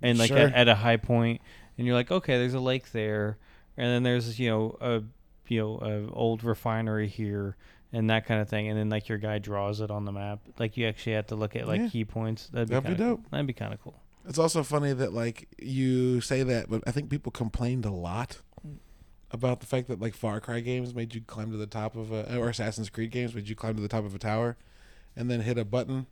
and 0.00 0.18
like 0.18 0.28
Sure. 0.28 0.38
at, 0.38 0.54
at 0.54 0.68
a 0.68 0.74
high 0.76 0.96
point, 0.96 1.40
and 1.76 1.86
you're 1.86 1.96
like, 1.96 2.10
okay, 2.10 2.38
there's 2.38 2.54
a 2.54 2.60
lake 2.60 2.92
there, 2.92 3.38
and 3.76 3.86
then 3.88 4.02
there's 4.02 4.38
you 4.38 4.48
know 4.50 4.76
a 4.80 5.02
you 5.48 5.60
know 5.60 5.78
a 5.82 6.12
old 6.14 6.44
refinery 6.44 7.08
here. 7.08 7.56
And 7.94 8.08
that 8.08 8.24
kind 8.26 8.40
of 8.40 8.48
thing, 8.48 8.68
and 8.68 8.78
then 8.78 8.88
like 8.88 9.08
your 9.08 9.18
guy 9.18 9.38
draws 9.38 9.80
it 9.82 9.90
on 9.90 10.04
the 10.06 10.12
map. 10.12 10.40
Like 10.58 10.76
you 10.78 10.86
actually 10.86 11.12
have 11.12 11.26
to 11.26 11.34
look 11.34 11.54
at 11.56 11.66
like 11.68 11.80
Yeah. 11.80 11.88
key 11.88 12.04
points. 12.06 12.48
That'd 12.48 12.68
be, 12.68 12.74
That'd 12.74 12.84
be 12.84 12.96
kinda, 12.96 13.16
dope. 13.16 13.30
That'd 13.30 13.46
be 13.46 13.52
kind 13.52 13.74
of 13.74 13.82
cool. 13.82 14.00
It's 14.26 14.38
also 14.38 14.62
funny 14.62 14.92
that 14.94 15.12
like 15.12 15.48
you 15.58 16.20
say 16.22 16.42
that, 16.42 16.70
but 16.70 16.82
I 16.86 16.90
think 16.90 17.10
people 17.10 17.30
complained 17.32 17.84
a 17.84 17.90
lot 17.90 18.40
about 19.30 19.60
the 19.60 19.66
fact 19.66 19.88
that 19.88 20.00
like 20.00 20.14
Far 20.14 20.40
Cry 20.40 20.60
games 20.60 20.94
made 20.94 21.14
you 21.14 21.20
climb 21.22 21.50
to 21.50 21.56
the 21.58 21.66
top 21.66 21.96
of 21.96 22.12
a 22.12 22.36
or 22.38 22.48
Assassin's 22.48 22.88
Creed 22.88 23.10
games 23.10 23.34
made 23.34 23.48
you 23.48 23.56
climb 23.56 23.76
to 23.76 23.82
the 23.82 23.88
top 23.88 24.04
of 24.04 24.14
a 24.14 24.18
tower 24.18 24.56
and 25.16 25.30
then 25.30 25.40
hit 25.40 25.58
a 25.58 25.64
button 25.64 26.06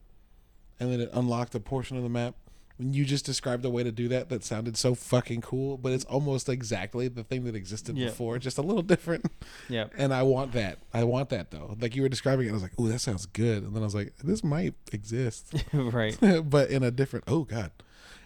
and 0.78 0.92
then 0.92 1.00
it 1.00 1.10
unlocked 1.12 1.54
a 1.54 1.60
portion 1.60 1.96
of 1.96 2.02
the 2.02 2.08
map. 2.08 2.34
When 2.80 2.94
you 2.94 3.04
just 3.04 3.26
described 3.26 3.62
a 3.66 3.70
way 3.70 3.82
to 3.82 3.92
do 3.92 4.08
that 4.08 4.30
that 4.30 4.42
sounded 4.42 4.74
so 4.74 4.94
fucking 4.94 5.42
cool, 5.42 5.76
but 5.76 5.92
it's 5.92 6.06
almost 6.06 6.48
exactly 6.48 7.08
the 7.08 7.22
thing 7.22 7.44
that 7.44 7.54
existed 7.54 7.96
Yeah. 7.98 8.06
before, 8.06 8.38
just 8.38 8.56
a 8.56 8.62
little 8.62 8.80
different. 8.94 9.26
Yeah. 9.68 9.88
And 9.98 10.14
I 10.14 10.22
want 10.22 10.52
that. 10.52 10.78
I 10.94 11.04
want 11.04 11.28
that 11.28 11.50
though. 11.50 11.76
Like 11.78 11.94
you 11.94 12.00
were 12.00 12.08
describing 12.08 12.46
it, 12.46 12.50
I 12.50 12.54
was 12.54 12.62
like, 12.62 12.72
"Oh, 12.78 12.88
that 12.88 13.00
sounds 13.00 13.26
good." 13.26 13.62
And 13.64 13.76
then 13.76 13.82
I 13.82 13.84
was 13.84 13.94
like, 13.94 14.14
"This 14.24 14.42
might 14.42 14.74
exist." 14.92 15.54
right. 15.74 16.16
but 16.48 16.70
in 16.70 16.82
a 16.82 16.90
different 16.90 17.26
oh 17.28 17.44
god 17.44 17.70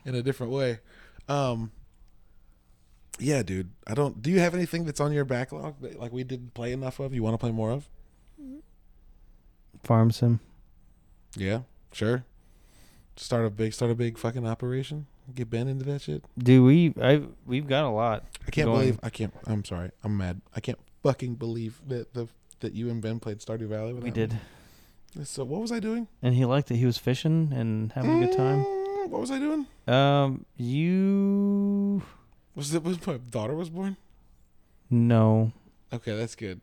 in 0.04 0.14
a 0.14 0.22
different 0.22 0.52
way 0.52 0.78
um 1.28 1.72
yeah 3.18 3.42
dude 3.42 3.70
i 3.86 3.94
don't 3.94 4.20
do 4.20 4.30
you 4.30 4.38
have 4.38 4.54
anything 4.54 4.84
that's 4.84 5.00
on 5.00 5.12
your 5.12 5.24
backlog 5.24 5.74
that 5.80 5.98
like 5.98 6.12
we 6.12 6.22
didn't 6.22 6.52
play 6.52 6.72
enough 6.72 7.00
of 7.00 7.14
you 7.14 7.22
want 7.22 7.32
to 7.34 7.38
play 7.38 7.50
more 7.50 7.70
of 7.70 7.88
Farm 9.82 10.10
sim. 10.10 10.40
yeah 11.36 11.60
sure 11.92 12.24
start 13.16 13.44
a 13.46 13.50
big 13.50 13.72
start 13.72 13.90
a 13.90 13.94
big 13.94 14.18
fucking 14.18 14.46
operation 14.46 15.06
get 15.34 15.48
ben 15.48 15.68
into 15.68 15.84
that 15.84 16.02
shit 16.02 16.22
Do 16.36 16.64
we? 16.64 16.92
I 17.00 17.22
we've 17.46 17.66
got 17.66 17.84
a 17.84 17.88
lot. 17.90 18.24
i 18.46 18.50
can't 18.50 18.66
Going. 18.66 18.78
believe 18.80 19.00
i 19.02 19.10
can't 19.10 19.32
i'm 19.46 19.64
sorry 19.64 19.90
i'm 20.02 20.16
mad 20.16 20.40
i 20.54 20.60
can't 20.60 20.78
fucking 21.02 21.34
believe 21.36 21.80
that 21.88 22.12
the 22.14 22.28
that 22.60 22.72
you 22.74 22.90
and 22.90 23.00
ben 23.00 23.20
played 23.20 23.38
stardew 23.38 23.68
valley 23.68 23.92
with 23.94 24.02
We 24.04 24.10
did, 24.10 24.38
so 25.24 25.44
what 25.44 25.60
was 25.60 25.70
i 25.72 25.80
doing 25.80 26.08
and 26.22 26.34
he 26.34 26.44
liked 26.44 26.70
it. 26.70 26.76
He 26.76 26.86
was 26.86 26.98
fishing 26.98 27.52
and 27.54 27.92
having 27.92 28.22
a 28.22 28.26
good 28.26 28.36
time. 28.36 28.64
Mm, 28.64 29.08
what 29.08 29.20
was 29.20 29.30
i 29.30 29.38
doing 29.38 29.66
Um, 29.86 30.44
you 30.56 32.02
was 32.54 32.74
it 32.74 32.82
was 32.82 33.04
my 33.06 33.16
daughter 33.18 33.54
was 33.54 33.70
born 33.70 33.96
no, 34.90 35.52
okay 35.92 36.14
that's 36.16 36.34
good 36.34 36.60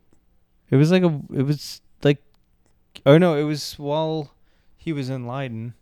it 0.70 0.76
was 0.76 0.90
like 0.90 1.02
a. 1.02 1.20
It 1.34 1.42
was 1.42 1.82
like, 2.02 2.22
oh 3.04 3.18
no, 3.18 3.34
it 3.36 3.42
was 3.42 3.78
while 3.78 4.32
he 4.78 4.90
was 4.90 5.10
in 5.10 5.26
Leiden. 5.26 5.74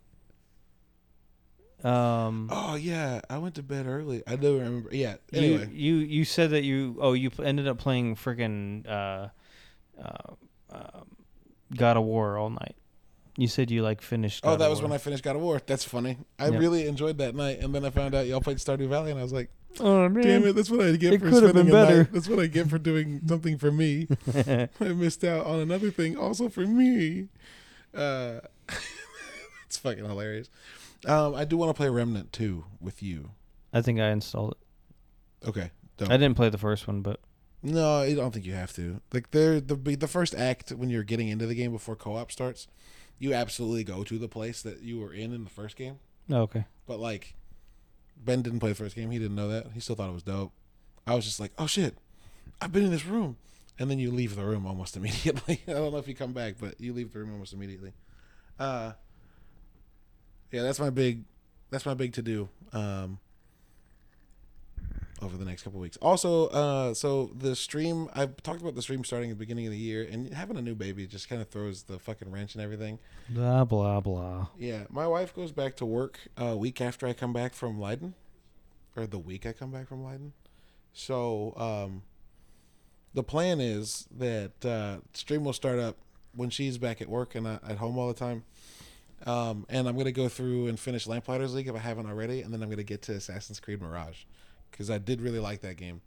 Um, 1.83 2.47
Oh 2.51 2.75
yeah, 2.75 3.21
I 3.29 3.37
went 3.39 3.55
to 3.55 3.63
bed 3.63 3.87
early. 3.87 4.21
I 4.27 4.35
do 4.35 4.57
remember. 4.59 4.89
Yeah. 4.93 5.15
you, 5.31 5.37
Anyway, 5.39 5.69
you 5.73 5.95
you 5.95 6.25
said 6.25 6.51
that 6.51 6.63
you 6.63 6.97
oh 7.01 7.13
you 7.13 7.31
ended 7.43 7.67
up 7.67 7.77
playing 7.79 8.15
freaking 8.17 8.87
uh, 8.87 9.29
uh, 10.01 10.33
um, 10.71 11.07
God 11.75 11.97
of 11.97 12.03
War 12.03 12.37
all 12.37 12.49
night. 12.51 12.75
You 13.37 13.47
said 13.47 13.71
you 13.71 13.81
like 13.81 14.01
finished. 14.01 14.41
oh, 14.45 14.57
that 14.57 14.69
was 14.69 14.81
when 14.81 14.91
I 14.91 14.97
finished 14.97 15.23
God 15.23 15.35
of 15.37 15.41
War. 15.41 15.59
That's 15.65 15.83
funny. 15.85 16.17
I 16.37 16.49
Yep. 16.49 16.59
really 16.59 16.85
enjoyed 16.87 17.17
that 17.19 17.33
night, 17.33 17.59
and 17.61 17.73
then 17.73 17.85
I 17.85 17.89
found 17.89 18.13
out 18.13 18.27
y'all 18.27 18.41
played 18.41 18.57
Stardew 18.57 18.89
Valley, 18.89 19.09
and 19.11 19.19
I 19.19 19.23
was 19.23 19.31
like, 19.33 19.49
Oh 19.79 20.09
man, 20.09 20.23
"Damn 20.23 20.43
it! 20.47 20.53
That's 20.53 20.69
what 20.69 20.81
I 20.81 20.91
get 20.97 21.13
It 21.13 21.21
for 21.21 21.31
spending 21.31 21.69
a 21.69 21.71
better. 21.71 21.97
night. 21.99 22.11
That's 22.13 22.27
what 22.27 22.39
I 22.39 22.47
get 22.47 22.69
for 22.69 22.77
doing 22.77 23.21
something 23.27 23.57
for 23.57 23.71
me. 23.71 24.07
I 24.35 24.67
missed 24.79 25.23
out 25.23 25.45
on 25.45 25.59
another 25.61 25.89
thing 25.91 26.17
also 26.17 26.49
for 26.49 26.61
me. 26.67 27.29
Uh, 27.95 28.41
it's 29.65 29.77
fucking 29.77 30.03
hilarious. 30.05 30.49
Um, 31.05 31.35
I 31.35 31.45
do 31.45 31.57
want 31.57 31.69
to 31.69 31.73
play 31.73 31.89
Remnant 31.89 32.31
2 32.31 32.63
with 32.79 33.01
you. 33.01 33.31
I 33.73 33.81
think 33.81 33.99
I 33.99 34.09
installed 34.09 34.51
it. 34.51 35.47
Okay. 35.47 35.71
I 36.01 36.17
didn't 36.17 36.35
play 36.35 36.49
the 36.49 36.57
first 36.57 36.87
one, 36.87 37.01
but 37.01 37.19
No, 37.61 37.99
I 37.99 38.13
don't 38.13 38.31
think 38.31 38.45
you 38.45 38.53
have 38.53 38.73
to. 38.73 39.01
Like 39.13 39.31
there, 39.31 39.59
the 39.61 39.75
the 39.75 40.07
first 40.07 40.33
act 40.33 40.71
when 40.71 40.89
you're 40.89 41.03
getting 41.03 41.27
into 41.27 41.45
the 41.45 41.53
game 41.55 41.71
before 41.71 41.95
co-op 41.95 42.31
starts, 42.31 42.67
you 43.19 43.33
absolutely 43.33 43.83
go 43.83 44.03
to 44.03 44.17
the 44.17 44.27
place 44.27 44.61
that 44.63 44.81
you 44.81 44.99
were 44.99 45.13
in 45.13 45.31
in 45.31 45.43
the 45.43 45.49
first 45.49 45.75
game. 45.75 45.99
oh, 46.31 46.41
okay. 46.41 46.65
But 46.87 46.99
like, 46.99 47.35
Ben 48.17 48.41
didn't 48.41 48.59
play 48.61 48.69
the 48.69 48.75
first 48.75 48.95
game. 48.95 49.11
He 49.11 49.19
didn't 49.19 49.35
know 49.35 49.47
that. 49.47 49.67
He 49.73 49.79
still 49.79 49.95
thought 49.95 50.09
it 50.09 50.13
was 50.13 50.23
dope. 50.23 50.53
I 51.05 51.13
was 51.13 51.25
just 51.25 51.39
like, 51.39 51.51
oh 51.59 51.67
shit, 51.67 51.97
I've 52.59 52.71
been 52.71 52.83
in 52.83 52.91
this 52.91 53.05
room, 53.05 53.37
and 53.77 53.91
then 53.91 53.99
you 53.99 54.09
leave 54.11 54.35
the 54.35 54.43
room 54.45 54.65
almost 54.65 54.95
immediately. 54.97 55.61
I 55.67 55.73
don't 55.73 55.91
know 55.91 55.99
if 55.99 56.07
you 56.07 56.15
come 56.15 56.33
back, 56.33 56.55
but 56.59 56.81
you 56.81 56.93
leave 56.93 57.13
the 57.13 57.19
room 57.19 57.31
almost 57.31 57.53
immediately. 57.53 57.93
Uh, 58.59 58.93
yeah, 60.51 60.63
that's 60.63 60.79
my 60.79 60.89
big, 60.89 61.23
that's 61.69 61.85
my 61.85 61.93
big 61.93 62.13
to 62.13 62.21
do. 62.21 62.49
Um, 62.73 63.19
over 65.21 65.37
the 65.37 65.45
next 65.45 65.63
couple 65.63 65.79
weeks. 65.79 65.97
Also, 65.97 66.47
uh, 66.47 66.93
so 66.93 67.31
the 67.37 67.55
stream 67.55 68.09
I've 68.13 68.41
talked 68.41 68.61
about 68.61 68.75
the 68.75 68.81
stream 68.81 69.03
starting 69.03 69.29
at 69.29 69.37
the 69.37 69.39
beginning 69.39 69.67
of 69.67 69.71
the 69.71 69.77
year, 69.77 70.07
and 70.09 70.33
having 70.33 70.57
a 70.57 70.61
new 70.61 70.75
baby 70.75 71.05
just 71.05 71.29
kind 71.29 71.41
of 71.41 71.49
throws 71.49 71.83
the 71.83 71.99
fucking 71.99 72.31
wrench 72.31 72.55
and 72.55 72.63
everything. 72.63 72.99
Blah 73.29 73.65
blah 73.65 73.99
blah. 73.99 74.47
Yeah, 74.57 74.85
my 74.89 75.07
wife 75.07 75.35
goes 75.35 75.51
back 75.51 75.75
to 75.77 75.85
work 75.85 76.19
a 76.37 76.55
week 76.55 76.81
after 76.81 77.07
I 77.07 77.13
come 77.13 77.33
back 77.33 77.53
from 77.53 77.79
Leiden, 77.79 78.15
or 78.95 79.05
the 79.05 79.19
week 79.19 79.45
I 79.45 79.53
come 79.53 79.71
back 79.71 79.87
from 79.87 80.03
Leiden. 80.03 80.33
So 80.93 81.53
um, 81.55 82.03
the 83.13 83.23
plan 83.23 83.61
is 83.61 84.07
that 84.17 84.65
uh, 84.65 84.97
stream 85.13 85.43
will 85.43 85.53
start 85.53 85.79
up 85.79 85.97
when 86.35 86.49
she's 86.49 86.77
back 86.77 87.01
at 87.01 87.09
work 87.09 87.35
and 87.35 87.45
uh, 87.45 87.59
at 87.67 87.77
home 87.77 87.97
all 87.97 88.07
the 88.07 88.13
time. 88.13 88.43
Um, 89.25 89.65
and 89.69 89.87
I'm 89.87 89.97
gonna 89.97 90.11
go 90.11 90.27
through 90.27 90.67
and 90.67 90.79
finish 90.79 91.05
Lamplighters 91.05 91.53
League 91.53 91.67
if 91.67 91.75
I 91.75 91.79
haven't 91.79 92.07
already, 92.07 92.41
and 92.41 92.51
then 92.53 92.63
I'm 92.63 92.69
gonna 92.69 92.83
get 92.83 93.01
to 93.03 93.13
Assassin's 93.13 93.59
Creed 93.59 93.81
Mirage 93.81 94.23
because 94.71 94.89
I 94.89 94.97
did 94.97 95.21
really 95.21 95.39
like 95.39 95.61
that 95.61 95.77
game, 95.77 96.01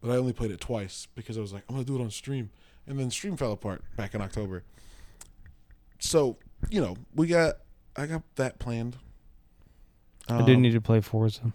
but 0.00 0.10
I 0.10 0.16
only 0.16 0.32
played 0.32 0.50
it 0.52 0.60
twice 0.60 1.08
because 1.14 1.36
I 1.36 1.40
was 1.40 1.52
like 1.52 1.64
I'm 1.68 1.74
gonna 1.74 1.84
do 1.84 1.96
it 1.96 2.00
on 2.00 2.10
stream, 2.10 2.50
and 2.86 2.98
then 2.98 3.10
stream 3.10 3.36
fell 3.36 3.52
apart 3.52 3.82
back 3.96 4.14
in 4.14 4.20
October. 4.20 4.62
So 5.98 6.36
you 6.70 6.80
know 6.80 6.96
we 7.14 7.26
got 7.26 7.56
I 7.96 8.06
got 8.06 8.22
that 8.36 8.58
planned. 8.58 8.96
I 10.28 10.42
do 10.42 10.54
Um, 10.54 10.62
need 10.62 10.72
to 10.72 10.80
play 10.80 11.00
Forza. 11.00 11.52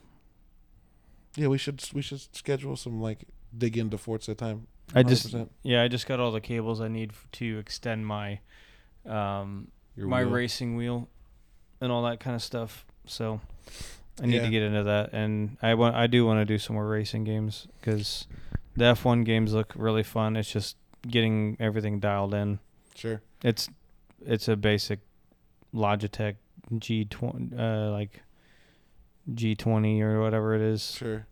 Yeah, 1.38 1.48
we 1.48 1.58
should 1.58 1.82
we 1.94 2.02
should 2.02 2.20
schedule 2.36 2.76
some 2.76 3.02
like 3.02 3.26
dig 3.58 3.78
into 3.78 3.98
Forza 3.98 4.36
time. 4.36 4.68
I 4.94 5.04
just 5.04 5.34
yeah, 5.64 5.82
I 5.82 5.88
just 5.88 6.08
got 6.08 6.20
all 6.20 6.32
the 6.32 6.42
cables 6.42 6.82
I 6.82 6.88
need 6.90 7.14
to 7.34 7.58
extend 7.58 8.06
my 8.06 8.40
um 9.06 9.70
Your 9.98 10.08
my 10.08 10.24
wheel. 10.24 10.34
racing 10.34 10.76
wheel 10.78 11.10
and 11.82 11.92
all 11.92 12.04
that 12.04 12.20
kind 12.22 12.36
of 12.36 12.42
stuff. 12.42 12.86
So 13.06 13.42
I 14.22 14.26
need 14.28 14.36
Yeah. 14.38 14.44
to 14.46 14.50
get 14.50 14.64
into 14.64 14.84
that, 14.84 15.12
and 15.14 15.58
I 15.62 15.74
want 15.74 15.96
I 15.96 16.08
do 16.08 16.26
want 16.26 16.40
to 16.40 16.46
do 16.46 16.58
some 16.58 16.76
more 16.76 16.88
racing 16.88 17.24
games 17.26 17.68
because 17.80 18.28
the 18.76 18.86
F1 18.86 19.26
games 19.26 19.54
look 19.54 19.74
really 19.76 20.04
fun. 20.04 20.36
It's 20.38 20.52
just 20.52 20.78
getting 21.08 21.58
everything 21.60 22.00
dialed 22.00 22.34
in. 22.34 22.60
Sure. 22.96 23.22
It's 23.44 23.70
it's 24.26 24.48
a 24.48 24.56
basic 24.56 25.00
Logitech 25.74 26.36
G 26.80 27.06
twenty 27.06 27.56
uh, 27.58 27.90
like 27.92 28.22
G 29.34 29.56
twenty 29.56 30.02
or 30.02 30.22
whatever 30.22 30.54
it 30.56 30.62
is, 30.62 30.92
Sure. 30.96 31.26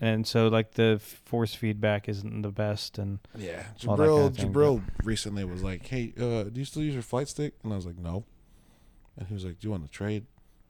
And 0.00 0.26
so 0.26 0.48
like 0.48 0.72
the 0.74 1.00
force 1.24 1.54
feedback 1.54 2.08
isn't 2.08 2.42
the 2.42 2.50
best, 2.50 2.98
and 2.98 3.18
Yeah. 3.36 3.64
All 3.86 3.96
that 3.96 4.04
Jabril 4.04 4.16
kind 4.16 4.26
of 4.28 4.36
thing, 4.36 4.52
Jabril 4.52 4.82
recently 5.04 5.44
was 5.44 5.62
like, 5.62 5.86
"Hey, 5.86 6.12
uh, 6.18 6.44
do 6.44 6.60
you 6.60 6.64
still 6.64 6.82
use 6.82 6.94
your 6.94 7.02
flight 7.02 7.28
stick?" 7.28 7.54
And 7.62 7.72
I 7.72 7.76
was 7.76 7.86
like, 7.86 7.98
"No." 7.98 8.24
And 9.16 9.28
he 9.28 9.34
was 9.34 9.44
like, 9.44 9.58
"Do 9.60 9.66
you 9.66 9.70
want 9.70 9.84
to 9.84 9.90
trade 9.90 10.26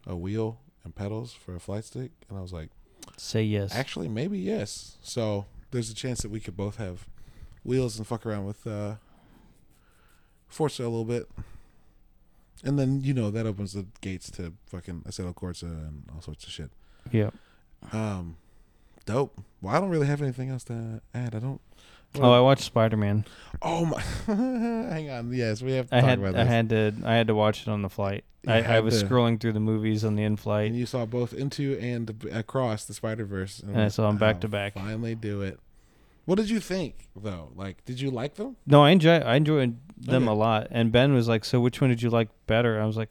a 0.07 0.15
wheel 0.17 0.61
and 0.85 0.95
pedals 0.95 1.33
for 1.33 1.55
a 1.55 1.61
flight 1.61 1.85
stick?" 1.85 2.11
And 2.29 2.39
I 2.39 2.43
was 2.43 2.53
like, 2.53 2.69
say 3.17 3.43
yes. 3.43 3.75
"Actually, 3.75 4.09
maybe 4.09 4.39
yes." 4.39 4.99
So 5.03 5.47
there's 5.71 5.91
a 5.91 5.95
chance 5.95 6.21
that 6.23 6.31
we 6.31 6.41
could 6.41 6.57
both 6.57 6.77
have 6.77 7.07
wheels 7.65 7.97
and 7.99 8.07
fuck 8.07 8.27
around 8.27 8.45
with 8.45 8.67
uh, 8.67 8.97
Forza 10.49 10.83
a 10.83 10.85
little 10.85 11.05
bit. 11.05 11.29
And 12.63 12.79
then 12.79 13.01
you 13.03 13.13
know 13.13 13.31
that 13.31 13.47
opens 13.47 13.73
the 13.73 13.87
gates 14.01 14.31
to 14.33 14.53
fucking 14.67 15.03
Assetto 15.07 15.35
Corsa 15.35 15.65
and 15.65 16.05
all 16.15 16.21
sorts 16.23 16.45
of 16.45 16.51
shit. 16.51 16.71
yeah. 17.11 17.31
Um, 17.93 18.37
dope. 19.07 19.41
Well, 19.61 19.75
I 19.75 19.81
don't 19.81 19.91
really 19.91 20.07
have 20.07 20.23
anything 20.23 20.51
else 20.51 20.65
to 20.65 21.01
add. 21.15 21.35
I 21.35 21.39
don't. 21.39 21.61
Oh, 22.17 22.31
I 22.33 22.41
watched 22.41 22.63
Spider 22.63 22.97
Man. 22.97 23.25
Oh 23.61 23.85
my! 23.87 24.01
Hang 24.27 25.11
on. 25.11 25.33
Yes, 25.33 25.63
we 25.63 25.73
have 25.73 25.89
to 25.91 25.97
I 25.97 26.01
talk 26.01 26.09
had 26.11 26.37
I 26.37 26.45
had 26.45 26.69
to 26.69 26.93
I 27.05 27.15
had 27.15 27.27
to 27.27 27.35
watch 27.35 27.63
it 27.63 27.69
on 27.69 27.83
the 27.83 27.89
flight. 27.89 28.25
I, 28.47 28.63
I 28.77 28.81
was 28.81 29.01
to. 29.01 29.09
scrolling 29.09 29.41
through 29.41 29.55
the 29.55 29.61
movies 29.61 30.05
on 30.05 30.17
the 30.17 30.23
in 30.23 30.37
flight. 30.37 30.67
and 30.69 30.77
you 30.77 30.87
saw 30.87 31.07
both 31.07 31.33
into 31.33 31.79
and 31.81 32.25
across 32.31 32.85
the 32.85 32.93
Spider 32.95 33.25
Verse, 33.25 33.59
And 33.61 33.81
I 33.81 33.89
saw 33.89 34.09
'em 34.09 34.19
back 34.19 34.41
to 34.43 34.47
oh, 34.47 34.51
back. 34.51 34.75
Finally, 34.75 35.15
do 35.15 35.41
it. 35.41 35.59
What 36.27 36.37
did 36.37 36.51
you 36.51 36.61
think, 36.61 37.09
though? 37.17 37.51
Like, 37.55 37.85
did 37.85 38.01
you 38.01 38.11
like 38.11 38.35
them? 38.37 38.57
No, 38.67 38.85
I 38.85 38.91
enjoy 38.91 39.19
I 39.19 39.37
enjoyed 39.37 39.79
them 39.97 40.25
Okay. 40.25 40.33
a 40.33 40.35
lot. 40.35 40.69
And 40.71 40.93
Ben 40.93 41.15
was 41.15 41.27
like, 41.27 41.45
"So 41.45 41.61
which 41.61 41.81
one 41.81 41.91
did 41.91 42.03
you 42.03 42.11
like 42.11 42.29
better?" 42.47 42.81
I 42.81 42.87
was 42.87 42.97
like, 42.97 43.11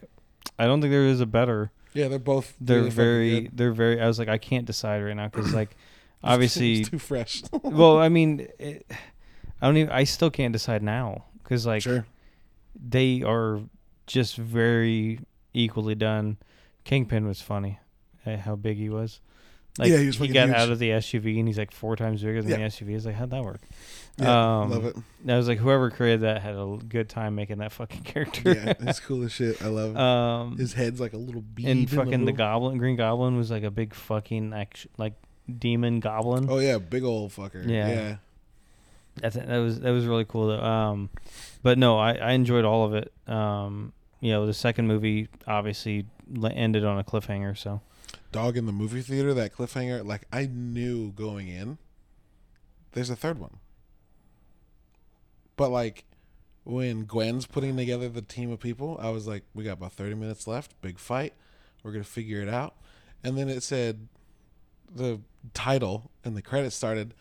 "I 0.57 0.65
don't 0.65 0.79
think 0.81 0.91
there 0.91 1.05
is 1.07 1.19
a 1.19 1.25
better. 1.25 1.71
Yeah, 1.93 2.07
they're 2.07 2.19
both. 2.19 2.55
They're 2.61 2.77
really 2.77 2.89
very 2.89 3.49
they're 3.51 3.73
very." 3.73 3.99
I 3.99 4.07
was 4.07 4.17
like, 4.17 4.29
"I 4.29 4.37
can't 4.37 4.65
decide 4.65 5.03
right 5.03 5.15
now 5.15 5.27
because 5.27 5.53
like." 5.53 5.75
Obviously 6.23 6.73
it's 6.81 6.89
too 6.89 6.99
fresh. 6.99 7.43
well, 7.63 7.97
I 7.97 8.09
mean, 8.09 8.47
it, 8.59 8.85
I 9.61 9.65
don't 9.67 9.77
even. 9.77 9.91
I 9.91 10.03
still 10.05 10.29
can't 10.29 10.53
decide 10.53 10.83
now 10.83 11.25
because 11.43 11.65
like 11.65 11.81
sure. 11.81 12.05
they 12.75 13.21
are 13.23 13.61
just 14.07 14.35
very 14.37 15.19
equally 15.53 15.95
done. 15.95 16.37
Kingpin 16.83 17.25
was 17.25 17.41
funny, 17.41 17.79
how 18.25 18.55
big 18.55 18.77
he 18.77 18.89
was. 18.89 19.21
Like 19.79 19.89
Yeah, 19.89 19.97
he 19.97 20.05
was 20.07 20.17
he 20.17 20.27
got 20.27 20.49
huge. 20.49 20.55
out 20.57 20.69
of 20.69 20.77
the 20.77 20.89
SUV 20.91 21.39
and 21.39 21.47
he's 21.47 21.57
like 21.57 21.71
four 21.71 21.95
times 21.95 22.21
bigger 22.21 22.41
than 22.43 22.51
Yeah. 22.51 22.57
the 22.57 22.63
SUV. 22.65 22.95
It's 22.95 23.05
like 23.05 23.15
how'd 23.15 23.31
that 23.31 23.43
work? 23.43 23.61
Yeah, 24.17 24.59
um, 24.61 24.69
love 24.69 24.85
it. 24.85 24.95
I 25.27 25.35
was 25.37 25.47
like, 25.47 25.57
whoever 25.57 25.89
created 25.89 26.21
that 26.21 26.41
had 26.43 26.53
a 26.53 26.77
good 26.87 27.09
time 27.09 27.33
making 27.33 27.57
that 27.57 27.71
fucking 27.71 28.01
character. 28.03 28.53
Yeah, 28.53 28.73
it's 28.81 28.99
cool 28.99 29.23
as 29.23 29.31
shit. 29.31 29.63
I 29.63 29.69
love 29.69 29.91
it. 29.95 29.97
um, 29.97 30.57
His 30.57 30.73
head's 30.73 30.99
like 30.99 31.13
a 31.13 31.17
little 31.17 31.41
bead. 31.41 31.67
and 31.67 31.79
in 31.79 31.87
fucking 31.87 32.11
the, 32.11 32.17
middle. 32.19 32.33
Goblin, 32.35 32.77
Green 32.77 32.95
Goblin 32.97 33.35
was 33.35 33.49
like 33.49 33.63
a 33.63 33.71
big 33.71 33.95
fucking 33.95 34.53
act, 34.53 34.85
like 34.97 35.13
demon 35.59 35.99
goblin. 35.99 36.47
Oh 36.49 36.59
yeah, 36.59 36.77
big 36.77 37.03
old 37.03 37.31
fucker. 37.31 37.67
Yeah. 37.67 37.87
Yeah. 37.89 38.15
That's 39.15 39.35
that 39.35 39.57
was 39.57 39.79
that 39.81 39.91
was 39.91 40.05
really 40.05 40.25
cool. 40.25 40.47
Though. 40.47 40.63
Um, 40.63 41.09
but 41.61 41.77
no, 41.77 41.97
I, 41.99 42.13
I 42.13 42.31
enjoyed 42.31 42.65
all 42.65 42.85
of 42.85 42.93
it. 42.93 43.11
Um, 43.27 43.93
you 44.19 44.31
know, 44.31 44.45
the 44.45 44.53
second 44.53 44.87
movie 44.87 45.27
obviously 45.47 46.05
ended 46.43 46.83
on 46.83 46.97
a 46.97 47.03
cliffhanger. 47.03 47.57
So 47.57 47.81
Dog 48.31 48.57
in 48.57 48.65
the 48.65 48.71
movie 48.71 49.01
theater. 49.01 49.33
That 49.33 49.53
cliffhanger. 49.53 50.05
Like 50.05 50.23
I 50.31 50.47
knew 50.51 51.11
going 51.11 51.47
in. 51.47 51.77
There's 52.93 53.09
a 53.09 53.15
third 53.15 53.39
one. 53.39 53.57
But 55.55 55.69
like, 55.69 56.05
when 56.63 57.05
Gwen's 57.05 57.45
putting 57.45 57.77
together 57.77 58.09
the 58.09 58.21
team 58.21 58.51
of 58.51 58.59
people, 58.59 58.97
I 59.01 59.09
was 59.09 59.27
like, 59.27 59.43
we 59.53 59.63
got 59.63 59.73
about 59.73 59.93
30 59.93 60.15
minutes 60.15 60.47
left. 60.47 60.79
Big 60.81 60.97
fight. 60.97 61.33
We're 61.83 61.91
gonna 61.91 62.03
figure 62.03 62.41
it 62.41 62.49
out. 62.49 62.75
And 63.23 63.37
then 63.37 63.49
it 63.49 63.61
said 63.61 64.07
the 64.93 65.19
title 65.53 66.09
and 66.23 66.35
the 66.35 66.41
credits 66.41 66.75
started. 66.75 67.13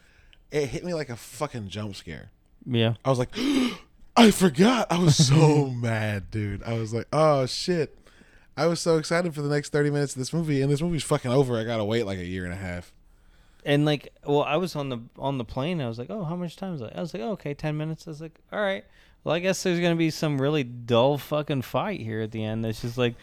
It 0.50 0.66
hit 0.68 0.84
me 0.84 0.94
like 0.94 1.08
a 1.08 1.16
fucking 1.16 1.68
jump 1.68 1.96
scare. 1.96 2.30
yeah, 2.66 2.94
I 3.04 3.10
was 3.10 3.18
like, 3.18 3.30
I 4.16 4.30
forgot. 4.30 4.86
I 4.90 4.98
was 4.98 5.16
so 5.26 5.66
mad, 5.70 6.30
dude. 6.30 6.62
I 6.64 6.74
was 6.74 6.92
like, 6.92 7.06
oh 7.12 7.46
shit. 7.46 7.96
I 8.54 8.66
was 8.66 8.80
so 8.80 8.98
excited 8.98 9.34
for 9.34 9.40
the 9.40 9.48
next 9.48 9.70
30 9.72 9.88
minutes 9.90 10.12
of 10.14 10.18
this 10.18 10.30
movie, 10.32 10.60
and 10.60 10.70
this 10.70 10.82
movie's 10.82 11.02
fucking 11.04 11.30
over. 11.30 11.58
I 11.58 11.64
gotta 11.64 11.84
wait 11.84 12.04
like 12.04 12.18
a 12.18 12.24
year 12.26 12.44
and 12.44 12.52
a 12.52 12.56
half. 12.56 12.92
and 13.64 13.86
like, 13.86 14.12
well, 14.26 14.42
I 14.42 14.56
was 14.58 14.76
on 14.76 14.90
the 14.90 14.98
on 15.18 15.38
the 15.38 15.44
plane. 15.44 15.80
I 15.80 15.88
was 15.88 15.98
like, 15.98 16.10
oh, 16.10 16.24
how 16.24 16.36
much 16.36 16.56
time 16.56 16.74
is 16.74 16.80
that? 16.80 16.94
I 16.96 17.00
was 17.00 17.14
like, 17.14 17.22
oh, 17.22 17.30
okay, 17.32 17.54
ten 17.54 17.76
minutes. 17.78 18.06
I 18.06 18.10
was 18.10 18.20
like, 18.20 18.38
all 18.52 18.60
right. 18.60 18.84
Well, 19.24 19.34
I 19.34 19.38
guess 19.38 19.62
there's 19.62 19.80
gonna 19.80 19.96
be 19.96 20.10
some 20.10 20.38
really 20.38 20.64
dull 20.64 21.16
fucking 21.16 21.62
fight 21.62 22.00
here 22.00 22.20
at 22.20 22.30
the 22.32 22.44
end. 22.44 22.64
That's 22.64 22.82
just 22.82 22.98
like, 22.98 23.14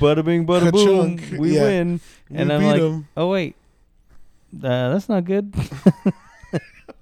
bada 0.00 0.24
bing, 0.24 0.46
bada 0.46 0.72
boom, 0.72 1.38
we 1.38 1.56
Yeah. 1.56 1.64
win. 1.64 2.00
We 2.30 2.36
And 2.38 2.50
I'm 2.50 2.62
like, 2.64 3.04
oh 3.16 3.28
wait, 3.28 3.56
that's 4.52 5.08
not 5.08 5.24
good. 5.24 5.54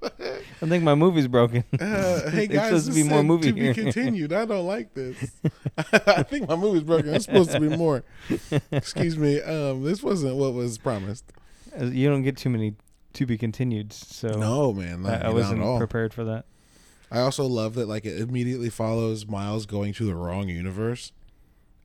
I 0.03 0.67
think 0.67 0.85
my 0.85 0.95
movie's 0.95 1.29
broken. 1.29 1.65
Uh, 1.79 2.31
hey 2.31 2.47
guys, 2.49 2.67
supposed 2.69 2.89
to 2.89 2.95
be 2.95 3.03
more 3.03 3.23
movie 3.23 3.49
to 3.49 3.53
be 3.53 3.75
continued. 3.75 4.33
I 4.33 4.45
don't 4.45 4.67
like 4.67 4.95
this. 4.95 5.31
I 5.93 6.23
think 6.23 6.49
my 6.49 6.57
movie's 6.57 6.83
broken. 6.85 7.15
It's 7.15 7.25
supposed 7.25 7.51
to 7.53 7.61
be 7.61 7.69
more. 7.77 8.05
Excuse 8.71 9.19
me. 9.19 9.41
Um, 9.43 9.83
this 9.83 10.03
wasn't 10.03 10.37
what 10.37 10.55
was 10.55 10.79
promised. 10.79 11.25
Uh, 11.79 11.87
You 11.87 12.09
don't 12.09 12.23
get 12.23 12.37
too 12.37 12.51
many 12.51 12.75
to 13.15 13.27
be 13.27 13.37
continued, 13.37 13.93
so 13.93 14.29
No, 14.29 14.73
man, 14.73 15.05
I, 15.05 15.11
not, 15.11 15.21
I 15.21 15.23
not 15.29 15.35
wasn't 15.35 15.79
prepared 15.79 16.15
for 16.15 16.25
that. 16.25 16.45
I 17.11 17.21
also 17.21 17.45
love 17.45 17.75
that 17.75 17.89
like 17.89 18.05
it 18.05 18.21
immediately 18.21 18.71
follows 18.71 19.27
Miles 19.27 19.67
going 19.67 19.93
to 19.95 20.05
the 20.07 20.15
wrong 20.15 20.49
universe 20.49 21.11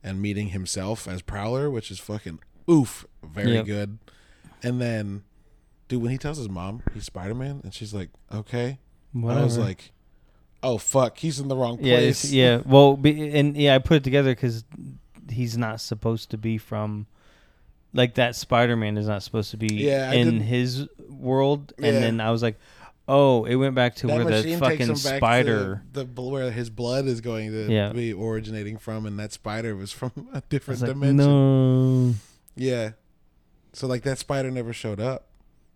and 0.04 0.22
meeting 0.22 0.48
himself 0.50 1.08
as 1.08 1.20
Prowler, 1.22 1.68
which 1.68 1.90
is 1.90 1.98
fucking 1.98 2.38
oof, 2.70 3.04
very 3.24 3.54
Yep. 3.54 3.66
good. 3.66 3.98
And 4.62 4.80
then, 4.80 5.24
dude, 5.88 6.02
when 6.02 6.10
he 6.10 6.18
tells 6.18 6.38
his 6.38 6.48
mom 6.48 6.82
he's 6.94 7.04
Spider 7.04 7.34
Man, 7.34 7.60
and 7.64 7.72
she's 7.74 7.92
like, 7.94 8.10
"Okay," 8.32 8.78
Whatever. 9.12 9.40
I 9.40 9.44
was 9.44 9.58
like, 9.58 9.92
"Oh 10.62 10.78
fuck, 10.78 11.18
he's 11.18 11.38
in 11.40 11.48
the 11.48 11.56
wrong 11.56 11.78
place." 11.78 12.24
it's, 12.24 12.32
yeah. 12.32 12.60
Well, 12.64 12.96
be, 12.96 13.30
and 13.38 13.56
yeah, 13.56 13.74
I 13.74 13.78
put 13.78 13.98
it 13.98 14.04
together 14.04 14.32
because 14.34 14.64
he's 15.30 15.56
not 15.56 15.80
supposed 15.80 16.30
to 16.30 16.38
be 16.38 16.58
from. 16.58 17.06
Like 17.92 18.14
that 18.16 18.36
Spider-Man 18.36 18.98
is 18.98 19.06
not 19.08 19.22
supposed 19.22 19.52
to 19.52 19.56
be 19.56 19.68
Yeah, 19.74 20.12
in 20.12 20.40
his 20.40 20.86
world, 21.08 21.72
and 21.78 21.86
Yeah. 21.86 22.00
then 22.00 22.20
I 22.20 22.30
was 22.30 22.42
like, 22.42 22.58
"Oh, 23.08 23.44
it 23.46 23.54
went 23.54 23.74
back 23.74 23.94
to 23.96 24.06
That 24.06 24.16
where 24.16 24.24
the 24.24 24.30
machine 24.32 24.60
takes 24.60 24.84
him 24.84 24.88
fucking 24.88 24.96
spider." 24.96 25.82
the 25.94 26.04
bl- 26.04 26.30
where 26.30 26.50
his 26.50 26.68
blood 26.68 27.06
is 27.06 27.22
going 27.22 27.52
to 27.52 27.72
Yeah. 27.72 27.92
be 27.92 28.12
originating 28.12 28.76
from, 28.76 29.06
and 29.06 29.18
that 29.18 29.32
spider 29.32 29.74
was 29.74 29.92
from 29.92 30.12
a 30.34 30.42
different 30.50 30.80
was 30.80 30.88
like, 30.88 30.90
dimension. 30.92 31.16
no. 32.10 32.14
Yeah. 32.54 32.90
So 33.72 33.86
like 33.86 34.02
that 34.02 34.18
spider 34.18 34.50
never 34.50 34.74
showed 34.74 35.00
up. 35.00 35.26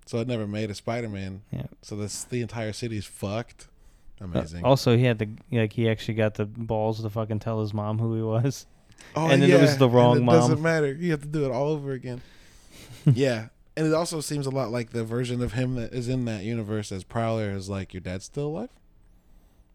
So 0.07 0.19
it 0.19 0.27
never 0.27 0.47
made 0.47 0.71
a 0.71 0.75
Spider-Man. 0.75 1.43
Yeah. 1.53 1.67
So 1.83 1.97
this 1.97 2.25
the 2.25 2.41
entire 2.43 2.73
city's 2.73 3.07
fucked. 3.07 3.69
Uh, 4.21 4.25
Amazing. 4.27 4.65
also, 4.65 4.97
he 4.97 5.05
had 5.05 5.19
the 5.19 5.29
like 5.53 5.73
he 5.73 5.89
actually 5.89 6.15
got 6.15 6.35
the 6.35 6.47
balls 6.47 7.03
to 7.03 7.09
fucking 7.11 7.39
tell 7.39 7.61
his 7.61 7.73
mom 7.73 7.99
who 7.99 8.15
he 8.15 8.23
was. 8.23 8.67
oh, 9.17 9.29
and 9.29 9.43
then 9.43 9.51
it 9.51 9.61
was 9.61 9.79
the 9.79 9.87
and 9.87 9.95
wrong 9.95 10.17
it 10.17 10.21
mom. 10.23 10.35
Doesn't 10.35 10.63
matter. 10.63 10.93
You 10.93 11.13
have 11.13 11.23
to 11.23 11.29
do 11.29 11.45
it 11.45 11.51
all 11.51 11.69
over 11.69 11.93
again. 11.93 12.21
yeah. 13.07 13.49
And 13.77 13.87
it 13.87 13.95
also 13.95 14.21
seems 14.21 14.47
a 14.47 14.51
lot 14.51 14.71
like 14.71 14.91
the 14.91 15.05
version 15.05 15.41
of 15.43 15.53
him 15.55 15.77
that 15.77 15.93
is 15.93 16.09
in 16.09 16.25
that 16.27 16.43
universe 16.43 16.93
as 16.93 17.05
Prowler 17.05 17.53
is 17.53 17.69
like, 17.71 17.95
your 17.95 18.01
dad's 18.01 18.25
still 18.27 18.49
alive? 18.49 18.69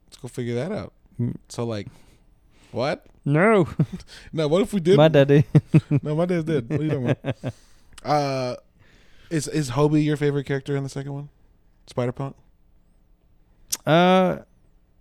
Let's 0.07 0.17
go 0.17 0.27
figure 0.27 0.53
that 0.55 0.71
out. 0.71 0.93
Mm. 1.19 1.35
So 1.47 1.63
like, 1.65 1.87
what? 2.71 3.05
No, 3.23 3.67
No, 4.33 4.47
what 4.47 4.61
if 4.61 4.73
we 4.73 4.79
did? 4.81 4.97
my 4.97 5.07
daddy. 5.07 5.45
no, 6.03 6.13
my 6.13 6.25
dad's 6.25 6.43
dead. 6.43 6.69
What 6.69 6.81
are 6.81 6.83
you 6.83 6.89
talking 6.89 7.09
about? 7.09 7.53
Uh, 8.03 8.55
is 9.29 9.47
is 9.47 9.71
Hobie 9.71 10.03
your 10.03 10.17
favorite 10.17 10.45
character 10.45 10.75
in 10.75 10.83
the 10.83 10.89
second 10.89 11.13
one? 11.13 11.29
Spider 11.87 12.11
Punk. 12.11 12.35
Uh, 13.85 14.39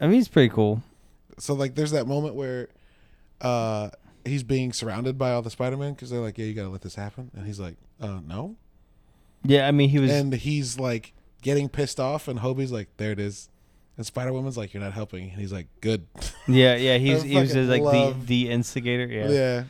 I 0.00 0.06
mean, 0.06 0.14
he's 0.14 0.28
pretty 0.28 0.48
cool. 0.52 0.82
So 1.38 1.54
like, 1.54 1.74
there's 1.74 1.90
that 1.92 2.06
moment 2.06 2.34
where, 2.34 2.68
uh, 3.40 3.90
he's 4.24 4.42
being 4.42 4.72
surrounded 4.72 5.18
by 5.18 5.32
all 5.32 5.42
the 5.42 5.50
Spider 5.50 5.76
Men 5.76 5.94
because 5.94 6.10
they're 6.10 6.20
like, 6.20 6.38
"Yeah, 6.38 6.46
you 6.46 6.54
gotta 6.54 6.68
let 6.68 6.82
this 6.82 6.94
happen," 6.94 7.30
and 7.34 7.46
he's 7.46 7.60
like, 7.60 7.76
"Uh, 8.00 8.20
no." 8.26 8.56
Yeah, 9.44 9.66
I 9.68 9.70
mean, 9.72 9.88
he 9.90 9.98
was. 9.98 10.10
and 10.10 10.32
he's 10.32 10.78
like 10.78 11.12
getting 11.42 11.68
pissed 11.68 12.00
off, 12.00 12.28
and 12.28 12.38
Hobie's 12.40 12.72
like, 12.72 12.88
"There 12.96 13.12
it 13.12 13.18
is," 13.18 13.48
and 13.96 14.06
Spider 14.06 14.32
Woman's 14.32 14.56
like, 14.56 14.72
"You're 14.74 14.82
not 14.82 14.92
helping," 14.94 15.30
and 15.30 15.40
he's 15.40 15.52
like, 15.52 15.68
"Good." 15.80 16.06
yeah, 16.48 16.76
yeah, 16.76 16.98
he 16.98 17.12
was. 17.12 17.22
He 17.22 17.36
was 17.36 17.52
just 17.52 17.68
like 17.68 17.82
love- 17.82 18.26
the 18.26 18.44
the 18.44 18.50
instigator. 18.50 19.06
Yeah. 19.06 19.28
Yeah. 19.28 19.64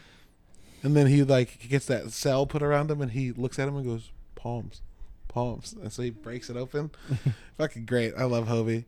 And 0.83 0.95
then 0.95 1.07
he 1.07 1.23
like 1.23 1.67
gets 1.69 1.87
that 1.87 2.11
cell 2.13 2.47
put 2.47 2.63
around 2.63 2.91
him, 2.91 3.01
and 3.01 3.11
he 3.13 3.33
looks 3.33 3.59
at 3.59 3.67
him 3.67 3.77
and 3.77 3.87
goes, 3.87 4.13
"Palms, 4.45 4.83
palms," 5.27 5.73
and 5.81 5.91
so 5.91 6.03
he 6.03 6.11
breaks 6.11 6.51
it 6.51 6.57
open. 6.57 6.91
Fucking 7.59 7.87
great. 7.87 8.13
I 8.19 8.25
love 8.25 8.47
Hobie. 8.47 8.85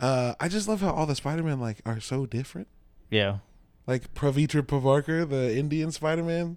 Uh, 0.00 0.34
I 0.40 0.48
just 0.48 0.66
love 0.68 0.80
how 0.80 0.90
all 0.90 1.04
the 1.06 1.14
Spider-Man 1.14 1.60
like 1.60 1.78
are 1.86 2.00
so 2.00 2.24
different. 2.26 2.66
yeah. 3.10 3.38
Like 3.86 4.12
Pravitra 4.14 4.62
Pavarkar, 4.62 5.28
the 5.28 5.56
Indian 5.56 5.92
Spider 5.92 6.24
Man, 6.24 6.56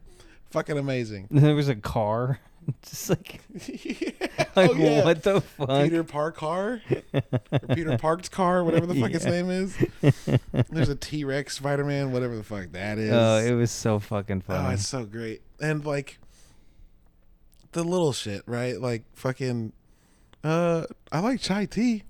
fucking 0.49 0.77
amazing. 0.79 1.27
There 1.31 1.53
was 1.53 1.67
a 1.69 1.75
car. 1.75 2.39
Just 2.83 3.09
like, 3.09 3.41
yeah. 3.67 4.11
like 4.55 4.71
oh, 4.71 4.73
yeah. 4.73 5.03
what 5.05 5.21
the 5.23 5.41
fuck? 5.41 5.69
Peter 5.83 6.03
Parkar 6.03 6.81
or 7.51 7.75
Peter 7.75 7.97
Park's 7.97 8.29
car, 8.29 8.63
whatever 8.63 8.85
the 8.85 8.95
fuck 8.95 9.11
its 9.11 9.25
Yeah. 9.25 9.31
name 9.31 9.49
is. 9.49 9.77
There's 10.69 10.89
a 10.89 10.95
T 10.95 11.23
Rex 11.23 11.55
Spider 11.57 11.83
Man, 11.85 12.11
whatever 12.11 12.35
the 12.35 12.43
fuck 12.43 12.71
that 12.71 12.97
is. 12.97 13.11
Oh, 13.13 13.37
it 13.37 13.53
was 13.53 13.69
so 13.71 13.99
fucking 13.99 14.41
fun. 14.41 14.65
Oh, 14.65 14.69
it's 14.69 14.87
so 14.87 15.05
great. 15.05 15.41
And 15.61 15.85
like 15.85 16.19
the 17.71 17.83
little 17.83 18.13
shit, 18.13 18.41
right? 18.45 18.79
Like 18.79 19.03
fucking 19.13 19.73
uh 20.43 20.85
I 21.11 21.19
like 21.19 21.39
chai 21.41 21.65
tea. 21.65 22.03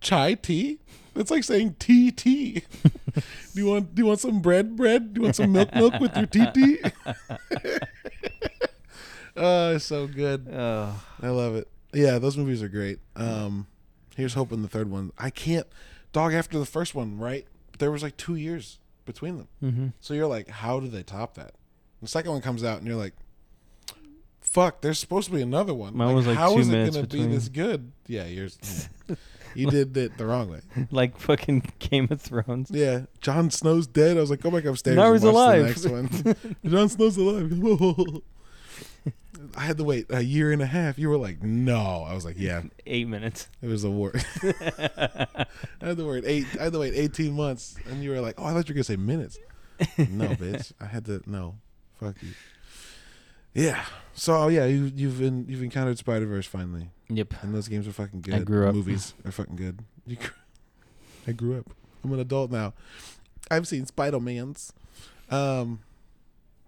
Chai 0.00 0.34
tea? 0.34 0.78
It's 1.14 1.30
like 1.30 1.44
saying 1.44 1.76
tea 1.78 2.10
tea. 2.10 2.62
do 3.14 3.22
you 3.54 3.66
want 3.66 3.94
do 3.94 4.02
you 4.02 4.06
want 4.06 4.20
some 4.20 4.40
bread 4.40 4.76
bread? 4.76 5.14
Do 5.14 5.20
you 5.20 5.24
want 5.24 5.36
some 5.36 5.52
milk 5.52 5.74
milk 5.74 5.98
with 6.00 6.16
your 6.16 6.26
tea 6.26 6.46
tea? 6.54 6.78
oh, 9.36 9.74
it's 9.74 9.84
so 9.84 10.06
good. 10.06 10.48
oh, 10.52 11.02
I 11.22 11.28
love 11.28 11.54
it. 11.54 11.68
Yeah, 11.92 12.18
those 12.18 12.36
movies 12.36 12.62
are 12.62 12.68
great. 12.68 12.98
Um 13.14 13.66
here's 14.16 14.34
hoping 14.34 14.62
the 14.62 14.68
third 14.68 14.90
one. 14.90 15.12
I 15.18 15.30
can't 15.30 15.66
dog 16.12 16.32
after 16.32 16.58
the 16.58 16.66
first 16.66 16.94
one, 16.94 17.18
right? 17.18 17.46
There 17.78 17.90
was 17.90 18.02
like 18.02 18.16
2 18.16 18.36
years 18.36 18.78
between 19.04 19.36
them. 19.36 19.48
hmm 19.60 19.86
So 20.00 20.14
you're 20.14 20.26
like, 20.26 20.48
how 20.48 20.80
do 20.80 20.88
they 20.88 21.02
top 21.02 21.34
that? 21.34 21.52
The 22.00 22.08
second 22.08 22.32
one 22.32 22.40
comes 22.40 22.64
out, 22.64 22.78
and 22.78 22.86
you're 22.86 22.96
like, 22.96 23.12
fuck, 24.56 24.80
there's 24.80 24.98
supposed 24.98 25.28
to 25.28 25.34
be 25.34 25.42
another 25.42 25.74
one. 25.74 25.94
Mine 25.96 26.14
was, 26.14 26.26
like, 26.26 26.36
how 26.36 26.54
two 26.54 26.60
is 26.60 26.68
it 26.68 26.72
minutes 26.72 26.96
gonna 26.96 27.06
be 27.08 27.26
this 27.26 27.48
good? 27.48 27.92
Yeah, 28.06 28.24
yours. 28.24 28.58
you 29.54 29.70
did 29.70 29.94
it 29.96 30.16
the 30.16 30.24
wrong 30.24 30.50
way. 30.50 30.60
like 30.90 31.18
fucking 31.18 31.72
Game 31.78 32.08
of 32.10 32.22
Thrones. 32.22 32.70
Yeah, 32.70 33.02
Jon 33.20 33.50
Snow's 33.50 33.86
dead. 33.86 34.16
I 34.16 34.20
was 34.20 34.30
like, 34.30 34.40
go 34.40 34.50
back 34.50 34.64
upstairs. 34.64 34.96
Now 34.96 35.12
he's 35.12 35.24
alive. 35.24 35.66
Next 35.66 35.86
one. 35.86 36.08
Jon 36.64 36.88
Snow's 36.88 37.18
alive. 37.18 37.52
I 39.54 39.60
had 39.60 39.76
to 39.76 39.84
wait 39.84 40.06
a 40.08 40.22
year 40.22 40.52
and 40.52 40.62
a 40.62 40.66
half. 40.66 40.98
You 40.98 41.10
were 41.10 41.18
like, 41.18 41.42
no. 41.42 42.04
I 42.08 42.14
was 42.14 42.24
like, 42.24 42.36
yeah. 42.38 42.62
Eight 42.86 43.08
minutes. 43.08 43.48
It 43.60 43.66
was 43.66 43.84
a 43.84 43.90
war. 43.90 44.14
I 44.42 45.46
had 45.80 45.98
to 45.98 46.08
wait 46.08 46.24
eight. 46.26 46.46
I 46.58 46.64
had 46.64 46.72
to 46.72 46.78
wait 46.78 46.94
eighteen 46.94 47.34
months, 47.34 47.76
and 47.90 48.02
you 48.02 48.10
were 48.10 48.20
like, 48.20 48.36
"Oh, 48.38 48.44
I 48.46 48.52
thought 48.52 48.68
you 48.68 48.72
were 48.72 48.76
gonna 48.76 48.84
say 48.84 48.96
minutes." 48.96 49.38
no, 49.98 50.28
bitch. 50.30 50.72
I 50.80 50.86
had 50.86 51.04
to. 51.06 51.22
No, 51.26 51.56
fuck 52.00 52.16
you. 52.22 52.30
Yeah. 53.56 53.84
So 54.14 54.34
oh, 54.36 54.48
yeah, 54.48 54.66
you 54.66 54.90
you've 54.94 55.20
you've 55.20 55.62
encountered 55.62 55.98
Spider 55.98 56.26
Verse 56.26 56.46
finally, 56.46 56.90
Yep. 57.08 57.34
and 57.42 57.54
those 57.54 57.68
games 57.68 57.86
are 57.88 57.92
fucking 57.92 58.20
good. 58.22 58.34
I 58.34 58.38
grew 58.40 58.68
up. 58.68 58.74
Movies 58.74 59.14
are 59.24 59.30
fucking 59.32 59.56
good. 59.56 59.80
You, 60.06 60.16
gr- 60.16 60.26
I 61.26 61.32
grew 61.32 61.58
up. 61.58 61.70
I'm 62.04 62.12
an 62.12 62.20
adult 62.20 62.50
now. 62.50 62.72
I've 63.50 63.66
seen 63.68 63.84
Spider 63.86 64.20
Man's. 64.20 64.72
Um, 65.30 65.80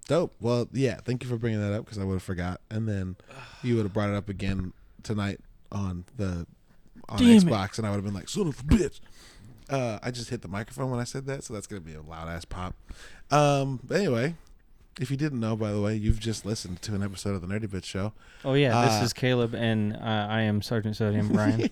dope. 0.08 0.34
Well, 0.40 0.68
yeah. 0.72 0.96
Thank 1.04 1.22
you 1.22 1.28
for 1.30 1.36
bringing 1.36 1.60
that 1.60 1.72
up 1.72 1.84
because 1.84 1.98
I 1.98 2.04
would 2.04 2.14
have 2.14 2.22
forgot, 2.22 2.60
and 2.70 2.88
then 2.88 3.16
you 3.62 3.76
would 3.76 3.84
have 3.84 3.92
brought 3.94 4.10
it 4.10 4.14
up 4.14 4.28
again 4.28 4.72
tonight 5.02 5.40
on 5.72 6.04
the 6.16 6.46
on 7.08 7.18
Damn 7.18 7.28
it. 7.28 7.44
Xbox, 7.44 7.78
and 7.78 7.86
I 7.86 7.90
would 7.90 7.96
have 7.96 8.04
been 8.04 8.14
like, 8.14 8.28
"Son 8.28 8.48
of 8.48 8.60
a 8.60 8.62
bitch." 8.64 9.00
Uh, 9.70 9.98
I 10.02 10.10
just 10.10 10.30
hit 10.30 10.42
the 10.42 10.48
microphone 10.48 10.90
when 10.90 11.00
I 11.00 11.04
said 11.04 11.26
that, 11.26 11.44
so 11.44 11.54
that's 11.54 11.66
gonna 11.66 11.80
be 11.80 11.94
a 11.94 12.00
loud 12.02 12.28
ass 12.28 12.44
pop. 12.44 12.74
Um, 13.30 13.80
but 13.84 13.98
anyway, 13.98 14.34
if 15.00 15.10
you 15.10 15.16
didn't 15.16 15.40
know, 15.40 15.56
by 15.56 15.70
the 15.72 15.80
way, 15.80 15.94
you've 15.96 16.20
just 16.20 16.44
listened 16.46 16.82
to 16.82 16.94
an 16.94 17.02
episode 17.02 17.34
of 17.34 17.40
the 17.40 17.46
Nerdy 17.46 17.70
Bit 17.70 17.84
Show. 17.84 18.12
Oh 18.44 18.54
yeah, 18.54 18.84
this 18.86 19.00
Uh, 19.00 19.04
is 19.04 19.12
Caleb, 19.12 19.54
and 19.54 19.94
uh, 19.96 20.26
I 20.30 20.42
am 20.42 20.62
Sergeant 20.62 20.96
Sodium 20.96 21.28
Brian. 21.32 21.68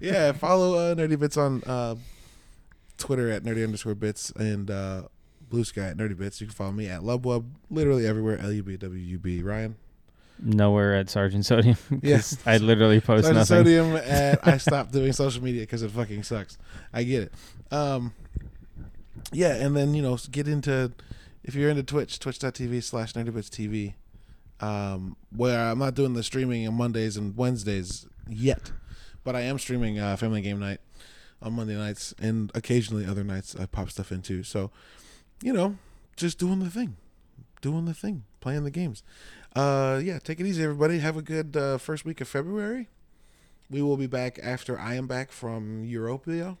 yeah, 0.00 0.32
follow 0.32 0.74
uh, 0.74 0.94
Nerdy 0.94 1.18
Bits 1.18 1.36
on 1.36 1.62
uh, 1.64 1.96
Twitter 2.98 3.30
at 3.30 3.42
nerdy 3.44 3.64
underscore 3.64 3.94
bits 3.94 4.30
and 4.32 4.70
uh, 4.70 5.02
Bluesky 5.50 5.78
at 5.90 5.96
Nerdy 5.96 6.16
Bits. 6.16 6.40
You 6.40 6.46
can 6.46 6.54
follow 6.54 6.72
me 6.72 6.86
at 6.88 7.00
LubWub, 7.00 7.44
literally 7.70 8.06
everywhere. 8.06 8.38
L 8.38 8.52
U 8.52 8.62
B 8.62 8.76
W 8.76 9.00
U 9.00 9.18
B. 9.18 9.42
Ryan. 9.42 9.76
Nowhere 10.42 10.94
at 10.94 11.10
Sergeant 11.10 11.44
Sodium. 11.44 11.76
Yes. 12.02 12.36
I 12.46 12.56
literally 12.56 13.00
post 13.00 13.24
Sergeant 13.24 13.50
nothing. 13.50 13.56
Sodium 13.58 13.96
at 13.96 14.46
I 14.46 14.56
stopped 14.58 14.92
doing 14.92 15.12
social 15.12 15.42
media 15.42 15.62
because 15.62 15.82
it 15.82 15.90
fucking 15.90 16.22
sucks. 16.22 16.56
I 16.94 17.02
get 17.04 17.24
it. 17.24 17.32
Um, 17.72 18.14
yeah, 19.32 19.54
and 19.54 19.76
then 19.76 19.92
you 19.94 20.02
know 20.02 20.16
get 20.30 20.48
into 20.48 20.92
if 21.42 21.54
you're 21.54 21.70
into 21.70 21.82
Twitch, 21.82 22.18
twitch.tv 22.18 22.82
slash 22.82 23.14
nerdybits 23.14 23.94
um, 24.60 25.16
where 25.34 25.70
I'm 25.70 25.78
not 25.78 25.94
doing 25.94 26.14
the 26.14 26.22
streaming 26.22 26.66
on 26.66 26.74
Mondays 26.74 27.16
and 27.16 27.36
Wednesdays 27.36 28.06
yet, 28.28 28.72
but 29.24 29.34
I 29.34 29.42
am 29.42 29.58
streaming 29.58 29.98
uh, 29.98 30.16
Family 30.16 30.42
Game 30.42 30.60
Night 30.60 30.80
on 31.42 31.54
Monday 31.54 31.76
nights 31.76 32.14
and 32.20 32.52
occasionally 32.54 33.06
other 33.06 33.24
nights 33.24 33.56
I 33.56 33.66
pop 33.66 33.90
stuff 33.90 34.12
into. 34.12 34.42
So, 34.42 34.70
you 35.42 35.52
know, 35.52 35.76
just 36.16 36.38
doing 36.38 36.58
the 36.58 36.70
thing, 36.70 36.96
doing 37.62 37.86
the 37.86 37.94
thing, 37.94 38.24
playing 38.40 38.64
the 38.64 38.70
games. 38.70 39.02
Uh, 39.56 40.00
yeah, 40.02 40.18
take 40.18 40.40
it 40.40 40.46
easy, 40.46 40.62
everybody. 40.62 40.98
Have 40.98 41.16
a 41.16 41.22
good 41.22 41.56
uh, 41.56 41.78
first 41.78 42.04
week 42.04 42.20
of 42.20 42.28
February. 42.28 42.88
We 43.70 43.82
will 43.82 43.96
be 43.96 44.06
back 44.06 44.38
after 44.42 44.78
I 44.78 44.94
am 44.94 45.06
back 45.06 45.32
from 45.32 45.84
Europia. 45.84 46.58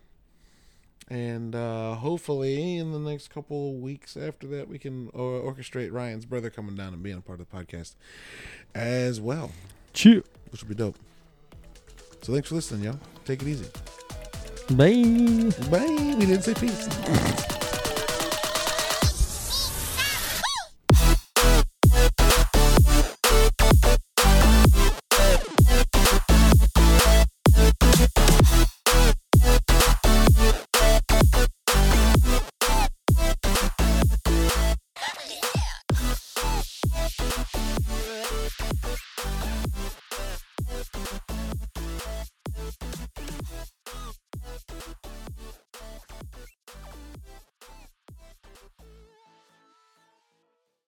And 1.10 1.56
uh, 1.56 1.96
hopefully, 1.96 2.76
in 2.76 2.92
the 2.92 3.00
next 3.00 3.28
couple 3.28 3.70
of 3.70 3.80
weeks 3.80 4.16
after 4.16 4.46
that, 4.48 4.68
we 4.68 4.78
can 4.78 5.08
uh, 5.08 5.18
orchestrate 5.18 5.92
Ryan's 5.92 6.24
brother 6.24 6.50
coming 6.50 6.76
down 6.76 6.94
and 6.94 7.02
being 7.02 7.18
a 7.18 7.20
part 7.20 7.40
of 7.40 7.50
the 7.50 7.56
podcast 7.56 7.96
as 8.76 9.20
well, 9.20 9.50
Cheer. 9.92 10.22
which 10.52 10.62
will 10.62 10.68
be 10.68 10.76
dope. 10.76 10.96
So, 12.22 12.32
thanks 12.32 12.48
for 12.48 12.54
listening, 12.54 12.84
y'all. 12.84 13.00
Take 13.24 13.42
it 13.42 13.48
easy. 13.48 13.66
Bye. 14.70 15.50
Bye. 15.68 16.14
We 16.16 16.26
didn't 16.26 16.42
say 16.42 16.54
peace. 16.54 17.56